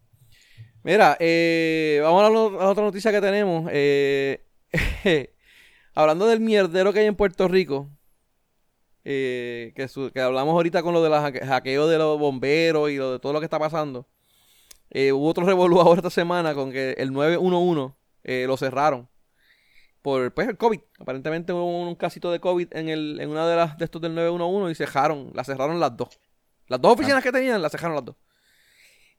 Mira, 0.83 1.17
eh, 1.21 2.01
vamos 2.03 2.25
a 2.25 2.29
la, 2.29 2.71
otra 2.71 2.83
noticia 2.83 3.13
que 3.13 3.21
tenemos. 3.21 3.71
Eh, 3.73 4.45
hablando 5.95 6.27
del 6.27 6.41
mierdero 6.41 6.93
que 6.93 6.99
hay 6.99 7.07
en 7.07 7.15
Puerto 7.15 7.47
Rico. 7.47 7.89
Eh, 9.05 9.73
que, 9.75 9.89
que, 10.13 10.21
hablamos 10.21 10.53
ahorita 10.53 10.83
con 10.83 10.95
lo 10.95 11.03
de 11.03 11.11
los 11.11 11.21
hackeo 11.21 11.89
de 11.89 11.99
los 11.99 12.19
bomberos 12.19 12.91
y 12.91 12.97
lo 12.97 13.13
de 13.13 13.19
todo 13.19 13.33
lo 13.33 13.41
que 13.41 13.47
está 13.47 13.59
pasando. 13.59 14.07
Eh, 14.91 15.13
hubo 15.13 15.29
otro 15.29 15.45
revolú 15.47 15.81
ahora 15.81 15.99
esta 15.99 16.11
semana 16.11 16.55
con 16.55 16.71
que 16.71 16.93
el 16.99 17.13
911 17.13 17.95
eh, 18.25 18.45
lo 18.47 18.57
cerraron 18.57 19.09
por 20.03 20.33
pues, 20.35 20.49
el 20.49 20.57
COVID. 20.57 20.81
Aparentemente 20.99 21.53
hubo 21.53 21.89
un, 21.89 21.95
casito 21.95 22.31
de 22.31 22.41
COVID 22.41 22.69
en, 22.73 22.89
el, 22.89 23.21
en 23.21 23.31
una 23.31 23.47
de 23.47 23.57
las 23.57 23.79
de 23.79 23.85
estos 23.85 24.03
del 24.03 24.15
911 24.15 24.73
y 24.73 24.75
cerraron, 24.75 25.31
la 25.35 25.45
cerraron 25.45 25.81
las 25.81 25.97
dos. 25.97 26.19
Las 26.69 26.81
dos 26.81 26.93
oficinas 26.93 27.19
ah. 27.19 27.23
que 27.23 27.33
tenían, 27.33 27.63
las 27.63 27.73
cerraron 27.73 27.97
las 27.97 28.05
dos. 28.05 28.17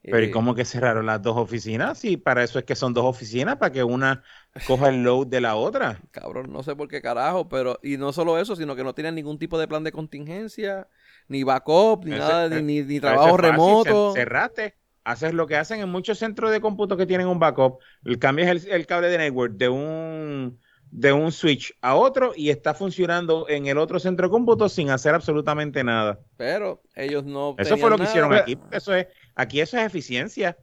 Pero 0.04 0.22
¿y 0.22 0.26
eh, 0.26 0.32
cómo 0.32 0.54
que 0.54 0.66
cerraron 0.66 1.06
las 1.06 1.22
dos 1.22 1.38
oficinas? 1.38 1.98
Sí, 1.98 2.18
para 2.18 2.44
eso 2.44 2.60
es 2.60 2.66
que 2.66 2.76
son 2.76 2.94
dos 2.94 3.06
oficinas, 3.06 3.56
para 3.56 3.72
que 3.72 3.84
una 3.84 4.22
coja 4.68 4.90
el 4.90 5.04
load 5.04 5.28
de 5.28 5.40
la 5.40 5.56
otra. 5.56 6.00
Cabrón, 6.12 6.52
no 6.52 6.62
sé 6.62 6.76
por 6.76 6.90
qué 6.90 7.02
carajo, 7.02 7.48
pero... 7.48 7.80
Y 7.82 7.98
no 7.98 8.12
solo 8.12 8.38
eso, 8.38 8.56
sino 8.56 8.76
que 8.76 8.84
no 8.84 8.94
tienen 8.94 9.16
ningún 9.16 9.40
tipo 9.40 9.58
de 9.58 9.68
plan 9.68 9.84
de 9.84 9.94
contingencia, 9.94 10.88
ni 11.30 11.44
backup, 11.44 12.04
ni 12.06 12.12
nada, 12.12 12.50
ni, 12.50 12.82
ni, 12.82 13.00
trabajo 13.00 13.38
remoto. 13.38 14.14
Cerraste 14.14 14.76
haces 15.04 15.34
lo 15.34 15.48
que 15.48 15.58
hacen 15.58 15.82
en 15.82 15.90
muchos 15.90 16.18
centros 16.20 16.52
de 16.52 16.62
cómputo 16.62 16.98
que 16.98 17.06
tienen 17.06 17.28
un 17.28 17.40
backup, 17.40 17.80
cambias 18.20 18.66
el, 18.66 18.86
cable 18.86 19.10
de 19.10 19.18
network 19.18 19.54
de 19.54 19.70
un 19.70 20.60
de 20.92 21.12
un 21.12 21.32
switch 21.32 21.76
a 21.82 21.96
otro 21.96 22.34
y 22.36 22.52
está 22.52 22.76
funcionando 22.76 23.50
en 23.50 23.66
el 23.66 23.80
otro 23.80 24.00
centro 24.00 24.28
de 24.28 24.32
cómputo 24.32 24.70
sin 24.70 24.92
hacer 24.92 25.16
absolutamente 25.16 25.84
nada. 25.84 26.20
Pero 26.38 26.84
ellos 26.96 27.24
no. 27.24 27.56
Eso 27.58 27.78
fue 27.78 27.90
lo 27.90 27.98
que 27.98 28.04
hicieron 28.04 28.32
aquí. 28.32 28.60
Eso 28.72 28.94
es, 28.94 29.08
aquí 29.36 29.62
eso 29.62 29.78
es 29.78 29.86
eficiencia. 29.86 30.58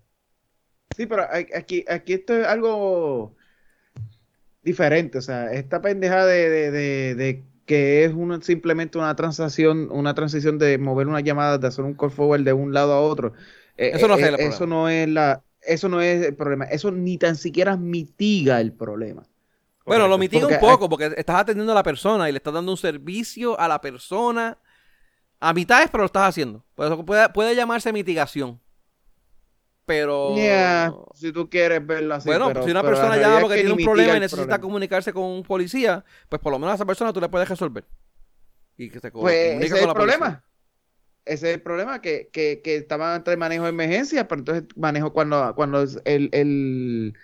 Sí, 0.96 1.06
pero 1.06 1.26
aquí, 1.54 1.84
aquí 1.88 2.14
esto 2.14 2.36
es 2.36 2.46
algo 2.46 3.34
diferente. 4.62 5.18
O 5.18 5.22
sea, 5.22 5.52
esta 5.52 5.80
pendeja 5.80 6.26
de, 6.26 6.70
de, 6.70 7.44
que 7.64 8.04
es 8.04 8.12
una, 8.12 8.40
simplemente 8.42 8.98
una 8.98 9.14
transacción, 9.14 9.88
una 9.90 10.14
transición 10.14 10.58
de 10.58 10.78
mover 10.78 11.06
una 11.06 11.20
llamada, 11.20 11.58
de 11.58 11.68
hacer 11.68 11.84
un 11.84 11.94
call 11.94 12.10
forward 12.10 12.42
de 12.42 12.52
un 12.52 12.72
lado 12.72 12.92
a 12.92 13.00
otro. 13.00 13.32
Eh, 13.76 13.92
eso 13.94 14.08
no, 14.08 14.16
es, 14.16 14.24
eh, 14.24 14.36
eso 14.38 14.66
no 14.66 14.88
es 14.88 15.08
la, 15.08 15.42
eso 15.62 15.88
no 15.88 16.00
es 16.00 16.26
el 16.26 16.34
problema. 16.34 16.64
Eso 16.64 16.90
ni 16.90 17.18
tan 17.18 17.36
siquiera 17.36 17.76
mitiga 17.76 18.60
el 18.60 18.72
problema. 18.72 19.22
Bueno, 19.86 20.06
lo 20.06 20.18
mitiga 20.18 20.46
un 20.46 20.60
poco 20.60 20.88
porque 20.88 21.12
estás 21.16 21.40
atendiendo 21.40 21.72
a 21.72 21.74
la 21.74 21.82
persona 21.82 22.28
y 22.28 22.32
le 22.32 22.38
estás 22.38 22.54
dando 22.54 22.70
un 22.70 22.78
servicio 22.78 23.58
a 23.58 23.66
la 23.66 23.80
persona 23.80 24.58
a 25.40 25.52
mitades, 25.52 25.88
pero 25.90 26.02
lo 26.02 26.06
estás 26.06 26.28
haciendo. 26.28 26.64
Por 26.74 26.86
eso 26.86 27.04
puede, 27.04 27.28
puede 27.30 27.56
llamarse 27.56 27.92
mitigación. 27.92 28.60
Pero. 29.86 30.34
si 31.14 31.32
tú 31.32 31.50
quieres 31.50 31.84
verlo 31.84 32.14
así. 32.14 32.28
Bueno, 32.28 32.62
si 32.62 32.70
una 32.70 32.82
persona 32.82 33.16
llama 33.16 33.40
porque 33.40 33.56
tiene 33.56 33.72
un 33.72 33.84
problema 33.84 34.16
y 34.16 34.20
necesita 34.20 34.60
comunicarse 34.60 35.12
con 35.12 35.24
un 35.24 35.42
policía, 35.42 36.04
pues 36.28 36.40
por 36.40 36.52
lo 36.52 36.58
menos 36.58 36.72
a 36.72 36.74
esa 36.76 36.86
persona 36.86 37.12
tú 37.12 37.20
le 37.20 37.28
puedes 37.28 37.48
resolver. 37.48 37.84
Y 38.76 38.88
que 38.88 39.00
se 39.00 39.10
pues 39.10 39.62
ese 39.62 39.76
es 39.76 39.82
el 39.82 39.92
problema 39.92 40.44
ese 41.24 41.50
es 41.50 41.54
el 41.54 41.62
problema, 41.62 42.00
que, 42.00 42.28
que, 42.32 42.60
que 42.62 42.76
estaban 42.76 43.16
entre 43.16 43.36
manejo 43.36 43.64
de 43.64 43.70
emergencia, 43.70 44.26
pero 44.26 44.40
entonces 44.40 44.64
manejo 44.76 45.12
cuando, 45.12 45.54
cuando 45.54 45.84
el, 46.04 46.28
el 46.32 47.14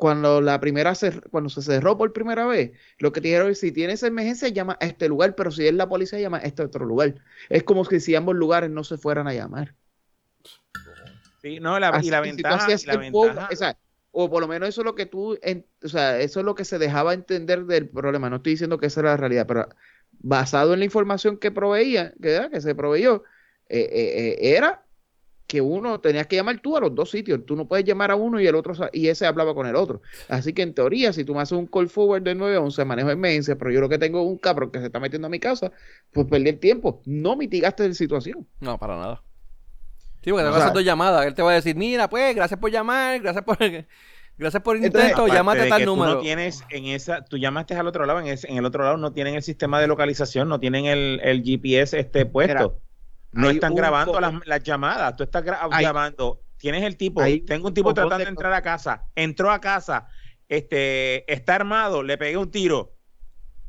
cuando 0.00 0.40
la 0.40 0.58
primera 0.60 0.94
cuando 1.30 1.50
se 1.50 1.60
cerró 1.60 1.98
por 1.98 2.12
primera 2.14 2.46
vez, 2.46 2.72
lo 2.98 3.12
que 3.12 3.20
te 3.20 3.28
dijeron 3.28 3.50
es 3.50 3.60
si 3.60 3.70
tienes 3.70 4.02
emergencia 4.02 4.48
llama 4.48 4.78
a 4.80 4.86
este 4.86 5.08
lugar, 5.08 5.34
pero 5.34 5.50
si 5.50 5.66
es 5.66 5.74
la 5.74 5.88
policía 5.88 6.18
llama 6.18 6.38
a 6.38 6.40
este 6.40 6.62
otro 6.62 6.86
lugar. 6.86 7.16
Es 7.50 7.62
como 7.64 7.84
si 7.84 8.14
ambos 8.14 8.34
lugares 8.34 8.70
no 8.70 8.82
se 8.82 8.96
fueran 8.96 9.28
a 9.28 9.34
llamar. 9.34 9.74
Sí, 11.42 11.60
no, 11.60 11.78
la, 11.78 12.00
y 12.02 12.08
la 12.08 12.22
ventaja, 12.22 12.66
o 14.12 14.28
por 14.30 14.40
lo 14.40 14.48
menos 14.48 14.70
eso 14.70 14.80
es 14.80 14.84
lo 14.86 14.94
que 14.94 15.06
tú, 15.06 15.38
o 15.82 15.88
sea, 15.88 16.18
eso 16.18 16.40
es 16.40 16.46
lo 16.46 16.54
que 16.54 16.64
se 16.64 16.78
dejaba 16.78 17.12
entender 17.12 17.66
del 17.66 17.88
problema. 17.88 18.30
No 18.30 18.36
estoy 18.36 18.52
diciendo 18.52 18.78
que 18.78 18.86
esa 18.86 19.00
era 19.00 19.10
la 19.10 19.16
realidad, 19.18 19.46
pero 19.46 19.68
basado 20.12 20.72
en 20.72 20.78
la 20.78 20.86
información 20.86 21.36
que 21.36 21.50
proveía, 21.50 22.14
que, 22.22 22.48
que 22.50 22.60
se 22.62 22.74
proveyó, 22.74 23.22
eh, 23.68 23.88
eh, 23.92 24.38
eh, 24.40 24.56
era 24.56 24.82
que 25.50 25.60
uno 25.60 25.98
tenías 25.98 26.28
que 26.28 26.36
llamar 26.36 26.60
tú 26.60 26.76
a 26.76 26.80
los 26.80 26.94
dos 26.94 27.10
sitios. 27.10 27.44
Tú 27.44 27.56
no 27.56 27.66
puedes 27.66 27.84
llamar 27.84 28.12
a 28.12 28.14
uno 28.14 28.38
y 28.40 28.46
el 28.46 28.54
otro 28.54 28.72
y 28.92 29.08
ese 29.08 29.26
hablaba 29.26 29.52
con 29.52 29.66
el 29.66 29.74
otro. 29.74 30.00
Así 30.28 30.52
que 30.52 30.62
en 30.62 30.74
teoría, 30.74 31.12
si 31.12 31.24
tú 31.24 31.34
me 31.34 31.42
haces 31.42 31.58
un 31.58 31.66
call 31.66 31.88
forward 31.88 32.22
de 32.22 32.36
911, 32.36 32.84
manejo 32.84 33.08
de 33.08 33.14
emergencia, 33.14 33.58
pero 33.58 33.72
yo 33.72 33.80
lo 33.80 33.88
que 33.88 33.98
tengo 33.98 34.20
es 34.20 34.26
un 34.28 34.38
cabrón 34.38 34.70
que 34.70 34.78
se 34.78 34.86
está 34.86 35.00
metiendo 35.00 35.26
a 35.26 35.28
mi 35.28 35.40
casa, 35.40 35.72
pues 36.12 36.28
perdí 36.28 36.50
el 36.50 36.60
tiempo. 36.60 37.02
No 37.04 37.34
mitigaste 37.34 37.88
la 37.88 37.94
situación. 37.94 38.46
No, 38.60 38.78
para 38.78 38.96
nada. 38.96 39.22
Sí, 40.22 40.30
porque 40.30 40.44
te 40.44 40.50
vas 40.50 40.62
a 40.62 40.66
hacer 40.68 40.84
llamadas. 40.84 41.26
Él 41.26 41.34
te 41.34 41.42
va 41.42 41.50
a 41.50 41.54
decir, 41.54 41.74
mira, 41.74 42.08
pues, 42.08 42.32
gracias 42.36 42.60
por 42.60 42.70
llamar, 42.70 43.20
gracias 43.20 43.44
por... 43.44 43.58
Gracias 44.38 44.62
por 44.62 44.74
el 44.74 44.82
intento, 44.86 45.26
llámate 45.26 45.60
a 45.60 45.68
tal 45.68 45.84
número. 45.84 46.16
Tú 46.16 46.22
tienes 46.22 46.64
en 46.70 46.86
esa, 46.86 47.22
tú 47.22 47.36
llamaste 47.36 47.74
al 47.74 47.86
otro 47.86 48.06
lado, 48.06 48.20
en, 48.20 48.26
en, 48.26 48.56
el 48.56 48.64
otro 48.64 48.82
lado 48.82 48.96
no 48.96 49.12
tienen 49.12 49.34
el 49.34 49.42
sistema 49.42 49.78
de 49.82 49.86
localización, 49.86 50.48
no 50.48 50.58
tienen 50.58 50.86
el, 50.86 51.20
el 51.22 51.42
GPS 51.42 52.00
este 52.00 52.24
puesto. 52.24 52.80
No 53.32 53.50
están 53.50 53.74
grabando 53.74 54.20
las, 54.20 54.62
llamadas, 54.62 55.16
tú 55.16 55.22
estás 55.24 55.42
grabando. 55.42 56.42
Tienes 56.56 56.82
el 56.82 56.96
tipo, 56.96 57.22
tengo 57.46 57.68
un 57.68 57.74
tipo 57.74 57.94
tratando 57.94 58.24
de 58.24 58.30
entrar 58.30 58.52
a 58.52 58.60
casa, 58.60 59.06
entró 59.14 59.50
a 59.50 59.60
casa, 59.60 60.08
este, 60.48 61.32
está 61.32 61.54
armado, 61.54 62.02
le 62.02 62.18
pegué 62.18 62.36
un 62.36 62.50
tiro 62.50 62.96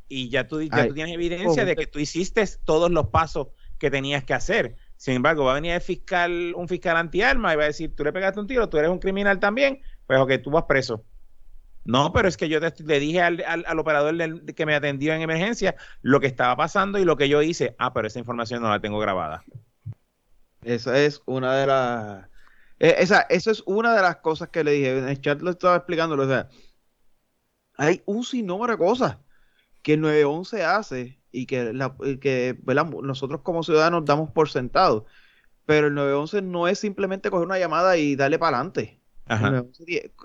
y 0.09 0.29
ya 0.29 0.45
tú, 0.45 0.61
ya 0.61 0.87
tú 0.87 0.93
tienes 0.93 1.13
evidencia 1.13 1.63
de 1.63 1.75
que 1.75 1.87
tú 1.87 1.99
hiciste 1.99 2.43
todos 2.65 2.91
los 2.91 3.07
pasos 3.07 3.47
que 3.77 3.89
tenías 3.89 4.25
que 4.25 4.33
hacer. 4.33 4.75
Sin 4.97 5.13
embargo, 5.15 5.45
va 5.45 5.51
a 5.51 5.55
venir 5.55 5.71
el 5.71 5.81
fiscal, 5.81 6.53
un 6.55 6.67
fiscal 6.67 6.97
antiarma 6.97 7.53
y 7.53 7.55
va 7.55 7.63
a 7.63 7.67
decir, 7.67 7.95
tú 7.95 8.03
le 8.03 8.11
pegaste 8.11 8.39
un 8.39 8.47
tiro, 8.47 8.67
tú 8.67 8.77
eres 8.77 8.91
un 8.91 8.99
criminal 8.99 9.39
también, 9.39 9.81
pues 10.05 10.19
ok, 10.19 10.33
tú 10.43 10.51
vas 10.51 10.65
preso. 10.65 11.05
No, 11.83 12.13
pero 12.13 12.27
es 12.27 12.37
que 12.37 12.47
yo 12.47 12.59
le 12.59 12.99
dije 12.99 13.21
al, 13.21 13.43
al, 13.45 13.79
operador 13.79 14.15
que 14.53 14.65
me 14.65 14.75
atendió 14.75 15.13
en 15.13 15.21
emergencia 15.21 15.75
lo 16.01 16.19
que 16.19 16.27
estaba 16.27 16.55
pasando 16.55 16.99
y 16.99 17.05
lo 17.05 17.17
que 17.17 17.27
yo 17.27 17.41
hice. 17.41 17.75
Ah, 17.79 17.93
pero 17.93 18.07
esa 18.07 18.19
información 18.19 18.61
no 18.61 18.69
la 18.69 18.79
tengo 18.79 18.99
grabada. 18.99 19.43
Esa 20.63 20.99
es 20.99 21.21
una 21.25 21.55
de 21.55 21.67
las... 21.67 22.27
E, 22.79 22.95
esa, 22.99 23.21
eso 23.29 23.49
es 23.49 23.63
una 23.65 23.95
de 23.95 24.01
las 24.01 24.17
cosas 24.17 24.49
que 24.49 24.63
le 24.63 24.71
dije. 24.73 24.97
En 24.99 25.09
el 25.09 25.21
chat 25.21 25.41
lo 25.41 25.51
estaba 25.51 25.75
explicando. 25.75 26.15
O 26.15 26.27
sea, 26.27 26.49
hay 27.77 28.03
un 28.05 28.23
sinnúmero 28.23 28.73
de 28.73 28.77
cosas 28.77 29.17
que 29.81 29.93
el 29.93 30.01
911 30.01 30.63
hace 30.63 31.19
y 31.31 31.47
que, 31.47 31.73
la, 31.73 31.95
que 32.19 32.57
nosotros 33.01 33.41
como 33.41 33.63
ciudadanos 33.63 34.05
damos 34.05 34.29
por 34.31 34.49
sentado. 34.49 35.05
Pero 35.65 35.87
el 35.87 35.95
911 35.95 36.41
no 36.43 36.67
es 36.67 36.79
simplemente 36.79 37.31
coger 37.31 37.47
una 37.47 37.59
llamada 37.59 37.97
y 37.97 38.15
darle 38.15 38.37
para 38.37 38.57
adelante. 38.57 38.99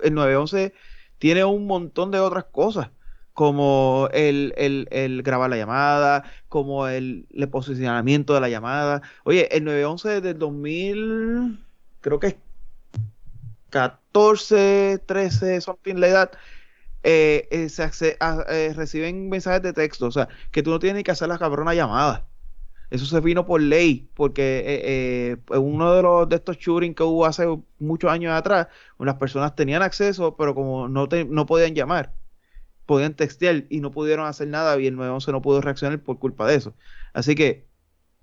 El 0.02 0.14
911, 0.14 0.74
tiene 1.18 1.44
un 1.44 1.66
montón 1.66 2.10
de 2.10 2.20
otras 2.20 2.44
cosas, 2.44 2.90
como 3.32 4.08
el, 4.12 4.54
el, 4.56 5.22
grabar 5.22 5.50
la 5.50 5.56
llamada, 5.56 6.24
como 6.48 6.88
el, 6.88 7.26
el, 7.34 7.48
posicionamiento 7.48 8.34
de 8.34 8.40
la 8.40 8.48
llamada. 8.48 9.02
Oye, 9.24 9.54
el 9.56 9.64
911 9.64 10.20
del 10.20 10.38
2000, 10.38 11.64
creo 12.00 12.18
que 12.20 12.26
es 12.28 12.36
14, 13.70 15.02
13, 15.06 15.60
something 15.60 15.96
la 15.96 16.08
edad, 16.08 16.30
eh, 17.02 17.46
eh, 17.50 17.68
eh, 18.48 18.72
reciben 18.74 19.28
mensajes 19.28 19.62
de 19.62 19.72
texto, 19.72 20.06
o 20.06 20.10
sea, 20.10 20.28
que 20.50 20.62
tú 20.62 20.70
no 20.70 20.78
tienes 20.78 21.04
que 21.04 21.10
hacer 21.10 21.28
la 21.28 21.38
cabrona 21.38 21.74
llamada. 21.74 22.26
Eso 22.90 23.06
se 23.06 23.20
vino 23.20 23.44
por 23.46 23.60
ley, 23.60 24.08
porque 24.14 25.38
uno 25.50 25.94
de 25.94 26.02
los 26.02 26.28
de 26.28 26.36
estos 26.36 26.58
shooting 26.58 26.94
que 26.94 27.02
hubo 27.02 27.26
hace 27.26 27.46
muchos 27.78 28.10
años 28.10 28.32
atrás, 28.32 28.68
unas 28.98 29.16
personas 29.16 29.54
tenían 29.56 29.82
acceso, 29.82 30.36
pero 30.36 30.54
como 30.54 30.88
no, 30.88 31.08
no 31.28 31.46
podían 31.46 31.74
llamar, 31.74 32.14
podían 32.86 33.14
textear 33.14 33.64
y 33.70 33.80
no 33.80 33.90
pudieron 33.90 34.26
hacer 34.26 34.48
nada 34.48 34.78
y 34.80 34.86
el 34.86 34.96
911 34.96 35.32
no 35.32 35.42
pudo 35.42 35.60
reaccionar 35.60 36.00
por 36.00 36.18
culpa 36.18 36.46
de 36.46 36.56
eso. 36.56 36.74
Así 37.12 37.34
que 37.34 37.66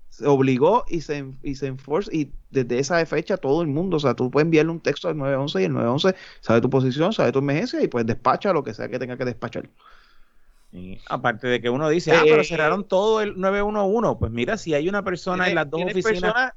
se 0.08 0.26
obligó 0.26 0.84
y 0.88 1.00
se, 1.00 1.24
y 1.42 1.56
se 1.56 1.66
enforce 1.66 2.10
y 2.16 2.32
desde 2.50 2.78
esa 2.78 3.04
fecha 3.06 3.36
todo 3.36 3.62
el 3.62 3.68
mundo, 3.68 3.96
o 3.96 4.00
sea, 4.00 4.14
tú 4.14 4.30
puedes 4.30 4.46
enviarle 4.46 4.70
un 4.72 4.80
texto 4.80 5.08
al 5.08 5.16
911 5.18 5.60
y 5.62 5.64
el 5.64 5.72
911 5.72 6.16
sabe 6.40 6.60
tu 6.60 6.70
posición, 6.70 7.12
sabe 7.12 7.32
tu 7.32 7.40
emergencia 7.40 7.82
y 7.82 7.88
pues 7.88 8.06
despacha 8.06 8.52
lo 8.52 8.62
que 8.64 8.74
sea 8.74 8.88
que 8.88 8.98
tenga 8.98 9.16
que 9.16 9.24
despachar. 9.24 9.68
Aparte 11.08 11.46
de 11.46 11.60
que 11.60 11.70
uno 11.70 11.88
dice, 11.88 12.12
ah, 12.12 12.22
pero 12.24 12.42
eh, 12.42 12.44
cerraron 12.44 12.86
todo 12.86 13.20
el 13.20 13.38
911, 13.38 14.16
pues 14.18 14.32
mira, 14.32 14.56
si 14.56 14.74
hay 14.74 14.88
una 14.88 15.04
persona 15.04 15.48
en 15.48 15.54
las 15.54 15.70
dos 15.70 15.82
oficinas... 15.82 16.52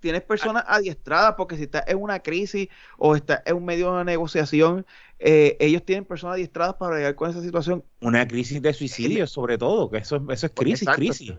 tienes 0.00 0.22
personas 0.22 0.64
adiestradas 0.66 1.34
porque 1.36 1.56
si 1.56 1.64
estás 1.64 1.84
en 1.86 2.00
una 2.00 2.20
crisis 2.20 2.68
o 2.96 3.16
estás 3.16 3.42
en 3.44 3.56
un 3.56 3.64
medio 3.64 3.96
de 3.96 4.04
negociación, 4.04 4.86
eh, 5.18 5.56
ellos 5.60 5.84
tienen 5.84 6.04
personas 6.04 6.34
adiestradas 6.34 6.74
para 6.74 6.96
llegar 6.96 7.14
con 7.14 7.30
esa 7.30 7.42
situación. 7.42 7.84
Una 8.00 8.26
crisis 8.26 8.62
de 8.62 8.72
suicidio, 8.72 9.26
sobre 9.26 9.58
todo, 9.58 9.90
que 9.90 9.98
eso, 9.98 10.24
eso 10.30 10.46
es 10.46 10.52
crisis, 10.54 10.88
crisis. 10.88 11.34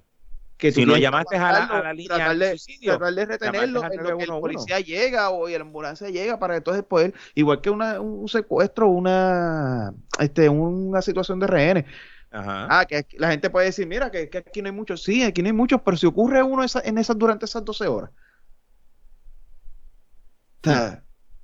Que 0.58 0.74
si 0.74 0.86
no 0.86 0.98
llamaste 0.98 1.38
a 1.38 1.82
la, 1.82 1.94
línea 1.94 2.18
tratar 2.18 2.38
de, 2.38 2.60
tratar 2.84 3.14
de 3.14 3.26
retenerlo 3.26 3.82
en 3.82 4.04
lo 4.04 4.18
que 4.18 4.24
el 4.26 4.30
policía 4.30 4.82
llega 4.82 5.30
o 5.30 5.48
la 5.48 5.62
ambulancia 5.62 6.10
llega 6.10 6.38
para 6.38 6.58
entonces 6.58 6.84
poder 6.84 7.14
igual 7.34 7.62
que 7.62 7.70
una, 7.70 8.02
un 8.02 8.28
secuestro 8.28 8.90
una 8.90 9.94
este 10.20 10.50
una 10.50 11.02
situación 11.02 11.40
de 11.40 11.48
rehenes 11.48 11.86
Ah, 12.32 12.86
que 12.88 13.06
la 13.18 13.32
gente 13.32 13.50
puede 13.50 13.68
decir, 13.68 13.88
mira, 13.88 14.12
que, 14.12 14.30
aquí 14.38 14.62
no 14.62 14.68
hay 14.68 14.76
muchos. 14.76 15.04
Sí, 15.04 15.24
aquí 15.24 15.42
no 15.42 15.48
hay 15.48 15.54
muchos, 15.54 15.82
pero 15.82 15.98
si 15.98 16.06
ocurre 16.06 16.44
uno 16.44 16.64
en 16.84 16.98
esas 16.98 17.18
durante 17.18 17.46
esas 17.46 17.66
12 17.66 17.88
horas. 17.88 18.12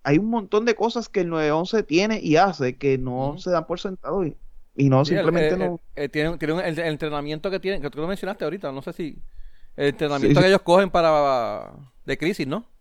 hay 0.04 0.18
un 0.18 0.30
montón 0.30 0.66
de 0.66 0.76
cosas 0.76 1.10
que 1.10 1.22
el 1.22 1.30
911 1.30 1.84
tiene 1.84 2.20
y 2.22 2.36
hace 2.36 2.78
que 2.78 2.98
no 2.98 3.38
se 3.40 3.50
dan 3.50 3.66
por 3.66 3.80
sentado 3.80 4.24
y, 4.24 4.38
y 4.76 4.90
no, 4.90 5.04
simplemente 5.06 5.58
no. 5.58 5.80
tiene, 6.12 6.38
el, 6.68 6.80
entrenamiento 6.80 7.50
que 7.50 7.60
tienen, 7.60 7.82
que 7.82 7.90
tú 7.90 8.00
lo 8.00 8.08
mencionaste 8.08 8.44
ahorita, 8.44 8.72
no 8.72 8.82
sé 8.82 8.94
si. 8.94 9.24
El 9.76 9.88
entrenamiento 9.88 10.40
que 10.40 10.48
ellos 10.48 10.62
cogen 10.62 10.90
para. 10.92 11.72
de 12.06 12.18
crisis, 12.18 12.46
¿no? 12.46 12.75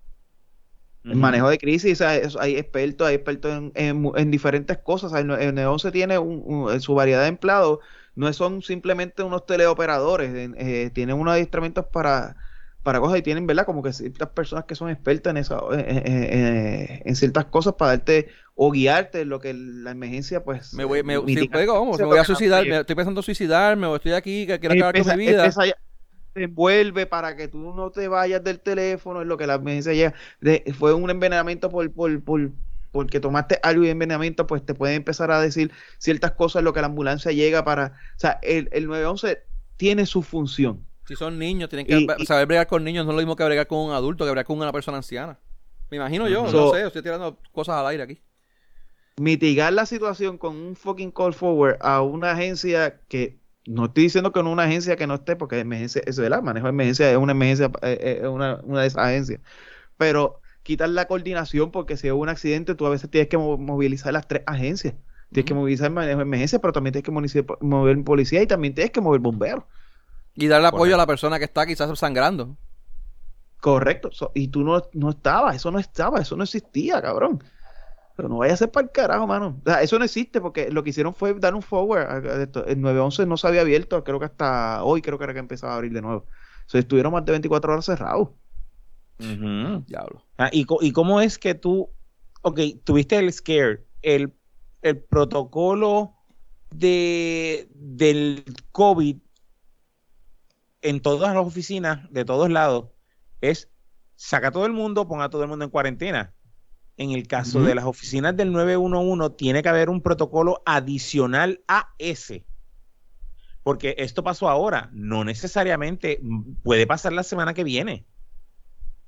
El 1.05 1.17
manejo 1.17 1.51
de 1.51 1.59
crisis, 1.59 2.01
hay 2.01 2.57
expertos, 2.57 3.07
hay 3.07 3.15
expertos 3.15 3.71
en, 3.75 4.31
diferentes 4.31 4.79
cosas. 4.79 5.13
el, 5.13 5.31
el 5.31 5.93
tiene 5.93 6.19
un, 6.19 6.81
su 6.81 6.95
variedad 6.95 7.23
de 7.23 7.29
empleados, 7.29 7.81
no 8.15 8.33
son 8.33 8.63
simplemente 8.63 9.23
unos 9.23 9.45
teleoperadores, 9.45 10.33
eh, 10.35 10.91
tienen 10.95 11.17
unos 11.17 11.35
adiestramientos 11.35 11.87
para 11.93 12.37
para 12.85 13.01
cosas 13.01 13.19
y 13.19 13.23
tienen, 13.23 13.47
¿verdad? 13.47 13.65
Como 13.65 13.83
que 13.83 13.95
ciertas 13.95 14.29
personas 14.29 14.67
que 14.67 14.75
son 14.75 14.91
expertas 14.91 15.31
en 15.31 15.37
esa, 15.39 15.59
en 15.73 17.17
ciertas 17.17 17.47
cosas 17.47 17.73
para 17.79 17.93
darte 17.93 18.29
o 18.55 18.71
guiarte 18.71 19.23
en 19.23 19.31
lo 19.31 19.41
que 19.41 19.55
la 19.55 19.91
emergencia, 19.93 20.45
pues. 20.45 20.75
Me 20.75 20.85
voy, 20.85 21.03
me, 21.03 21.17
vamos, 21.17 21.99
me 21.99 22.05
voy 22.05 22.19
a 22.19 22.25
suicidar, 22.25 22.65
me, 22.67 22.81
estoy 22.81 22.95
pensando 22.95 23.23
suicidarme 23.23 23.87
o 23.87 23.97
estoy 23.97 24.13
aquí, 24.13 24.47
que 24.47 24.61
quiero 24.61 24.75
acabar 24.75 25.03
con 25.03 25.19
mi 25.19 25.27
vida. 25.27 25.51
Te 26.35 26.45
envuelve 26.45 27.07
para 27.07 27.37
que 27.37 27.49
tú 27.49 27.73
no 27.75 27.91
te 27.91 28.09
vayas 28.09 28.45
del 28.45 28.61
teléfono, 28.61 29.23
en 29.23 29.29
lo 29.29 29.39
que 29.39 29.47
la 29.47 29.55
emergencia 29.55 29.93
llega. 29.93 30.15
fue 30.79 30.93
un 30.93 31.09
envenenamiento 31.09 31.71
por, 31.71 31.91
por, 31.93 32.23
por, 32.23 32.51
porque 32.93 33.21
tomaste 33.21 33.59
algo 33.63 33.85
de 33.85 33.91
envenenamiento, 33.91 34.47
pues 34.47 34.65
te 34.65 34.75
pueden 34.75 34.97
empezar 34.97 35.31
a 35.31 35.41
decir 35.41 35.73
ciertas 35.97 36.33
cosas, 36.33 36.63
lo 36.63 36.75
que 36.75 36.81
la 36.81 36.89
ambulancia 36.89 37.33
llega 37.33 37.65
para. 37.65 37.95
O 38.17 38.19
sea, 38.19 38.39
el, 38.43 38.69
el 38.73 38.87
911 38.87 39.43
tiene 39.79 40.05
su 40.05 40.23
función 40.23 40.85
si 41.07 41.17
son 41.17 41.39
niños, 41.39 41.69
tienen 41.69 41.87
que 41.87 42.25
saber 42.25 42.47
bregar 42.47 42.67
con 42.67 42.83
niños. 42.83 43.05
No 43.05 43.13
es 43.13 43.17
lo 43.17 43.21
mismo 43.21 43.37
que 43.37 43.45
bregar 43.45 43.67
con 43.67 43.79
un 43.79 43.93
adulto, 43.93 44.25
que 44.25 44.31
bregar 44.31 44.47
con 44.47 44.59
una 44.59 44.73
persona 44.73 44.97
anciana. 44.99 45.39
Me 45.91 45.99
imagino 45.99 46.29
yo, 46.29 46.51
no 46.51 46.73
sé, 46.73 46.87
estoy 46.87 47.03
tirando 47.03 47.39
cosas 47.53 47.77
al 47.77 47.87
aire 47.89 48.03
aquí. 48.03 48.23
Mitigar 49.17 49.73
la 49.73 49.87
situación 49.87 50.39
con 50.39 50.57
un 50.57 50.75
fucking 50.75 51.13
call 51.13 51.35
forward 51.35 51.77
a 51.81 52.01
una 52.03 52.33
agencia 52.33 53.01
que 53.09 53.39
no 53.67 53.87
estoy 53.87 54.05
diciendo 54.05 54.33
que 54.33 54.43
no 54.43 54.51
una 54.51 54.65
agencia 54.65 54.97
que 54.97 55.07
no 55.07 55.15
esté, 55.15 55.37
porque 55.37 55.59
emergencia, 55.59 56.03
es 56.05 56.19
verdad, 56.19 56.43
manejo 56.43 56.67
de 56.67 56.71
emergencia 56.71 57.11
es 57.11 57.17
una 57.17 57.33
emergencia, 57.33 57.71
eh, 57.83 57.99
eh, 58.01 58.19
es 58.23 58.29
una, 58.29 58.61
una 58.65 58.83
de 58.83 58.87
esas 58.87 59.05
agencias. 59.05 59.41
Pero 59.97 60.41
quitar 60.63 60.89
la 60.89 61.07
coordinación, 61.07 61.71
porque 61.71 61.97
si 61.97 62.09
hay 62.09 62.13
un 62.13 62.29
accidente, 62.29 62.75
tú 62.75 62.87
a 62.87 62.91
veces 62.91 63.11
tienes 63.11 63.29
que 63.29 63.39
movilizar 63.39 64.13
las 64.13 64.27
tres 64.29 64.43
agencias. 64.47 64.95
Tienes 65.33 65.49
que 65.49 65.55
movilizar 65.55 65.91
manejo 65.91 66.19
de 66.19 66.23
emergencia, 66.23 66.59
pero 66.59 66.73
también 66.73 66.93
tienes 66.93 67.05
que 67.05 67.45
mover 67.61 68.05
policía 68.05 68.43
y 68.43 68.47
también 68.47 68.75
tienes 68.75 68.93
que 68.93 69.01
mover 69.01 69.21
bomberos. 69.21 69.65
Y 70.35 70.47
darle 70.49 70.69
apoyo 70.69 70.95
a 70.95 70.99
la 70.99 71.07
persona 71.07 71.39
que 71.39 71.45
está 71.45 71.67
quizás 71.67 71.97
sangrando. 71.99 72.57
Correcto. 73.61 74.11
y 74.35 74.49
tú 74.49 74.63
no, 74.63 74.83
no 74.93 75.11
estabas, 75.11 75.57
eso 75.57 75.71
no 75.71 75.79
estaba, 75.79 76.21
eso 76.21 76.37
no 76.37 76.45
existía, 76.45 77.01
cabrón. 77.01 77.43
Pero 78.17 78.29
no 78.29 78.39
vaya 78.39 78.55
a 78.55 78.57
ser 78.57 78.71
para 78.71 78.87
el 78.87 78.93
carajo, 78.93 79.27
mano. 79.27 79.61
O 79.65 79.69
sea, 79.69 79.83
eso 79.83 79.99
no 79.99 80.05
existe 80.05 80.41
porque 80.41 80.71
lo 80.71 80.85
que 80.85 80.91
hicieron 80.91 81.15
fue 81.15 81.35
dar 81.35 81.55
un 81.55 81.63
forward. 81.63 82.25
El 82.69 82.81
911 82.81 83.27
no 83.27 83.37
se 83.37 83.49
había 83.49 83.63
abierto, 83.63 84.03
creo 84.05 84.19
que 84.21 84.27
hasta 84.27 84.85
hoy 84.85 85.03
creo 85.03 85.19
que 85.19 85.25
era 85.25 85.33
que 85.33 85.41
empezaba 85.41 85.73
a 85.73 85.77
abrir 85.77 85.93
de 85.93 86.03
nuevo. 86.03 86.21
O 86.21 86.69
sea, 86.69 86.81
estuvieron 86.81 87.13
más 87.13 87.25
de 87.25 87.33
24 87.33 87.73
horas 87.73 87.85
cerrados. 87.85 88.29
Diablo. 89.19 90.23
Ah, 90.39 90.51
¿y, 90.53 90.67
¿y, 90.81 90.93
cómo 90.93 91.21
es 91.21 91.39
que 91.39 91.55
tú, 91.55 91.91
ok, 92.43 92.61
tuviste 92.85 93.17
el 93.17 93.33
scare, 93.33 93.85
el, 94.03 94.33
el 94.83 94.99
protocolo 94.99 96.15
de, 96.71 97.69
del 97.75 98.45
COVID 98.73 99.17
en 100.83 101.01
todas 101.01 101.35
las 101.35 101.47
oficinas, 101.47 102.11
de 102.13 102.25
todos 102.25 102.51
lados, 102.51 102.91
es 103.41 103.71
saca 104.17 104.49
a 104.49 104.51
todo 104.51 104.67
el 104.67 104.73
mundo, 104.73 105.09
ponga 105.09 105.25
a 105.25 105.31
todo 105.31 105.43
el 105.43 105.49
mundo 105.49 105.65
en 105.65 105.71
cuarentena. 105.71 106.35
En 106.97 107.11
el 107.11 107.27
caso 107.27 107.61
de 107.63 107.75
las 107.75 107.85
oficinas 107.85 108.37
del 108.37 108.53
911, 108.53 109.35
tiene 109.37 109.63
que 109.63 109.69
haber 109.69 109.89
un 109.89 110.01
protocolo 110.01 110.63
adicional 110.65 111.63
a 111.67 111.93
ese. 111.99 112.47
Porque 113.65 113.97
esto 113.99 114.23
pasó 114.23 114.49
ahora, 114.49 114.91
no 114.93 115.25
necesariamente 115.25 116.21
puede 116.63 116.87
pasar 116.87 117.13
la 117.13 117.25
semana 117.25 117.53
que 117.53 117.65
viene. 117.65 118.07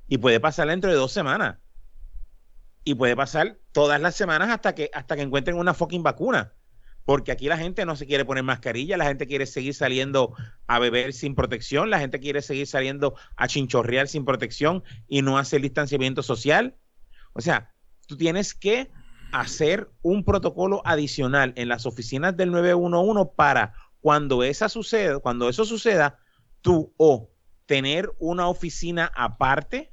Y 0.08 0.18
puede 0.18 0.40
pasar 0.40 0.68
dentro 0.68 0.90
de 0.90 0.96
dos 0.96 1.12
semanas. 1.12 1.58
Y 2.82 2.94
puede 2.94 3.14
pasar 3.14 3.58
todas 3.72 4.00
las 4.00 4.16
semanas 4.16 4.50
hasta 4.50 4.74
que, 4.74 4.90
hasta 4.92 5.14
que 5.14 5.22
encuentren 5.22 5.56
una 5.56 5.74
fucking 5.74 6.02
vacuna 6.02 6.52
porque 7.06 7.30
aquí 7.30 7.46
la 7.46 7.56
gente 7.56 7.86
no 7.86 7.96
se 7.96 8.04
quiere 8.04 8.24
poner 8.24 8.42
mascarilla, 8.42 8.96
la 8.96 9.06
gente 9.06 9.28
quiere 9.28 9.46
seguir 9.46 9.74
saliendo 9.74 10.34
a 10.66 10.80
beber 10.80 11.12
sin 11.12 11.36
protección, 11.36 11.88
la 11.88 12.00
gente 12.00 12.18
quiere 12.18 12.42
seguir 12.42 12.66
saliendo 12.66 13.14
a 13.36 13.46
chinchorrear 13.46 14.08
sin 14.08 14.24
protección 14.24 14.82
y 15.06 15.22
no 15.22 15.38
hacer 15.38 15.62
distanciamiento 15.62 16.24
social. 16.24 16.74
O 17.32 17.40
sea, 17.40 17.72
tú 18.06 18.16
tienes 18.16 18.54
que 18.54 18.90
hacer 19.32 19.90
un 20.02 20.24
protocolo 20.24 20.82
adicional 20.84 21.52
en 21.56 21.68
las 21.68 21.86
oficinas 21.86 22.36
del 22.36 22.52
911 22.52 23.30
para 23.36 23.74
cuando 24.00 24.42
esa 24.42 24.68
suceda, 24.68 25.18
cuando 25.18 25.48
eso 25.48 25.64
suceda, 25.64 26.18
tú 26.60 26.92
o 26.96 27.30
tener 27.66 28.12
una 28.18 28.48
oficina 28.48 29.10
aparte, 29.14 29.92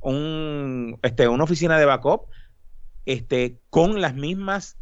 un, 0.00 0.98
este, 1.02 1.28
una 1.28 1.44
oficina 1.44 1.78
de 1.78 1.84
backup, 1.84 2.26
este, 3.06 3.60
con 3.70 4.00
las 4.00 4.14
mismas 4.14 4.76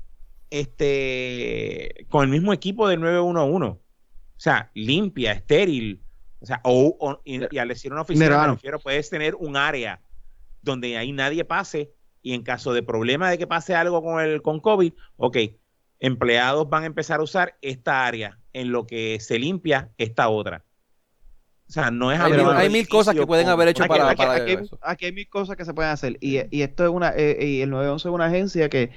este, 0.51 2.07
con 2.09 2.25
el 2.25 2.31
mismo 2.31 2.53
equipo 2.53 2.89
del 2.89 3.01
911. 3.01 3.67
O 3.67 3.81
sea, 4.37 4.71
limpia, 4.75 5.33
estéril. 5.33 6.03
O 6.41 6.47
sea, 6.47 6.61
o, 6.65 7.21
y, 7.25 7.59
al 7.59 7.69
decir 7.69 7.93
una 7.93 8.03
oficina, 8.03 8.47
me 8.47 8.53
refiero, 8.55 8.79
puedes 8.79 9.11
tener 9.11 9.35
un 9.35 9.57
área 9.57 10.01
donde 10.63 10.97
ahí 10.97 11.13
nadie 11.13 11.45
pase 11.45 11.93
y 12.29 12.35
en 12.35 12.43
caso 12.43 12.73
de 12.73 12.83
problema 12.83 13.31
de 13.31 13.39
que 13.39 13.47
pase 13.47 13.75
algo 13.75 14.03
con 14.03 14.21
el 14.21 14.43
con 14.43 14.61
COVID, 14.61 14.93
ok, 15.17 15.37
empleados 15.99 16.69
van 16.69 16.83
a 16.83 16.87
empezar 16.87 17.21
a 17.21 17.23
usar 17.23 17.57
esta 17.63 18.07
área 18.07 18.39
en 18.53 18.71
lo 18.71 18.87
que 18.87 19.19
se 19.21 19.39
limpia 19.39 19.91
esta 19.97 20.29
otra. 20.29 20.65
O 21.69 21.73
sea, 21.73 21.91
no 21.91 22.13
es 22.13 22.21
hay, 22.21 22.33
hay 22.33 22.71
mil 22.71 22.89
cosas 22.89 23.15
que 23.15 23.27
pueden 23.27 23.49
haber 23.49 23.69
hecho 23.69 23.85
para, 23.87 24.11
aquí, 24.11 24.23
aquí, 24.83 25.05
hay 25.07 25.13
mil 25.13 25.29
cosas 25.29 25.57
que 25.57 25.65
se 25.65 25.73
pueden 25.73 25.91
hacer. 25.91 26.19
Y, 26.21 26.39
y 26.55 26.63
esto 26.63 26.85
es 26.85 26.91
una, 26.91 27.15
eh, 27.17 27.39
y 27.47 27.61
el 27.63 27.71
911 27.71 28.09
es 28.09 28.15
una 28.15 28.27
agencia 28.27 28.69
que 28.69 28.91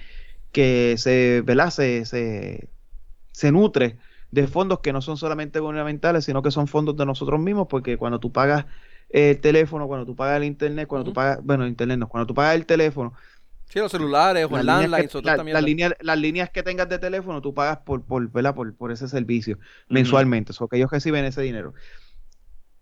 que 0.52 0.96
se, 0.98 1.42
¿verdad? 1.42 1.70
Se, 1.70 2.06
se, 2.06 3.52
nutre 3.52 3.98
de 4.32 4.48
fondos 4.48 4.80
que 4.80 4.94
no 4.94 5.02
son 5.02 5.18
solamente 5.18 5.60
gubernamentales, 5.60 6.26
sino 6.26 6.42
que 6.42 6.52
son 6.52 6.68
fondos 6.68 6.96
de 6.98 7.06
nosotros 7.06 7.40
mismos, 7.40 7.68
porque 7.70 7.98
cuando 7.98 8.20
tú 8.20 8.32
pagas 8.32 8.66
el 9.14 9.40
teléfono, 9.42 9.88
cuando 9.88 10.06
tú 10.06 10.16
pagas 10.16 10.38
el 10.38 10.44
internet, 10.46 10.88
cuando 10.88 11.06
tú 11.06 11.14
pagas, 11.14 11.40
bueno, 11.44 11.64
el 11.64 11.70
internet 11.70 11.98
no, 12.00 12.08
cuando 12.08 12.28
tú 12.28 12.34
pagas 12.34 12.56
el 12.56 12.66
teléfono, 12.66 13.14
Sí, 13.70 13.80
los 13.80 13.90
celulares 13.90 14.46
o 14.46 14.50
Las 14.50 14.60
el 14.60 14.66
líneas 14.66 14.82
landline, 14.92 15.24
la- 15.26 15.44
las 15.54 15.64
líneas, 15.64 15.94
las 16.02 16.18
líneas 16.18 16.50
que 16.50 16.62
tengas 16.62 16.90
de 16.90 17.00
teléfono, 17.00 17.42
tú 17.42 17.54
pagas 17.54 17.78
por, 17.78 18.04
por, 18.04 18.30
¿verdad? 18.30 18.54
por, 18.54 18.76
por 18.76 18.92
ese 18.92 19.08
servicio 19.08 19.58
mensualmente. 19.88 20.52
O 20.60 20.68
que 20.68 20.76
ellos 20.76 20.92
reciben 20.92 21.24
ese 21.24 21.42
dinero. 21.42 21.74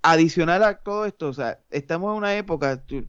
Adicional 0.02 0.64
a 0.64 0.76
todo 0.76 1.06
esto, 1.06 1.28
o 1.28 1.34
sea, 1.34 1.60
estamos 1.70 2.12
en 2.14 2.18
una 2.18 2.36
época, 2.36 2.82
tú- 2.82 3.06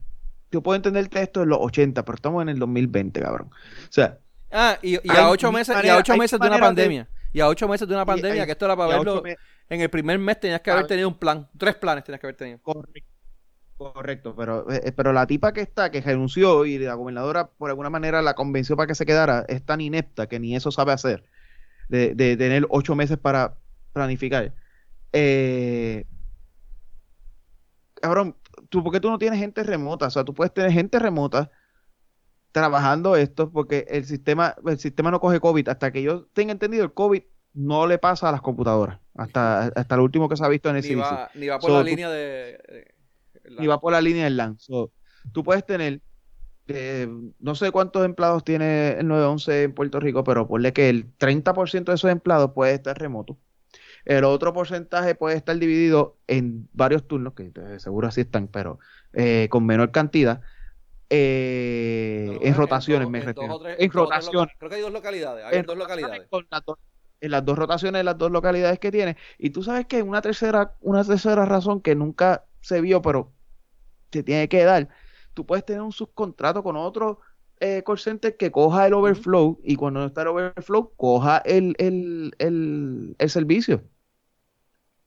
yo 0.51 0.61
puedo 0.61 0.75
entenderte 0.75 1.21
esto 1.21 1.41
en 1.41 1.49
los 1.49 1.57
80, 1.61 2.03
pero 2.05 2.15
estamos 2.17 2.41
en 2.43 2.49
el 2.49 2.59
2020, 2.59 3.19
cabrón. 3.21 3.47
O 3.49 3.91
sea, 3.91 4.17
Ah, 4.51 4.77
y, 4.81 4.97
a 5.09 5.29
ocho 5.29 5.49
meses, 5.51 5.75
y 5.81 5.87
a 5.87 5.97
ocho 5.97 6.17
meses 6.17 6.37
de 6.37 6.45
una 6.45 6.57
de- 6.57 6.61
pandemia. 6.61 7.07
Y 7.33 7.39
a 7.39 7.47
ocho 7.47 7.67
meses 7.69 7.87
de 7.87 7.93
una 7.95 8.05
pandemia, 8.05 8.41
hay- 8.41 8.45
que 8.45 8.51
esto 8.51 8.65
era 8.65 8.75
para 8.75 8.97
verlo. 8.97 9.21
me- 9.23 9.37
En 9.69 9.79
el 9.79 9.89
primer 9.89 10.19
mes 10.19 10.37
tenías 10.37 10.59
que 10.59 10.69
haber 10.69 10.85
tenido 10.85 11.07
un 11.07 11.17
plan. 11.17 11.47
Tres 11.57 11.75
planes 11.75 12.03
tenías 12.03 12.19
que 12.19 12.27
haber 12.27 12.35
tenido. 12.35 12.59
Correcto. 12.61 13.09
Correcto, 13.93 14.35
pero, 14.35 14.69
eh, 14.71 14.91
pero 14.91 15.11
la 15.11 15.25
tipa 15.25 15.53
que 15.53 15.61
está, 15.61 15.89
que 15.89 16.01
renunció 16.01 16.65
y 16.65 16.77
la 16.77 16.93
gobernadora 16.93 17.47
por 17.49 17.71
alguna 17.71 17.89
manera 17.89 18.21
la 18.21 18.35
convenció 18.35 18.75
para 18.77 18.85
que 18.85 18.93
se 18.95 19.07
quedara, 19.07 19.43
es 19.47 19.65
tan 19.65 19.81
inepta 19.81 20.27
que 20.27 20.39
ni 20.39 20.55
eso 20.55 20.71
sabe 20.71 20.91
hacer, 20.91 21.23
de, 21.89 22.13
de 22.13 22.37
tener 22.37 22.67
ocho 22.69 22.95
meses 22.95 23.17
para 23.17 23.57
planificar. 23.91 24.53
Eh, 25.13 26.05
cabrón, 28.01 28.35
¿tú, 28.69 28.83
¿por 28.83 28.93
qué 28.93 28.99
tú 28.99 29.09
no 29.09 29.17
tienes 29.17 29.39
gente 29.39 29.63
remota? 29.63 30.07
O 30.07 30.11
sea, 30.11 30.23
tú 30.23 30.33
puedes 30.33 30.53
tener 30.53 30.71
gente 30.71 30.99
remota 30.99 31.49
trabajando 32.51 33.15
esto 33.15 33.49
porque 33.51 33.85
el 33.89 34.05
sistema, 34.05 34.55
el 34.65 34.77
sistema 34.77 35.09
no 35.09 35.19
coge 35.19 35.39
COVID. 35.39 35.69
Hasta 35.69 35.91
que 35.91 36.03
yo 36.03 36.25
tenga 36.33 36.51
entendido, 36.51 36.83
el 36.83 36.93
COVID 36.93 37.23
no 37.53 37.87
le 37.87 37.97
pasa 37.97 38.29
a 38.29 38.31
las 38.31 38.41
computadoras. 38.41 38.99
Hasta, 39.15 39.63
hasta 39.75 39.97
lo 39.97 40.03
último 40.03 40.29
que 40.29 40.37
se 40.37 40.45
ha 40.45 40.47
visto 40.49 40.69
en 40.69 40.75
el 40.77 40.83
Ni 40.83 40.89
CDC 40.89 40.99
va, 41.01 41.31
ni 41.35 41.47
va 41.47 41.59
por 41.59 41.69
So, 41.69 41.77
la 41.77 41.83
tú- 41.83 41.89
línea 41.89 42.09
de. 42.09 42.93
Y 43.45 43.67
va 43.67 43.79
por 43.79 43.91
la 43.93 44.01
línea 44.01 44.25
del 44.25 44.37
LAN. 44.37 44.57
So, 44.59 44.91
tú 45.31 45.43
puedes 45.43 45.65
tener, 45.65 46.01
eh, 46.67 47.07
no 47.39 47.55
sé 47.55 47.71
cuántos 47.71 48.05
empleados 48.05 48.43
tiene 48.43 48.91
el 48.99 49.07
911 49.07 49.63
en 49.63 49.73
Puerto 49.73 49.99
Rico, 49.99 50.23
pero 50.23 50.47
ponle 50.47 50.73
que 50.73 50.89
el 50.89 51.05
30% 51.17 51.91
de 51.91 51.95
esos 51.95 52.09
empleados 52.11 52.51
puede 52.53 52.73
estar 52.73 52.97
remoto. 52.97 53.37
El 54.05 54.23
otro 54.23 54.51
porcentaje 54.53 55.13
puede 55.15 55.35
estar 55.37 55.55
dividido 55.57 56.17
en 56.27 56.67
varios 56.73 57.07
turnos, 57.07 57.33
que 57.33 57.51
seguro 57.77 58.07
así 58.07 58.21
están, 58.21 58.47
pero 58.47 58.79
eh, 59.13 59.47
con 59.51 59.65
menor 59.65 59.91
cantidad, 59.91 60.41
eh, 61.09 62.39
en 62.41 62.53
rotaciones, 62.55 63.09
me 63.09 63.19
refiero. 63.21 63.59
tres- 63.59 63.75
En 63.79 63.91
rotaciones. 63.91 64.55
Creo 64.57 64.69
que 64.69 64.75
hay 64.77 64.81
dos 64.81 64.91
localidades. 64.93 65.45
Hay 65.45 65.57
En 65.59 65.65
dos 65.65 65.77
localidades. 65.77 66.27
con 66.29 66.47
las 66.49 66.65
dos- 66.65 66.77
en 67.19 67.31
las 67.31 67.45
dos 67.45 67.57
rotaciones, 67.57 67.99
en 67.99 68.05
las 68.05 68.17
dos 68.17 68.31
localidades 68.31 68.79
que 68.79 68.91
tiene. 68.91 69.17
Y 69.37 69.51
tú 69.51 69.61
sabes 69.61 69.85
que 69.85 70.01
una 70.01 70.21
tercera, 70.21 70.73
una 70.81 71.03
tercera 71.03 71.45
razón 71.45 71.79
que 71.81 71.93
nunca 71.93 72.45
se 72.61 72.81
vio, 72.81 73.01
pero 73.01 73.33
se 74.11 74.23
tiene 74.23 74.49
que 74.49 74.63
dar. 74.63 74.89
Tú 75.33 75.45
puedes 75.45 75.65
tener 75.65 75.81
un 75.81 75.91
subcontrato 75.91 76.63
con 76.63 76.75
otro 76.77 77.19
eh, 77.59 77.83
call 77.85 77.99
center 77.99 78.37
que 78.37 78.51
coja 78.51 78.87
el 78.87 78.93
overflow 78.93 79.59
y 79.63 79.75
cuando 79.75 80.01
no 80.01 80.07
está 80.07 80.23
el 80.23 80.29
overflow, 80.29 80.93
coja 80.97 81.39
el, 81.39 81.75
el, 81.79 82.33
el, 82.39 83.15
el 83.19 83.29
servicio. 83.29 83.83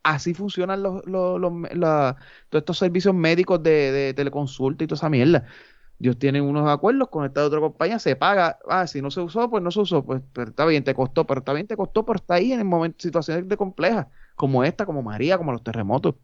Así 0.02 0.35
funcionan 0.35 0.82
los, 0.82 1.05
los, 1.06 1.40
los- 1.40 1.52
la- 1.74 2.16
todos 2.51 2.60
estos 2.62 2.78
servicios 2.78 3.14
médicos 3.14 3.62
de, 3.62 3.90
de 3.93 4.14
teleconsulta 4.14 4.85
y 4.85 4.86
toda 4.86 4.97
esa 4.98 5.09
mierda. 5.09 5.47
Ellos 6.01 6.18
tienen 6.18 6.44
unos 6.44 6.68
acuerdos 6.70 7.09
con 7.10 7.24
esta 7.26 7.44
otra 7.44 7.60
compañía, 7.60 7.98
se 8.01 8.16
paga, 8.16 8.59
ah, 8.68 8.86
si 8.86 9.02
no 9.02 9.10
se 9.12 9.20
usó, 9.20 9.51
pues 9.51 9.62
no 9.62 9.70
se 9.70 9.81
usó, 9.81 10.05
pues 10.06 10.22
pero 10.35 10.51
está 10.51 10.66
bien, 10.66 10.85
te 10.85 10.94
costó, 10.94 11.26
pero 11.26 11.40
está 11.40 11.52
bien, 11.55 11.66
te 11.68 11.76
costó, 11.76 12.06
pero 12.06 12.16
está 12.18 12.35
ahí 12.36 12.52
en 12.52 12.60
el 12.60 12.66
momento, 12.66 12.98
situaciones 13.02 13.48
de 13.48 13.59
complejas, 13.59 14.09
como 14.36 14.64
esta, 14.64 14.86
como 14.86 15.02
María, 15.02 15.39
como 15.39 15.52
los 15.52 15.62
terremotos. 15.64 16.16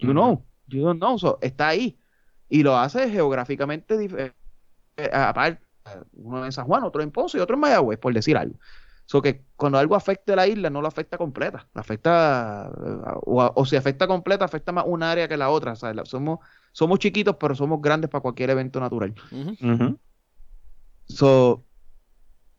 You 0.00 0.12
know, 0.12 0.47
you 0.68 0.82
don't 0.82 0.98
know, 0.98 1.18
so, 1.18 1.38
está 1.42 1.68
ahí. 1.68 1.98
Y 2.48 2.62
lo 2.62 2.76
hace 2.76 3.10
geográficamente 3.10 3.94
eh, 4.04 4.32
eh, 4.96 5.10
aparte, 5.12 5.62
uno 6.12 6.44
en 6.44 6.52
San 6.52 6.66
Juan, 6.66 6.84
otro 6.84 7.02
en 7.02 7.10
Ponce 7.10 7.38
y 7.38 7.40
otro 7.40 7.54
en 7.54 7.60
Mayagüez, 7.60 7.98
por 7.98 8.12
decir 8.12 8.36
algo. 8.36 8.58
So 9.06 9.22
que 9.22 9.44
cuando 9.56 9.78
algo 9.78 9.94
afecte 9.96 10.34
a 10.34 10.36
la 10.36 10.46
isla, 10.46 10.68
no 10.68 10.82
lo 10.82 10.88
afecta 10.88 11.16
completa. 11.16 11.66
La 11.72 11.80
afecta, 11.80 12.70
eh, 12.70 13.12
o, 13.24 13.52
o 13.54 13.66
si 13.66 13.76
afecta 13.76 14.06
completa, 14.06 14.44
afecta 14.44 14.70
más 14.72 14.84
una 14.86 15.10
área 15.10 15.28
que 15.28 15.36
la 15.36 15.48
otra. 15.48 15.72
O 15.72 15.76
sea, 15.76 15.94
la- 15.94 16.04
somos, 16.04 16.40
somos 16.72 16.98
chiquitos, 16.98 17.36
pero 17.40 17.54
somos 17.54 17.80
grandes 17.80 18.10
para 18.10 18.20
cualquier 18.20 18.50
evento 18.50 18.80
natural. 18.80 19.14
Ujú. 19.32 19.98
So, 21.06 21.64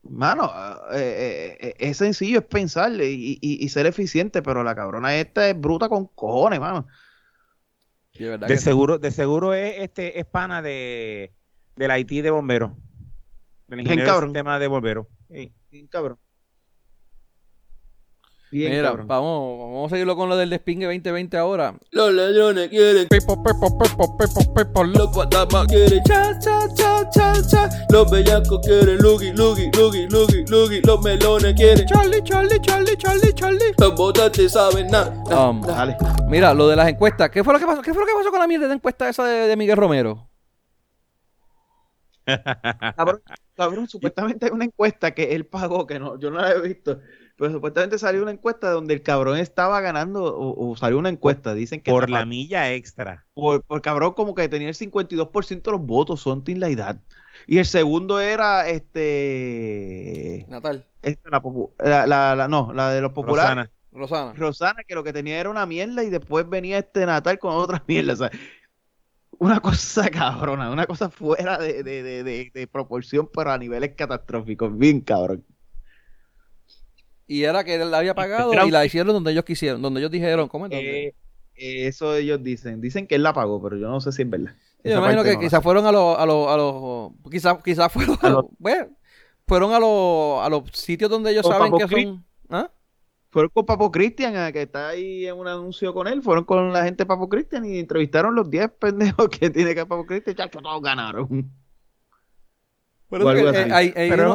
mano, 0.03 0.51
eh, 0.93 1.75
es 1.77 1.97
sencillo, 1.97 2.39
es 2.39 2.45
pensarle 2.45 3.11
y, 3.11 3.37
y- 3.41 3.63
y 3.63 3.69
ser 3.69 3.85
eficiente, 3.85 4.41
pero 4.41 4.63
la 4.63 4.73
cabrona 4.75 5.15
esta 5.15 5.47
es 5.49 5.59
bruta 5.59 5.87
con 5.87 6.07
cojones, 6.07 6.59
mano. 6.59 6.87
Sí, 8.19 8.25
de 8.25 8.37
De 8.37 8.57
seguro, 8.57 8.99
de 8.99 9.11
seguro 9.11 9.53
es 9.53 9.75
este 9.77 10.19
es 10.19 10.25
pana 10.25 10.61
de 10.61 11.31
del 11.77 11.89
Haití 11.89 12.21
de 12.21 12.31
bomberos. 12.31 12.73
Del 13.67 13.79
ingeniero 13.79 14.13
del 14.13 14.23
sistema 14.25 14.59
de 14.59 14.67
bomberos. 14.67 15.07
Sí. 15.31 15.53
Bien 15.71 15.87
cabrón. 15.87 16.19
Bien 18.51 18.71
Mira, 18.71 18.89
cabrón. 18.89 19.07
vamos, 19.07 19.59
vamos 19.59 19.85
a 19.85 19.89
seguirlo 19.95 20.15
con 20.15 20.27
lo 20.27 20.35
del 20.35 20.49
despingue 20.49 20.85
2020 20.87 21.37
ahora. 21.37 21.75
Los 21.91 22.11
ladrones 22.11 22.69
quieren 22.69 23.07
Pepo, 23.07 23.43
pepo, 23.43 23.77
pepo, 23.77 24.17
pepo, 24.17 24.53
pepo, 24.55 24.83
lo- 24.83 25.05
Los 25.05 25.15
fantasmas 25.15 25.67
quieren 25.67 26.03
cha 26.03 26.37
cha 26.39 26.67
cha 26.73 27.07
cha 27.11 27.33
cha 27.47 27.69
Los 27.91 28.09
bellacos 28.09 28.59
quieren 28.65 28.97
lugi 28.97 29.31
lugi 29.33 29.69
lugi 29.77 30.07
lugi 30.09 30.43
lugi 30.47 30.81
Los 30.81 31.01
melones 31.03 31.53
quieren 31.53 31.85
Charlie, 31.85 32.23
Charlie, 32.23 32.59
Charlie, 32.59 32.97
Charlie, 32.97 33.33
Charlie. 33.35 33.73
Los 33.77 33.95
votantes 33.95 34.51
saben 34.51 34.87
nada 34.87 35.13
Um, 35.29 35.61
Dale. 35.61 35.95
mira, 36.27 36.51
lo 36.55 36.67
de 36.67 36.75
las 36.75 36.87
encuestas. 36.89 37.29
¿Qué 37.29 37.43
fue 37.43 37.53
lo 37.53 37.59
que 37.59 37.67
pasó? 37.67 37.83
¿Qué 37.83 37.93
fue 37.93 38.01
lo 38.01 38.07
que 38.07 38.13
pasó 38.17 38.31
con 38.31 38.39
la 38.39 38.47
mierda 38.47 38.67
de 38.67 38.73
encuesta 38.73 39.07
esa 39.09 39.25
de, 39.25 39.47
de 39.47 39.55
Miguel 39.55 39.77
Romero? 39.77 40.27
Cabrón, 42.95 43.21
cabrón, 43.55 43.87
supuestamente 43.87 44.45
hay 44.45 44.51
una 44.51 44.65
encuesta 44.65 45.11
que 45.11 45.35
él 45.35 45.45
pagó, 45.47 45.85
que 45.87 45.99
no, 45.99 46.19
yo 46.19 46.29
no 46.29 46.39
la 46.41 46.51
he 46.51 46.61
visto, 46.61 46.99
pero 47.39 47.51
supuestamente 47.53 47.97
salió 47.97 48.21
una 48.21 48.31
encuesta 48.31 48.69
donde 48.69 48.93
el 48.93 49.01
cabrón 49.01 49.37
estaba 49.39 49.81
ganando, 49.81 50.23
o, 50.25 50.69
o 50.71 50.75
salió 50.77 50.99
una 50.99 51.09
encuesta, 51.09 51.53
dicen 51.55 51.81
que 51.81 51.89
Por 51.91 52.03
estaba- 52.03 52.19
la 52.19 52.25
milla 52.25 52.71
extra. 52.73 53.25
por, 53.33 53.63
por 53.63 53.81
cabrón 53.81 54.13
como 54.13 54.35
que 54.35 54.47
tenía 54.49 54.67
el 54.67 54.75
52% 54.75 55.71
de 55.71 55.77
los 55.77 55.81
votos, 55.85 56.21
something 56.21 56.57
like 56.57 56.75
that. 56.75 56.97
Y 57.47 57.57
el 57.57 57.65
segundo 57.65 58.19
era 58.19 58.67
este, 58.69 60.45
Natal, 60.49 60.85
esta, 61.01 61.29
la, 61.29 61.41
popu- 61.41 61.71
la, 61.79 62.05
la- 62.05 62.35
la- 62.35 62.47
no, 62.47 62.73
la 62.73 62.91
de 62.91 63.01
los 63.01 63.13
populares. 63.13 63.49
Rosana. 63.49 63.71
Rosana. 63.91 64.33
Rosana, 64.33 64.83
que 64.87 64.93
lo 64.95 65.03
que 65.03 65.13
tenía 65.13 65.39
era 65.39 65.49
una 65.49 65.65
mierda 65.65 66.03
y 66.03 66.09
después 66.09 66.47
venía 66.47 66.77
este 66.77 67.05
Natal 67.05 67.39
con 67.39 67.53
otra 67.55 67.83
mierda. 67.87 68.13
O 68.13 68.15
sea, 68.17 68.31
una 69.39 69.59
cosa 69.61 70.09
cabrona, 70.09 70.69
una 70.71 70.85
cosa 70.85 71.09
fuera 71.09 71.57
de, 71.57 71.81
de, 71.83 72.03
de, 72.03 72.23
de, 72.23 72.51
de 72.53 72.67
proporción, 72.67 73.29
pero 73.33 73.51
a 73.51 73.57
niveles 73.57 73.93
catastróficos, 73.95 74.77
bien 74.77 75.01
cabrón. 75.01 75.45
Y 77.29 77.43
era 77.43 77.63
que 77.63 77.75
él 77.75 77.91
la 77.91 77.99
había 77.99 78.15
pagado 78.15 78.51
y 78.65 78.71
la 78.71 78.83
hicieron 78.83 79.13
donde 79.13 79.31
ellos 79.31 79.45
quisieron, 79.45 79.83
donde 79.83 79.99
ellos 79.99 80.09
dijeron, 80.09 80.47
¿cómo 80.49 80.65
es? 80.65 80.71
¿Dónde? 80.71 81.15
Eh, 81.53 81.87
eso 81.87 82.15
ellos 82.15 82.41
dicen, 82.41 82.81
dicen 82.81 83.05
que 83.05 83.15
él 83.15 83.23
la 83.23 83.33
pagó, 83.33 83.61
pero 83.61 83.77
yo 83.77 83.87
no 83.87 84.01
sé 84.01 84.11
si 84.11 84.23
es 84.23 84.29
verdad. 84.29 84.55
Yo 84.83 84.89
me 84.89 84.89
Esa 84.89 84.97
imagino 84.97 85.23
que 85.23 85.33
no 85.35 85.39
quizás 85.39 85.61
fueron 85.61 85.85
a 85.85 85.91
los, 85.91 86.17
a 86.17 86.25
los, 86.25 86.47
a 86.47 86.57
los, 86.57 87.11
quizás, 87.29 87.61
quizás 87.63 87.91
fueron 87.91 88.17
a 88.21 88.27
A 88.27 88.29
los, 88.29 88.43
los- 88.43 88.51
bueno, 88.57 88.89
fueron 89.45 89.73
a 89.73 89.79
los, 89.79 90.41
a 90.43 90.49
los 90.49 90.63
sitios 90.73 91.09
donde 91.09 91.31
ellos 91.31 91.45
Los 91.45 91.53
saben 91.53 91.71
que 91.75 91.87
son, 91.87 92.25
¿ah? 92.49 92.71
Fueron 93.31 93.51
con 93.53 93.65
Papo 93.65 93.91
Cristian, 93.91 94.35
ah, 94.37 94.51
que 94.51 94.63
está 94.63 94.89
ahí 94.89 95.27
en 95.27 95.35
un 95.37 95.47
anuncio 95.47 95.93
con 95.93 96.07
él. 96.07 96.23
Fueron 96.23 96.45
con 96.45 96.73
la 96.73 96.83
gente 96.83 97.03
de 97.03 97.07
Papo 97.07 97.29
Cristian 97.29 97.63
y 97.65 97.77
entrevistaron 97.77 98.33
los 98.33 98.49
10 98.49 98.71
pendejos 98.79 99.29
que 99.39 99.49
tiene 99.51 99.75
que 99.75 99.85
Papo 99.85 100.05
Cristian. 100.05 100.35
Chacho, 100.35 100.59
todos 100.61 100.81
ganaron. 100.81 101.51
O 103.11 103.15
algo 103.15 103.49
eh, 103.49 103.67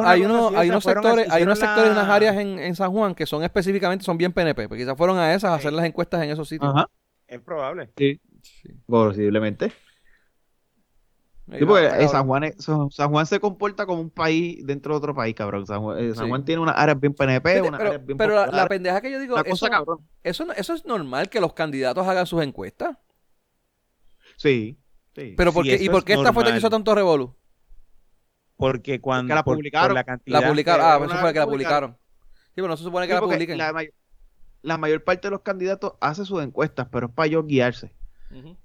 hay, 0.03 0.21
uno- 0.21 0.49
uno- 0.49 0.59
unos 0.69 0.83
sectores, 0.83 1.29
hay 1.31 1.43
unos 1.43 1.59
sectores 1.59 1.87
la- 1.95 2.01
unas 2.01 2.09
áreas 2.09 2.35
en, 2.35 2.59
en 2.59 2.75
San 2.75 2.91
Juan 2.91 3.15
que 3.15 3.25
son 3.25 3.43
específicamente, 3.43 4.03
son 4.03 4.17
bien 4.17 4.33
PNP, 4.33 4.67
porque 4.67 4.83
quizás 4.83 4.97
fueron 4.97 5.17
a 5.17 5.33
esas 5.33 5.51
a 5.51 5.55
hacer 5.55 5.71
las 5.73 5.85
encuestas 5.85 6.21
en 6.23 6.31
esos 6.31 6.47
sitios. 6.49 6.73
Ajá. 6.75 6.89
Es 7.27 7.39
probable. 7.41 7.89
Sí. 7.97 8.19
Sí. 8.41 8.69
Posiblemente. 8.85 9.71
Sí, 11.57 11.63
porque 11.63 11.85
eh, 11.85 12.07
San. 12.07 12.25
Juan, 12.25 12.43
es- 12.45 12.55
San 12.89 13.11
Juan 13.11 13.25
se 13.27 13.39
comporta 13.39 13.85
como 13.85 14.01
un 14.01 14.09
país 14.09 14.65
dentro 14.65 14.93
de 14.93 14.97
otro 14.97 15.13
país, 15.13 15.35
cabrón. 15.35 15.65
San 15.67 15.79
Juan, 15.81 15.99
eh, 15.99 16.13
San 16.15 16.23
Sí. 16.25 16.29
Juan 16.29 16.43
tiene 16.43 16.61
unas 16.61 16.75
áreas 16.75 16.99
bien 16.99 17.13
PNP, 17.13 17.49
Fíjate, 17.51 17.67
unas 17.69 17.77
pero 17.79 17.89
áreas 17.91 18.05
bien 18.05 18.17
pero 18.17 18.45
la, 18.47 18.67
pendeja 18.67 18.99
que 18.99 19.11
yo 19.11 19.19
digo, 19.19 19.37
eso, 19.37 19.67
cosa 19.67 19.83
eso, 20.23 20.73
es 20.73 20.85
normal 20.85 21.29
que 21.29 21.39
los 21.39 21.53
candidatos 21.53 22.07
hagan 22.07 22.25
sus 22.25 22.41
encuestas. 22.41 22.97
Sí. 24.37 24.77
sí. 25.15 25.35
Pero 25.37 25.53
¿por 25.53 25.63
Sí, 25.63 25.69
qué, 25.69 25.75
eso 25.75 25.83
¿y 25.85 25.89
por 25.89 25.99
es 25.99 26.03
qué 26.05 26.13
esta 26.13 26.33
fue 26.33 26.43
que 26.43 26.57
hizo 26.57 26.69
tanto 26.69 26.95
revolú? 26.95 27.35
Porque 28.57 29.01
cuando 29.01 29.33
la 29.35 29.43
por- 29.43 29.53
por 29.53 29.57
publicaron. 29.57 29.93
la 29.95 30.03
cantidad 30.03 30.41
La 30.41 30.47
publicaron, 30.47 30.85
ah, 30.85 31.05
eso 31.05 31.17
fue 31.19 31.33
que 31.33 31.39
la 31.39 31.45
publicaron. 31.45 31.91
publicaron. 31.91 31.97
Sí, 32.47 32.51
pero 32.55 32.67
no 32.69 32.77
se 32.77 32.83
supone 32.83 33.05
que 33.07 33.13
Sí, 33.13 33.19
la 33.19 33.21
publiquen. 33.21 33.57
la, 33.57 33.73
may- 33.73 33.89
la 34.61 34.77
mayor 34.77 35.03
parte 35.03 35.27
de 35.27 35.31
los 35.31 35.41
candidatos 35.41 35.93
hace 35.99 36.23
sus 36.25 36.41
encuestas, 36.41 36.87
pero 36.91 37.07
es 37.07 37.13
para 37.13 37.27
ellos 37.27 37.45
guiarse. 37.47 37.93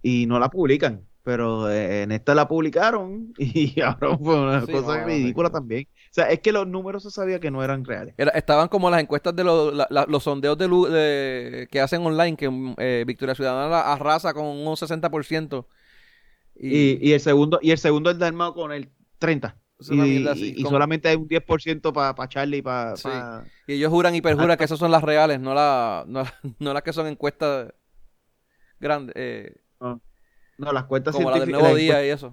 Y 0.02 0.26
no 0.26 0.38
la 0.38 0.48
publican. 0.48 1.06
Pero 1.22 1.70
eh, 1.70 2.02
en 2.02 2.12
esta 2.12 2.34
la 2.34 2.48
publicaron 2.48 3.34
y 3.38 3.78
ahora 3.82 4.16
fue 4.16 4.40
una 4.40 4.64
Sí, 4.64 4.72
cosa 4.72 5.00
no, 5.00 5.06
ridícula 5.06 5.50
también. 5.50 5.86
O 5.86 6.12
sea, 6.12 6.30
es 6.30 6.40
que 6.40 6.50
los 6.50 6.66
números 6.66 7.02
se 7.02 7.10
sabía 7.10 7.38
que 7.40 7.50
no 7.50 7.62
eran 7.62 7.84
reales. 7.84 8.14
Era- 8.16 8.30
estaban 8.32 8.68
como 8.68 8.88
las 8.90 9.00
encuestas 9.02 9.36
de 9.36 9.44
los, 9.44 9.74
la- 9.74 9.86
la- 9.90 10.06
los 10.08 10.22
sondeos 10.22 10.56
de, 10.56 10.66
lu- 10.66 10.86
de- 10.86 11.68
que 11.70 11.80
hacen 11.80 12.04
online, 12.06 12.36
que 12.36 12.48
eh, 12.78 13.04
Victoria 13.06 13.34
Ciudadana 13.34 13.68
la 13.68 13.92
arrasa 13.92 14.32
con 14.32 14.46
un 14.46 14.76
60%. 14.76 15.66
Y, 16.56 16.76
Y, 16.76 16.98
y 17.10 17.12
el 17.12 17.20
segundo, 17.20 17.58
y 17.62 17.70
el 17.72 17.78
segundo 17.78 18.10
el 18.10 18.18
de 18.18 18.26
armado 18.26 18.54
con 18.54 18.72
el 18.72 18.90
30. 19.18 19.56
Y, 19.88 20.26
así, 20.28 20.62
solamente 20.62 21.08
hay 21.08 21.16
un 21.16 21.28
10% 21.28 21.92
para 21.92 22.14
pa 22.14 22.28
Charlie 22.28 22.58
y 22.58 22.62
para... 22.62 22.96
Sí. 22.96 23.08
Y 23.66 23.74
ellos 23.74 23.90
juran 23.90 24.14
y 24.14 24.20
perjuran 24.20 24.56
que 24.58 24.64
esas 24.64 24.78
son 24.78 24.90
las 24.90 25.02
reales, 25.02 25.40
no, 25.40 25.54
la, 25.54 26.04
no, 26.06 26.24
no 26.58 26.74
las 26.74 26.82
que 26.82 26.92
son 26.92 27.06
encuestas 27.06 27.72
grandes, 28.78 29.14
eh, 29.16 29.54
No, 29.80 30.72
las 30.72 30.84
cuentas 30.84 31.14
como 31.14 31.30
la 31.30 31.38
del 31.40 31.50
Nuevo 31.50 31.74
Día 31.74 32.04
y 32.06 32.10
eso. 32.10 32.32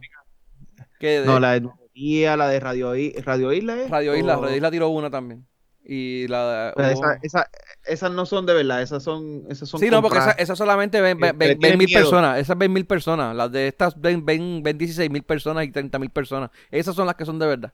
De- 0.99 1.25
No, 1.25 1.39
la 1.39 1.53
de 1.53 1.61
Nuevo 1.61 1.89
Día, 1.93 2.35
la 2.35 2.47
de 2.49 2.59
Radio, 2.59 2.95
I- 2.95 3.13
Radio 3.23 3.53
Isla. 3.53 3.81
¿es? 3.81 3.89
Radio 3.89 4.15
Isla, 4.15 4.37
O- 4.37 4.41
Radio 4.41 4.55
Isla 4.57 4.71
tiró 4.71 4.89
una 4.89 5.09
también. 5.09 5.47
Y 5.89 6.27
la 6.27 6.73
Pero 6.75 6.89
hubo- 6.89 6.93
esa- 7.11 7.19
esa- 7.23 7.49
esas 7.85 8.11
no 8.11 8.25
son 8.25 8.45
de 8.45 8.53
verdad, 8.53 8.81
esas 8.81 9.01
son, 9.03 9.45
esas 9.49 9.69
son 9.69 9.79
Sí, 9.79 9.89
no, 9.89 10.01
porque 10.01 10.17
esa, 10.17 10.25
compradas. 10.25 10.43
esa 10.43 10.55
solamente 10.57 10.99
ven, 10.99 11.17
ven, 11.17 11.31
Que 11.39 11.47
ven- 11.47 11.59
ven 11.59 11.77
mil 11.77 11.87
miedo. 11.87 12.01
personas. 12.01 12.39
Esas 12.39 12.57
ven 12.57 12.73
mil 12.73 12.85
personas. 12.85 13.33
Las 13.33 13.51
de 13.53 13.69
estas 13.69 13.99
ven, 13.99 14.25
ven, 14.25 14.61
ven 14.63 14.77
16 14.77 15.09
mil 15.09 15.23
personas 15.23 15.63
y 15.63 15.71
30 15.71 15.97
mil 15.97 16.09
personas. 16.09 16.49
Esas 16.71 16.93
son 16.93 17.05
las 17.07 17.15
que 17.15 17.23
son 17.25 17.39
de 17.39 17.47
verdad. 17.47 17.73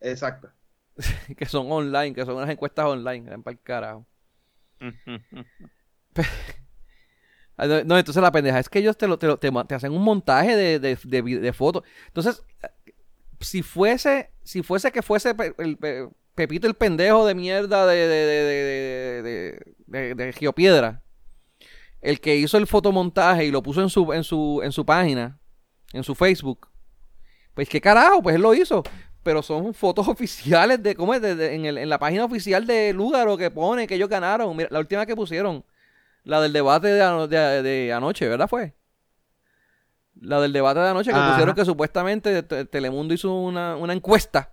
Exacto. 0.00 0.50
Que 1.36 1.46
son 1.46 1.70
online, 1.70 2.12
que 2.14 2.24
son 2.24 2.36
unas 2.36 2.50
encuestas 2.50 2.86
online. 2.86 3.30
Ven 3.30 3.42
pa'l 3.44 3.58
carajo. 3.62 4.04
Ah, 7.58 7.66
No, 7.66 7.82
no, 7.84 7.96
entonces 7.98 8.22
la 8.22 8.30
pendeja 8.32 8.58
es 8.58 8.68
que 8.68 8.80
ellos 8.80 8.98
te, 8.98 9.06
lo, 9.08 9.18
te, 9.18 9.26
lo- 9.26 9.38
te 9.38 9.74
hacen 9.74 9.92
un 9.92 10.02
montaje 10.02 10.54
de, 10.56 10.78
de, 10.78 10.98
de, 11.04 11.22
de 11.22 11.52
fotos. 11.54 11.84
Entonces, 12.08 12.42
si 13.40 13.62
fuese, 13.62 14.30
si 14.42 14.62
fuese 14.62 14.92
que 14.92 15.00
fuese 15.02 15.34
el, 15.58 15.78
Pepito 16.36 16.68
el 16.68 16.74
pendejo 16.74 17.26
de 17.26 17.34
mierda 17.34 17.86
de, 17.86 17.96
de, 18.06 19.62
de, 19.88 20.14
de, 20.14 20.32
Geopiedra, 20.34 21.02
el 22.00 22.20
que 22.20 22.36
hizo 22.36 22.58
el 22.58 22.66
fotomontaje 22.68 23.46
y 23.46 23.50
lo 23.50 23.62
puso 23.62 23.82
en 23.82 23.88
su, 23.90 24.12
en 24.12 24.22
su, 24.22 24.60
en 24.62 24.70
su 24.70 24.84
página, 24.86 25.40
en 25.92 26.04
su 26.04 26.14
Facebook, 26.14 26.68
pues 27.54 27.68
qué 27.68 27.80
carajo, 27.80 28.22
pues 28.22 28.36
él 28.36 28.42
lo 28.42 28.54
hizo. 28.54 28.82
Pero 29.22 29.42
son 29.42 29.74
fotos 29.74 30.06
oficiales 30.14 30.80
de, 30.82 30.94
¿cómo 30.94 31.14
es? 31.14 31.20
De- 31.22 31.34
de- 31.34 31.54
en, 31.54 31.64
el- 31.64 31.78
en 31.78 31.88
la 31.88 31.98
página 31.98 32.24
oficial 32.26 32.66
de 32.66 32.92
Lugaro 32.92 33.36
que 33.36 33.50
pone 33.50 33.86
que 33.86 33.94
ellos 33.96 34.08
ganaron. 34.08 34.54
Mira, 34.56 34.68
la 34.70 34.78
última 34.78 35.04
que 35.06 35.16
pusieron, 35.16 35.64
la 36.22 36.40
del 36.40 36.52
debate 36.52 36.88
de, 36.88 37.02
ano- 37.02 37.26
de- 37.26 37.62
de 37.62 37.92
anoche, 37.92 38.28
¿verdad 38.28 38.46
fue? 38.46 38.74
La 40.20 40.40
del 40.40 40.52
debate 40.52 40.80
de 40.80 40.88
anoche 40.88 41.10
que 41.10 41.16
Ajá. 41.16 41.30
pusieron 41.32 41.54
que 41.54 41.64
supuestamente 41.64 42.42
Te- 42.42 42.64
Telemundo 42.66 43.14
hizo 43.14 43.32
una, 43.34 43.74
una 43.76 43.92
encuesta. 43.94 44.52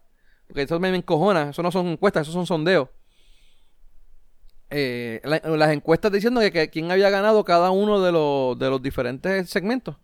Porque 0.53 0.61
eso 0.65 0.79
me 0.79 0.95
encojona, 0.95 1.49
eso 1.49 1.63
no 1.63 1.71
son 1.71 1.87
encuestas, 1.87 2.27
eso 2.27 2.31
son 2.31 2.45
sondeos. 2.45 2.87
Eh, 4.69 5.19
la- 5.23 5.41
las 5.57 5.71
encuestas 5.71 6.11
diciendo 6.11 6.41
que, 6.41 6.51
que 6.51 6.69
quién 6.69 6.91
había 6.91 7.09
ganado 7.09 7.43
cada 7.43 7.71
uno 7.71 7.99
de 8.01 8.11
los, 8.11 8.59
de 8.59 8.69
los 8.69 8.79
diferentes 8.79 9.49
segmentos. 9.49 9.95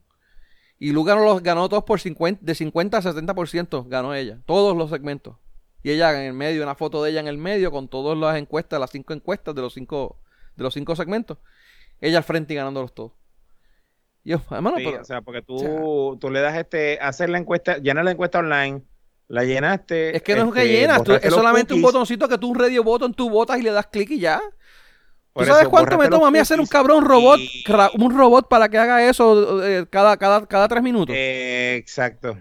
Y 0.79 0.91
Lugaro 0.91 1.23
los 1.23 1.43
ganó 1.43 1.69
todos 1.69 1.83
por 1.83 1.99
50, 1.99 2.41
de 2.43 2.55
50 2.55 2.97
a 2.97 3.01
70%, 3.03 3.87
ganó 3.87 4.15
ella, 4.15 4.39
todos 4.47 4.75
los 4.75 4.89
segmentos. 4.89 5.35
Y 5.83 5.91
ella 5.91 6.19
en 6.19 6.25
el 6.29 6.33
medio, 6.33 6.63
una 6.63 6.73
foto 6.73 7.03
de 7.03 7.11
ella 7.11 7.19
en 7.19 7.27
el 7.27 7.37
medio 7.37 7.69
con 7.69 7.87
todas 7.87 8.17
las 8.17 8.35
encuestas, 8.35 8.79
las 8.79 8.89
cinco 8.89 9.13
encuestas 9.13 9.53
de 9.53 9.61
los 9.61 9.71
cinco, 9.75 10.19
de 10.55 10.63
los 10.63 10.73
cinco 10.73 10.95
segmentos. 10.95 11.37
Ella 12.01 12.17
al 12.17 12.23
frente 12.23 12.53
y 12.53 12.57
ganándolos 12.57 12.91
todos. 12.95 13.11
Y 14.23 14.31
yo, 14.31 14.41
hermano, 14.49 14.77
Sí, 14.77 14.85
pero- 14.85 15.01
o 15.01 15.05
sea, 15.05 15.21
porque 15.21 15.43
tú, 15.43 16.17
tú 16.19 16.31
le 16.31 16.39
das 16.41 16.57
este, 16.57 16.97
hacer 17.01 17.29
la 17.29 17.37
encuesta, 17.37 17.77
llenas 17.77 18.03
la 18.03 18.11
encuesta 18.11 18.39
online, 18.39 18.81
la 19.29 19.43
llenaste. 19.45 20.15
es 20.15 20.21
que 20.21 20.35
no 20.35 20.41
es 20.41 20.47
este, 20.49 20.59
que 20.61 20.67
llenas, 20.67 20.97
tú- 20.97 21.11
borraste 21.11 21.27
es 21.27 21.33
solamente 21.33 21.73
un 21.73 21.81
botoncito 21.81 22.27
que 22.27 22.37
tú 22.37 22.49
un 22.49 22.59
radio 22.59 22.83
button, 22.83 23.13
tú 23.13 23.29
botas 23.29 23.57
y 23.57 23.61
le 23.61 23.71
das 23.71 23.87
clic 23.87 24.11
y 24.11 24.19
ya. 24.19 24.41
por 25.31 25.43
¿Tú 25.45 25.47
sabes 25.47 25.61
eso, 25.61 25.69
cuánto 25.71 25.97
me 25.97 26.09
toma 26.09 26.27
a 26.27 26.31
mí 26.31 26.39
hacer 26.39 26.59
un 26.59 26.65
cabrón 26.65 27.05
robot, 27.05 27.39
y- 27.39 27.63
un 27.99 28.17
robot 28.17 28.49
para 28.49 28.67
que 28.67 28.77
haga 28.77 29.07
eso 29.07 29.63
eh, 29.63 29.85
cada, 29.89 30.17
cada, 30.17 30.45
cada 30.45 30.67
tres 30.67 30.83
minutos? 30.83 31.15
Eh, 31.17 31.75
exacto. 31.77 32.37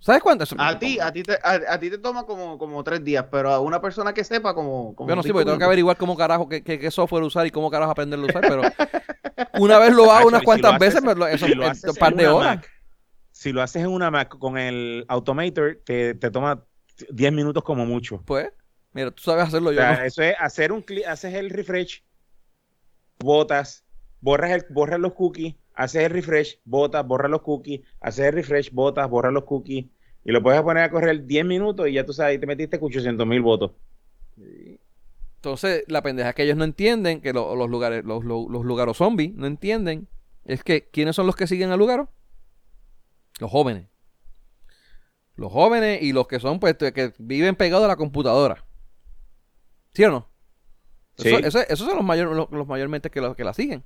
¿Sabes 0.00 0.20
cuánto? 0.20 0.42
Eso- 0.42 0.56
A 0.58 0.76
ti, 0.76 0.98
a 0.98 1.12
ti 1.12 1.22
te, 1.22 1.34
a, 1.34 1.60
a 1.74 1.78
ti 1.78 1.88
te 1.88 1.96
toma 1.98 2.26
como, 2.26 2.58
como 2.58 2.82
tres 2.82 3.04
días, 3.04 3.24
pero 3.30 3.52
a 3.52 3.60
una 3.60 3.80
persona 3.80 4.12
que 4.12 4.24
sepa 4.24 4.52
como, 4.52 4.96
como 4.96 5.06
Bueno, 5.06 5.22
sí, 5.22 5.28
cinco 5.28 5.34
porque 5.38 5.44
tengo 5.46 5.58
que 5.58 5.64
averiguar 5.64 5.96
cómo 5.96 6.16
carajo, 6.16 6.48
qué, 6.48 6.64
qué- 6.64 6.80
qué 6.80 6.90
software 6.90 7.22
usar 7.22 7.46
y 7.46 7.52
cómo 7.52 7.70
carajo 7.70 7.92
aprenderlo 7.92 8.26
a 8.26 8.30
usar, 8.30 8.42
pero 8.42 8.62
una 9.60 9.78
vez 9.78 9.94
lo 9.94 10.10
hago 10.12 10.26
unas 10.26 10.42
cuantas 10.42 10.76
veces, 10.80 11.00
pero 11.04 11.24
eso 11.28 11.46
haces 11.46 11.84
un 11.90 11.94
par 11.96 12.14
de 12.16 12.26
horas. 12.26 12.56
Mac, 12.56 12.70
si 13.42 13.52
lo 13.52 13.62
haces 13.62 13.82
en 13.82 13.90
una 13.90 14.10
Mac 14.10 14.38
con 14.38 14.58
el 14.58 15.04
Automator, 15.08 15.80
te, 15.84 16.14
te 16.14 16.30
toma 16.30 16.64
10 17.10 17.32
minutos 17.32 17.62
como 17.64 17.86
mucho. 17.86 18.24
Pues, 18.24 18.50
mira, 18.92 19.10
tú 19.10 19.22
sabes 19.22 19.44
hacerlo 19.44 19.72
O 19.72 19.72
yo. 19.72 19.86
no. 19.86 19.98
eso 20.04 20.22
es 20.22 20.34
hacer 20.38 20.72
un 20.72 20.80
clic, 20.82 21.04
haces 21.06 21.34
el 21.34 21.50
refresh, 21.50 22.02
botas, 23.18 23.84
borras, 24.20 24.50
el, 24.52 24.66
borras 24.70 25.00
los 25.00 25.14
cookies, 25.14 25.54
haces 25.74 26.02
el 26.04 26.10
refresh, 26.12 26.60
botas, 26.64 27.06
borras 27.06 27.30
los 27.30 27.42
cookies, 27.42 27.80
haces 28.00 28.26
el 28.26 28.32
refresh, 28.34 28.70
botas, 28.72 29.08
borras 29.08 29.32
los 29.32 29.44
cookies, 29.44 29.86
y 30.24 30.32
lo 30.32 30.42
puedes 30.42 30.60
poner 30.62 30.84
a 30.84 30.90
correr 30.90 31.24
10 31.26 31.44
minutos 31.44 31.88
y 31.88 31.94
ya 31.94 32.04
tú 32.04 32.12
sabes, 32.12 32.32
ahí 32.32 32.38
te 32.38 32.46
metiste 32.46 32.78
con 32.78 32.88
800 32.88 33.26
mil 33.26 33.40
votos. 33.42 33.72
Entonces, 35.36 35.84
la 35.88 36.02
pendeja 36.02 36.30
es 36.30 36.34
que 36.36 36.44
ellos 36.44 36.56
no 36.56 36.64
entienden 36.64 37.20
que 37.20 37.32
lo- 37.32 37.56
los 37.56 37.68
lugares, 37.68 38.04
los, 38.04 38.24
los, 38.24 38.46
los 38.48 38.64
lugaros 38.64 38.96
zombies 38.98 39.34
no 39.34 39.46
entienden. 39.46 40.08
Es 40.44 40.62
que, 40.64 40.88
¿quiénes 40.90 41.16
son 41.16 41.26
los 41.26 41.36
que 41.36 41.46
siguen 41.46 41.70
al 41.70 41.78
lugar? 41.78 42.08
Los 43.40 43.50
jóvenes. 43.50 43.88
Los 45.34 45.50
jóvenes 45.52 46.02
y 46.02 46.12
los 46.12 46.26
que 46.28 46.40
son, 46.40 46.60
pues, 46.60 46.74
que 46.76 47.12
viven 47.18 47.56
pegados 47.56 47.84
a 47.84 47.88
la 47.88 47.96
computadora. 47.96 48.64
¿Sí 49.94 50.04
o 50.04 50.10
no? 50.10 50.28
Sí. 51.16 51.28
Eso- 51.28 51.38
eso- 51.46 51.60
esos 51.68 51.86
son 51.86 51.96
los, 51.96 52.04
mayor, 52.04 52.34
los, 52.34 52.50
los 52.50 52.66
mayormente 52.66 53.10
que, 53.10 53.20
los, 53.20 53.34
que 53.36 53.44
la 53.44 53.54
siguen. 53.54 53.84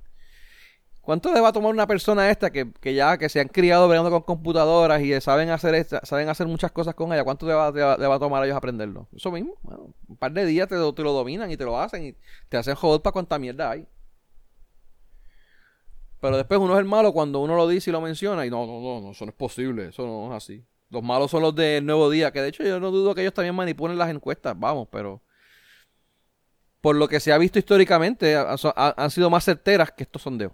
¿Cuánto 1.01 1.33
le 1.33 1.39
va 1.39 1.49
a 1.49 1.53
tomar 1.53 1.71
una 1.71 1.87
persona 1.87 2.29
esta 2.29 2.51
que, 2.51 2.69
que 2.81 2.93
ya 2.93 3.17
que 3.17 3.29
se 3.29 3.39
han 3.39 3.47
criado 3.47 3.87
bregando 3.87 4.11
con 4.11 4.23
computadoras 4.23 5.01
y 5.01 5.19
saben 5.21 5.49
hacer 5.49 5.73
esta- 5.75 6.05
saben 6.05 6.27
hacer 6.27 6.47
muchas 6.47 6.71
cosas 6.73 6.95
con 6.95 7.13
ella? 7.13 7.23
¿Cuánto 7.23 7.45
le 7.47 7.53
va, 7.53 7.71
le 7.71 7.81
va- 7.81 7.97
le 7.97 8.07
va 8.07 8.15
a 8.15 8.19
tomar 8.19 8.41
a 8.43 8.45
ellos 8.45 8.57
aprenderlo? 8.57 9.07
Eso 9.15 9.31
mismo. 9.31 9.53
Bueno, 9.61 9.93
un 10.09 10.17
par 10.17 10.33
de 10.33 10.45
días 10.45 10.67
te, 10.67 10.75
lo- 10.75 10.93
te 10.93 11.03
lo 11.03 11.13
dominan 11.13 11.49
y 11.49 11.55
te 11.55 11.63
lo 11.63 11.79
hacen 11.79 12.03
y 12.07 12.15
te 12.49 12.57
hacen 12.57 12.75
joder 12.75 13.01
para 13.01 13.13
cuánta 13.13 13.39
mierda 13.39 13.71
hay. 13.71 13.87
Pero 16.19 16.35
después 16.37 16.59
uno 16.59 16.73
es 16.73 16.79
el 16.79 16.85
malo 16.85 17.13
cuando 17.13 17.39
uno 17.39 17.55
lo 17.55 17.67
dice 17.67 17.89
y 17.89 17.93
lo 17.93 18.01
menciona 18.01 18.45
y 18.45 18.49
no, 18.49 18.65
no, 18.65 18.81
no, 18.81 19.01
no, 19.01 19.11
eso 19.11 19.25
no 19.25 19.29
es 19.29 19.35
posible, 19.37 19.89
eso 19.89 20.05
no 20.05 20.31
es 20.35 20.43
así. 20.43 20.65
Los 20.89 21.03
malos 21.03 21.29
son 21.29 21.41
los 21.43 21.53
del 21.53 21.85
Nuevo 21.85 22.09
Día, 22.09 22.31
que 22.31 22.41
de 22.41 22.47
hecho 22.49 22.63
yo 22.63 22.79
no 22.79 22.89
dudo 22.91 23.13
que 23.13 23.21
ellos 23.21 23.33
también 23.33 23.53
manipulen 23.55 23.97
las 23.97 24.09
encuestas, 24.09 24.57
vamos, 24.59 24.87
pero 24.91 25.21
por 26.81 26.95
lo 26.95 27.07
que 27.07 27.19
se 27.19 27.31
ha 27.33 27.37
visto 27.37 27.59
históricamente 27.59 28.35
ha- 28.35 28.55
ha- 28.75 28.95
han 28.97 29.11
sido 29.11 29.29
más 29.29 29.43
certeras 29.43 29.91
que 29.91 30.03
estos 30.03 30.21
sondeos. 30.21 30.53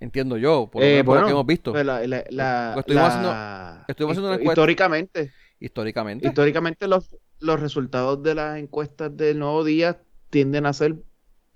Entiendo 0.00 0.36
yo, 0.36 0.68
por 0.70 0.80
lo, 0.82 0.86
Eh, 0.88 1.02
lo 1.02 1.24
que 1.24 1.30
hemos 1.30 1.46
visto. 1.46 1.72
pues 1.72 1.84
la- 1.84 2.06
la- 2.06 2.24
la- 2.30 2.74
estuvimos 2.78 3.08
haciendo- 3.08 3.84
estuvimos 3.88 4.12
haciendo 4.12 4.28
una 4.28 4.36
encuesta. 4.36 4.52
Históricamente, 4.60 5.32
históricamente. 5.58 6.28
históricamente 6.28 6.86
los, 6.88 7.16
los 7.40 7.58
resultados 7.58 8.22
de 8.22 8.34
las 8.36 8.58
encuestas 8.58 9.16
del 9.16 9.40
Nuevo 9.40 9.64
Día 9.64 10.00
tienden 10.30 10.66
a 10.66 10.72
ser 10.72 10.96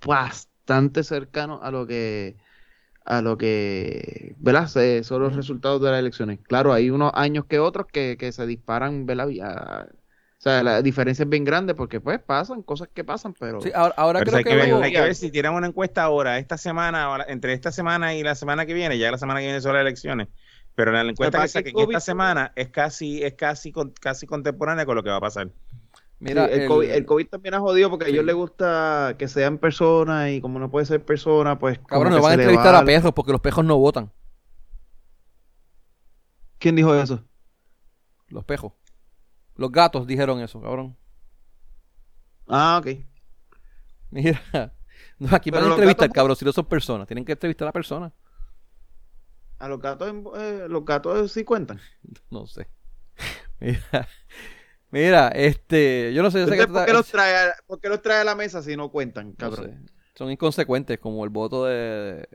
bastante 0.04 0.50
cercanos 1.04 1.60
a 1.62 1.70
lo 1.70 1.86
que 1.86 2.36
a 3.04 3.22
lo 3.22 3.38
que, 3.38 4.34
¿verdad? 4.38 4.68
Se- 4.68 5.04
son 5.04 5.22
los 5.22 5.34
resultados 5.36 5.82
de 5.82 5.90
las 5.90 6.00
elecciones. 6.00 6.40
Claro, 6.42 6.72
hay 6.72 6.90
unos 6.90 7.12
años 7.14 7.46
que 7.46 7.58
otros 7.60 7.86
que, 7.92 8.16
que 8.18 8.32
se 8.32 8.46
disparan, 8.46 9.06
¿verdad? 9.06 9.28
A- 9.42 9.88
o 9.92 10.42
sea, 10.42 10.62
la 10.62 10.82
diferencia 10.82 11.22
es 11.24 11.28
bien 11.28 11.44
grande 11.44 11.74
porque 11.74 12.00
pues 12.00 12.20
pasan 12.20 12.62
cosas 12.62 12.88
que 12.94 13.04
pasan, 13.04 13.34
pero 13.34 13.60
Sí, 13.60 13.70
ahora, 13.74 13.94
ahora 13.96 14.22
Pero 14.22 14.24
creo 14.24 14.38
hay, 14.38 14.44
que, 14.44 14.54
que 14.54 14.56
ver, 14.56 14.74
hubo- 14.74 14.82
hay 14.82 14.90
que 14.92 15.00
ver 15.00 15.14
si 15.14 15.30
tiran 15.30 15.54
una 15.54 15.68
encuesta 15.68 16.02
ahora, 16.02 16.38
esta 16.38 16.58
semana, 16.58 17.10
o 17.12 17.18
la- 17.18 17.24
entre 17.28 17.52
esta 17.52 17.70
semana 17.70 18.12
y 18.14 18.22
la 18.24 18.34
semana 18.34 18.66
que 18.66 18.74
viene, 18.74 18.98
ya 18.98 19.10
la 19.12 19.18
semana 19.18 19.38
que 19.40 19.46
viene 19.46 19.60
son 19.60 19.74
las 19.74 19.82
elecciones. 19.82 20.28
Pero 20.74 20.90
la 20.90 21.02
encuesta 21.02 21.38
que 21.38 21.46
saquen 21.48 21.78
esta 21.78 22.00
semana 22.00 22.52
es 22.56 22.70
casi, 22.70 23.22
es 23.22 23.34
casi, 23.34 23.70
con- 23.70 23.92
casi 23.92 24.26
contemporánea 24.26 24.84
con 24.84 24.96
lo 24.96 25.02
que 25.04 25.10
va 25.10 25.16
a 25.16 25.20
pasar. 25.20 25.52
Mira, 26.22 26.46
Sí, 26.46 26.52
el, 26.54 26.60
el- 26.62 26.68
COVID, 26.68 26.90
el 26.90 27.06
COVID 27.06 27.26
también 27.28 27.54
ha 27.54 27.60
jodido 27.60 27.90
porque 27.90 28.06
a 28.06 28.08
ellos 28.08 28.24
les 28.24 28.34
gusta 28.34 29.16
que 29.18 29.28
sean 29.28 29.58
personas 29.58 30.30
y 30.30 30.40
como 30.40 30.58
no 30.58 30.70
puede 30.70 30.86
ser 30.86 31.04
persona, 31.04 31.58
pues 31.58 31.78
cabrón, 31.80 32.12
nos 32.12 32.22
van 32.22 32.32
a 32.32 32.34
entrevistar 32.34 32.74
va 32.74 32.78
a 32.78 32.84
perros 32.84 33.12
porque 33.12 33.32
los 33.32 33.40
pejos 33.40 33.64
no 33.64 33.76
votan. 33.78 34.10
¿Quién 36.58 36.76
dijo 36.76 36.94
eso? 36.94 37.24
Los 38.28 38.44
pejos. 38.44 38.72
Los 39.56 39.70
gatos 39.72 40.06
dijeron 40.06 40.40
eso, 40.40 40.60
cabrón. 40.60 40.96
Ah, 42.48 42.78
ok. 42.80 42.98
Mira, 44.10 44.40
no, 45.18 45.28
aquí 45.34 45.50
Pero 45.50 45.62
van 45.62 45.70
a 45.70 45.74
entrevistar, 45.74 46.08
gatos- 46.08 46.14
cabrón, 46.14 46.36
si 46.36 46.44
no 46.44 46.52
son 46.52 46.66
personas. 46.66 47.06
Tienen 47.06 47.24
que 47.24 47.32
entrevistar 47.32 47.66
a 47.66 47.68
la 47.68 47.72
persona. 47.72 48.12
A 49.58 49.68
los 49.68 49.80
gatos, 49.80 50.12
eh, 50.36 50.66
los 50.68 50.84
gatos 50.84 51.32
sí 51.32 51.44
cuentan. 51.44 51.80
No 52.30 52.46
sé. 52.46 52.68
Mira, 53.60 54.08
mira, 54.92 55.28
este, 55.30 56.12
yo 56.14 56.22
no 56.22 56.30
sé, 56.30 56.40
yo 56.40 56.46
sé 56.48 56.56
que 56.56 56.68
¿por, 56.68 56.84
qué 56.84 56.92
los 56.92 57.08
trae, 57.10 57.34
a- 57.50 57.54
por 57.66 57.80
qué 57.80 57.88
los 57.88 58.02
trae 58.02 58.20
a 58.20 58.24
la 58.24 58.34
mesa 58.36 58.62
si 58.62 58.76
no 58.76 58.90
cuentan, 58.90 59.34
no 59.36 59.36
cabrón? 59.36 59.66
sé. 59.76 59.76
son 60.14 60.30
inconsecuentes, 60.30 60.98
como 61.00 61.24
el 61.24 61.30
voto 61.30 61.64
de, 61.66 62.28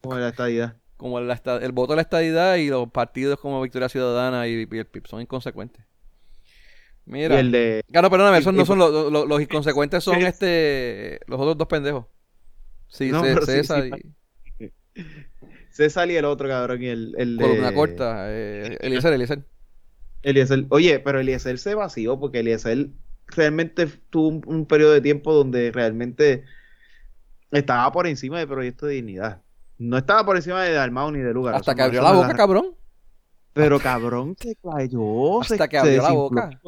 Como 0.00 0.18
la 0.18 0.28
estadidad. 0.28 0.76
como 0.96 1.18
el, 1.18 1.30
el 1.30 1.72
voto 1.72 1.92
de 1.92 1.96
la 1.96 2.02
estadidad 2.02 2.56
y 2.56 2.68
los 2.68 2.90
partidos 2.90 3.38
como 3.40 3.60
Victoria 3.62 3.88
Ciudadana 3.88 4.46
y, 4.48 4.52
y 4.70 4.78
el 4.78 4.86
PIB 4.86 5.06
son 5.08 5.20
inconsecuentes. 5.20 5.84
Mira, 7.04 7.34
Y 7.34 7.38
el 7.40 7.50
de... 7.52 7.82
Claro, 7.90 8.10
perdóname, 8.10 8.38
esos 8.38 8.54
y- 8.54 8.56
no 8.56 8.62
y- 8.62 8.66
son 8.66 8.78
los, 8.78 9.12
los, 9.12 9.26
los 9.28 9.40
inconsecuentes, 9.42 10.04
son 10.04 10.16
este, 10.22 11.20
los 11.26 11.40
otros 11.40 11.58
dos 11.58 11.68
pendejos. 11.68 12.06
Sí, 12.88 13.10
No, 13.10 13.22
César 13.40 13.84
sí, 13.90 14.14
César 15.70 16.10
y 16.10 16.16
el 16.16 16.24
otro, 16.24 16.48
cabrón, 16.48 16.82
y 16.82 16.86
el, 16.86 17.14
el 17.18 17.34
y 17.34 17.38
de... 17.38 17.44
columna 17.44 17.72
corta, 17.72 18.26
eh, 18.28 18.76
Eliezer, 18.80 19.12
Eliezer. 19.12 19.44
Eliezer, 20.22 20.66
oye, 20.68 21.00
pero 21.00 21.20
Eliezer 21.20 21.58
se 21.58 21.74
vació 21.74 22.18
porque 22.18 22.40
Eliezer 22.40 22.88
realmente 23.26 23.86
tuvo 24.10 24.28
un, 24.28 24.42
un 24.46 24.66
periodo 24.66 24.92
de 24.92 25.00
tiempo 25.00 25.32
donde 25.32 25.70
realmente 25.72 26.44
estaba 27.50 27.90
por 27.92 28.06
encima 28.06 28.38
del 28.38 28.48
proyecto 28.48 28.86
de 28.86 28.94
dignidad. 28.94 29.42
No 29.78 29.98
estaba 29.98 30.24
por 30.24 30.36
encima 30.36 30.62
de 30.62 30.72
Dalmau 30.72 31.10
ni 31.10 31.18
de 31.20 31.32
lugar. 31.32 31.54
Hasta 31.54 31.74
que 31.74 31.82
abrió 31.82 32.02
la 32.02 32.12
boca, 32.12 32.34
cabrón. 32.34 32.74
Pero 33.52 33.78
cabrón, 33.80 34.36
se 34.38 34.56
cayó. 34.56 35.40
Hasta 35.42 35.56
se, 35.56 35.68
que 35.68 35.78
abrió 35.78 36.02
la 36.02 36.12
boca. 36.12 36.60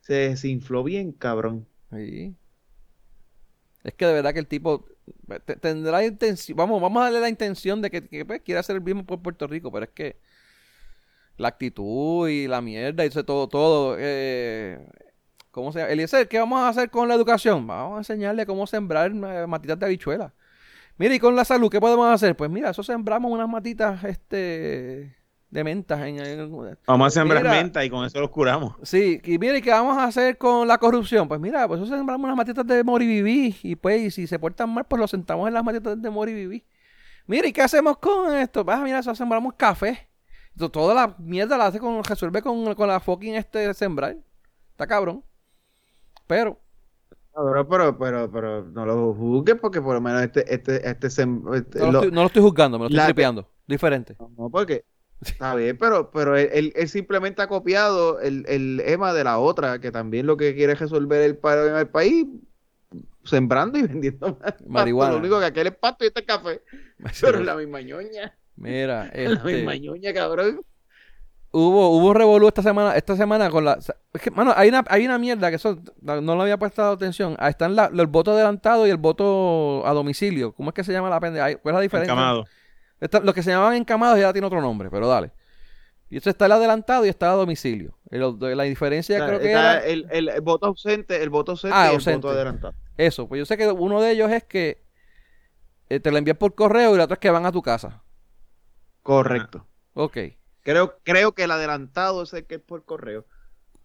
Se 0.00 0.14
desinfló 0.14 0.84
bien, 0.84 1.12
cabrón. 1.12 1.66
Sí. 1.92 2.34
Es 3.82 3.94
que 3.94 4.06
de 4.06 4.12
verdad 4.14 4.32
que 4.32 4.38
el 4.38 4.46
tipo 4.46 4.86
te- 5.44 5.56
tendrá 5.56 6.04
intención, 6.04 6.56
vamos, 6.56 6.80
vamos 6.80 7.00
a 7.00 7.04
darle 7.04 7.20
la 7.20 7.28
intención 7.28 7.82
de 7.82 7.90
que, 7.90 8.06
que, 8.06 8.24
pues, 8.24 8.40
quiere 8.42 8.60
hacer 8.60 8.76
el 8.76 8.82
mismo 8.82 9.04
por 9.04 9.20
Puerto 9.20 9.46
Rico, 9.46 9.70
pero 9.72 9.84
es 9.84 9.90
que 9.90 10.16
la 11.36 11.48
actitud 11.48 12.28
y 12.28 12.46
la 12.48 12.60
mierda 12.60 13.04
y 13.04 13.10
todo, 13.10 13.48
todo, 13.48 13.96
eh, 13.98 14.86
¿cómo 15.50 15.72
se 15.72 15.80
llama? 15.80 15.92
Eliezer, 15.92 16.28
¿qué 16.28 16.38
vamos 16.38 16.60
a 16.60 16.68
hacer 16.68 16.90
con 16.90 17.08
la 17.08 17.14
educación? 17.14 17.66
Vamos 17.66 17.94
a 17.96 17.98
enseñarle 17.98 18.46
cómo 18.46 18.66
sembrar 18.66 19.10
eh, 19.12 19.46
matitas 19.46 19.78
de 19.78 19.86
habichuela. 19.86 20.32
Mira, 20.98 21.14
y 21.14 21.18
con 21.18 21.36
la 21.36 21.44
salud, 21.44 21.70
¿qué 21.70 21.78
podemos 21.80 22.06
hacer? 22.08 22.34
Pues 22.36 22.50
mira, 22.50 22.70
eso 22.70 22.82
sembramos 22.82 23.30
unas 23.30 23.48
matitas, 23.48 24.02
este, 24.04 25.14
de 25.50 25.64
mentas 25.64 26.00
en, 26.00 26.18
en- 26.24 26.76
Vamos 26.86 27.06
a 27.06 27.10
sembrar 27.10 27.42
Mira. 27.42 27.54
menta 27.54 27.84
y 27.84 27.90
con 27.90 28.04
eso 28.06 28.18
los 28.18 28.30
curamos. 28.30 28.76
Sí, 28.82 29.20
y 29.24 29.38
mire, 29.38 29.60
¿qué 29.60 29.70
vamos 29.70 29.98
a 29.98 30.04
hacer 30.04 30.38
con 30.38 30.66
la 30.66 30.78
corrupción? 30.78 31.28
Pues 31.28 31.38
mira, 31.38 31.68
pues 31.68 31.82
eso 31.82 31.94
sembramos 31.94 32.24
unas 32.24 32.36
matitas 32.36 32.66
de 32.66 32.82
Moriviví 32.82 33.54
y 33.62 33.76
pues 33.76 34.00
y 34.02 34.10
si 34.10 34.26
se 34.26 34.38
portan 34.38 34.70
mal, 34.70 34.86
pues 34.88 34.98
lo 34.98 35.06
sentamos 35.06 35.46
en 35.48 35.52
las 35.54 35.62
matitas 35.64 36.00
de 36.00 36.08
Moriviví. 36.10 36.64
Mire, 37.26 37.48
¿y 37.48 37.52
qué 37.52 37.60
hacemos 37.62 37.98
con 37.98 38.34
esto? 38.34 38.64
Ah, 38.68 38.80
mira, 38.82 39.00
eso 39.00 39.14
sembramos 39.14 39.52
café. 39.54 40.08
To- 40.58 40.70
Toda 40.70 40.94
la 40.94 41.14
mierda 41.18 41.56
la 41.58 41.66
hace 41.66 41.78
con, 41.78 42.02
resuelve 42.02 42.42
con, 42.42 42.74
con 42.74 42.88
la 42.88 43.00
fucking 43.00 43.34
este 43.34 43.72
sembrar. 43.74 44.16
Está 44.70 44.86
cabrón. 44.86 45.22
Pero, 46.26 46.60
Cabrón, 47.34 47.66
pero, 47.68 47.98
pero, 47.98 48.30
pero 48.32 48.64
no 48.64 48.86
lo 48.86 49.12
juzgues 49.14 49.56
porque 49.60 49.82
por 49.82 49.94
lo 49.94 50.00
menos 50.00 50.22
este, 50.22 50.52
este, 50.52 50.88
este, 50.88 51.08
sem- 51.08 51.42
este- 51.54 51.78
no 51.80 51.86
lo, 51.86 51.92
lo- 51.92 51.98
estoy, 52.00 52.12
no 52.12 52.20
lo 52.22 52.26
estoy 52.28 52.42
juzgando, 52.42 52.78
me 52.78 52.84
lo 52.84 52.88
estoy 52.88 53.04
tripeando. 53.04 53.46
Diferente. 53.66 54.16
No, 54.38 54.48
porque 54.48 54.84
está 55.20 55.54
bien, 55.54 55.76
pero, 55.76 56.10
pero 56.10 56.34
él, 56.36 56.48
él- 56.52 56.72
él 56.74 56.88
simplemente 56.88 57.42
ha 57.42 57.46
copiado 57.48 58.20
el, 58.20 58.44
el 58.48 58.80
EMA 58.86 59.12
de 59.12 59.24
la 59.24 59.38
otra, 59.38 59.78
que 59.80 59.92
también 59.92 60.26
lo 60.26 60.36
que 60.38 60.54
quiere 60.54 60.72
es 60.72 60.78
resolver 60.78 61.20
el 61.22 61.36
paro 61.36 61.66
en 61.68 61.76
el 61.76 61.88
país, 61.88 62.26
sembrando 63.24 63.78
y 63.78 63.82
vendiendo 63.86 64.28
más 64.28 64.52
pasto. 64.52 64.64
Marihuana. 64.66 65.12
Lo 65.12 65.18
único 65.18 65.38
que 65.38 65.44
aquel 65.44 65.66
es 65.66 65.76
pasto 65.76 66.04
y 66.04 66.08
este 66.08 66.20
es 66.20 66.26
café. 66.26 66.62
Pero 67.20 67.38
es 67.40 67.44
la 67.44 67.54
misma 67.56 67.82
ñoña. 67.82 68.34
Mira, 68.56 69.10
es 69.12 69.30
La 69.30 69.44
misma 69.44 69.74
este, 69.74 69.80
ñoña, 69.86 70.12
cabrón. 70.14 70.60
Hubo, 71.52 71.88
hubo 71.96 72.12
revolú 72.12 72.48
esta 72.48 72.62
semana, 72.62 72.94
esta 72.96 73.16
semana 73.16 73.48
con 73.48 73.64
la... 73.64 73.78
Es 74.12 74.20
que, 74.20 74.30
mano, 74.30 74.52
hay 74.54 74.68
una, 74.68 74.84
hay 74.88 75.06
una 75.06 75.16
mierda 75.16 75.48
que 75.48 75.56
eso 75.56 75.78
no 76.02 76.34
le 76.36 76.42
había 76.42 76.58
prestado 76.58 76.92
atención. 76.92 77.34
Ahí 77.38 77.50
están 77.50 77.74
la- 77.74 77.86
el 77.94 78.06
voto 78.08 78.32
adelantado 78.32 78.86
y 78.86 78.90
el 78.90 78.98
voto 78.98 79.86
a 79.86 79.92
domicilio. 79.94 80.52
¿Cómo 80.52 80.70
es 80.70 80.74
que 80.74 80.84
se 80.84 80.92
llama 80.92 81.08
la 81.08 81.18
pendeja? 81.18 81.56
¿Cuál 81.56 81.74
es 81.74 81.76
la 81.76 81.80
diferencia? 81.80 82.12
Encamado. 82.12 82.44
Está- 83.00 83.20
los 83.20 83.34
que 83.34 83.42
se 83.42 83.50
llamaban 83.52 83.74
encamados 83.74 84.18
ya 84.18 84.32
tiene 84.32 84.46
otro 84.46 84.60
nombre, 84.60 84.90
pero 84.90 85.08
dale. 85.08 85.30
Y 86.10 86.18
esto 86.18 86.28
está 86.28 86.44
el 86.46 86.52
adelantado 86.52 87.06
y 87.06 87.08
está 87.08 87.30
a 87.32 87.36
domicilio. 87.36 87.96
El- 88.10 88.36
la 88.56 88.64
diferencia 88.64 89.16
O 89.16 89.18
sea, 89.18 89.26
creo 89.28 89.40
que 89.40 89.50
era 89.50 89.78
el, 89.78 90.06
el- 90.10 90.28
el 90.28 90.40
voto 90.42 90.66
ausente, 90.66 91.22
el 91.22 91.30
voto 91.30 91.52
ausente 91.52 91.74
Ah, 91.76 91.86
y 91.86 91.88
el 91.90 91.94
ausente. 91.94 92.16
voto 92.18 92.30
adelantado. 92.30 92.74
eso. 92.98 93.26
Pues 93.28 93.38
yo 93.38 93.46
sé 93.46 93.56
que 93.56 93.66
uno 93.68 94.02
de 94.02 94.10
ellos 94.10 94.30
es 94.30 94.44
que 94.44 94.82
eh, 95.88 96.00
te 96.00 96.10
lo 96.10 96.18
envían 96.18 96.36
por 96.36 96.54
correo 96.54 96.90
y 96.90 96.94
el 96.96 97.00
otro 97.00 97.14
es 97.14 97.20
que 97.20 97.30
van 97.30 97.46
a 97.46 97.52
tu 97.52 97.62
casa. 97.62 98.02
Correcto. 99.06 99.66
Ok. 99.94 100.18
Creo, 100.62 100.98
creo 101.04 101.32
que 101.32 101.44
el 101.44 101.50
adelantado 101.52 102.22
es 102.24 102.32
el 102.32 102.44
que 102.46 102.56
es 102.56 102.60
por 102.60 102.84
correo. 102.84 103.24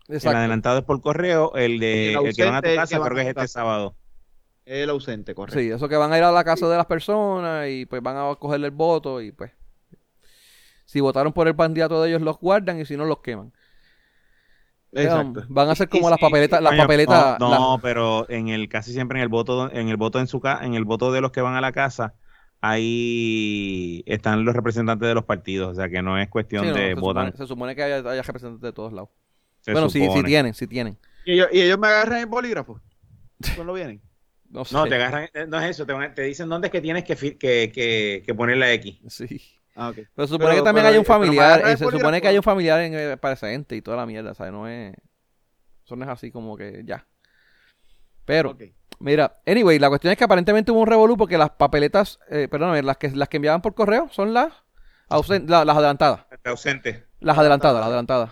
El 0.07 0.27
adelantado 0.27 0.79
es 0.79 0.83
por 0.83 0.99
correo, 1.01 1.53
el 1.55 1.79
de 1.79 2.13
El 2.13 2.25
el 2.25 2.35
que 2.35 2.43
van 2.43 2.55
a 2.55 2.61
tu 2.61 2.75
casa 2.75 2.99
creo 2.99 3.15
que 3.15 3.21
es 3.21 3.27
este 3.29 3.47
sábado. 3.47 3.95
El 4.65 4.89
ausente, 4.89 5.33
correcto. 5.35 5.59
Sí, 5.59 5.69
eso 5.69 5.87
que 5.87 5.95
van 5.95 6.11
a 6.13 6.17
ir 6.17 6.23
a 6.23 6.31
la 6.31 6.43
casa 6.43 6.67
de 6.67 6.77
las 6.77 6.85
personas 6.85 7.67
y 7.69 7.85
pues 7.85 8.01
van 8.01 8.17
a 8.17 8.35
cogerle 8.35 8.67
el 8.67 8.71
voto 8.73 9.21
y 9.21 9.31
pues 9.31 9.51
si 10.85 10.99
votaron 10.99 11.31
por 11.33 11.47
el 11.47 11.55
candidato 11.55 12.01
de 12.01 12.09
ellos 12.09 12.21
los 12.21 12.37
guardan 12.39 12.79
y 12.79 12.85
si 12.85 12.97
no 12.97 13.05
los 13.05 13.19
queman. 13.19 13.53
Exacto. 14.91 15.45
Van 15.47 15.69
a 15.69 15.75
ser 15.75 15.87
como 15.87 16.09
las 16.09 16.19
papeletas, 16.19 16.61
las 16.61 16.75
papeletas. 16.75 17.39
No, 17.39 17.49
las- 17.49 17.59
no, 17.59 17.79
pero 17.81 18.29
en 18.29 18.49
el 18.49 18.67
casi 18.67 18.91
siempre 18.91 19.19
en 19.19 19.23
el 19.23 19.29
voto, 19.29 19.71
en 19.71 19.87
el 19.87 19.95
voto 19.97 20.19
en 20.19 20.27
su 20.27 20.41
ca- 20.41 20.59
en 20.63 20.73
el 20.73 20.83
voto 20.83 21.11
de 21.13 21.21
los 21.21 21.31
que 21.31 21.41
van 21.41 21.55
a 21.55 21.61
la 21.61 21.71
casa, 21.71 22.15
ahí 22.61 24.03
están 24.05 24.45
los 24.45 24.55
representantes 24.55 25.07
de 25.07 25.15
los 25.15 25.25
partidos, 25.25 25.71
o 25.71 25.75
sea 25.75 25.89
que 25.89 26.01
no 26.01 26.17
es 26.19 26.29
cuestión 26.29 26.63
sí, 26.65 26.69
no, 26.69 26.75
de 26.75 26.87
se, 26.89 26.93
votar. 26.93 27.25
supone, 27.27 27.37
se 27.37 27.47
supone 27.47 27.75
que 27.75 27.83
haya, 27.83 27.97
haya 28.09 28.21
representantes 28.21 28.61
de 28.61 28.73
todos 28.73 28.93
lados. 28.93 29.09
se 29.61 29.71
bueno, 29.73 29.89
sí, 29.89 30.07
sí 30.13 30.23
tienen, 30.23 30.53
sí 30.53 30.67
tienen. 30.67 30.97
¿Y, 31.25 31.33
ellos, 31.33 31.47
y 31.51 31.61
ellos 31.61 31.77
me 31.79 31.87
agarran 31.87 32.19
el 32.19 32.25
bolígrafo. 32.27 32.79
¿Cuándo 33.55 33.73
vienen? 33.73 34.01
No 34.51 34.65
sé. 34.65 34.75
No, 34.75 34.85
te 34.85 34.95
agarran, 34.95 35.29
eh, 35.33 35.45
no 35.47 35.61
es 35.61 35.69
eso, 35.69 35.85
te, 35.85 36.23
dicen 36.23 36.49
dónde 36.49 36.67
es 36.67 36.71
que 36.73 36.81
tienes 36.81 37.05
que, 37.05 37.15
que, 37.15 37.71
que, 37.71 38.21
que 38.25 38.35
poner 38.35 38.57
la 38.57 38.69
X. 38.73 38.99
Sí. 39.07 39.41
Ah, 39.75 39.87
ok. 39.91 39.95
Pero 40.13 40.27
se 40.27 40.33
supone 40.33 40.49
Pero- 40.49 40.55
que 40.61 40.65
también 40.67 40.83
pero- 40.83 40.93
hay 40.93 40.97
un 40.99 41.05
familiar, 41.05 41.61
eh, 41.65 41.77
se 41.77 41.85
supone 41.89 42.19
que 42.19 42.27
hay 42.27 42.35
un 42.35 42.43
familiar 42.43 42.81
en 42.81 42.93
el 42.93 43.17
presente 43.17 43.77
y 43.77 43.81
toda 43.81 43.95
la 43.95 44.05
mierda, 44.05 44.33
¿sabes? 44.33 44.51
No 44.51 44.67
es. 44.67 44.93
Eso 45.85 45.95
no 45.95 46.03
es 46.03 46.09
así 46.09 46.31
como 46.31 46.57
que 46.57 46.83
ya. 46.85 47.07
Pero, 48.25 48.49
Ok. 48.51 48.63
Mira, 49.01 49.41
anyway, 49.45 49.79
la 49.79 49.89
cuestión 49.89 50.11
es 50.11 50.17
que 50.17 50.23
aparentemente 50.23 50.71
hubo 50.71 50.81
un 50.81 50.87
revolú 50.87 51.17
porque 51.17 51.37
las 51.37 51.49
papeletas, 51.51 52.19
eh, 52.29 52.47
perdóname, 52.49 52.83
las 52.83 52.97
que, 52.97 53.09
las 53.11 53.27
que 53.29 53.37
enviaban 53.37 53.61
por 53.61 53.73
correo 53.73 54.07
son 54.11 54.33
las, 54.33 54.51
ausen- 55.09 55.47
la- 55.47 55.65
las 55.65 55.75
adelantadas. 55.77 56.25
Ausente. 56.45 57.05
Las 57.19 57.37
adelantadas, 57.37 57.77
las 57.79 57.87
adelantadas. 57.87 58.31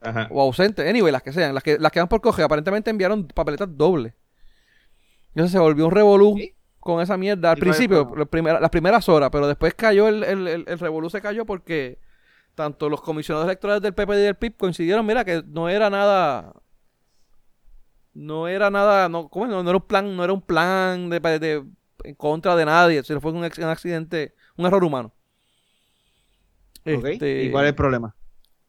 Ajá. 0.00 0.28
O 0.30 0.40
ausentes, 0.42 0.86
anyway, 0.88 1.10
las 1.12 1.22
que 1.22 1.32
sean. 1.32 1.54
Las 1.54 1.62
que, 1.62 1.78
las 1.78 1.90
que 1.92 1.98
van 2.00 2.08
por 2.08 2.20
correo 2.20 2.46
aparentemente 2.46 2.90
enviaron 2.90 3.26
papeletas 3.28 3.68
dobles. 3.76 4.12
Entonces 5.28 5.52
se 5.52 5.58
volvió 5.58 5.86
un 5.86 5.90
revolú 5.92 6.36
¿Sí? 6.38 6.54
con 6.80 7.00
esa 7.00 7.16
mierda 7.16 7.52
al 7.52 7.58
¿Y 7.58 7.60
cuál 7.60 7.70
es 7.70 7.80
el 7.80 7.88
principio, 7.88 8.02
problema? 8.04 8.18
las 8.20 8.28
primeras, 8.28 8.60
las 8.60 8.70
primeras 8.70 9.08
horas, 9.08 9.30
pero 9.32 9.46
después 9.48 9.74
cayó 9.74 10.08
el, 10.08 10.22
el, 10.22 10.46
el, 10.48 10.64
el 10.68 10.78
revolú 10.78 11.10
se 11.10 11.20
cayó 11.20 11.44
porque 11.46 11.98
tanto 12.54 12.88
los 12.88 13.00
comisionados 13.00 13.46
electorales 13.48 13.82
del 13.82 13.94
PP 13.94 14.14
y 14.14 14.22
del 14.22 14.34
PIB 14.36 14.56
coincidieron, 14.56 15.04
mira, 15.06 15.24
que 15.24 15.42
no 15.46 15.68
era 15.68 15.90
nada 15.90 16.52
no 18.14 18.48
era 18.48 18.70
nada, 18.70 19.08
no, 19.08 19.28
¿cómo 19.28 19.46
no, 19.46 19.62
no 19.62 19.70
era 19.70 19.76
un 19.76 19.86
plan, 19.86 20.16
no 20.16 20.24
era 20.24 20.32
un 20.32 20.40
plan 20.42 21.10
de, 21.10 21.20
de- 21.38 21.64
en 22.04 22.14
contra 22.14 22.54
de 22.56 22.64
nadie, 22.64 23.02
sino 23.02 23.20
fue 23.20 23.32
un, 23.32 23.38
un 23.38 23.44
accidente, 23.44 24.34
un 24.56 24.66
error 24.66 24.84
humano. 24.84 25.12
Ok. 26.86 27.04
Este, 27.06 27.44
¿Y 27.44 27.50
cuál 27.50 27.64
es 27.64 27.68
el 27.70 27.74
problema? 27.74 28.14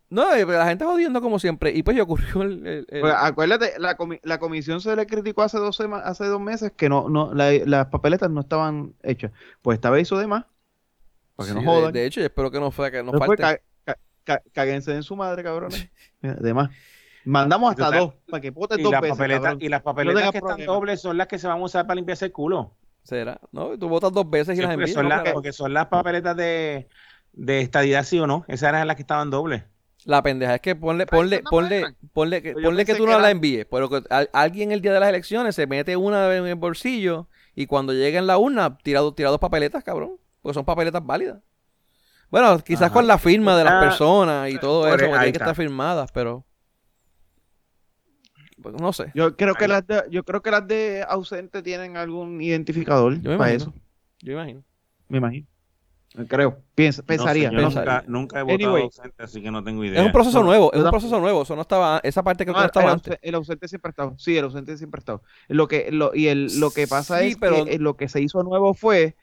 No, 0.10 0.34
eh, 0.34 0.46
la 0.46 0.68
gente 0.68 0.86
jodiendo 0.86 1.20
como 1.22 1.40
siempre. 1.40 1.72
Y 1.72 1.84
pues 1.84 1.98
ya 1.98 2.04
ocurrió 2.04 2.44
el, 2.44 2.66
el- 2.66 2.88
el- 2.90 3.02
Pues, 3.02 3.14
acuérdate, 3.18 3.74
la, 3.80 3.98
comi- 3.98 4.20
la 4.24 4.40
comisión 4.40 4.80
se 4.80 4.96
le 4.96 5.06
criticó 5.06 5.42
hace 5.42 5.58
dos, 5.58 5.80
hace 5.82 6.26
dos 6.26 6.40
meses 6.40 6.72
que 6.78 6.88
no, 6.88 7.10
no 7.10 7.34
la- 7.34 7.52
las 7.66 7.88
papeletas 7.88 8.30
no 8.30 8.42
estaban 8.42 8.94
hechas. 9.04 9.32
Pues 9.62 9.76
esta 9.78 9.90
vez 9.90 10.04
hizo 10.04 10.18
de 10.18 10.28
más. 10.28 10.46
Para 11.36 11.48
que 11.48 11.54
Sí, 11.54 11.56
no 11.56 11.62
de- 11.62 11.68
jodan. 11.68 11.94
De, 11.94 12.06
hecho, 12.06 12.20
yo 12.22 12.28
espero 12.28 12.52
que 12.52 12.60
no, 12.60 12.72
fue, 12.72 12.92
que 12.92 13.04
no 13.04 13.12
falte. 13.14 13.36
ca- 13.42 13.60
ca- 13.84 13.98
ca- 14.24 14.44
cáguense 14.54 14.94
en 14.96 15.04
su 15.04 15.16
madre, 15.18 15.44
cabrones. 15.44 15.90
De 16.22 16.54
más. 16.54 16.70
Mandamos 17.26 17.72
hasta 17.72 17.98
dos, 17.98 18.14
para 18.30 18.42
que 18.42 18.52
voten 18.52 18.80
Y, 18.80 18.84
dos 18.84 18.92
las 18.92 19.02
veces, 19.02 19.18
papeletas, 19.18 19.44
cabrón. 19.44 19.62
y 19.62 19.70
las 19.70 19.82
papeletas 19.82 20.32
que 20.32 20.38
están 20.38 20.66
dobles 20.66 21.02
son 21.02 21.18
las 21.18 21.28
que 21.28 21.40
se 21.40 21.48
van 21.48 21.60
a 21.60 21.64
usar 21.64 21.86
para 21.88 21.96
limpiarse 21.96 22.26
el 22.26 22.32
culo. 22.32 22.76
¿Será? 23.04 23.40
¿No? 23.52 23.78
Tú 23.78 23.88
votas 23.90 24.12
dos 24.14 24.30
veces 24.30 24.54
y 24.54 24.58
Sí, 24.58 24.62
las 24.64 24.72
envías. 24.74 24.94
son 24.94 25.04
¿no? 25.04 25.10
las, 25.10 25.22
Claro. 25.22 25.34
porque 25.36 25.52
son 25.54 25.74
las 25.74 25.88
papeletas 25.88 26.36
de, 26.38 26.88
de 27.34 27.62
estadidad, 27.62 28.04
sí 28.04 28.20
o 28.20 28.26
no. 28.28 28.46
Esas 28.48 28.70
eran 28.70 28.88
las 28.88 28.96
que 28.96 29.02
estaban 29.04 29.30
dobles. 29.30 29.64
La 30.06 30.22
pendeja 30.22 30.56
es 30.56 30.62
que 30.62 30.76
ponle, 30.76 31.08
ponle, 31.08 31.42
ponle, 31.50 31.96
ponle, 32.14 32.42
que, 32.44 32.54
Pues 32.54 32.64
ponle 32.66 32.86
que 32.86 32.94
pensé 32.94 33.00
tú 33.00 33.06
que 33.06 33.12
no 33.12 33.18
la 33.18 33.24
era- 33.26 33.32
envíes. 33.32 33.66
Pero 33.70 33.90
que 33.90 34.04
al- 34.10 34.30
alguien 34.34 34.72
el 34.72 34.82
día 34.82 34.94
de 34.94 35.00
las 35.00 35.10
elecciones 35.10 35.56
se 35.56 35.66
mete 35.66 35.98
una 35.98 36.36
en 36.36 36.46
el 36.46 36.56
bolsillo 36.56 37.28
y 37.56 37.66
cuando 37.66 37.92
llega 37.94 38.20
en 38.20 38.28
la 38.28 38.38
urna 38.38 38.78
tira, 38.78 39.00
dos- 39.02 39.16
tira 39.16 39.30
dos 39.30 39.40
papeletas, 39.40 39.84
cabrón. 39.84 40.18
Porque 40.44 40.54
son 40.54 40.66
papeletas 40.66 41.04
válidas. 41.04 41.40
Bueno, 42.30 42.60
quizás 42.60 42.84
Ajá. 42.84 42.94
con 42.94 43.08
la 43.08 43.18
firma 43.18 43.58
de 43.58 43.64
las 43.64 43.74
Ah, 43.74 43.80
personas 43.82 44.50
y 44.52 44.58
todo 44.60 44.82
por 44.82 44.90
eso, 44.90 44.98
porque 44.98 45.10
tienen 45.12 45.32
que 45.32 45.38
estar 45.38 45.56
firmadas, 45.56 46.12
pero. 46.12 46.44
Pues, 48.72 48.82
no 48.82 48.92
sé. 48.94 49.12
Yo 49.14 49.36
creo 49.36 49.54
que 49.56 49.68
las 49.68 49.86
de, 49.86 50.04
yo 50.10 50.24
creo 50.24 50.42
que 50.42 50.50
las 50.52 50.68
de 50.68 51.06
ausente 51.08 51.62
tienen 51.62 51.98
algún 51.98 52.42
identificador 52.42 53.16
Yo 53.22 53.38
para 53.38 53.54
imagino. 53.54 53.56
eso. 53.58 53.74
Yo 54.22 54.34
imagino. 54.34 54.64
Me 55.08 55.20
imagino. 55.20 55.46
Creo. 56.30 56.58
Piensa, 56.74 57.04
pensaría. 57.04 57.52
No 57.52 57.62
nunca, 57.70 58.04
nunca 58.08 58.40
he 58.40 58.44
votado 58.44 58.56
Anyway. 58.70 58.84
ausente, 58.84 59.22
así 59.22 59.42
que 59.42 59.52
no 59.52 59.64
tengo 59.64 59.84
idea. 59.84 60.00
Es 60.00 60.06
un 60.06 60.12
proceso 60.14 60.40
No, 60.40 60.46
nuevo, 60.46 60.72
es 60.74 60.82
un 60.82 60.90
proceso 60.90 61.20
nuevo. 61.20 61.44
Eso 61.44 61.56
no 61.56 61.62
estaba, 61.64 62.00
esa 62.04 62.24
parte 62.24 62.46
creo 62.46 62.54
que 62.56 62.58
No, 62.60 62.64
no 62.64 62.68
estaba 62.68 62.86
el, 62.86 62.92
antes. 62.94 63.08
ausente, 63.12 63.28
el 63.30 63.36
ausente 63.36 63.68
siempre 63.68 63.90
ha 63.90 63.92
estado. 63.92 64.16
Sí, 64.18 64.38
el 64.38 64.46
ausente 64.46 64.78
siempre 64.78 64.98
ha 64.98 65.02
estado. 65.02 65.22
Lo 65.50 65.68
que, 65.68 65.92
lo, 65.92 66.16
y 66.16 66.28
el, 66.28 66.60
lo 66.60 66.72
que 66.72 66.88
pasa 66.88 67.20
Sí, 67.20 67.28
es 67.28 67.38
pero- 67.38 67.66
que 67.66 67.76
eh, 67.76 67.80
lo 67.80 67.98
que 67.98 68.08
se 68.08 68.22
hizo 68.22 68.42
nuevo 68.44 68.74
fue 68.74 69.16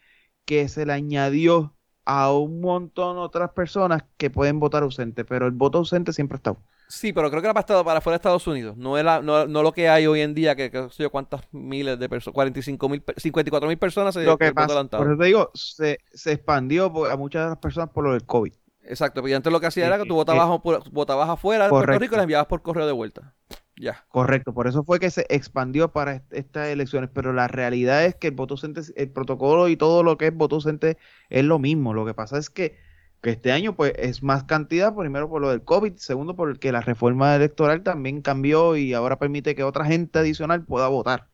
que 0.44 0.68
se 0.68 0.84
le 0.86 0.92
añadió 0.92 1.74
a 2.04 2.30
un 2.32 2.60
montón 2.60 3.16
otras 3.16 3.50
personas 3.52 4.04
que 4.18 4.28
pueden 4.28 4.60
votar 4.60 4.82
ausente, 4.82 5.24
pero 5.24 5.46
el 5.46 5.52
voto 5.52 5.78
ausente 5.78 6.12
siempre 6.12 6.36
ha 6.36 6.38
estado. 6.38 6.58
Sí, 6.94 7.14
pero 7.14 7.30
creo 7.30 7.40
que 7.40 7.46
era 7.46 7.54
para, 7.54 7.62
estado- 7.62 7.84
para 7.86 8.02
fuera 8.02 8.14
de 8.14 8.18
Estados 8.18 8.46
Unidos. 8.46 8.76
No, 8.76 8.98
era, 8.98 9.22
no, 9.22 9.46
no 9.46 9.62
lo 9.62 9.72
que 9.72 9.88
hay 9.88 10.06
hoy 10.06 10.20
en 10.20 10.34
día, 10.34 10.54
que, 10.54 10.70
que 10.70 10.90
sé 10.90 11.04
yo 11.04 11.10
cuántas 11.10 11.40
miles 11.50 11.98
de 11.98 12.06
personas, 12.06 12.34
45 12.34 12.88
mil, 12.90 13.02
54 13.16 13.66
mil 13.66 13.78
personas 13.78 14.12
se 14.14 14.24
Lo 14.24 14.36
que 14.36 14.52
pasa, 14.52 14.66
adelantado. 14.66 15.02
por 15.02 15.12
eso 15.12 15.18
te 15.18 15.24
digo, 15.26 15.50
se, 15.54 15.98
se 16.12 16.32
expandió 16.32 16.92
por- 16.92 17.10
a 17.10 17.16
muchas 17.16 17.44
de 17.44 17.48
las 17.48 17.58
personas 17.58 17.88
por 17.90 18.04
lo 18.04 18.12
del 18.12 18.26
COVID. 18.26 18.52
Exacto, 18.84 19.22
porque 19.22 19.34
antes 19.34 19.50
lo 19.50 19.58
que 19.58 19.66
hacía 19.68 19.84
Eh, 19.84 19.86
era 19.86 19.98
que 19.98 20.04
tú 20.04 20.14
votabas, 20.14 20.60
votabas 20.90 21.30
afuera 21.30 21.64
de 21.64 21.70
Puerto. 21.70 21.98
Rico 21.98 22.14
y 22.14 22.16
las 22.16 22.24
enviabas 22.24 22.46
por 22.46 22.60
correo 22.60 22.86
de 22.86 22.92
vuelta. 22.92 23.32
Ya. 23.76 24.04
Correcto, 24.08 24.52
por 24.52 24.66
eso 24.66 24.84
fue 24.84 25.00
que 25.00 25.10
se 25.10 25.24
expandió 25.30 25.92
para 25.92 26.16
est- 26.16 26.32
estas 26.32 26.68
elecciones, 26.68 27.08
pero 27.12 27.32
la 27.32 27.48
realidad 27.48 28.04
es 28.04 28.14
que 28.16 28.28
el 28.28 28.34
voto 28.34 28.56
el 28.96 29.10
protocolo 29.10 29.68
y 29.68 29.76
todo 29.78 30.02
lo 30.02 30.18
que 30.18 30.26
es 30.26 30.34
voto 30.36 30.58
es 30.58 31.44
lo 31.44 31.58
mismo. 31.58 31.94
Lo 31.94 32.04
que 32.04 32.12
pasa 32.12 32.36
es 32.36 32.50
que, 32.50 32.76
que 33.22 33.30
este 33.30 33.52
año 33.52 33.74
pues 33.76 33.92
es 33.96 34.22
más 34.22 34.44
cantidad, 34.44 34.94
primero 34.94 35.28
por 35.30 35.40
lo 35.40 35.50
del 35.50 35.62
COVID, 35.62 35.94
segundo 35.96 36.34
porque 36.36 36.72
la 36.72 36.80
reforma 36.80 37.34
electoral 37.36 37.82
también 37.82 38.20
cambió 38.20 38.76
y 38.76 38.92
ahora 38.94 39.18
permite 39.18 39.54
que 39.54 39.62
otra 39.62 39.84
gente 39.84 40.18
adicional 40.18 40.64
pueda 40.64 40.88
votar. 40.88 41.28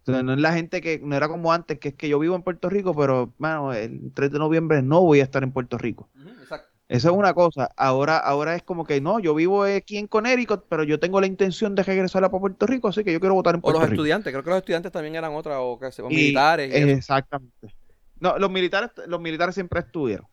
Entonces, 0.00 0.24
no 0.24 0.32
es 0.34 0.38
la 0.40 0.52
gente 0.54 0.80
que 0.80 1.00
no 1.02 1.16
era 1.16 1.28
como 1.28 1.52
antes, 1.52 1.78
que 1.78 1.88
es 1.88 1.94
que 1.94 2.08
yo 2.08 2.18
vivo 2.18 2.34
en 2.34 2.42
Puerto 2.42 2.70
Rico, 2.70 2.94
pero 2.94 3.32
mano, 3.38 3.72
el 3.74 4.10
3 4.14 4.30
de 4.30 4.38
noviembre 4.38 4.80
no 4.82 5.00
voy 5.02 5.20
a 5.20 5.24
estar 5.24 5.42
en 5.42 5.52
Puerto 5.52 5.76
Rico. 5.76 6.08
Exacto. 6.40 6.68
Eso 6.88 7.10
es 7.10 7.14
una 7.14 7.34
cosa. 7.34 7.70
Ahora, 7.76 8.16
ahora 8.16 8.54
es 8.54 8.62
como 8.62 8.84
que 8.86 9.00
no, 9.02 9.18
yo 9.18 9.34
vivo 9.34 9.64
aquí 9.64 9.98
en 9.98 10.06
Connecticut, 10.06 10.64
pero 10.70 10.82
yo 10.84 10.98
tengo 10.98 11.20
la 11.20 11.26
intención 11.26 11.74
de 11.74 11.82
regresar 11.82 12.24
a 12.24 12.30
Puerto 12.30 12.66
Rico, 12.66 12.88
así 12.88 13.04
que 13.04 13.12
yo 13.12 13.20
quiero 13.20 13.34
votar 13.34 13.54
en 13.54 13.58
O 13.58 13.62
Puerto 13.62 13.80
los 13.80 13.90
Rico. 13.90 14.00
estudiantes, 14.02 14.32
creo 14.32 14.42
que 14.44 14.50
los 14.50 14.58
estudiantes 14.60 14.92
también 14.92 15.14
eran 15.14 15.34
otra, 15.34 15.60
o, 15.60 15.78
que 15.78 15.92
se- 15.92 16.00
o 16.00 16.08
militares. 16.08 16.70
y. 16.74 16.90
Exactamente. 16.90 17.74
No, 18.20 18.38
los 18.38 18.50
militares, 18.50 18.90
los 19.06 19.20
militares 19.20 19.54
siempre 19.54 19.80
estuvieron. 19.80 20.26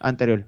Anterior. 0.00 0.46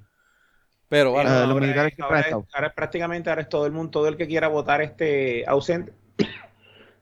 Pero 0.89 1.11
bueno, 1.11 1.29
Ah, 1.29 1.33
no, 1.33 1.39
los 1.41 1.49
ahora 1.51 1.61
militares 1.61 1.91
es- 1.91 1.95
siempre 1.95 2.05
han 2.05 2.09
ahora 2.09 2.19
es- 2.19 2.25
estado. 2.27 2.47
ahora 2.53 2.67
es 2.67 2.73
prácticamente 2.73 3.29
ahora 3.29 3.41
es 3.43 3.49
todo 3.49 3.65
el 3.65 3.71
mundo, 3.71 3.91
todo 3.91 4.07
el 4.07 4.17
que 4.17 4.27
quiera 4.27 4.47
votar 4.47 4.81
este 4.81 5.43
ausente, 5.47 5.93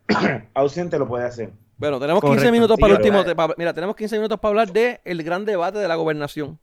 ausente 0.54 0.98
lo 1.00 1.08
puede 1.08 1.26
hacer. 1.26 1.52
bueno, 1.78 2.00
tenemos 2.00 2.22
15 2.22 2.36
Correcto. 2.36 2.52
minutos 2.52 2.76
Sí, 2.76 2.82
para 2.82 2.94
el 2.94 3.00
último. 3.00 3.24
te- 3.26 3.54
mira, 3.58 3.74
tenemos 3.74 3.96
15 3.96 4.16
minutos 4.18 4.40
para 4.40 4.50
hablar 4.50 4.72
de 4.72 5.02
el 5.04 5.24
gran 5.24 5.46
debate 5.46 5.80
de 5.80 5.88
la 5.88 5.96
gobernación. 5.96 6.60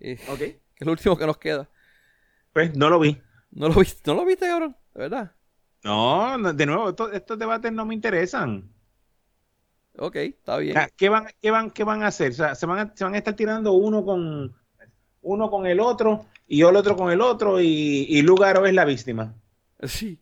Eh, 0.00 0.16
que 0.38 0.44
es 0.44 0.56
el 0.82 0.88
último 0.90 1.16
que 1.16 1.26
nos 1.26 1.38
queda. 1.38 1.68
Pues 2.52 2.76
no 2.76 2.90
lo 2.90 2.98
vi. 3.00 3.20
¿No 3.50 3.68
lo 3.68 3.74
viste, 3.74 4.10
¿no 4.10 4.14
lo 4.16 4.24
viste 4.26 4.46
cabrón? 4.46 4.76
¿De 4.94 5.00
verdad? 5.00 5.32
No, 5.82 6.52
de 6.52 6.66
nuevo, 6.66 6.90
estos 7.12 7.38
debates 7.38 7.72
no 7.72 7.86
me 7.86 7.94
interesan. 7.94 8.68
Ok, 9.98 10.16
está 10.16 10.58
bien. 10.58 10.76
O 10.76 10.80
sea, 10.80 10.88
¿qué 10.96 11.08
van, 11.08 11.26
qué 11.40 11.50
van, 11.50 11.70
qué 11.70 11.84
van 11.84 12.02
a 12.02 12.08
hacer? 12.08 12.30
O 12.30 12.34
sea, 12.34 12.54
se 12.54 12.66
van 12.66 12.78
a, 12.78 12.92
se 12.94 13.04
van 13.04 13.14
a 13.14 13.18
estar 13.18 13.34
tirando 13.34 13.72
uno 13.72 14.04
con 14.04 14.54
uno 15.22 15.50
con 15.50 15.66
el 15.66 15.80
otro 15.80 16.26
y 16.46 16.60
el 16.62 16.76
otro 16.76 16.96
con 16.96 17.10
el 17.10 17.20
otro 17.20 17.60
y, 17.60 18.06
y 18.08 18.22
Lugaro 18.22 18.66
es 18.66 18.74
la 18.74 18.84
víctima. 18.84 19.34
Sí. 19.82 20.20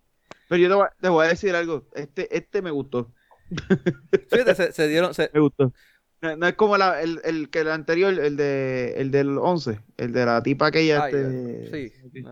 Pero 0.49 0.63
yo 0.63 0.69
te 0.69 0.75
voy, 0.75 0.85
a- 0.87 0.95
te 1.01 1.09
voy 1.09 1.27
a 1.27 1.29
decir 1.29 1.55
algo. 1.55 1.87
Este, 1.95 2.35
este 2.37 2.63
me 2.63 2.71
gustó. 2.71 3.13
Fíjate, 4.31 4.55
se, 4.55 4.73
se 4.73 4.89
dieron. 4.89 5.13
se- 5.15 5.31
Me 5.35 5.41
gustó. 5.41 5.73
No, 6.23 6.37
no 6.37 6.47
es 6.47 6.55
como 6.55 6.77
la- 6.79 7.03
el, 7.03 7.21
el 7.25 7.51
que 7.51 7.61
el 7.61 7.71
anterior, 7.71 8.15
el 8.19 8.37
de 8.37 8.95
el 8.97 9.11
del 9.11 9.37
11, 9.39 9.81
el 9.99 10.13
de 10.13 10.25
la 10.27 10.43
tipa 10.43 10.67
aquella. 10.69 11.05
Ay, 11.05 11.13
este, 11.15 11.91
sí. 12.13 12.23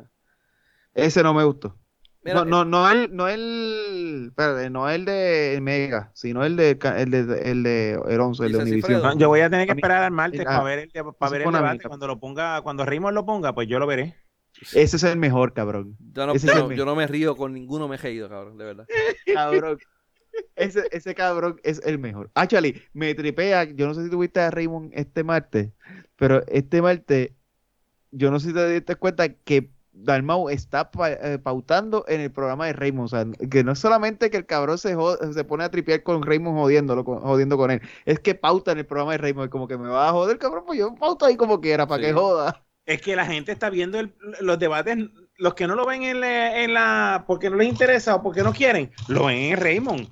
Ese 0.95 1.23
no 1.23 1.35
me 1.35 1.45
gustó. 1.45 1.77
Mira, 2.25 2.45
no, 2.45 2.45
no, 2.45 2.65
no 2.65 2.89
el, 2.89 3.15
no 3.17 3.29
el, 3.29 4.27
espérate, 4.29 4.71
no 4.71 4.89
el 4.89 5.05
de 5.05 5.59
Mega, 5.61 6.13
sino 6.15 6.45
el 6.45 6.55
de, 6.55 6.79
el 6.97 7.11
de, 7.11 7.51
el 7.51 7.63
de 7.65 8.01
el 8.09 8.21
11, 8.21 8.47
el 8.47 8.53
de 8.53 8.59
Univision. 8.59 9.03
No, 9.03 9.19
yo 9.19 9.29
voy 9.29 9.41
a 9.41 9.51
tener 9.51 9.67
que 9.67 9.73
esperar 9.73 10.05
al 10.05 10.13
martes 10.13 10.41
ah, 10.43 10.45
para 10.45 10.63
ver 10.63 10.79
el, 10.79 10.91
para 11.19 11.33
ver 11.33 11.43
el 11.43 11.53
debate. 11.53 11.89
Cuando 11.89 12.07
lo 12.07 12.21
ponga, 12.21 12.63
cuando 12.63 12.85
Raymond 12.85 13.15
lo 13.15 13.27
ponga, 13.27 13.55
pues 13.55 13.67
yo 13.67 13.81
lo 13.81 13.89
veré. 13.89 14.15
Ese 14.73 14.97
es 14.97 15.03
el 15.03 15.19
mejor, 15.19 15.53
cabrón. 15.53 15.97
yo, 15.99 16.27
no, 16.27 16.35
ese 16.35 16.47
es 16.47 16.53
yo, 16.53 16.59
el 16.59 16.69
mejor. 16.69 16.77
yo 16.77 16.85
no 16.85 16.95
me 16.95 17.09
río 17.09 17.37
con 17.37 17.53
ninguno, 17.53 17.89
me 17.89 17.97
he 17.97 17.99
reído, 17.99 18.29
cabrón, 18.29 18.57
de 18.57 18.65
verdad. 18.65 18.87
Cabrón. 19.35 19.79
Ese, 20.55 20.85
ese 20.93 21.15
cabrón 21.15 21.61
es 21.65 21.83
el 21.85 21.99
mejor. 21.99 22.31
Actually, 22.35 22.81
me 22.93 23.15
tripea. 23.15 23.65
Yo 23.65 23.87
no 23.87 23.95
sé 23.95 24.05
si 24.05 24.11
tuviste 24.11 24.41
a 24.41 24.51
Raymond 24.51 24.93
este 24.95 25.25
martes, 25.25 25.73
pero 26.17 26.47
este 26.47 26.81
martes, 26.81 27.33
yo 28.13 28.31
no 28.31 28.39
sé 28.39 28.49
si 28.49 28.55
te 28.55 28.69
diste 28.71 28.95
cuenta 28.95 29.29
que 29.29 29.72
Dalmau 29.95 30.49
está 30.49 30.91
pa- 30.91 31.11
eh, 31.13 31.39
pautando 31.39 32.05
en 32.09 32.21
el 32.23 32.31
programa 32.33 32.67
de 32.67 32.73
Raymond. 32.73 33.05
O 33.05 33.09
sea, 33.09 33.27
que 33.51 33.63
no 33.63 33.73
es 33.73 33.79
solamente 33.79 34.31
que 34.31 34.39
el 34.39 34.47
cabrón 34.47 34.79
se, 34.79 34.97
se 35.35 35.45
pone 35.45 35.65
a 35.65 35.71
tripear 35.71 36.03
con 36.03 36.23
Raymond 36.23 36.57
jodiéndolo, 36.59 37.05
con- 37.05 37.21
jodiendo 37.21 37.57
con 37.57 37.71
él, 37.71 37.83
es 38.07 38.19
que 38.21 38.35
pauta 38.35 38.73
en 38.73 38.79
el 38.79 38.87
programa 38.87 39.13
de 39.13 39.19
Raymond. 39.19 39.51
Como 39.51 39.69
que 39.69 39.77
me 39.77 39.89
va 39.89 40.09
a 40.09 40.13
joder, 40.13 40.39
cabrón, 40.39 40.65
pues 40.67 40.79
yo 40.79 40.95
pauto 40.95 41.27
ahí 41.27 41.37
como 41.37 41.61
quiera, 41.61 41.87
para 41.87 42.03
Sí. 42.03 42.09
que 42.09 42.13
joda. 42.15 42.65
Es 42.87 43.01
que 43.01 43.15
la 43.15 43.27
gente 43.27 43.53
está 43.53 43.71
viendo 43.71 44.01
el- 44.01 44.15
los 44.41 44.59
debates, 44.59 44.99
los 45.37 45.55
que 45.55 45.67
no 45.67 45.75
lo 45.77 45.87
ven 45.87 46.03
en 46.03 46.21
la, 46.21 46.63
en 46.63 46.75
la- 46.75 47.25
porque 47.27 47.49
no 47.51 47.57
les 47.57 47.69
interesa 47.69 48.17
o 48.17 48.23
porque 48.23 48.43
no 48.43 48.53
quieren, 48.53 48.91
lo 49.09 49.27
ven 49.27 49.39
en 49.53 49.61
Raymond. 49.61 50.09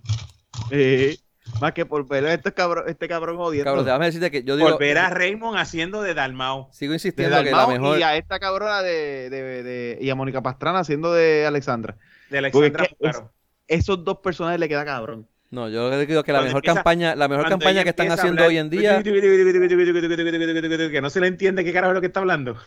Eh, 0.70 1.16
más 1.60 1.72
que 1.72 1.86
por 1.86 2.06
ver 2.06 2.26
a 2.26 2.34
este 2.34 2.52
cabrón, 2.52 2.84
este 2.88 3.08
cabrón 3.08 3.36
jodiendo. 3.36 3.64
Cabrón, 3.64 3.84
déjame 3.84 4.06
decirte 4.06 4.30
que 4.30 4.42
yo 4.42 4.56
digo. 4.56 4.68
Por 4.70 4.78
ver 4.78 4.98
a 4.98 5.10
Raymond 5.10 5.58
haciendo 5.58 6.02
de 6.02 6.14
Dalmao. 6.14 6.68
Sigo 6.72 6.90
de 6.92 6.96
insistiendo 6.96 7.42
que 7.42 7.50
la 7.50 7.66
mejor. 7.66 7.98
y 7.98 8.02
a 8.02 8.16
esta 8.16 8.38
cabrona 8.38 8.82
de, 8.82 9.30
de- 9.30 9.62
de- 9.62 9.98
y 10.00 10.10
a 10.10 10.14
Mónica 10.14 10.42
Pastrana 10.42 10.80
haciendo 10.80 11.12
de 11.12 11.46
Alexandra. 11.46 11.96
De 12.30 12.38
Alexandra 12.38 12.84
es 12.84 13.16
que. 13.16 13.22
Esos 13.68 14.04
dos 14.04 14.18
personajes 14.18 14.58
le 14.58 14.68
queda 14.68 14.84
cabrón. 14.84 15.26
No, 15.50 15.68
yo 15.68 15.90
digo 16.06 16.22
que 16.22 16.32
la 16.32 16.38
Cuando 16.38 16.46
mejor 16.48 16.58
empieza- 16.58 16.74
campaña, 16.76 17.14
la 17.16 17.26
mejor 17.28 17.48
campaña 17.48 17.82
que 17.82 17.90
están 17.90 18.10
haciendo 18.12 18.42
hablar, 18.44 18.48
hoy 18.48 18.58
en 18.58 18.70
día. 18.70 19.02
Que 19.02 21.00
no 21.02 21.10
se 21.10 21.20
le 21.20 21.26
entiende 21.26 21.64
qué 21.64 21.72
carajo 21.72 21.92
es 21.92 21.94
lo 21.96 22.00
que 22.00 22.06
está 22.06 22.20
hablando. 22.20 22.54
Yo 22.54 22.60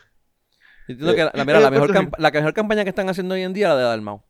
entiendo 0.92 1.14
que 1.14 1.24
la, 1.24 1.30
la- 1.34 1.44
mira, 1.44 1.60
la 1.60 1.70
mejor 1.70 1.92
camp- 1.92 2.14
la 2.18 2.30
mejor 2.30 2.52
campaña 2.54 2.84
que 2.84 2.90
están 2.90 3.08
haciendo 3.08 3.34
hoy 3.34 3.42
en 3.42 3.52
día 3.52 3.68
es 3.68 3.72
la 3.74 3.78
de 3.78 3.84
Dalmau. 3.84 4.22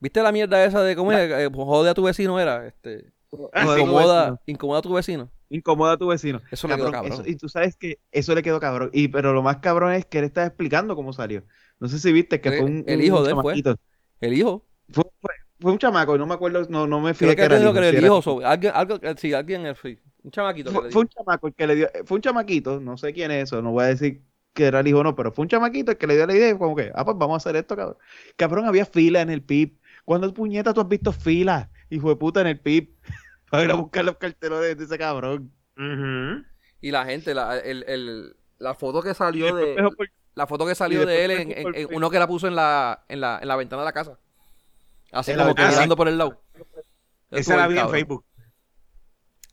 ¿Viste 0.00 0.22
la 0.22 0.32
mierda 0.32 0.64
esa 0.64 0.82
de 0.82 0.96
cómo 0.96 1.12
es? 1.12 1.18
Eh, 1.30 1.48
jode 1.52 1.90
a 1.90 1.94
tu 1.94 2.02
vecino 2.04 2.38
era? 2.40 2.66
Este, 2.66 3.11
incomoda, 3.32 4.22
vecino. 4.22 4.40
incomoda 4.46 4.78
a 4.78 4.82
tu 4.82 4.92
vecino. 4.92 5.30
Incomoda 5.48 5.92
a 5.92 5.96
tu 5.96 6.06
vecino. 6.08 6.40
Eso 6.50 6.68
le 6.68 6.76
quedó 6.76 6.90
cabrón. 6.90 7.12
eso- 7.12 7.22
y 7.26 7.36
tú 7.36 7.48
sabes 7.48 7.76
que 7.76 7.98
eso 8.10 8.34
le 8.34 8.42
quedó 8.42 8.60
cabrón. 8.60 8.90
Y, 8.92 9.08
pero 9.08 9.32
lo 9.32 9.42
más 9.42 9.58
cabrón 9.58 9.92
es 9.92 10.06
que 10.06 10.18
él 10.18 10.24
está 10.24 10.46
explicando 10.46 10.96
cómo 10.96 11.12
salió. 11.12 11.42
No 11.80 11.88
sé 11.88 11.98
si 11.98 12.12
viste 12.12 12.40
que 12.40 12.48
Eh, 12.48 12.56
fue 12.58 12.64
un, 12.66 12.84
el 12.86 13.12
un 13.12 13.24
de 13.24 13.34
fue. 13.34 13.54
El 14.20 14.34
hijo. 14.34 14.64
Fue, 14.90 15.04
fue- 15.20 15.34
fue 15.60 15.72
un 15.72 15.78
chamaco, 15.78 16.18
no 16.18 16.26
me 16.26 16.34
acuerdo, 16.34 16.66
no, 16.68 16.86
no 16.88 17.00
me 17.00 17.14
fijé 17.14 17.30
que 17.32 17.36
que 17.36 17.42
era 17.44 17.54
el 17.56 17.62
dijo 17.62 17.72
que 17.72 17.80
si 17.80 17.86
el 17.86 17.96
era- 17.96 18.06
hijo. 18.06 18.40
alguien, 18.44 18.72
algo, 18.74 18.98
sí, 19.16 19.32
alguien, 19.32 19.66
eh, 19.66 19.74
sí, 19.80 19.96
un 20.24 20.30
chamaquito. 20.32 20.72
Fue, 20.72 21.02
un 21.02 21.08
chamaco 21.08 21.46
el 21.46 21.54
que 21.54 21.66
le 21.68 21.74
dio, 21.76 21.88
fue 22.04 22.16
un 22.16 22.22
chamaquito, 22.22 22.80
no 22.80 22.96
sé 22.96 23.12
quién 23.12 23.30
es 23.30 23.44
eso, 23.44 23.62
no 23.62 23.70
voy 23.70 23.84
a 23.84 23.86
decir 23.88 24.22
que 24.54 24.64
era 24.66 24.80
el 24.80 24.88
hijo 24.88 24.98
o 24.98 25.04
no, 25.04 25.14
pero 25.14 25.30
fue 25.30 25.44
un 25.44 25.48
chamaquito 25.48 25.92
el 25.92 25.98
que 25.98 26.06
le 26.08 26.16
dio 26.16 26.26
la 26.26 26.34
idea, 26.34 26.50
y 26.50 26.58
como 26.58 26.74
que, 26.74 26.90
ah, 26.94 27.04
pues 27.04 27.16
vamos 27.16 27.34
a 27.34 27.36
hacer 27.36 27.54
esto, 27.56 27.76
cabrón. 27.76 27.96
Cabrón, 28.36 28.64
había 28.66 28.84
fila 28.84 29.20
en 29.20 29.30
el 29.30 29.42
PIB. 29.42 29.78
¿Cuándo 30.04 30.34
puñeta 30.34 30.74
tú 30.74 30.80
has 30.80 30.88
visto 30.88 31.12
fila, 31.12 31.70
hijo 31.94 32.08
de 32.08 32.16
puta, 32.16 32.40
en 32.40 32.46
el 32.48 32.58
PIB? 32.60 32.88
Para 33.50 33.64
ir 33.64 33.70
a 33.70 33.74
buscar 33.74 34.04
los 34.04 34.16
cartelones 34.16 34.76
de 34.78 34.84
ese 34.84 34.98
cabrón. 34.98 35.52
Y 36.80 36.90
la 36.90 37.04
gente, 37.04 37.34
la, 37.34 37.58
el, 37.58 37.84
el, 37.86 38.36
la 38.58 38.74
foto 38.74 39.02
que 39.02 39.14
salió 39.14 39.54
de. 39.54 39.74
Por- 39.96 40.10
La 40.34 40.46
foto 40.46 40.64
que 40.66 40.74
salió 40.74 41.04
de 41.04 41.24
él 41.26 41.30
en, 41.30 41.94
uno 41.94 42.08
que 42.08 42.18
la 42.18 42.26
puso 42.26 42.48
en 42.48 42.54
la, 42.56 43.04
en 43.08 43.20
la, 43.20 43.38
en 43.42 43.48
la 43.48 43.56
ventana 43.56 43.82
de 43.82 43.86
la 43.86 43.92
casa. 43.92 44.18
Así 45.12 45.32
En 45.32 45.36
la 45.36 45.42
como 45.44 45.54
que 45.54 45.66
mirando 45.66 45.94
por 45.96 46.08
el 46.08 46.16
lado. 46.16 46.42
Esa 47.30 47.56
la 47.56 47.68
vi 47.68 47.78
en. 47.78 47.90
Facebook. 47.90 48.24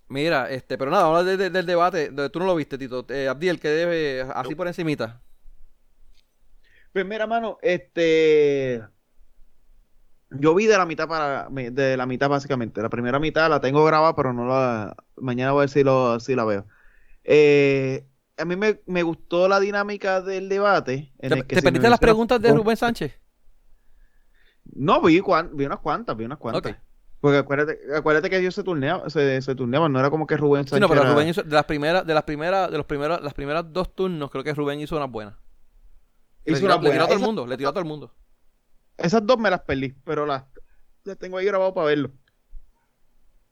Mira, 0.08 0.50
este, 0.50 0.78
pero 0.78 0.90
nada, 0.90 1.04
vamos 1.04 1.18
a 1.18 1.20
hablar 1.20 1.38
de- 1.38 1.44
de- 1.44 1.50
del 1.50 1.66
debate. 1.66 2.10
De- 2.12 2.30
Tú 2.30 2.40
no 2.40 2.46
lo 2.46 2.56
viste, 2.56 2.78
Tito. 2.78 3.06
Eh, 3.10 3.28
Abdiel, 3.28 3.60
que 3.60 3.68
debe, 3.68 4.22
así 4.34 4.56
por 4.56 4.68
encimita. 4.68 5.22
Pues 6.94 7.06
mira, 7.06 7.28
mano, 7.28 7.58
este. 7.62 8.82
Yo 10.32 10.54
vi 10.54 10.68
de 10.68 10.78
la 10.78 10.86
mitad 10.86 11.08
para 11.08 11.48
de 11.50 11.98
la 11.98 12.06
mitad 12.06 12.30
básicamente. 12.30 12.82
La 12.82 12.90
primera 12.90 13.20
mitad 13.20 13.50
la 13.50 13.60
tengo 13.60 13.84
grabada, 13.86 14.16
pero 14.16 14.32
no 14.34 14.46
la. 14.48 14.96
Mañana 15.18 15.52
voy 15.54 15.60
a 15.60 15.64
ver 15.64 15.70
si, 15.70 15.84
lo, 15.84 16.20
si 16.20 16.36
la 16.36 16.46
veo. 16.46 16.66
Eh, 17.24 18.06
a 18.38 18.46
mí 18.46 18.56
me, 18.56 18.82
me 18.86 19.04
gustó 19.04 19.48
la 19.48 19.60
dinámica 19.60 20.22
del 20.22 20.48
debate. 20.48 21.12
en 21.20 21.30
¿Te, 21.30 21.36
el 21.40 21.48
que 21.48 21.56
te 21.56 21.62
perdiste 21.64 21.90
las 21.90 22.00
preguntas 22.00 22.40
de 22.42 22.54
Rubén 22.54 22.78
Sánchez? 22.78 23.20
No, 24.66 25.02
vi, 25.02 25.20
cuan- 25.20 25.56
vi 25.56 25.66
unas 25.66 25.80
cuantas, 25.80 26.16
vi 26.16 26.26
unas 26.26 26.38
cuantas. 26.38 26.76
Porque 27.20 27.38
acuérdate, 27.40 27.80
acuérdate 27.98 28.30
que 28.30 28.38
ellos 28.38 28.56
se 28.56 28.64
turneaban, 28.64 29.10
se, 29.10 29.42
se 29.42 29.54
turneaban, 29.56 29.92
no 29.92 30.00
era 30.00 30.10
como 30.10 30.26
que 30.26 30.38
Rubén 30.38 30.64
Sí, 30.64 30.70
Sánchez 30.70 30.82
no, 30.82 30.88
pero 30.88 31.02
era- 31.02 31.12
Rubén 31.14 31.28
hizo, 31.28 31.44
de 31.44 31.54
las 31.54 31.66
primeras, 31.66 32.06
de 32.06 32.14
las 32.14 32.24
primeras, 32.24 32.72
de 32.72 32.78
los 32.78 32.86
primeros, 32.86 33.22
las 33.22 33.34
primeras 33.34 33.74
dos 33.74 33.94
turnos, 33.94 34.32
creo 34.32 34.44
que 34.44 34.54
Rubén 34.54 34.80
hizo 34.80 34.96
unas 34.96 35.12
buenas. 35.12 35.36
Le 36.46 36.54
hizo 36.54 36.62
tiró, 36.62 36.76
una 36.76 36.84
le 36.84 36.92
tiró 36.92 37.04
a 37.04 37.08
buena. 37.08 37.08
todo 37.08 37.18
el 37.18 37.26
mundo, 37.26 37.46
le 37.48 37.58
tiró 37.58 37.70
a 37.70 37.74
todo 37.74 37.82
el 37.82 37.88
mundo. 37.90 38.14
Esas 39.02 39.26
dos 39.26 39.38
me 39.40 39.50
las 39.50 39.62
perdí, 39.62 39.94
pero 40.04 40.26
las, 40.26 40.44
las 41.04 41.18
tengo 41.18 41.38
ahí 41.38 41.46
grabado 41.46 41.74
para 41.74 41.88
verlo. 41.88 42.12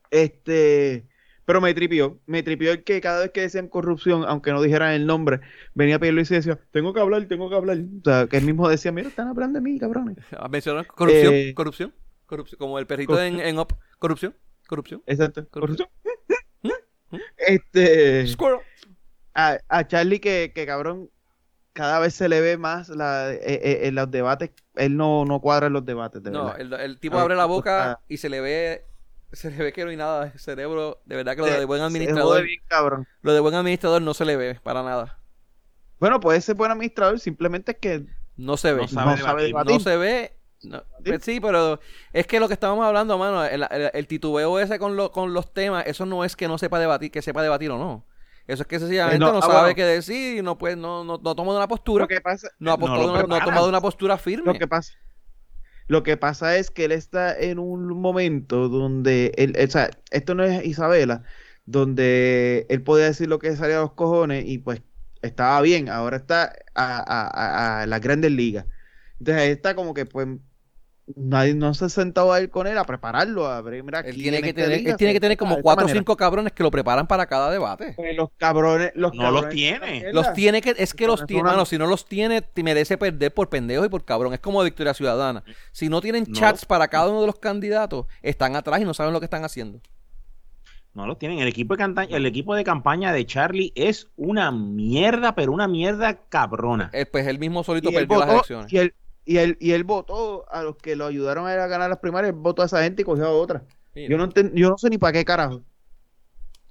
Este, 0.10 1.07
pero 1.45 1.60
me 1.61 1.74
tripió, 1.74 2.19
me 2.26 2.44
tripió 2.44 2.72
el 2.72 2.84
que 2.84 3.02
cada 3.02 3.22
vez 3.22 3.32
que 3.32 3.41
decían 3.41 3.68
corrupción, 3.68 4.24
aunque 4.28 4.52
no 4.52 4.61
dijeran 4.61 4.94
el 4.94 5.06
nombre, 5.06 5.41
venía 5.74 5.99
Pierluisi 5.99 6.34
y 6.34 6.38
decía, 6.38 6.60
tengo 6.72 6.94
que 6.94 6.99
hablar, 6.99 7.26
tengo 7.28 7.49
que 7.49 7.56
hablar. 7.56 7.78
O 7.78 8.02
sea, 8.03 8.28
que 8.28 8.38
él 8.38 8.45
mismo 8.45 8.69
decía, 8.69 8.91
mira, 8.91 9.10
están 9.10 9.28
hablando 9.28 9.60
de 9.60 9.64
mí, 9.64 9.78
cabrones. 9.80 10.18
Ah, 10.38 10.48
Mencionaron 10.48 10.86
corrupción, 10.86 11.34
Eh, 11.34 11.53
corrupción, 11.53 11.94
corrupción, 12.26 12.57
como 12.60 12.80
el 12.80 12.88
perrito 12.88 13.22
en, 13.22 13.40
en 13.40 13.60
Up. 13.60 13.76
Corrupción, 13.99 14.36
corrupción. 14.68 15.02
Exacto, 15.06 15.48
Corrupción. 15.49 15.88
corrupción. 16.03 16.38
Este, 17.38 18.28
Squirrel. 18.28 18.60
a, 19.34 19.57
a 19.69 19.88
Charlie 19.88 20.19
que, 20.19 20.52
que 20.53 20.65
cabrón, 20.65 21.10
cada 21.78 21.99
vez 21.99 22.14
se 22.16 22.28
le 22.28 22.41
ve 22.41 22.58
más 22.58 22.90
la, 22.90 23.32
eh, 23.32 23.40
eh, 23.44 23.80
en 23.84 23.95
los 23.95 24.10
debates, 24.10 24.49
él 24.76 24.98
no, 24.98 25.26
no 25.26 25.40
cuadra 25.40 25.68
en 25.68 25.74
los 25.74 25.86
debates, 25.86 26.24
de 26.24 26.32
No, 26.32 26.45
verdad. 26.45 26.60
el, 26.62 26.74
el 26.74 26.99
tipo 26.99 27.18
Ah, 27.18 27.22
abre 27.22 27.36
la 27.36 27.45
boca 27.45 27.91
ah. 27.91 27.99
y 28.08 28.18
se 28.18 28.30
le 28.30 28.41
ve, 28.41 28.84
se 29.32 29.52
le 29.52 29.58
ve 29.58 29.72
que 29.74 29.84
no 29.84 29.91
hay 29.91 29.98
nada. 29.98 30.32
El 30.34 30.40
cerebro, 30.40 31.02
de 31.06 31.16
verdad 31.16 31.36
que 31.36 31.41
lo 31.41 31.45
de 31.48 31.66
buen 31.66 31.82
administrador, 31.82 32.44
bien, 32.44 32.62
cabrón. 32.68 33.08
lo 33.22 33.34
de 33.34 33.40
buen 33.40 33.54
administrador 33.56 34.02
no 34.02 34.14
se 34.16 34.26
le 34.26 34.36
ve 34.36 34.60
para 34.64 34.82
nada. 34.82 35.20
Bueno, 35.99 36.20
puede 36.20 36.41
ser 36.41 36.56
buen 36.56 36.72
administrador, 36.72 37.20
simplemente 37.20 37.72
es 37.74 37.78
que 37.78 38.06
No 38.36 38.58
se 38.58 38.74
ve. 38.74 38.82
No 38.82 38.88
sabe 38.88 39.12
no 39.12 39.18
sabe 39.18 39.44
debatir. 39.44 39.48
debatir. 39.48 39.74
No 39.74 39.80
se 39.80 39.98
ve. 39.98 40.34
no- 40.64 40.84
pues 41.06 41.24
sí, 41.24 41.40
pero 41.40 41.80
es 42.14 42.26
que 42.28 42.40
lo 42.40 42.48
que 42.48 42.54
estábamos 42.56 42.86
hablando, 42.86 43.18
mano, 43.20 43.45
el, 43.45 43.66
el- 43.70 43.91
el 43.94 44.08
titubeo 44.08 44.60
ese 44.60 44.80
con, 44.80 44.95
lo- 44.95 45.12
con 45.12 45.34
los 45.34 45.54
temas, 45.54 45.86
eso 45.88 46.06
no 46.08 46.24
es 46.26 46.36
que 46.36 46.48
no 46.48 46.58
sepa 46.58 46.80
debatir, 46.80 47.12
que 47.12 47.22
sepa 47.22 47.44
debatir 47.44 47.70
o 47.72 47.78
no. 47.78 48.06
Eso 48.48 48.64
es 48.64 48.68
que 48.68 48.80
sencillamente 48.80 49.18
Eh, 49.18 49.19
no, 49.19 49.34
no, 49.34 49.40
ah, 49.40 49.41
sabe 49.41 49.60
bueno. 49.60 49.76
qué 49.76 49.84
decir, 49.86 50.44
no 50.44 50.57
puede, 50.57 50.76
no, 50.78 51.03
no, 51.03 51.18
no 51.18 51.36
toma 51.36 51.56
una 51.56 51.68
postura, 51.68 52.03
lo 52.03 52.07
que 52.07 52.22
pasa, 52.22 52.49
no 52.60 52.72
ha, 52.72 52.78
no 52.78 52.86
apostado- 52.86 53.07
lo 53.07 53.07
no- 53.07 53.14
no 53.28 53.36
ha 53.36 53.41
preparan. 53.41 53.45
tomado 53.45 53.69
una 53.69 53.82
postura 53.82 54.18
firme. 54.18 54.45
lo 54.45 54.57
que 54.57 54.68
pasa, 54.68 54.94
lo 55.88 56.03
que 56.03 56.18
pasa 56.18 56.57
es 56.57 56.69
que 56.72 56.86
él 56.86 56.91
está 56.91 57.38
en 57.38 57.60
un 57.60 57.88
momento 58.02 58.68
donde 58.69 59.32
él, 59.38 59.56
o 59.61 59.69
sea, 59.72 59.90
esto 60.11 60.36
no 60.36 60.44
es 60.44 60.65
Isabela, 60.65 61.24
donde 61.65 62.65
él 62.69 62.84
podía 62.84 63.06
decir 63.06 63.28
lo 63.30 63.40
que 63.40 63.56
salía 63.56 63.78
a 63.78 63.82
los 63.82 63.94
cojones 63.94 64.45
y 64.45 64.57
pues 64.60 64.82
estaba 65.22 65.61
bien, 65.61 65.90
ahora 65.90 66.18
está 66.18 66.53
a, 66.76 66.98
a, 66.99 67.28
a, 67.80 67.82
a 67.84 67.86
las 67.88 68.02
grandes 68.02 68.32
ligas. 68.32 68.65
Entonces 69.19 69.44
ahí 69.44 69.49
está 69.52 69.76
como 69.76 69.94
que 69.94 70.06
pues 70.06 70.28
nadie 71.16 71.54
no 71.54 71.74
se 71.74 71.86
ha 71.86 71.90
sentado 71.90 72.34
a 72.34 72.42
ir 72.42 72.50
con 72.50 72.68
él 72.68 72.78
a 72.78 72.84
prepararlo, 72.84 73.48
a 73.48 73.62
ver, 73.62 73.82
mira, 73.84 74.02
él 74.02 74.16
tiene 74.16 74.38
en 74.38 74.44
que 74.44 74.54
tener, 74.54 74.88
él 74.88 74.96
tiene 74.98 75.14
que 75.14 75.20
tener 75.20 75.38
como 75.38 75.62
cuatro 75.62 75.86
o 75.86 75.90
cinco 75.90 76.18
cabrones 76.18 76.52
que 76.54 76.64
lo 76.64 76.70
preparan 76.72 77.08
para 77.08 77.26
cada 77.26 77.50
debate. 77.50 77.94
Pues 77.96 78.16
los 78.16 78.30
cabrones, 78.38 78.92
los 78.96 79.14
No 79.14 79.32
los 79.32 79.50
tiene. 79.50 80.12
Los 80.12 80.34
tiene 80.34 80.62
que, 80.62 80.76
es 80.78 80.94
que 80.94 81.08
los 81.08 81.26
tiene, 81.26 81.44
una- 81.44 81.52
mano, 81.52 81.66
si 81.66 81.78
no 81.78 81.88
los 81.88 82.06
tiene, 82.06 82.42
te 82.42 82.62
merece 82.64 82.98
perder 82.98 83.34
por 83.34 83.50
pendejos 83.50 83.86
y 83.86 83.90
por 83.90 84.04
cabrón. 84.06 84.34
Es 84.34 84.40
como 84.40 84.62
Victoria 84.64 84.94
Ciudadana. 84.94 85.44
Si 85.72 85.90
no 85.90 86.02
tienen 86.02 86.26
No. 86.28 86.34
chats 86.34 86.66
para 86.66 86.88
cada 86.88 87.10
uno 87.10 87.22
de 87.22 87.28
los 87.28 87.40
candidatos, 87.40 88.06
están 88.22 88.56
atrás 88.56 88.82
y 88.82 88.86
no 88.86 88.94
saben 88.94 89.14
lo 89.14 89.20
que 89.20 89.26
están 89.26 89.46
haciendo. 89.46 89.80
No 90.94 91.06
lo 91.06 91.16
tienen. 91.16 91.40
El 91.40 91.48
equipo 91.48 91.76
de 91.76 91.78
campaña, 91.78 92.18
el 92.18 92.26
equipo 92.26 92.56
de 92.56 92.64
campaña 92.64 93.14
de 93.14 93.24
Charlie 93.26 93.72
es 93.76 94.08
una 94.18 94.52
mierda, 94.52 95.36
pero 95.36 95.52
una 95.52 95.68
mierda 95.68 96.16
cabrona. 96.28 96.90
Eh, 96.92 97.06
pues 97.06 97.28
él 97.28 97.38
mismo 97.38 97.64
solito 97.64 97.92
y 97.92 97.94
perdió 97.94 98.20
las 98.20 98.30
elecciones. 98.30 98.74
y, 98.74 98.92
y, 99.28 99.38
él, 99.38 99.58
y 99.60 99.72
él 99.72 99.84
votó 99.84 100.49
a 100.52 100.64
los 100.64 100.78
que 100.78 100.95
lo 100.95 101.06
ayudaron 101.06 101.45
a, 101.48 101.54
ir 101.54 101.60
a 101.60 101.68
ganar 101.68 101.90
las 101.90 101.99
primarias, 101.99 102.34
él 102.34 102.40
votó 102.40 102.62
a 102.62 102.66
esa 102.66 102.82
gente 102.84 103.02
y 103.02 103.06
cogió 103.06 103.26
a 103.26 103.32
otra. 103.32 103.64
Mira. 103.94 104.10
Yo 104.10 104.18
no, 104.18 104.28
enten- 104.30 104.52
yo 104.54 104.70
no 104.70 104.78
sé 104.78 104.90
ni 104.90 104.98
para 104.98 105.14
qué 105.14 105.26
carajo, 105.26 105.62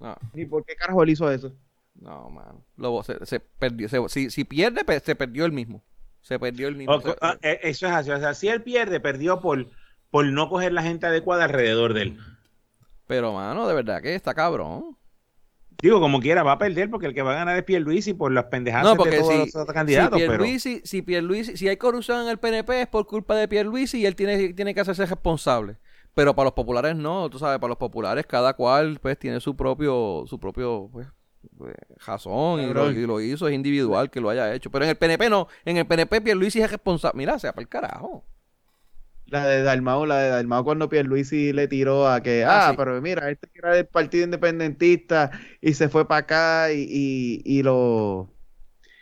No, 0.01 0.17
ni 0.33 0.45
por 0.47 0.65
qué 0.65 0.75
carajo 0.77 1.03
él 1.03 1.11
hizo 1.11 1.31
eso. 1.31 1.53
no, 1.95 2.29
mano. 2.31 2.65
Lobo, 2.77 3.03
se, 3.03 3.25
se 3.27 3.41
perdió. 3.41 3.89
se- 3.89 4.09
si, 4.09 4.31
si 4.31 4.45
pierde, 4.45 4.85
pe- 4.85 5.01
se 5.01 5.15
perdió 5.15 5.45
el 5.47 5.53
mismo. 5.53 5.83
Se 6.21 6.39
perdió 6.39 6.69
el 6.69 6.77
mismo. 6.77 6.95
O- 6.95 7.01
Se- 7.01 7.17
ah, 7.21 7.37
eh, 7.43 7.61
eso 7.63 7.87
es 7.87 7.93
así. 7.93 8.11
O 8.11 8.19
sea, 8.19 8.35
si 8.35 8.49
él 8.49 8.63
pierde, 8.63 9.01
perdió 9.01 9.41
por, 9.41 9.67
por 10.11 10.27
no 10.27 10.49
coger 10.49 10.73
la 10.73 10.83
gente 10.83 11.07
adecuada 11.07 11.45
alrededor 11.45 11.95
de 11.95 12.03
él. 12.03 12.19
pero, 13.07 13.33
mano, 13.33 13.67
de 13.69 13.75
verdad 13.75 14.03
que 14.03 14.15
está 14.15 14.35
cabrón. 14.35 14.97
Digo, 15.83 16.01
como 16.01 16.21
quiera, 16.21 16.43
va 16.43 16.53
a 16.53 16.59
perder 16.59 16.89
porque 16.91 17.07
el 17.07 17.15
que 17.15 17.23
va 17.23 17.33
a 17.33 17.37
ganar 17.37 17.57
es 17.57 17.65
Pierluisi 17.65 18.15
por 18.15 18.33
las 18.33 18.45
pendejadas 18.47 18.85
No, 18.97 19.05
de 19.05 19.11
todos 19.19 19.33
si, 19.33 19.39
los 19.39 19.57
otros 19.57 19.75
candidatos. 19.75 20.19
si 20.19 20.27
pero 20.27 20.39
Pierluisi, 20.43 20.81
si 20.85 21.03
Pierluisi- 21.03 21.57
si 21.57 21.69
hay 21.69 21.77
corrupción 21.77 22.23
en 22.23 22.29
el 22.29 22.39
PNP 22.39 22.81
es 22.83 22.87
por 22.87 23.07
culpa 23.07 23.35
de 23.37 23.47
Pierluisi 23.49 23.99
y 24.01 24.07
él 24.07 24.17
tiene, 24.17 24.53
tiene 24.55 24.75
que 24.75 24.81
hacerse 24.81 25.05
responsable. 25.07 25.77
Pero 26.15 26.35
para 26.35 26.45
los 26.47 26.55
populares 26.55 26.97
no, 26.97 27.29
tú 27.29 27.39
sabes, 27.39 27.59
para 27.59 27.69
los 27.69 27.77
populares 27.79 28.25
cada 28.27 28.55
cual 28.55 28.99
pues 29.03 29.19
tiene 29.19 29.39
su 29.41 29.55
propio, 29.55 30.25
su 30.27 30.41
propio 30.41 30.89
pues, 30.91 31.07
pues, 31.59 31.75
razón 32.07 32.61
y 32.63 32.67
lo, 32.69 32.73
Cabrón. 32.75 32.97
y 32.99 33.07
lo 33.07 33.21
hizo, 33.21 33.47
es 33.49 33.55
individual 33.55 34.09
que 34.11 34.21
lo 34.23 34.31
haya 34.31 34.55
hecho. 34.55 34.71
Pero 34.71 34.87
en 34.87 34.91
el 34.93 34.97
PNP 34.97 35.29
no, 35.29 35.47
en 35.67 35.77
el 35.77 35.87
PNP 35.87 36.23
Pierluisi 36.23 36.63
es 36.63 36.71
responsable. 36.71 37.19
Mira, 37.19 37.39
sea 37.39 37.53
para 37.53 37.63
el 37.63 37.69
carajo. 37.69 38.25
La 39.27 39.45
de 39.47 39.63
Dalmau, 39.63 40.07
la 40.07 40.19
de 40.19 40.29
Dalmau 40.31 40.63
cuando 40.65 40.89
Pierluisi 40.89 41.53
le 41.53 41.67
tiró 41.69 42.07
a 42.09 42.23
que, 42.23 42.45
Ah, 42.45 42.61
ah, 42.69 42.75
sí. 42.75 42.77
pero 42.77 43.01
mira, 43.03 43.29
este 43.31 43.49
era 43.55 43.77
el 43.77 43.87
partido 43.89 44.25
independentista 44.25 45.33
y 45.61 45.75
se 45.75 45.89
fue 45.89 46.07
para 46.07 46.21
acá 46.21 46.73
y, 46.73 46.87
y, 46.89 47.43
y 47.45 47.63
lo 47.65 48.31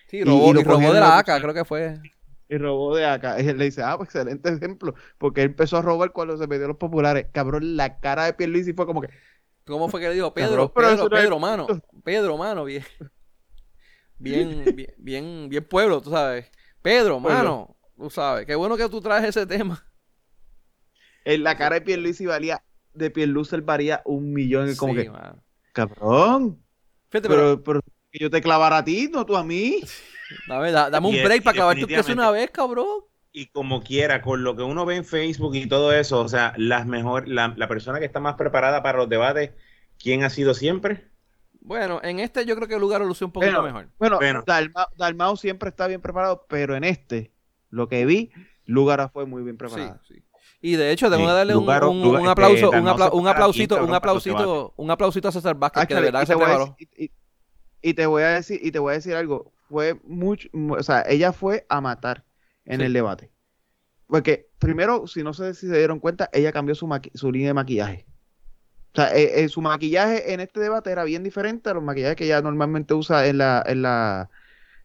Sí, 0.06 0.22
robó, 0.24 0.52
y 0.52 0.52
lo 0.54 0.62
robó 0.64 0.92
de 0.92 1.00
la 1.00 1.18
ACA, 1.18 1.40
creo 1.40 1.52
que 1.54 1.64
fue. 1.64 1.98
y 2.48 2.58
robó 2.58 2.96
de 2.96 3.06
acá. 3.06 3.40
Y 3.40 3.48
él 3.48 3.58
le 3.58 3.66
dice, 3.66 3.82
ah, 3.82 3.96
pues 3.96 4.08
excelente 4.08 4.50
ejemplo, 4.50 4.94
porque 5.18 5.42
él 5.42 5.48
empezó 5.50 5.78
a 5.78 5.82
robar 5.82 6.12
cuando 6.12 6.36
se 6.36 6.46
metió 6.46 6.64
a 6.66 6.68
los 6.68 6.76
populares. 6.76 7.26
Cabrón, 7.32 7.76
la 7.76 8.00
cara 8.00 8.26
de 8.26 8.34
Pierluisi 8.34 8.72
fue 8.74 8.86
como 8.86 9.00
que, 9.00 9.08
¿Cómo 9.64 9.88
fue 9.88 10.00
que 10.00 10.08
le 10.08 10.14
dijo? 10.14 10.34
Pedro, 10.34 10.72
Pedro, 10.74 11.10
es- 11.10 11.10
Pedro, 11.10 11.38
mano. 11.38 11.74
Pedro, 12.04 12.36
mano, 12.36 12.64
bien. 12.64 12.84
Bien, 14.18 14.74
bien, 14.76 14.94
bien, 14.98 15.48
bien 15.48 15.64
pueblo, 15.68 16.00
tú 16.00 16.10
sabes. 16.10 16.50
Pedro, 16.82 17.20
mano, 17.20 17.76
tú 17.96 18.10
sabes. 18.10 18.46
Qué 18.46 18.54
bueno 18.54 18.76
que 18.76 18.88
tú 18.88 19.00
traes 19.00 19.24
ese 19.24 19.46
tema. 19.46 19.84
En 21.24 21.42
la 21.42 21.56
cara 21.56 21.76
de 21.76 21.80
Pierluisi 21.82 22.26
valía, 22.26 22.62
de 22.92 23.10
Pierluisi 23.10 23.54
él 23.56 23.62
valía 23.62 24.02
un 24.04 24.32
millón. 24.32 24.70
y 24.70 24.76
como 24.76 24.92
Sí, 24.94 25.00
que, 25.02 25.12
cabrón, 25.72 26.62
Fíjate, 27.10 27.28
pero, 27.28 27.62
pero, 27.62 27.80
pero 27.80 27.80
que 28.10 28.18
yo 28.18 28.30
te 28.30 28.40
clavara 28.40 28.78
a 28.78 28.84
ti, 28.84 29.08
no 29.12 29.24
tú 29.26 29.36
a 29.36 29.44
mí. 29.44 29.80
dame, 30.48 30.70
da- 30.72 30.90
dame 30.90 31.08
un 31.08 31.14
Y- 31.14 31.22
break 31.22 31.40
y 31.40 31.44
para 31.44 31.56
acabar 31.56 31.78
tu 31.78 31.86
queso 31.86 32.12
una 32.12 32.30
vez, 32.30 32.50
cabrón. 32.50 32.86
y 33.32 33.46
como 33.46 33.82
quiera, 33.82 34.22
con 34.22 34.44
lo 34.44 34.54
que 34.56 34.62
uno 34.62 34.84
ve 34.86 34.96
en 34.96 35.04
Facebook 35.04 35.54
y 35.56 35.66
todo 35.66 35.92
eso, 35.92 36.20
o 36.20 36.28
sea, 36.28 36.52
las 36.56 36.86
mejor, 36.86 37.26
la, 37.28 37.52
la 37.56 37.68
persona 37.68 37.98
que 37.98 38.04
está 38.06 38.20
más 38.20 38.34
preparada 38.36 38.82
para 38.82 38.98
los 38.98 39.08
debates, 39.08 39.50
¿quién 39.98 40.22
ha 40.22 40.30
sido 40.30 40.54
siempre? 40.54 41.08
Bueno, 41.60 41.98
en 42.04 42.20
este 42.20 42.44
yo 42.46 42.54
creo 42.56 42.68
que 42.68 42.74
el 42.74 42.80
lugar 42.80 43.00
lució 43.00 43.26
un 43.26 43.32
poquito 43.32 43.50
Bueno, 43.52 43.64
mejor. 43.64 43.88
Bueno, 43.98 44.16
Bueno. 44.18 44.42
Dalmau, 44.46 44.86
Dalmau 44.96 45.36
siempre 45.36 45.70
está 45.70 45.86
bien 45.88 46.00
preparado, 46.00 46.46
pero 46.48 46.76
en 46.76 46.84
este, 46.84 47.32
lo 47.70 47.88
que 47.88 48.04
vi, 48.06 48.30
Lugara 48.66 49.08
fue 49.08 49.24
muy 49.26 49.42
bien 49.42 49.54
Sí, 49.54 49.58
preparado. 49.58 50.00
sí. 50.06 50.22
Y 50.66 50.76
de 50.76 50.90
hecho, 50.92 51.10
tengo 51.10 51.26
que 51.26 51.32
darle 51.32 51.54
un, 51.54 51.68
un- 51.68 52.16
un 52.20 52.26
aplauso, 52.26 52.70
un, 52.70 52.88
apla- 52.88 53.10
un 53.12 53.28
aplausito, 53.28 53.84
un 53.84 53.92
aplausito, 53.94 54.72
un 54.78 54.90
aplausito 54.90 55.28
a 55.28 55.32
César 55.32 55.54
Vázquez, 55.56 55.86
que 55.86 55.94
de 55.94 56.00
verdad 56.00 56.24
se 56.24 56.34
preparó. 56.34 56.74
y, 57.82 57.92
te 57.92 58.06
voy 58.06 58.22
a 58.22 58.28
decir, 58.28 58.60
y 58.62 58.72
te 58.72 58.78
voy 58.78 58.92
a 58.92 58.94
decir 58.94 59.14
algo, 59.14 59.52
fue 59.68 60.00
mucho, 60.04 60.48
mu- 60.54 60.76
o 60.76 60.82
sea, 60.82 61.04
ella 61.06 61.34
fue 61.34 61.66
a 61.68 61.82
matar 61.82 62.24
en 62.64 62.80
Sí. 62.80 62.86
el 62.86 62.94
debate. 62.94 63.30
Porque 64.06 64.48
primero, 64.58 65.06
si 65.06 65.22
no 65.22 65.34
sé 65.34 65.52
si 65.52 65.68
se 65.68 65.76
dieron 65.76 66.00
cuenta, 66.00 66.30
ella 66.32 66.50
cambió 66.50 66.74
su, 66.74 66.88
su 67.12 67.30
línea 67.30 67.48
de 67.48 67.54
maquillaje. 67.54 68.06
O 68.94 68.96
sea, 68.96 69.14
eh, 69.14 69.44
eh, 69.44 69.48
su 69.50 69.60
maquillaje 69.60 70.32
en 70.32 70.40
este 70.40 70.60
debate 70.60 70.90
era 70.90 71.04
bien 71.04 71.22
diferente 71.24 71.68
a 71.68 71.74
los 71.74 71.82
maquillajes 71.82 72.16
que 72.16 72.24
ella 72.24 72.40
normalmente 72.40 72.94
usa 72.94 73.26
en 73.26 73.36
la, 73.36 73.62
en 73.66 73.82
la 73.82 74.30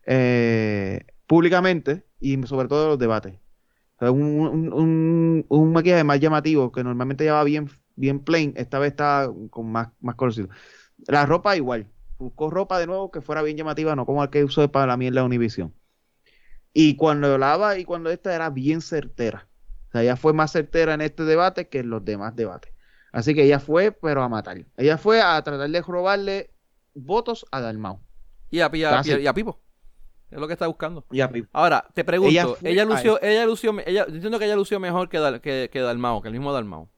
eh, 0.05 1.05
públicamente 1.25 2.03
y 2.19 2.35
sobre 2.47 2.67
todo 2.67 2.83
en 2.83 2.89
los 2.89 2.99
debates. 2.99 3.35
O 3.99 4.05
sea, 4.05 4.11
un, 4.11 4.23
un- 4.23 4.73
un- 4.73 5.45
un 5.49 5.73
maquillaje 5.73 6.03
más 6.03 6.19
llamativo 6.19 6.71
que 6.71 6.83
normalmente 6.83 7.23
llevaba 7.25 7.43
bien, 7.43 7.69
bien 7.95 8.19
plain, 8.23 8.53
esta 8.57 8.79
vez 8.79 8.91
está 8.91 9.29
con 9.49 9.71
más, 9.71 9.89
más 9.99 10.15
conocido. 10.15 10.49
La 11.07 11.25
ropa 11.25 11.55
igual. 11.57 11.87
Buscó 12.19 12.49
ropa 12.49 12.79
de 12.79 12.87
nuevo 12.87 13.11
que 13.11 13.21
fuera 13.21 13.41
bien 13.43 13.57
llamativa, 13.57 13.95
no 13.95 14.05
como 14.05 14.23
el 14.23 14.29
que 14.29 14.43
usó 14.43 14.71
para 14.71 14.87
la 14.87 14.97
mierda 14.97 15.21
de 15.21 15.25
Univision. 15.27 15.73
Y 16.73 16.95
cuando 16.95 17.33
hablaba 17.33 17.77
y 17.77 17.85
cuando 17.85 18.09
esta 18.11 18.33
era 18.35 18.49
bien 18.49 18.81
certera. 18.81 19.47
O 19.89 19.91
sea, 19.91 20.03
ella 20.03 20.15
fue 20.15 20.33
más 20.33 20.51
certera 20.51 20.93
en 20.93 21.01
este 21.01 21.23
debate 21.23 21.67
que 21.67 21.79
en 21.79 21.89
los 21.89 22.05
demás 22.05 22.35
debates. 22.35 22.73
Así 23.11 23.33
que 23.33 23.43
ella 23.43 23.59
fue, 23.59 23.91
pero 23.91 24.21
a 24.21 24.29
matar. 24.29 24.65
Ella 24.77 24.97
fue 24.97 25.21
a 25.21 25.41
tratar 25.43 25.69
de 25.69 25.81
robarle 25.81 26.51
votos 26.93 27.45
a 27.51 27.59
Dalmau. 27.61 27.99
Y 28.51 28.59
a, 28.61 28.69
y 28.73 28.83
a- 28.83 28.99
Ah, 28.99 29.03
sí. 29.03 29.17
y 29.19 29.27
a 29.27 29.33
Pipo. 29.33 29.59
Es 30.31 30.37
lo 30.39 30.47
que 30.47 30.53
está 30.53 30.67
buscando. 30.67 31.05
Y 31.11 31.21
a 31.21 31.29
Pipo. 31.29 31.49
Ahora, 31.53 31.85
te 31.93 32.03
pregunto, 32.03 32.29
Ella 32.61 32.85
fue 32.85 32.95
lució, 32.95 33.19
ella 33.21 33.45
lució, 33.45 33.71
ella, 33.85 34.05
yo 34.07 34.13
entiendo 34.13 34.37
que 34.39 34.45
ella 34.45 34.55
lució 34.55 34.79
mejor 34.79 35.09
que, 35.09 35.19
Dal- 35.19 35.41
que, 35.41 35.69
que 35.73 35.79
Dalmao, 35.79 36.21
que 36.21 36.27
el 36.27 36.33
mismo 36.33 36.53
Dalmao. 36.53 36.89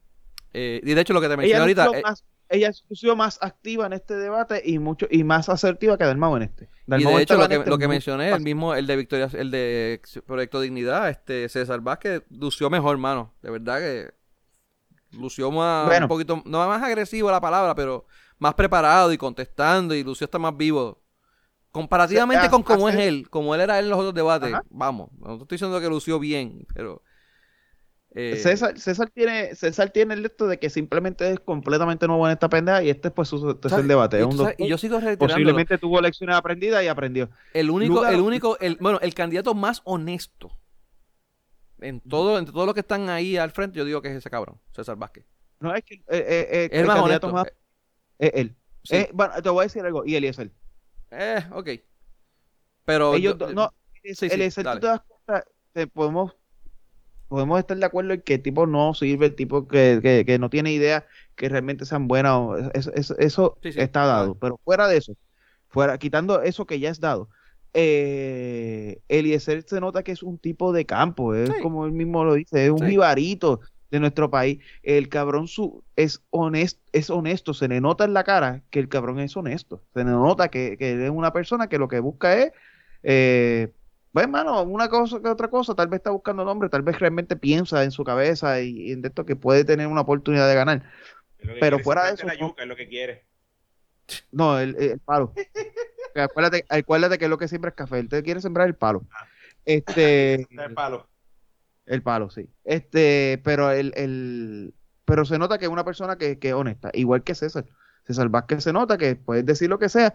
Eh, 0.52 0.80
y 0.84 0.92
de 0.94 1.00
hecho 1.00 1.14
lo 1.14 1.20
que 1.20 1.28
te 1.28 1.36
mencioné 1.36 1.60
ahorita, 1.60 1.86
eh, 1.94 2.02
ella 2.50 2.70
lució 2.90 3.16
más 3.16 3.38
activa 3.40 3.86
en 3.86 3.94
este 3.94 4.14
debate 4.16 4.60
y 4.62 4.78
mucho 4.78 5.06
y 5.10 5.24
más 5.24 5.48
asertiva 5.48 5.96
que 5.96 6.04
Dalmau 6.04 6.36
en 6.36 6.42
este. 6.42 6.68
y 6.86 6.90
de 6.90 6.98
hecho 6.98 7.18
estaba 7.20 7.44
lo 7.44 7.48
que, 7.48 7.54
este 7.56 7.70
lo 7.70 7.78
que 7.78 7.88
mencioné, 7.88 8.30
el 8.30 8.42
mismo, 8.42 8.74
el 8.74 8.86
de 8.86 8.96
Victoria, 8.96 9.30
el 9.32 9.50
de 9.50 10.02
Proyecto 10.26 10.60
Dignidad, 10.60 11.08
este 11.08 11.48
César 11.48 11.80
Vázquez, 11.80 12.22
lució 12.28 12.68
mejor, 12.68 12.98
mano. 12.98 13.32
De 13.40 13.50
verdad 13.50 13.78
que 13.80 14.10
lució 15.12 15.50
más, 15.50 15.86
Bueno. 15.86 16.04
un 16.04 16.08
poquito, 16.08 16.42
no 16.44 16.66
más 16.68 16.82
agresivo 16.82 17.30
la 17.30 17.40
palabra, 17.40 17.74
pero 17.74 18.06
más 18.38 18.52
preparado 18.54 19.12
y 19.12 19.16
contestando 19.18 19.94
y 19.94 20.04
lució 20.04 20.26
está 20.26 20.38
más 20.38 20.54
vivo. 20.56 21.01
Comparativamente 21.72 22.44
Se- 22.44 22.50
con 22.50 22.62
cómo 22.62 22.88
es 22.88 22.96
él, 22.96 23.28
como 23.30 23.54
él 23.54 23.60
era 23.62 23.78
en 23.78 23.88
los 23.88 23.98
otros 23.98 24.14
debates, 24.14 24.52
Ajá. 24.52 24.62
vamos, 24.70 25.10
no 25.18 25.32
estoy 25.34 25.56
diciendo 25.56 25.80
que 25.80 25.88
lució 25.88 26.18
bien, 26.20 26.66
pero... 26.74 27.02
eh, 28.14 28.36
César, 28.36 28.78
César 28.78 29.08
tiene, 29.08 29.54
César 29.54 29.88
tiene 29.90 30.12
el 30.12 30.24
esto 30.26 30.46
de 30.46 30.58
que 30.58 30.68
simplemente 30.68 31.30
es 31.30 31.40
completamente 31.40 32.06
nuevo 32.06 32.26
en 32.26 32.32
esta 32.34 32.50
pendeja 32.50 32.82
y 32.82 32.90
este 32.90 33.08
es 33.08 33.14
pues 33.14 33.28
su 33.30 33.58
debate. 33.86 34.18
Y, 34.18 34.20
Es 34.20 34.26
un 34.26 34.32
sabes- 34.32 34.38
doctor, 34.48 34.66
y 34.66 34.68
yo 34.68 34.76
sigo 34.76 35.00
posiblemente 35.18 35.78
tuvo 35.78 35.98
lecciones 36.02 36.36
aprendidas 36.36 36.84
y 36.84 36.88
aprendió. 36.88 37.30
El 37.54 37.70
único, 37.70 37.94
Lugar- 37.94 38.12
el 38.12 38.20
único, 38.20 38.58
el, 38.60 38.76
bueno, 38.78 39.00
el 39.00 39.14
candidato 39.14 39.54
más 39.54 39.80
honesto 39.84 40.50
en 41.80 42.00
todo, 42.02 42.38
entre 42.38 42.52
todos 42.52 42.66
los 42.66 42.74
que 42.74 42.80
están 42.80 43.08
ahí 43.08 43.38
al 43.38 43.50
frente, 43.50 43.78
yo 43.78 43.86
digo 43.86 44.02
que 44.02 44.08
es 44.08 44.16
ese 44.16 44.28
cabrón, 44.28 44.60
César 44.76 44.96
Vázquez. 44.96 45.24
No 45.58 45.74
es 45.74 45.82
que 45.84 45.94
eh, 45.94 46.02
eh, 46.08 46.48
eh, 46.50 46.68
Es 46.70 46.80
el 46.80 46.86
más 46.86 46.96
candidato 46.98 47.28
honesto. 47.28 47.50
más 47.50 47.52
es 48.18 48.30
él. 48.34 48.56
Sí. 48.84 48.96
Eh, 48.96 49.10
bueno, 49.14 49.32
te 49.42 49.48
voy 49.48 49.62
a 49.62 49.64
decir 49.64 49.82
algo, 49.86 50.04
y 50.04 50.16
Eliezer. 50.16 50.50
Eh, 51.12 51.44
ok. 51.52 51.68
Pero 52.84 53.14
Ellos 53.14 53.34
yo- 53.34 53.38
dos- 53.46 53.54
no, 53.54 53.70
sí, 54.02 54.14
sí, 54.14 54.26
Eliezer, 54.30 54.64
dale. 54.64 54.80
tú 54.80 54.86
te 54.86 54.86
das 54.88 55.00
cuenta, 55.06 55.44
eh, 55.74 55.86
podemos, 55.86 56.36
podemos 57.28 57.58
estar 57.58 57.76
de 57.76 57.84
acuerdo 57.86 58.12
en 58.14 58.22
que 58.22 58.34
el 58.34 58.42
tipo 58.42 58.66
no 58.66 58.94
sirve, 58.94 59.26
el 59.26 59.34
tipo 59.34 59.68
que, 59.68 60.00
que, 60.02 60.24
que 60.24 60.38
no 60.38 60.50
tiene 60.50 60.72
idea 60.72 61.06
que 61.36 61.48
realmente 61.48 61.84
sean 61.84 62.08
buenas, 62.08 62.32
o- 62.34 62.56
eso, 62.74 62.92
eso, 62.94 63.16
eso 63.18 63.58
Sí, 63.62 63.72
sí, 63.72 63.80
está 63.80 64.04
dado. 64.06 64.34
Pero 64.36 64.58
fuera 64.64 64.88
de 64.88 64.96
eso, 64.98 65.12
fuera, 65.68 65.98
quitando 65.98 66.42
eso 66.42 66.66
que 66.66 66.80
ya 66.80 66.90
es 66.90 66.98
dado, 67.00 67.28
eh, 67.74 69.00
Eliezer 69.08 69.62
se 69.66 69.80
nota 69.80 70.02
que 70.02 70.12
es 70.12 70.22
un 70.22 70.38
tipo 70.38 70.72
de 70.72 70.84
campo, 70.86 71.34
es 71.34 71.48
Sí. 71.48 71.54
como 71.62 71.86
él 71.86 71.92
mismo 71.92 72.24
lo 72.24 72.34
dice, 72.34 72.64
es 72.66 72.70
un 72.70 72.78
Sí. 72.80 72.86
De 73.92 74.00
nuestro 74.00 74.30
país. 74.30 74.58
El 74.82 75.08
cabrón 75.08 75.46
su, 75.46 75.84
es, 75.94 76.22
honesto, 76.30 76.80
es 76.92 77.10
honesto, 77.10 77.54
se 77.54 77.68
le 77.68 77.80
nota 77.80 78.04
en 78.04 78.14
la 78.14 78.24
cara 78.24 78.62
que 78.70 78.80
el 78.80 78.88
cabrón 78.88 79.20
es 79.20 79.36
honesto, 79.36 79.82
se 79.92 80.02
le 80.02 80.10
nota 80.10 80.48
que, 80.48 80.76
que 80.78 81.04
es 81.04 81.10
una 81.10 81.32
persona 81.32 81.68
que 81.68 81.78
lo 81.78 81.88
que 81.88 82.00
busca 82.00 82.36
es, 82.36 82.52
eh, 83.02 83.70
pues 84.12 84.24
hermano, 84.24 84.62
una 84.62 84.88
cosa 84.88 85.20
que 85.20 85.28
otra 85.28 85.48
cosa, 85.48 85.74
tal 85.74 85.88
vez 85.88 85.98
está 85.98 86.10
buscando 86.10 86.44
nombre, 86.44 86.70
tal 86.70 86.82
vez 86.82 86.98
realmente 86.98 87.36
piensa 87.36 87.84
en 87.84 87.90
su 87.90 88.02
cabeza 88.02 88.60
y, 88.62 88.88
y 88.88 88.92
en 88.92 89.04
esto 89.04 89.26
que 89.26 89.36
puede 89.36 89.64
tener 89.64 89.86
una 89.86 90.00
oportunidad 90.00 90.48
de 90.48 90.54
ganar. 90.54 90.82
Pero 91.38 91.58
quiere, 91.58 91.84
fuera 91.84 92.06
de 92.06 92.14
eso, 92.14 92.26
la 92.26 92.34
yuca, 92.34 92.62
es 92.62 92.68
lo 92.68 92.76
que 92.76 92.88
quiere. 92.88 93.26
No, 94.30 94.58
el, 94.58 94.74
el 94.76 95.00
palo. 95.00 95.34
acuérdate, 96.14 96.64
acuérdate 96.68 97.18
que 97.18 97.28
lo 97.28 97.36
que 97.36 97.48
siembra 97.48 97.70
es 97.70 97.74
café. 97.74 97.98
Él 97.98 98.08
te 98.08 98.22
quiere 98.22 98.40
sembrar 98.40 98.68
el 98.68 98.74
palo. 98.74 99.02
Este, 99.66 100.34
Está 100.50 100.64
el 100.64 100.74
palo. 100.74 101.11
El 101.86 102.02
palo, 102.02 102.30
sí. 102.30 102.48
Este, 102.64 103.40
pero 103.44 103.70
el, 103.70 103.92
el, 103.96 104.74
pero 105.04 105.24
se 105.24 105.38
nota 105.38 105.58
que 105.58 105.66
es 105.66 105.70
una 105.70 105.84
persona 105.84 106.16
que, 106.16 106.38
que 106.38 106.48
es 106.48 106.54
honesta, 106.54 106.90
igual 106.94 107.22
que 107.22 107.34
César. 107.34 107.66
César 108.06 108.28
Vázquez 108.28 108.64
se 108.64 108.72
nota 108.72 108.98
que 108.98 109.14
puedes 109.14 109.46
decir 109.46 109.68
lo 109.68 109.78
que 109.78 109.88
sea, 109.88 110.14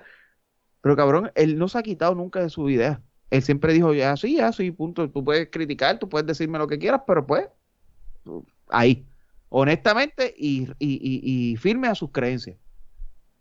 pero 0.82 0.96
cabrón, 0.96 1.32
él 1.36 1.58
no 1.58 1.68
se 1.68 1.78
ha 1.78 1.84
quitado 1.84 2.16
nunca 2.16 2.42
de 2.42 2.50
su 2.50 2.70
idea. 2.70 3.02
Él 3.30 3.42
siempre 3.42 3.74
dijo, 3.74 3.94
ya 3.94 4.16
sí, 4.16 4.38
ya 4.38 4.52
sí, 4.54 4.72
punto. 4.72 5.10
Tú 5.10 5.24
puedes 5.24 5.50
criticar, 5.52 6.00
tú 6.00 6.08
puedes 6.08 6.26
decirme 6.26 6.58
lo 6.58 6.68
que 6.68 6.80
quieras, 6.80 7.02
pero 7.06 7.26
pues, 7.26 7.48
ahí. 8.70 9.06
Honestamente 9.50 10.34
y, 10.38 10.68
y, 10.80 10.96
y, 10.96 11.52
y 11.52 11.58
firme 11.58 11.88
a 11.88 11.96
sus 11.96 12.12
creencias. 12.12 12.58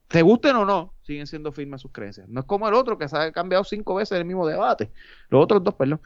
Te 0.08 0.22
gusten 0.22 0.54
o 0.54 0.64
no, 0.64 0.94
siguen 1.02 1.26
siendo 1.26 1.50
firmes 1.50 1.80
a 1.80 1.82
sus 1.82 1.90
creencias. 1.90 2.28
No 2.28 2.40
es 2.40 2.46
como 2.46 2.68
el 2.68 2.74
otro 2.74 2.96
que 2.96 3.08
se 3.08 3.16
ha 3.16 3.32
cambiado 3.32 3.64
cinco 3.64 3.96
veces 3.96 4.18
el 4.18 4.24
mismo 4.24 4.46
debate. 4.46 4.92
Los 5.28 5.42
otros 5.42 5.64
dos, 5.64 5.74
perdón. 5.74 6.00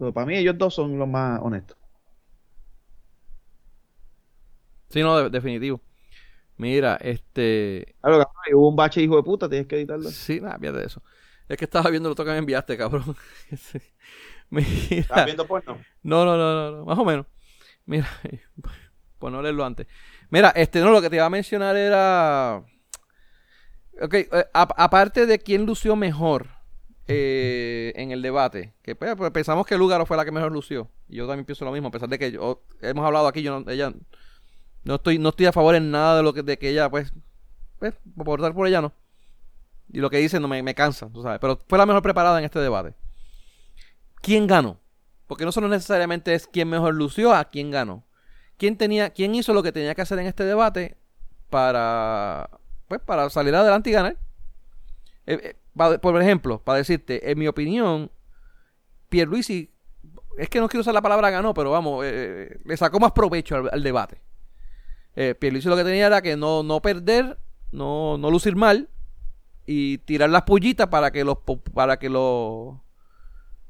Pero 0.00 0.12
para 0.12 0.26
mí 0.26 0.36
ellos 0.36 0.58
dos 0.58 0.74
son 0.74 0.98
los 0.98 1.06
más 1.06 1.38
honestos. 1.42 1.76
Sí, 4.88 5.02
no, 5.02 5.16
de- 5.18 5.30
definitivo. 5.30 5.80
Mira, 6.56 6.96
este. 7.00 7.94
Claro, 8.00 8.18
cabrón, 8.18 8.54
hubo 8.54 8.68
un 8.68 8.76
bache 8.76 9.02
hijo 9.02 9.16
de 9.16 9.22
puta, 9.22 9.48
tienes 9.48 9.66
que 9.68 9.76
editarlo. 9.76 10.10
Sí, 10.10 10.40
nada, 10.40 10.58
fíjate 10.58 10.78
de 10.80 10.86
eso. 10.86 11.02
Es 11.48 11.56
que 11.56 11.64
estaba 11.64 11.90
viendo 11.90 12.08
lo 12.08 12.14
que 12.14 12.24
me 12.24 12.36
enviaste, 12.38 12.76
cabrón. 12.76 13.16
¿Estás 13.50 13.82
Mira. 14.50 15.24
viendo 15.24 15.46
porno? 15.46 15.78
No, 16.02 16.24
no, 16.24 16.36
no, 16.36 16.54
no, 16.54 16.78
no, 16.78 16.84
más 16.84 16.98
o 16.98 17.04
menos. 17.04 17.26
Mira, 17.86 18.08
por 19.18 19.32
no 19.32 19.42
leerlo 19.42 19.64
antes. 19.64 19.86
Mira, 20.30 20.50
este, 20.50 20.80
no, 20.80 20.90
lo 20.90 21.02
que 21.02 21.10
te 21.10 21.16
iba 21.16 21.26
a 21.26 21.30
mencionar 21.30 21.76
era. 21.76 22.64
Ok, 24.02 24.14
eh, 24.14 24.28
a- 24.54 24.84
aparte 24.84 25.26
de 25.26 25.38
quién 25.38 25.66
lució 25.66 25.96
mejor 25.96 26.48
eh, 27.10 27.92
en 27.96 28.10
el 28.12 28.22
debate, 28.22 28.74
que 28.82 28.94
pues, 28.94 29.14
pues, 29.16 29.30
pensamos 29.30 29.66
que 29.66 29.76
Lugaro 29.76 30.06
fue 30.06 30.16
la 30.16 30.24
que 30.24 30.30
mejor 30.30 30.52
lució. 30.52 30.90
Y 31.08 31.16
yo 31.16 31.26
también 31.26 31.44
pienso 31.44 31.64
lo 31.64 31.72
mismo, 31.72 31.88
a 31.88 31.90
pesar 31.90 32.08
de 32.08 32.18
que 32.18 32.32
yo, 32.32 32.62
hemos 32.80 33.04
hablado 33.04 33.26
aquí, 33.26 33.42
yo 33.42 33.60
no, 33.60 33.70
ella 33.70 33.92
no 34.84 34.94
estoy, 34.94 35.18
no 35.18 35.30
estoy 35.30 35.46
a 35.46 35.52
favor 35.52 35.74
en 35.74 35.90
nada 35.90 36.16
de 36.16 36.22
lo 36.22 36.32
que, 36.32 36.42
de 36.42 36.58
que 36.58 36.70
ella, 36.70 36.88
pues, 36.88 37.12
pues, 37.78 37.94
por 38.24 38.40
dar 38.40 38.54
por 38.54 38.66
ella 38.66 38.80
no. 38.80 38.92
Y 39.92 39.98
lo 39.98 40.10
que 40.10 40.18
dice 40.18 40.38
no 40.38 40.48
me, 40.48 40.74
cansa, 40.74 41.10
tú 41.12 41.22
sabes. 41.22 41.40
Pero 41.40 41.58
fue 41.68 41.78
la 41.78 41.86
mejor 41.86 42.02
preparada 42.02 42.38
en 42.38 42.44
este 42.44 42.60
debate. 42.60 42.94
¿Quién 44.22 44.46
ganó? 44.46 44.78
Porque 45.26 45.44
no 45.44 45.52
solo 45.52 45.68
necesariamente 45.68 46.34
es 46.34 46.46
quién 46.46 46.68
mejor 46.68 46.94
lució, 46.94 47.34
a 47.34 47.44
quién 47.46 47.70
ganó. 47.70 48.04
¿Quién 48.56 48.76
tenía, 48.76 49.10
quién 49.10 49.34
hizo 49.34 49.52
lo 49.54 49.62
que 49.62 49.72
tenía 49.72 49.94
que 49.94 50.02
hacer 50.02 50.18
en 50.18 50.26
este 50.26 50.44
debate 50.44 50.96
para, 51.48 52.50
pues, 52.88 53.00
para 53.00 53.30
salir 53.30 53.54
adelante 53.54 53.90
y 53.90 53.92
ganar? 53.92 54.16
Eh, 55.26 55.40
eh, 55.42 55.56
por 55.74 56.20
ejemplo, 56.20 56.60
para 56.62 56.78
decirte, 56.78 57.30
en 57.30 57.38
mi 57.38 57.46
opinión, 57.46 58.10
Pierluisi, 59.08 59.70
es 60.38 60.48
que 60.48 60.60
no 60.60 60.68
quiero 60.68 60.80
usar 60.80 60.94
la 60.94 61.02
palabra 61.02 61.30
ganó, 61.30 61.54
pero 61.54 61.70
vamos, 61.70 62.04
eh, 62.06 62.58
le 62.64 62.76
sacó 62.76 63.00
más 63.00 63.12
provecho 63.12 63.56
al, 63.70 63.82
debate. 63.82 64.20
Eh, 65.16 65.34
Pierluisi 65.34 65.68
lo 65.68 65.76
que 65.76 65.84
tenía 65.84 66.06
era 66.06 66.22
que 66.22 66.36
no, 66.36 66.62
no 66.62 66.80
perder, 66.80 67.38
no, 67.72 68.18
no 68.18 68.30
lucir 68.30 68.56
mal 68.56 68.88
y 69.66 69.98
tirar 69.98 70.30
las 70.30 70.42
pullitas 70.42 70.88
para 70.88 71.10
que 71.10 71.24
los 71.24 71.38
para 71.74 71.98
que 71.98 72.08
los 72.08 72.76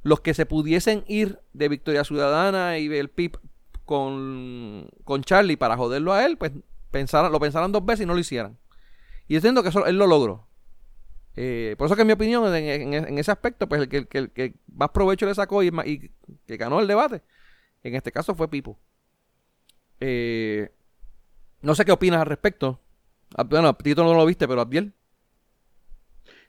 los 0.02 0.20
que 0.20 0.35
se 0.35 0.47
pudiesen 0.47 1.05
ir 1.06 1.40
de 1.52 1.68
Victoria 1.68 2.05
Ciudadana 2.05 2.78
y 2.78 2.89
del 2.89 3.10
PIB 3.10 3.39
con, 3.85 4.89
con 5.05 5.22
Charlie 5.22 5.56
para 5.56 5.77
joderlo 5.77 6.12
a 6.12 6.24
él, 6.24 6.39
pues 6.39 6.52
pensaran, 6.90 7.32
lo 7.32 7.40
pensaran 7.40 7.72
dos 7.72 7.85
veces 7.85 8.05
y 8.05 8.06
no 8.06 8.14
lo 8.14 8.20
hicieran. 8.20 8.56
Y 9.28 9.35
yo 9.35 9.39
entiendo 9.39 9.62
que 9.62 9.68
eso 9.68 9.85
él 9.86 9.98
lo 9.98 10.06
logró. 10.06 10.47
Eh, 11.36 11.74
por 11.78 11.86
eso 11.86 11.97
que 11.97 12.02
en 12.02 12.09
mi 12.09 12.12
opinión, 12.15 12.44
en, 12.55 12.94
en- 12.94 12.94
en 13.09 13.19
ese 13.19 13.31
aspecto, 13.32 13.69
pues 13.69 13.82
el 13.82 13.89
que, 13.89 13.98
el 13.98 14.09
que- 14.09 14.19
el 14.19 14.31
que 14.32 14.55
más 14.74 14.90
provecho 14.90 15.27
le 15.27 15.35
sacó 15.35 15.62
y, 15.62 15.70
que 16.47 16.57
ganó 16.57 16.81
el 16.81 16.86
debate, 16.89 17.23
en 17.85 17.94
este 17.97 18.12
caso 18.12 18.35
fue 18.35 18.51
Pipo. 18.51 18.78
Eh, 20.01 20.70
no 21.62 21.74
sé 21.77 21.85
qué 21.86 21.93
opinas 21.93 22.20
al 22.23 22.27
respecto. 22.28 22.81
Ah, 23.36 23.44
Bueno, 23.44 23.74
Tito 23.77 24.05
no 24.05 24.15
lo 24.15 24.27
viste, 24.27 24.48
pero 24.48 24.61
Abdiel. 24.62 24.94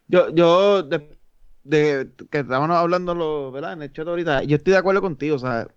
Yo, 0.08 0.30
yo, 0.34 0.84
de, 0.84 1.18
de- 1.64 2.12
que 2.30 2.40
estábamos 2.40 2.76
hablando 2.78 3.16
lo, 3.16 3.52
¿verdad? 3.52 3.74
en 3.74 3.82
el 3.84 3.94
chat 3.94 4.08
ahorita, 4.08 4.44
yo 4.44 4.58
estoy 4.58 4.72
de 4.74 4.80
acuerdo 4.80 5.02
contigo, 5.02 5.36
o 5.36 5.40
sea, 5.40 5.68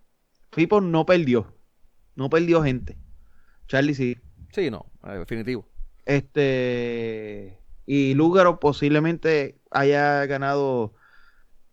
Pipo 0.55 0.81
no 0.81 1.07
perdió, 1.07 1.55
no 2.17 2.31
perdió 2.31 2.63
gente. 2.63 2.99
Charlie 3.69 3.95
sí. 3.95 4.19
Sí, 4.53 4.71
no, 4.71 4.87
eh, 5.07 5.19
definitivo. 5.19 5.67
Este, 6.07 7.59
y 7.87 8.15
Lúgaro 8.15 8.61
posiblemente 8.61 9.59
haya 9.71 10.25
ganado 10.27 10.95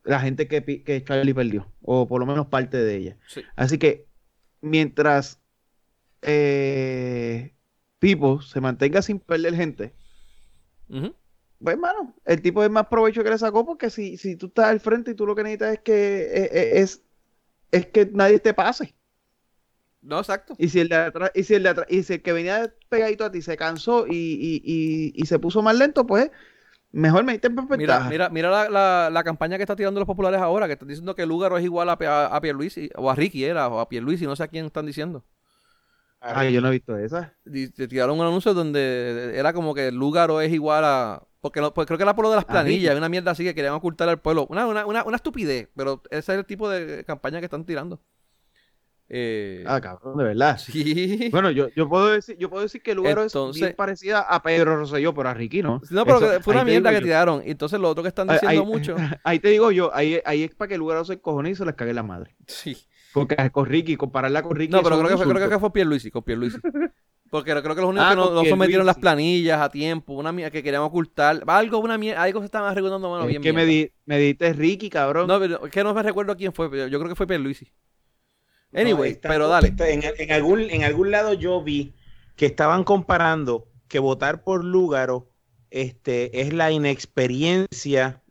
la 0.04 0.20
gente 0.20 0.48
que, 0.48 0.64
que 0.84 1.04
Charlie 1.04 1.34
perdió, 1.34 1.72
o 1.82 2.08
por 2.08 2.20
lo 2.20 2.26
menos 2.26 2.48
parte 2.48 2.78
de 2.78 2.96
ella. 2.96 3.18
Sí. 3.28 3.44
Así 3.56 3.78
que 3.78 4.08
mientras 4.62 5.40
eh, 6.22 7.54
Pipo 8.00 8.42
se 8.42 8.62
mantenga 8.62 9.02
sin 9.02 9.20
perder 9.20 9.56
gente, 9.56 9.94
Ujú. 10.90 11.16
pues 11.60 11.74
hermano, 11.76 12.16
el 12.26 12.42
tipo 12.42 12.64
es 12.64 12.70
más 12.70 12.88
provecho 12.88 13.24
que 13.24 13.30
le 13.30 13.38
sacó 13.38 13.66
porque 13.66 13.90
si, 13.90 14.18
si 14.18 14.36
tú 14.36 14.48
estás 14.48 14.66
al 14.66 14.80
frente 14.80 15.12
y 15.12 15.16
tú 15.16 15.26
lo 15.26 15.36
que 15.36 15.44
necesitas 15.44 15.74
es 15.74 15.80
que 15.80 16.22
eh, 16.24 16.50
eh, 16.52 16.72
es, 16.82 17.04
es 17.72 17.86
que 17.88 18.08
nadie 18.12 18.40
te 18.40 18.54
pase. 18.54 18.96
No, 20.02 20.18
exacto. 20.20 20.56
Y 20.58 20.70
si 20.70 20.80
el 20.80 20.90
de 20.90 20.96
atrás, 20.96 21.32
y 21.36 21.44
si 21.44 21.54
el 21.54 21.64
de 21.64 21.70
atrás, 21.70 21.88
y 21.90 22.04
si 22.04 22.14
el 22.14 22.22
que 22.24 22.34
venía 22.34 22.74
pegadito 22.90 23.24
a 23.24 23.32
ti 23.32 23.42
se 23.42 23.56
cansó 23.56 24.08
y, 24.08 24.14
y, 24.14 24.62
y, 24.64 25.14
y 25.16 25.26
se 25.28 25.38
puso 25.40 25.62
más 25.62 25.76
lento, 25.78 26.08
pues 26.08 26.32
mejor 26.92 27.24
me 27.24 27.34
en 27.34 27.42
Mira, 27.74 28.04
mira, 28.08 28.30
mira 28.30 28.50
la, 28.50 28.70
la, 28.70 29.10
la 29.12 29.24
campaña 29.24 29.58
que 29.58 29.64
está 29.64 29.76
tirando 29.76 30.00
los 30.00 30.08
populares 30.08 30.42
ahora, 30.42 30.68
que 30.68 30.74
están 30.74 30.88
diciendo 30.90 31.16
que 31.16 31.26
Lugaro 31.26 31.58
es 31.58 31.64
igual 31.64 31.90
a, 31.90 31.94
a, 32.02 32.36
a 32.36 32.42
Pierluisi, 32.42 32.90
o 32.96 33.10
a 33.12 33.16
Ricky 33.16 33.46
era, 33.46 33.68
o 33.70 33.80
a 33.80 33.90
Pierluisi, 33.90 34.26
no 34.26 34.36
sé 34.36 34.44
a 34.44 34.48
quién 34.50 34.66
están 34.66 34.86
diciendo. 34.88 35.24
Ay, 36.20 36.54
yo 36.54 36.62
no 36.62 36.68
he 36.68 36.72
visto 36.72 36.98
esa. 36.98 37.36
Y 37.46 37.70
te 37.70 37.88
tiraron 37.88 38.20
un 38.20 38.26
anuncio 38.26 38.54
donde 38.54 39.34
era 39.38 39.54
como 39.54 39.74
que 39.74 39.92
Lugaro 39.92 40.42
es 40.42 40.52
igual 40.54 40.84
a... 40.86 41.24
Porque 41.42 41.60
no- 41.62 41.74
pues 41.74 41.88
creo 41.88 41.98
que 41.98 42.04
era 42.04 42.16
por 42.16 42.24
lo 42.26 42.30
de 42.30 42.36
las 42.36 42.46
A 42.46 42.48
planillas, 42.52 42.96
una 42.96 43.10
mierda 43.10 43.32
así 43.32 43.44
que 43.44 43.56
querían 43.56 43.74
ocultar 43.74 44.08
al 44.10 44.22
pueblo. 44.22 44.46
Una, 44.50 44.68
una, 44.68 44.86
una, 44.86 45.04
una 45.04 45.16
estupidez, 45.16 45.70
pero 45.76 46.04
ese 46.12 46.34
es 46.34 46.40
el 46.40 46.46
tipo 46.46 46.70
de 46.70 47.04
campaña 47.06 47.40
que 47.40 47.46
están 47.46 47.66
tirando. 47.66 48.00
Eh, 49.14 49.66
Ah, 49.68 49.82
cabrón, 49.82 50.18
de 50.18 50.24
verdad. 50.24 50.58
sí. 50.58 51.28
Bueno, 51.32 51.52
yo, 51.52 51.68
yo 51.76 51.90
puedo 51.90 52.08
decir, 52.08 52.38
yo 52.38 52.50
puedo 52.50 52.64
decir 52.64 52.82
que 52.82 52.96
Lugaro 52.96 53.24
es 53.24 53.34
Entonces- 53.36 53.62
bien 53.62 53.76
parecida 53.76 54.22
a 54.22 54.42
Pedro 54.42 54.78
Rosselló, 54.78 55.14
pero 55.14 55.28
a 55.28 55.34
Ricky 55.34 55.62
no. 55.62 55.82
No, 55.90 56.06
pero 56.06 56.18
Eso- 56.32 56.42
fue 56.42 56.54
una 56.54 56.64
mierda 56.64 56.92
que 56.92 57.02
tiraron. 57.02 57.44
Y 57.46 57.52
entonces 57.52 57.78
lo 57.80 57.90
otro 57.90 58.04
que 58.04 58.08
están 58.10 58.30
diciendo 58.30 58.62
ahí- 58.62 58.66
mucho... 58.66 58.96
Ahí 59.26 59.40
te 59.40 59.50
digo 59.50 59.72
yo, 59.72 59.94
ahí, 59.94 60.22
ahí 60.24 60.44
es 60.44 60.56
para 60.56 60.70
que 60.70 60.78
Lugaro 60.78 61.04
se 61.04 61.14
encojone 61.14 61.50
y 61.50 61.56
se 61.56 61.66
les 61.66 61.76
cague 61.76 61.94
la 61.94 62.04
madre. 62.04 62.36
Sí. 62.48 62.78
Porque 63.14 63.36
con 63.52 63.66
Ricky, 63.66 63.98
compararla 63.98 64.42
con 64.44 64.56
Ricky. 64.56 64.72
No, 64.72 64.82
pero 64.82 64.96
creo 64.98 65.10
es 65.10 65.18
que, 65.18 65.24
fue, 65.26 65.34
creo 65.36 65.50
que 65.50 65.60
fue 65.60 65.74
Pierluisi, 65.74 66.10
con 66.10 66.24
Pierluisi. 66.24 66.58
Porque 67.30 67.52
creo 67.52 67.64
que 67.76 67.82
los 67.82 67.90
únicos 67.90 68.06
Ah, 68.08 68.10
que 68.12 68.16
no, 68.18 68.32
no 68.32 68.46
sometieron 68.46 68.86
las 68.86 68.98
planillas 68.98 69.60
a 69.62 69.70
tiempo, 69.70 70.14
una 70.14 70.32
mierda 70.34 70.52
que 70.52 70.62
querían 70.64 70.82
ocultar, 70.84 71.42
algo, 71.48 71.80
una 71.80 71.98
mierda, 71.98 72.24
algo 72.24 72.40
se 72.40 72.46
estaban 72.46 72.74
recordando, 72.76 73.08
bueno, 73.10 73.24
Es 73.24 73.30
bien 73.30 73.42
que 73.42 73.54
me, 73.54 73.66
di, 73.66 73.90
me 74.06 74.18
diste 74.20 74.52
Ricky, 74.54 74.90
cabrón. 74.90 75.28
No, 75.28 75.40
pero 75.40 75.66
es 75.66 75.72
que 75.72 75.84
no 75.84 75.94
me 75.94 76.04
recuerdo 76.04 76.36
quién 76.36 76.52
fue, 76.54 76.70
pero 76.72 76.88
yo 76.88 77.00
creo 77.00 77.10
que 77.10 77.16
fue 77.16 77.28
Pierluisi. 77.28 77.72
Anyway, 78.74 79.10
No, 79.12 79.16
está- 79.16 79.30
pero 79.30 79.48
dale. 79.48 79.68
está- 79.70 79.90
en, 79.90 80.02
en 80.04 80.32
algún, 80.32 80.62
en 80.70 80.84
algún 80.84 81.12
lado 81.12 81.34
yo 81.34 81.62
vi 81.62 81.94
que 82.36 82.46
estaban 82.46 82.84
comparando 82.84 83.68
que 83.88 84.00
votar 84.00 84.44
por 84.44 84.64
Lúgaro 84.64 85.28
este, 85.70 86.42
es 86.42 86.54
la 86.54 86.72
inexperiencia, 86.72 88.22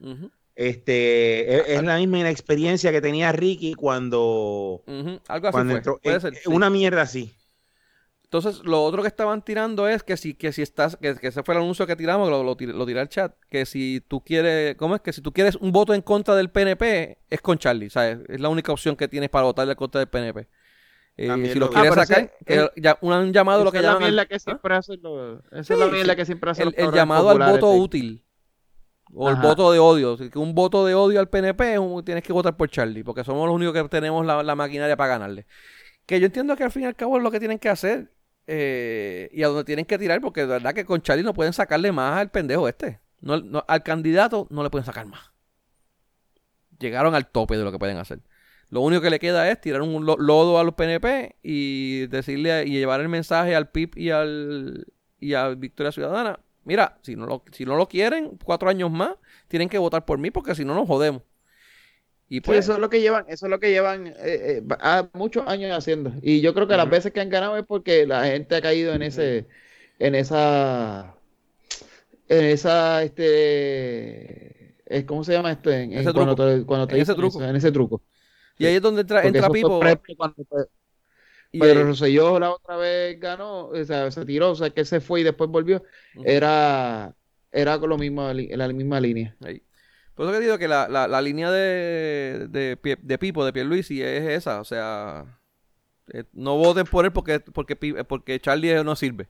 este, 0.54 1.56
es, 1.56 1.68
es 1.68 1.82
la 1.82 1.96
misma 1.98 2.18
inexperiencia 2.20 2.92
que 2.92 3.00
tenía 3.00 3.32
Ricky 3.32 3.74
cuando, 3.74 4.82
Algo 5.28 5.48
así 5.48 5.52
cuando 5.52 5.72
fue. 5.72 5.78
entró. 5.78 6.00
Puede 6.02 6.16
eh, 6.28 6.32
sí. 6.42 6.50
Una 6.50 6.68
mierda 6.70 7.02
así. 7.02 7.32
Entonces, 8.32 8.62
lo 8.65 8.85
otro 8.85 9.02
que 9.02 9.09
estaban 9.09 9.44
tirando 9.44 9.89
es 9.89 10.05
que 10.05 10.16
si, 10.16 10.35
que 10.35 10.52
si 10.52 10.62
estás, 10.62 10.97
que, 10.97 11.16
que 11.16 11.27
ese 11.27 11.43
fue 11.43 11.55
el 11.57 11.62
anuncio 11.62 11.85
que 11.85 11.97
tiramos, 11.97 12.31
lo, 12.31 12.44
lo, 12.44 12.57
lo 12.61 12.86
tiré 12.86 13.01
al 13.01 13.09
chat, 13.09 13.35
que 13.48 13.66
si 13.66 14.01
tú 14.07 14.23
quieres, 14.23 14.77
¿cómo 14.77 14.94
es? 14.94 15.01
Que 15.01 15.12
si 15.12 15.20
tú 15.20 15.32
quieres 15.32 15.57
un 15.57 15.73
voto 15.73 15.94
en 15.94 16.01
contra 16.01 16.36
del 16.36 16.48
PNP, 16.48 17.19
es 17.28 17.40
con 17.40 17.59
Charlie, 17.59 17.90
¿sabes? 17.90 18.20
Es 18.28 18.39
la 18.40 18.48
única 18.48 18.70
opción 18.70 18.94
que 18.94 19.09
tienes 19.09 19.31
para 19.31 19.47
votar 19.47 19.69
en 19.69 19.74
contra 19.74 19.98
del 19.98 20.07
PNP. 20.09 20.48
Eh, 21.16 21.51
si 21.52 21.59
lo 21.59 21.70
quieres 21.70 21.90
Ah, 21.90 22.07
sacar, 22.07 22.19
ese- 22.24 22.32
que 22.47 22.55
el- 22.55 22.70
ya, 22.77 22.97
un 23.01 23.32
llamado 23.32 23.65
lo 23.65 23.70
Esa 23.70 23.73
que 23.73 23.78
es 23.78 23.82
la 23.82 23.89
llaman 23.89 24.02
al- 24.05 24.11
mierda 24.12 24.27
que 24.27 24.35
¿Ah? 24.36 24.39
siempre 24.39 24.77
Esa 24.77 24.93
Sí, 25.65 25.73
es 25.73 25.78
la 25.81 25.86
sí. 25.86 25.90
mierda 25.93 26.16
que 26.16 26.24
siempre 26.24 26.51
hacen 26.52 26.69
el, 26.69 26.74
el 26.77 26.93
llamado 26.93 27.31
al 27.31 27.39
voto 27.39 27.73
sí. 27.74 27.81
útil. 27.81 28.24
O 29.12 29.28
el 29.28 29.36
voto 29.36 29.73
de 29.73 29.81
odio. 29.81 30.16
Que 30.16 30.39
un 30.39 30.55
voto 30.55 30.86
de 30.86 30.94
odio 30.94 31.19
al 31.19 31.28
PNP, 31.28 31.81
un- 31.81 32.05
tienes 32.05 32.23
que 32.23 32.32
votar 32.32 32.57
por 32.57 32.70
Charlie, 32.70 33.02
porque 33.02 33.24
somos 33.24 33.44
los 33.48 33.57
únicos 33.57 33.74
que 33.74 33.89
tenemos 33.89 34.24
la, 34.24 34.44
la 34.44 34.55
maquinaria 34.55 34.97
para 34.97 35.15
ganarle. 35.15 35.47
Que 36.07 36.20
yo 36.20 36.27
entiendo 36.27 36.55
que 36.55 36.62
al 36.62 36.70
fin 36.70 36.82
y 36.85 36.86
al 36.86 36.94
cabo 36.94 37.16
es 37.16 37.24
lo 37.24 37.31
que 37.32 37.40
tienen 37.40 37.59
que 37.59 37.69
hacer. 37.69 38.12
Eh, 38.52 39.31
y 39.32 39.44
a 39.44 39.47
donde 39.48 39.62
tienen 39.62 39.85
que 39.85 39.97
tirar, 39.97 40.20
porque 40.20 40.40
de 40.40 40.48
verdad 40.48 40.74
que 40.74 40.85
con 40.85 41.01
Charlie 41.01 41.22
no 41.22 41.35
pueden 41.35 41.52
sacarle 41.52 41.93
más 41.93 42.18
al 42.18 42.31
pendejo 42.32 42.66
este. 42.68 42.98
No, 43.20 43.64
al 43.68 43.82
candidato 43.85 44.48
no 44.51 44.64
le 44.64 44.70
pueden 44.70 44.85
sacar 44.85 45.06
más. 45.06 45.31
Llegaron 46.81 47.14
al 47.14 47.28
tope 47.28 47.56
de 47.56 47.62
lo 47.62 47.70
que 47.70 47.78
pueden 47.78 47.98
hacer. 47.98 48.20
Lo 48.70 48.81
único 48.81 49.02
que 49.02 49.10
le 49.10 49.18
queda 49.20 49.48
es 49.51 49.60
tirar 49.60 49.82
un 49.82 50.05
lo- 50.05 50.16
lodo 50.16 50.59
a 50.59 50.64
los 50.64 50.74
PNP 50.74 51.36
y 51.43 52.06
decirle 52.09 52.64
y 52.66 52.70
llevar 52.72 53.01
el 53.01 53.09
mensaje 53.09 53.55
al 53.55 53.68
PIB 53.70 53.97
y 53.97 54.10
al 54.10 54.86
y 55.18 55.35
a 55.35 55.48
Victoria 55.51 55.93
Ciudadana. 55.93 56.40
Mira, 56.64 56.98
si 57.02 57.14
no 57.14 57.27
lo, 57.27 57.44
si 57.52 57.64
no 57.64 57.77
lo 57.77 57.89
quieren, 57.89 58.39
cuatro 58.43 58.68
años 58.68 58.90
más, 58.90 59.12
tienen 59.48 59.68
que 59.68 59.78
votar 59.78 60.05
por 60.05 60.18
mí 60.18 60.31
porque 60.31 60.55
si 60.55 60.64
no 60.64 60.74
nos 60.74 60.86
jodemos. 60.89 61.22
Y 62.31 62.40
Sí, 62.43 62.43
pues, 62.43 62.61
eso 62.61 62.73
es 62.73 62.78
lo 62.78 62.89
que 62.89 63.01
llevan, 63.02 63.27
eso 63.28 63.47
es 63.47 63.51
lo 63.51 63.61
que 63.61 63.70
llevan 63.70 64.07
eh, 64.09 64.15
eh, 64.19 64.62
a 64.81 65.11
muchos 65.12 65.47
años 65.47 65.77
haciendo. 65.77 66.12
Y 66.23 66.40
yo 66.40 66.55
creo 66.55 66.66
que 66.66 66.77
las 66.77 66.89
veces 66.89 67.12
que 67.12 67.20
han 67.20 67.28
ganado 67.28 67.57
es 67.59 67.65
porque 67.66 68.07
la 68.07 68.24
gente 68.24 68.57
ha 68.57 68.62
caído 68.62 68.94
en 68.94 69.02
ese, 69.02 69.47
en 69.98 70.15
esa, 70.15 71.15
en 72.28 72.44
esa, 72.44 73.02
este, 73.02 74.74
eh, 74.86 75.05
¿cómo 75.07 75.24
se 75.24 75.32
llama 75.32 75.52
esto? 75.52 75.70
En, 75.70 75.93
en 75.93 75.98
Ese 75.98 76.12
cuando 76.12 76.35
truco. 76.35 76.47
te, 76.59 76.65
cuando 76.66 76.86
te 76.86 76.94
En 76.97 77.02
ese 77.02 77.15
truco. 77.15 77.39
eso, 77.39 77.44
en 77.44 77.57
ese 77.57 77.73
truco. 77.73 78.02
y 78.59 78.66
ahí 78.66 78.74
es 78.77 78.82
donde 78.82 79.02
entra, 79.02 79.24
entra 79.27 79.51
Pipo. 79.51 79.78
por 79.78 79.86
ejemplo, 79.86 80.15
cuando 80.16 80.44
Pe- 80.44 80.66
y 81.52 81.59
Pedro 81.59 81.81
ahí- 81.81 81.85
Rosselló 81.85 82.39
la 82.39 82.52
otra 82.52 82.77
vez 82.77 83.19
ganó, 83.20 83.66
o 83.69 83.85
sea, 83.85 84.11
se 84.11 84.24
tiró, 84.24 84.51
o 84.52 84.55
sea, 84.55 84.70
que 84.70 84.85
se 84.85 85.01
fue 85.01 85.20
y 85.20 85.24
después 85.24 85.51
volvió, 85.51 85.82
era, 86.24 87.15
era 87.52 87.78
con 87.78 87.90
lo 87.90 87.98
mismo, 87.98 88.32
la 88.32 88.69
misma 88.69 89.01
línea. 89.01 89.36
Ahí. 89.40 89.62
Por 90.14 90.26
eso 90.26 90.32
que 90.34 90.40
digo 90.44 90.58
que 90.58 90.68
la, 90.68 90.88
la, 90.88 91.08
la 91.08 91.22
línea 91.22 91.50
de, 91.50 92.46
de, 92.50 92.78
de 93.00 93.18
Pipo, 93.18 93.44
de 93.44 93.52
Pierluisi, 93.52 94.02
es 94.02 94.22
esa. 94.28 94.60
O 94.60 94.64
sea, 94.64 95.40
eh, 96.12 96.24
no 96.32 96.56
voten 96.56 96.84
por 96.86 97.04
él 97.04 97.12
porque, 97.12 97.40
porque, 97.40 97.76
Pi- 97.76 97.94
porque 98.06 98.38
Charlie 98.40 98.82
no 98.84 98.96
sirve. 98.96 99.28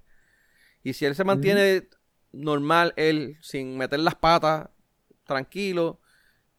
Y 0.83 0.95
si 0.95 1.05
él 1.05 1.15
se 1.15 1.25
mantiene 1.25 1.89
normal, 2.33 2.93
él, 2.97 3.37
sin 3.43 3.77
meter 3.77 4.01
las 4.01 4.15
patas, 4.15 4.69
tranquilo, 5.25 6.01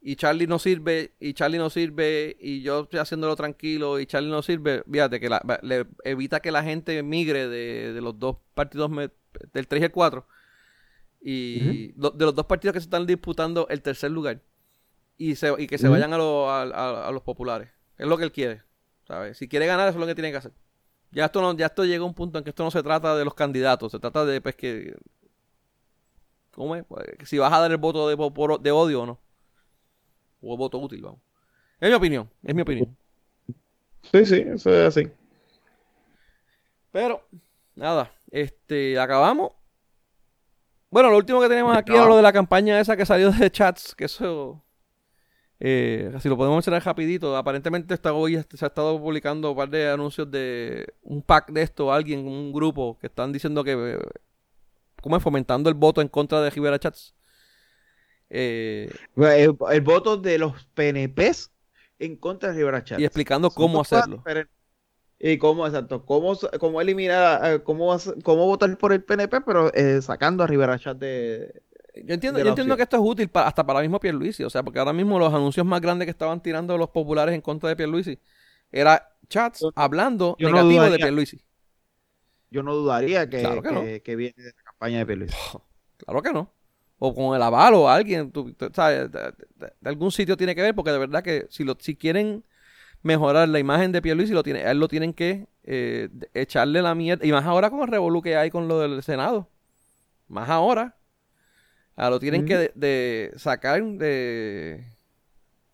y 0.02 0.15
Charlie 0.15 0.48
no 0.48 0.60
sirve, 0.60 1.14
y 1.19 1.34
Charlie 1.34 1.57
no 1.57 1.69
sirve, 1.69 2.38
y 2.39 2.61
yo 2.61 2.81
estoy 2.81 2.99
haciéndolo 2.99 3.35
tranquilo, 3.35 3.99
y 3.99 4.06
Charlie 4.06 4.30
no 4.31 4.41
sirve, 4.41 4.84
fíjate 4.91 5.19
que 5.19 5.30
la- 5.30 5.60
le 5.64 5.85
evita 6.03 6.39
que 6.39 6.52
la 6.52 6.64
gente 6.64 7.02
migre 7.03 7.48
de, 7.48 7.93
de 7.93 8.02
los 8.02 8.18
dos 8.18 8.38
partidos, 8.53 8.89
me- 8.89 9.10
del 9.53 9.68
3 9.68 9.81
y 9.81 9.85
el 9.85 9.91
4 9.91 10.27
y 11.22 11.93
lo- 11.98 12.10
de 12.11 12.26
los 12.26 12.35
dos 12.35 12.45
partidos 12.45 12.73
que 12.73 12.80
se 12.80 12.85
están 12.85 13.06
disputando 13.06 13.68
el 13.69 13.81
tercer 13.81 14.10
lugar 14.11 14.41
y, 15.18 15.35
se, 15.35 15.53
y 15.60 15.68
que 15.68 15.77
se 15.77 15.88
vayan 15.88 16.14
a, 16.14 16.18
lo- 16.18 16.49
a- 16.49 16.64
a- 16.64 17.07
a 17.07 17.11
los 17.11 17.22
populares. 17.22 17.69
Es 17.98 18.07
lo 18.07 18.18
que 18.18 18.23
él 18.23 18.31
quiere. 18.31 18.64
¿sabes? 19.07 19.38
Si 19.38 19.48
quiere 19.48 19.65
ganar, 19.65 19.88
eso 19.89 19.98
es 19.98 19.99
lo 20.02 20.07
que 20.07 20.15
tiene 20.15 20.31
que 20.31 20.38
hacer. 20.38 20.52
Ya 21.11 21.26
esto, 21.26 21.41
no, 21.41 21.53
ya 21.56 21.65
esto 21.65 21.84
llega 21.84 22.02
a 22.03 22.07
un 22.07 22.14
punto 22.14 22.38
en 22.38 22.43
que 22.45 22.49
esto 22.52 22.64
no 22.64 22.72
se 22.72 22.81
trata 22.81 23.15
de 23.15 23.26
los 23.26 23.34
candidatos, 23.34 23.91
se 23.91 23.99
trata 23.99 24.23
de 24.26 24.39
pues, 24.39 24.56
que. 24.56 24.95
¿Cómo 26.56 26.76
es? 26.76 26.85
Pues, 26.85 27.06
si 27.26 27.38
vas 27.38 27.52
a 27.52 27.60
dar 27.60 27.72
el 27.72 27.77
voto 27.77 28.07
de, 28.07 28.15
por- 28.15 28.61
de 28.61 28.72
odio 28.72 29.02
o 29.02 29.06
no. 29.06 29.19
O 30.41 30.56
voto 30.57 30.77
útil, 30.77 31.02
vamos. 31.02 31.19
Es 31.80 31.89
mi 31.89 31.95
opinión, 31.95 32.30
es 32.43 32.56
mi 32.56 32.61
opinión. 32.61 32.95
Sí, 34.11 34.26
sí, 34.26 34.35
eso 34.48 34.73
es 34.73 34.88
así. 34.88 35.10
Pero, 36.91 37.26
nada, 37.76 38.11
este, 38.31 38.98
acabamos. 38.99 39.52
Bueno, 40.92 41.10
lo 41.10 41.18
último 41.18 41.40
que 41.40 41.48
tenemos 41.48 41.76
aquí 41.76 41.94
era 41.94 42.06
lo 42.06 42.18
de 42.18 42.22
la 42.22 42.34
campaña 42.34 42.80
esa 42.80 42.98
que 42.98 43.06
salió 43.06 43.32
de 43.32 43.50
chats, 43.50 43.96
que 43.96 44.06
eso, 44.06 44.62
eh, 45.58 46.14
si 46.20 46.28
lo 46.28 46.36
podemos 46.36 46.58
mencionar 46.58 46.84
rapidito, 46.84 47.36
aparentemente 47.38 47.94
esta 47.94 48.12
hoy 48.12 48.34
se 48.54 48.66
ha 48.66 48.68
estado 48.68 49.00
publicando 49.00 49.52
un 49.52 49.58
par 49.58 49.70
de 49.70 49.90
anuncios 49.90 50.30
de 50.30 50.94
un 51.02 51.22
pack 51.22 51.50
de 51.54 51.62
esto, 51.62 51.94
alguien, 51.94 52.28
un 52.28 52.52
grupo, 52.52 52.98
que 53.00 53.08
están 53.08 53.32
diciendo 53.32 53.64
que, 53.64 53.98
¿cómo 55.02 55.16
es? 55.16 55.24
Fomentando 55.24 55.70
el 55.70 55.76
voto 55.76 56.02
en 56.02 56.10
contra 56.10 56.42
de 56.42 56.50
Rivera 56.50 56.78
Chats. 56.78 57.16
Eh, 58.30 58.92
El, 59.16 59.58
el 59.72 59.82
voto 59.82 60.18
de 60.18 60.38
los 60.38 60.66
PNPs 60.74 61.52
en 62.00 62.18
contra 62.18 62.50
de 62.50 62.58
Rivera 62.58 62.84
Chats. 62.84 63.02
y 63.02 63.06
explicando 63.06 63.50
cómo 63.50 63.80
hacerlo. 63.80 64.18
diferentes. 64.18 64.61
Y 65.23 65.38
cómo, 65.38 65.68
exacto, 65.68 66.03
cómo, 66.03 66.35
cómo 66.60 66.81
eliminar, 66.81 67.61
cómo, 67.64 67.95
cómo 68.23 68.45
votar 68.48 68.76
por 68.77 68.91
el 68.91 69.03
PNP, 69.03 69.41
pero 69.41 69.72
eh, 69.73 70.02
sacando 70.02 70.43
a 70.43 70.48
Rivera 70.48 70.80
Chat 70.80 70.98
de... 70.98 71.61
Yo 72.06 72.14
entiendo, 72.15 72.39
de 72.39 72.45
yo 72.45 72.49
entiendo 72.49 72.76
que 72.76 72.84
esto 72.84 72.95
es 72.95 73.03
útil 73.06 73.27
pa- 73.30 73.45
hasta 73.45 73.64
para 73.65 73.80
el 73.80 73.84
mismo 73.85 73.99
Pierluisi, 73.99 74.43
o 74.43 74.49
sea, 74.49 74.64
porque 74.64 74.80
ahora 74.80 74.93
mismo 74.93 75.19
los 75.19 75.31
anuncios 75.31 75.64
más 75.65 75.80
grandes 75.81 76.06
que 76.07 76.11
estaban 76.11 76.41
tirando 76.41 76.76
los 76.77 76.89
populares 76.89 77.35
en 77.35 77.41
contra 77.41 77.69
de 77.69 77.76
Pierluisi 77.76 78.18
era 78.72 79.10
chats 79.27 79.60
Yo- 79.60 79.72
hablando 79.76 80.35
yo 80.39 80.48
no 80.49 80.56
negativo 80.56 80.81
de 80.81 80.88
dudaría. 80.88 81.06
Pierluisi. 81.06 81.41
Yo 82.49 82.64
no 82.64 82.73
dudaría 82.76 83.30
que, 83.30 83.41
Claro 83.41 83.61
que 83.61 83.72
no. 83.72 83.81
que- 84.03 84.15
viene 84.15 84.34
de 84.38 84.53
la 84.56 84.64
campaña 84.64 84.98
de 84.99 85.06
Pierluisi. 85.06 85.35
Claro 85.98 86.22
que 86.23 86.34
no. 86.34 86.52
O 86.98 87.14
con 87.14 87.35
el 87.35 87.41
avalo 87.43 87.81
o 87.84 87.88
alguien, 87.89 88.31
tú- 88.31 88.53
tú 88.53 88.69
sabes, 88.73 89.11
de, 89.11 89.19
de- 89.56 89.73
de 89.80 89.89
algún 89.89 90.11
sitio 90.11 90.35
tiene 90.35 90.56
que 90.56 90.61
ver, 90.64 90.73
porque 90.73 90.91
de 90.91 90.98
verdad 90.98 91.22
que 91.22 91.45
si 91.49 91.64
lo, 91.64 91.76
si 91.80 91.95
quieren 91.95 92.43
mejorar 93.03 93.48
la 93.49 93.60
imagen 93.60 93.91
de 93.91 94.02
Pierluisi, 94.02 94.34
lo 94.34 94.44
tiene, 94.44 94.61
a 94.64 94.72
él 94.72 94.80
lo 94.80 94.88
tienen 94.88 95.14
que 95.14 95.48
eh, 95.64 96.10
echarle 96.34 96.82
la 96.82 96.95
mierda. 96.95 97.26
Y 97.26 97.32
más 97.32 97.45
ahora 97.45 97.69
con 97.69 97.82
el 97.82 97.88
revolú 97.88 98.22
que 98.22 98.36
hay 98.38 98.49
con 98.49 98.68
lo 98.68 98.80
del 98.80 99.02
Senado. 99.03 99.49
Más 100.28 100.49
ahora. 100.49 100.95
A 101.95 102.10
lo 102.10 102.19
tienen 102.19 102.45
que 102.45 102.57
de, 102.57 102.72
de 102.73 103.34
sacar, 103.36 103.84
de 103.84 104.86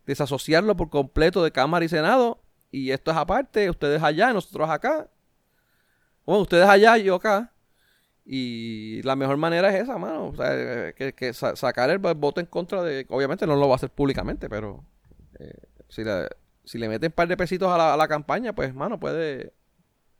desasociarlo 0.06 0.76
por 0.76 0.90
completo 0.90 1.44
de 1.44 1.52
Cámara 1.52 1.86
y 1.86 1.90
Senado. 1.90 2.42
Y 2.72 2.92
esto 2.92 3.12
es 3.12 3.18
aparte, 3.18 3.70
ustedes 3.70 4.02
allá, 4.04 4.34
nosotros 4.34 4.70
acá. 4.70 5.10
Bueno, 6.26 6.42
ustedes 6.42 6.68
allá 6.68 6.98
y 6.98 7.04
yo 7.06 7.16
acá. 7.16 7.54
Y 8.26 9.02
la 9.04 9.16
mejor 9.16 9.38
manera 9.38 9.70
es 9.70 9.84
esa, 9.84 9.98
mano. 9.98 10.28
O 10.28 10.36
sea, 10.36 10.92
que, 10.94 11.14
que 11.14 11.34
sa- 11.34 11.56
sacar 11.56 11.90
el 11.90 12.00
voto 12.00 12.42
en 12.42 12.48
contra 12.48 12.84
de. 12.84 13.06
Obviamente 13.10 13.48
no 13.48 13.56
lo 13.56 13.68
va 13.70 13.76
a 13.76 13.78
hacer 13.78 13.90
públicamente, 13.90 14.50
pero 14.50 14.84
eh, 15.40 15.54
si, 15.88 16.04
le, 16.04 16.28
si 16.68 16.78
le 16.78 16.88
meten 16.88 17.10
un 17.10 17.16
par 17.16 17.28
de 17.28 17.38
pesitos 17.38 17.72
a 17.72 17.78
la, 17.78 17.94
a 17.94 17.98
la 17.98 18.08
campaña, 18.08 18.54
pues, 18.54 18.74
mano, 18.76 19.00
puede. 19.00 19.54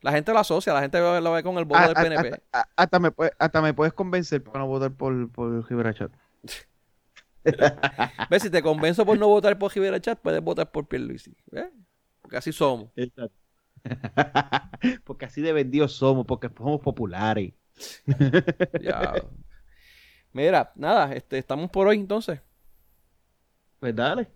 La 0.02 0.12
gente 0.12 0.32
lo 0.32 0.40
asocia, 0.40 0.74
la 0.74 0.82
gente 0.82 1.00
lo, 1.00 1.20
lo 1.22 1.32
ve 1.34 1.44
con 1.44 1.58
el 1.58 1.66
voto 1.66 1.82
A- 1.82 1.88
del 1.88 1.98
a- 1.98 2.02
PNP. 2.02 2.28
Hasta, 2.52 2.60
a- 2.60 2.70
hasta 2.76 3.00
me, 3.00 3.12
puede- 3.12 3.32
hasta 3.38 3.62
me 3.62 3.74
puedes 3.74 3.94
convencer 3.94 4.44
para 4.44 4.60
no 4.60 4.68
votar 4.68 4.92
por, 4.92 5.32
por 5.32 5.68
Rivera 5.70 5.94
Chat. 5.94 6.12
¿Ves? 8.30 8.44
Si 8.44 8.50
te 8.50 8.62
convenzo 8.62 9.06
por 9.06 9.18
no 9.18 9.28
votar 9.28 9.58
por 9.58 9.74
Rivera 9.74 10.00
Chat, 10.00 10.20
puedes 10.20 10.42
votar 10.42 10.72
por 10.72 10.88
Pierluisi. 10.88 11.36
¿Ves? 11.52 11.70
Porque 12.22 12.38
así 12.38 12.52
somos. 12.52 12.90
porque 15.06 15.26
así 15.26 15.42
de 15.42 15.54
vendidos 15.54 15.94
somos, 15.94 16.26
porque 16.26 16.50
somos 16.56 16.82
populares. 16.82 17.54
Ya. 18.82 19.14
Mira, 20.34 20.72
nada, 20.76 21.14
este, 21.14 21.38
estamos 21.38 21.70
por 21.72 21.88
hoy 21.88 21.98
entonces. 21.98 22.42
Pues 23.80 23.96
dale. 23.96 24.28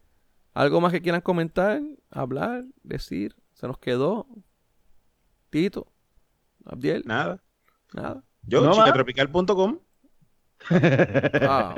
¿Algo 0.54 0.82
más 0.82 0.92
que 0.92 1.02
quieran 1.02 1.22
comentar, 1.22 1.82
hablar, 2.10 2.64
decir? 2.84 3.36
¿Se 3.54 3.68
nos 3.68 3.78
quedó? 3.78 4.28
Tito, 5.50 5.88
Abdiel, 6.66 7.04
Nada. 7.06 7.42
nada. 7.94 8.24
Yo, 8.44 8.62
No, 8.62 8.74
chicatropical.com. 8.74 9.80
Ah, 10.70 11.76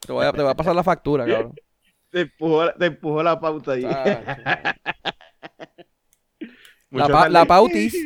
te, 0.00 0.12
voy 0.12 0.26
a, 0.26 0.32
te 0.32 0.42
voy 0.42 0.50
a 0.50 0.54
pasar 0.54 0.74
la 0.74 0.84
factura, 0.84 1.24
cabrón. 1.26 1.54
Te 2.10 2.22
empujó, 2.22 2.72
te 2.74 2.86
empujó 2.86 3.22
la 3.22 3.38
pauta 3.40 3.72
ahí. 3.72 3.84
Ah, 3.86 4.74
la, 6.90 7.08
pa- 7.08 7.28
la 7.28 7.44
pautis. 7.46 7.96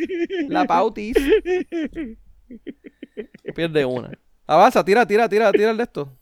La 0.48 0.64
pautis. 0.66 1.16
Pierde 3.54 3.84
una. 3.84 4.10
Avanza, 4.46 4.84
tira, 4.84 5.06
tira, 5.06 5.28
tira, 5.28 5.50
tira 5.52 5.70
el 5.70 5.76
de 5.76 5.82
esto. 5.84 6.12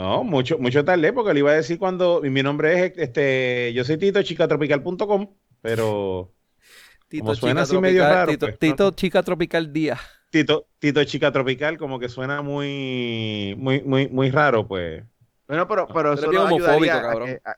No, 0.00 0.24
mucho, 0.24 0.58
mucho 0.58 0.84
tarde, 0.84 1.12
porque 1.12 1.34
le 1.34 1.40
iba 1.40 1.50
a 1.50 1.54
decir 1.54 1.78
cuando 1.78 2.22
mi 2.22 2.42
nombre 2.42 2.86
es 2.86 2.92
este, 2.96 3.72
yo 3.74 3.84
soy 3.84 3.98
Tito, 3.98 4.22
chicatropical.com, 4.22 5.28
pero 5.60 6.32
Tito, 7.08 7.24
Como 7.24 7.34
suena 7.34 7.62
chica 7.62 7.62
así 7.64 7.78
medio 7.78 8.00
tropical, 8.02 8.14
raro, 8.16 8.30
Tito, 8.32 8.46
pues, 8.46 8.58
Tito, 8.58 8.84
no. 8.84 8.90
chica 8.92 9.22
tropical 9.22 9.72
día. 9.72 9.98
Tito, 10.30 10.68
Tito 10.78 11.02
Chica 11.04 11.32
Tropical, 11.32 11.76
como 11.76 11.98
que 11.98 12.08
suena 12.08 12.40
muy, 12.40 13.56
muy, 13.58 13.82
muy, 13.82 14.08
muy 14.08 14.30
raro, 14.30 14.66
pues. 14.66 15.02
Bueno, 15.48 15.66
pero, 15.66 15.88
pero 15.88 16.12
eso 16.12 16.30
bien 16.30 16.42
nos 16.44 16.52
homofóbico, 16.52 16.70
ayudaría 16.70 16.96
a 16.98 17.02
cabrón. 17.02 17.28
que- 17.28 17.40
a- 17.44 17.56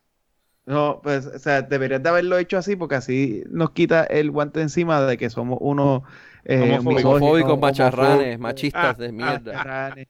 no, 0.64 1.00
pues, 1.02 1.26
o 1.26 1.38
sea, 1.38 1.60
deberías 1.62 2.02
de 2.02 2.08
haberlo 2.08 2.38
hecho 2.38 2.56
así 2.56 2.74
porque 2.76 2.94
así 2.94 3.42
nos 3.50 3.72
quita 3.72 4.04
el 4.04 4.30
guante 4.30 4.62
encima 4.62 5.02
de 5.02 5.18
que 5.18 5.28
somos 5.28 5.58
unos 5.60 6.02
eh, 6.44 6.78
Homofóbicos. 6.80 7.58
macharranes, 7.58 8.38
machistas 8.38 8.96
de 8.96 9.08
ah, 9.08 9.12
mierda. 9.12 9.52
macharranes. 9.52 10.08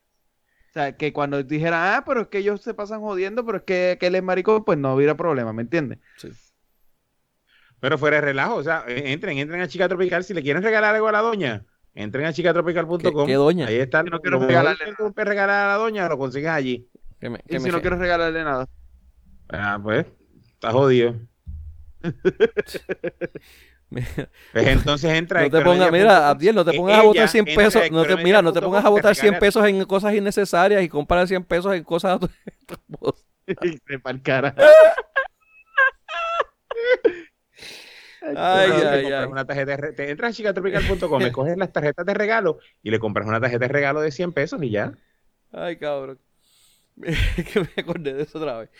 O 0.72 0.74
sea, 0.74 0.96
que 0.96 1.12
cuando 1.12 1.42
dijeran, 1.42 1.80
ah, 1.96 2.02
pero 2.06 2.22
es 2.22 2.28
que 2.28 2.38
ellos 2.38 2.62
se 2.62 2.72
pasan 2.72 3.02
jodiendo, 3.02 3.44
pero 3.44 3.58
es 3.58 3.64
que, 3.64 3.98
que 4.00 4.06
él 4.06 4.14
es 4.14 4.22
maricón, 4.22 4.64
pues 4.64 4.78
no 4.78 4.94
hubiera 4.94 5.14
problema, 5.14 5.52
¿me 5.52 5.60
entiendes? 5.60 5.98
Sí. 6.16 6.30
Pero 7.78 7.98
fuera 7.98 8.16
de 8.16 8.22
relajo, 8.22 8.54
o 8.54 8.62
sea, 8.62 8.82
eh, 8.88 9.12
entren, 9.12 9.36
entren 9.36 9.60
a 9.60 9.68
Chica 9.68 9.86
Tropical. 9.86 10.24
Si 10.24 10.32
le 10.32 10.40
quieren 10.42 10.62
regalar 10.62 10.94
algo 10.94 11.08
a 11.08 11.12
la 11.12 11.20
doña, 11.20 11.66
entren 11.94 12.24
a 12.24 12.32
chicatropical.com. 12.32 12.98
¿Qué- 12.98 13.12
qué 13.26 13.34
doña? 13.34 13.66
Ahí 13.66 13.76
está. 13.76 14.02
Yo 14.02 14.12
no 14.12 14.20
quiero 14.20 14.38
lo 14.38 14.46
regalarle 14.46 14.94
regalar 15.14 15.66
a 15.66 15.68
la 15.68 15.74
doña, 15.74 16.08
lo 16.08 16.16
consigues 16.16 16.48
allí. 16.48 16.88
Que 17.20 17.28
me, 17.28 17.40
Y 17.46 17.60
si 17.60 17.68
no 17.68 17.82
quieres 17.82 17.98
regalarle 17.98 18.42
nada. 18.42 18.66
Ah, 19.50 19.78
pues, 19.82 20.06
está 20.54 20.72
jodido. 20.72 21.20
Pues 24.52 24.66
entonces 24.66 25.12
entra 25.12 25.42
No 25.42 25.50
te 25.50 25.60
pongas, 25.60 25.92
mira. 25.92 26.28
Abdiel, 26.30 26.54
no 26.54 26.64
te 26.64 26.72
pongas 26.72 26.98
a 26.98 27.02
botar 27.02 27.28
100 27.28 27.48
entra 27.48 27.52
a 27.54 27.56
pesos, 27.66 27.90
no 27.90 28.04
te, 28.04 28.16
mira, 28.22 28.42
no 28.42 28.52
te 28.52 28.60
pongas 28.62 28.84
a 28.84 28.88
te 29.12 29.20
100 29.20 29.26
regala- 29.34 29.40
pesos 29.40 29.66
en 29.66 29.84
cosas 29.84 30.14
innecesarias 30.14 30.82
y 30.82 30.88
compara 30.88 31.26
100 31.26 31.44
pesos 31.44 31.74
en 31.74 31.84
cosas 31.84 32.16
a 32.16 32.18
tu- 32.18 32.28
Se 33.88 33.98
pa'l 34.02 34.22
cara. 34.22 34.54
Ay, 38.24 38.34
Te 38.34 38.38
ay, 38.40 38.70
compras 38.70 39.04
ay. 39.24 39.24
Una 39.26 39.44
tarjeta 39.44 39.76
de 39.76 39.92
te 39.92 40.10
entras 40.10 40.30
a 40.30 40.34
chicatropical.com, 40.36 41.30
coges 41.32 41.56
las 41.56 41.72
tarjetas 41.72 42.06
de 42.06 42.14
regalo 42.14 42.58
y 42.82 42.90
le 42.90 42.98
compras 43.00 43.26
una 43.26 43.40
tarjeta 43.40 43.66
de 43.66 43.72
regalo 43.72 44.00
de 44.00 44.12
100 44.12 44.32
pesos 44.32 44.62
y 44.62 44.70
ya. 44.70 44.92
Ay, 45.52 45.76
cabrón. 45.76 46.18
que 47.02 47.60
me 47.60 47.82
acordé 47.82 48.14
de 48.14 48.22
eso 48.22 48.38
otra 48.38 48.58
vez. 48.58 48.70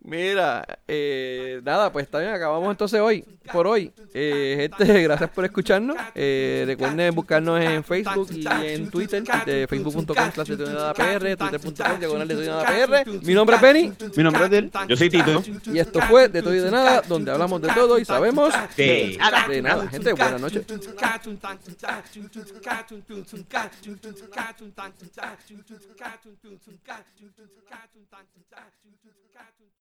Mira, 0.00 0.64
eh, 0.86 1.60
nada, 1.64 1.90
pues 1.90 2.04
está 2.04 2.20
bien, 2.20 2.30
acabamos 2.32 2.70
entonces 2.70 3.00
hoy, 3.00 3.24
por 3.52 3.66
hoy. 3.66 3.92
Eh, 4.14 4.68
gente, 4.78 5.02
gracias 5.02 5.30
por 5.30 5.44
escucharnos. 5.44 5.96
Eh, 6.14 6.62
recuerden 6.64 7.12
buscarnos 7.12 7.60
en 7.60 7.82
Facebook 7.82 8.28
y 8.30 8.46
en 8.46 8.88
Twitter, 8.88 9.24
de 9.44 9.66
facebook.com 9.66 10.30
slash 10.32 10.48
de 10.48 11.36
twitter.com 11.36 11.98
diagonal 11.98 12.28
de 12.28 12.34
todo 12.34 12.44
y 12.44 12.46
nada 12.46 12.64
PR. 12.64 13.10
Mi 13.24 13.34
nombre 13.34 13.56
es 13.56 13.62
Benny 13.62 13.92
Mi 14.16 14.22
nombre 14.22 14.44
es 14.44 14.50
Del. 14.50 14.70
Yo 14.88 14.96
soy 14.96 15.10
Tito. 15.10 15.42
y 15.72 15.78
esto 15.78 16.00
fue 16.02 16.28
De 16.28 16.40
todo 16.40 16.54
y 16.54 16.58
de 16.60 16.70
nada, 16.70 17.02
donde 17.02 17.32
hablamos 17.32 17.60
de 17.60 17.68
todo 17.74 17.98
y 17.98 18.04
sabemos 18.04 18.54
Sí. 18.76 19.18
de 19.48 19.62
nada. 19.62 19.88
Gente, 19.88 20.12
buenas 20.12 20.40
noches. 20.40 20.64
noches. 20.68 20.96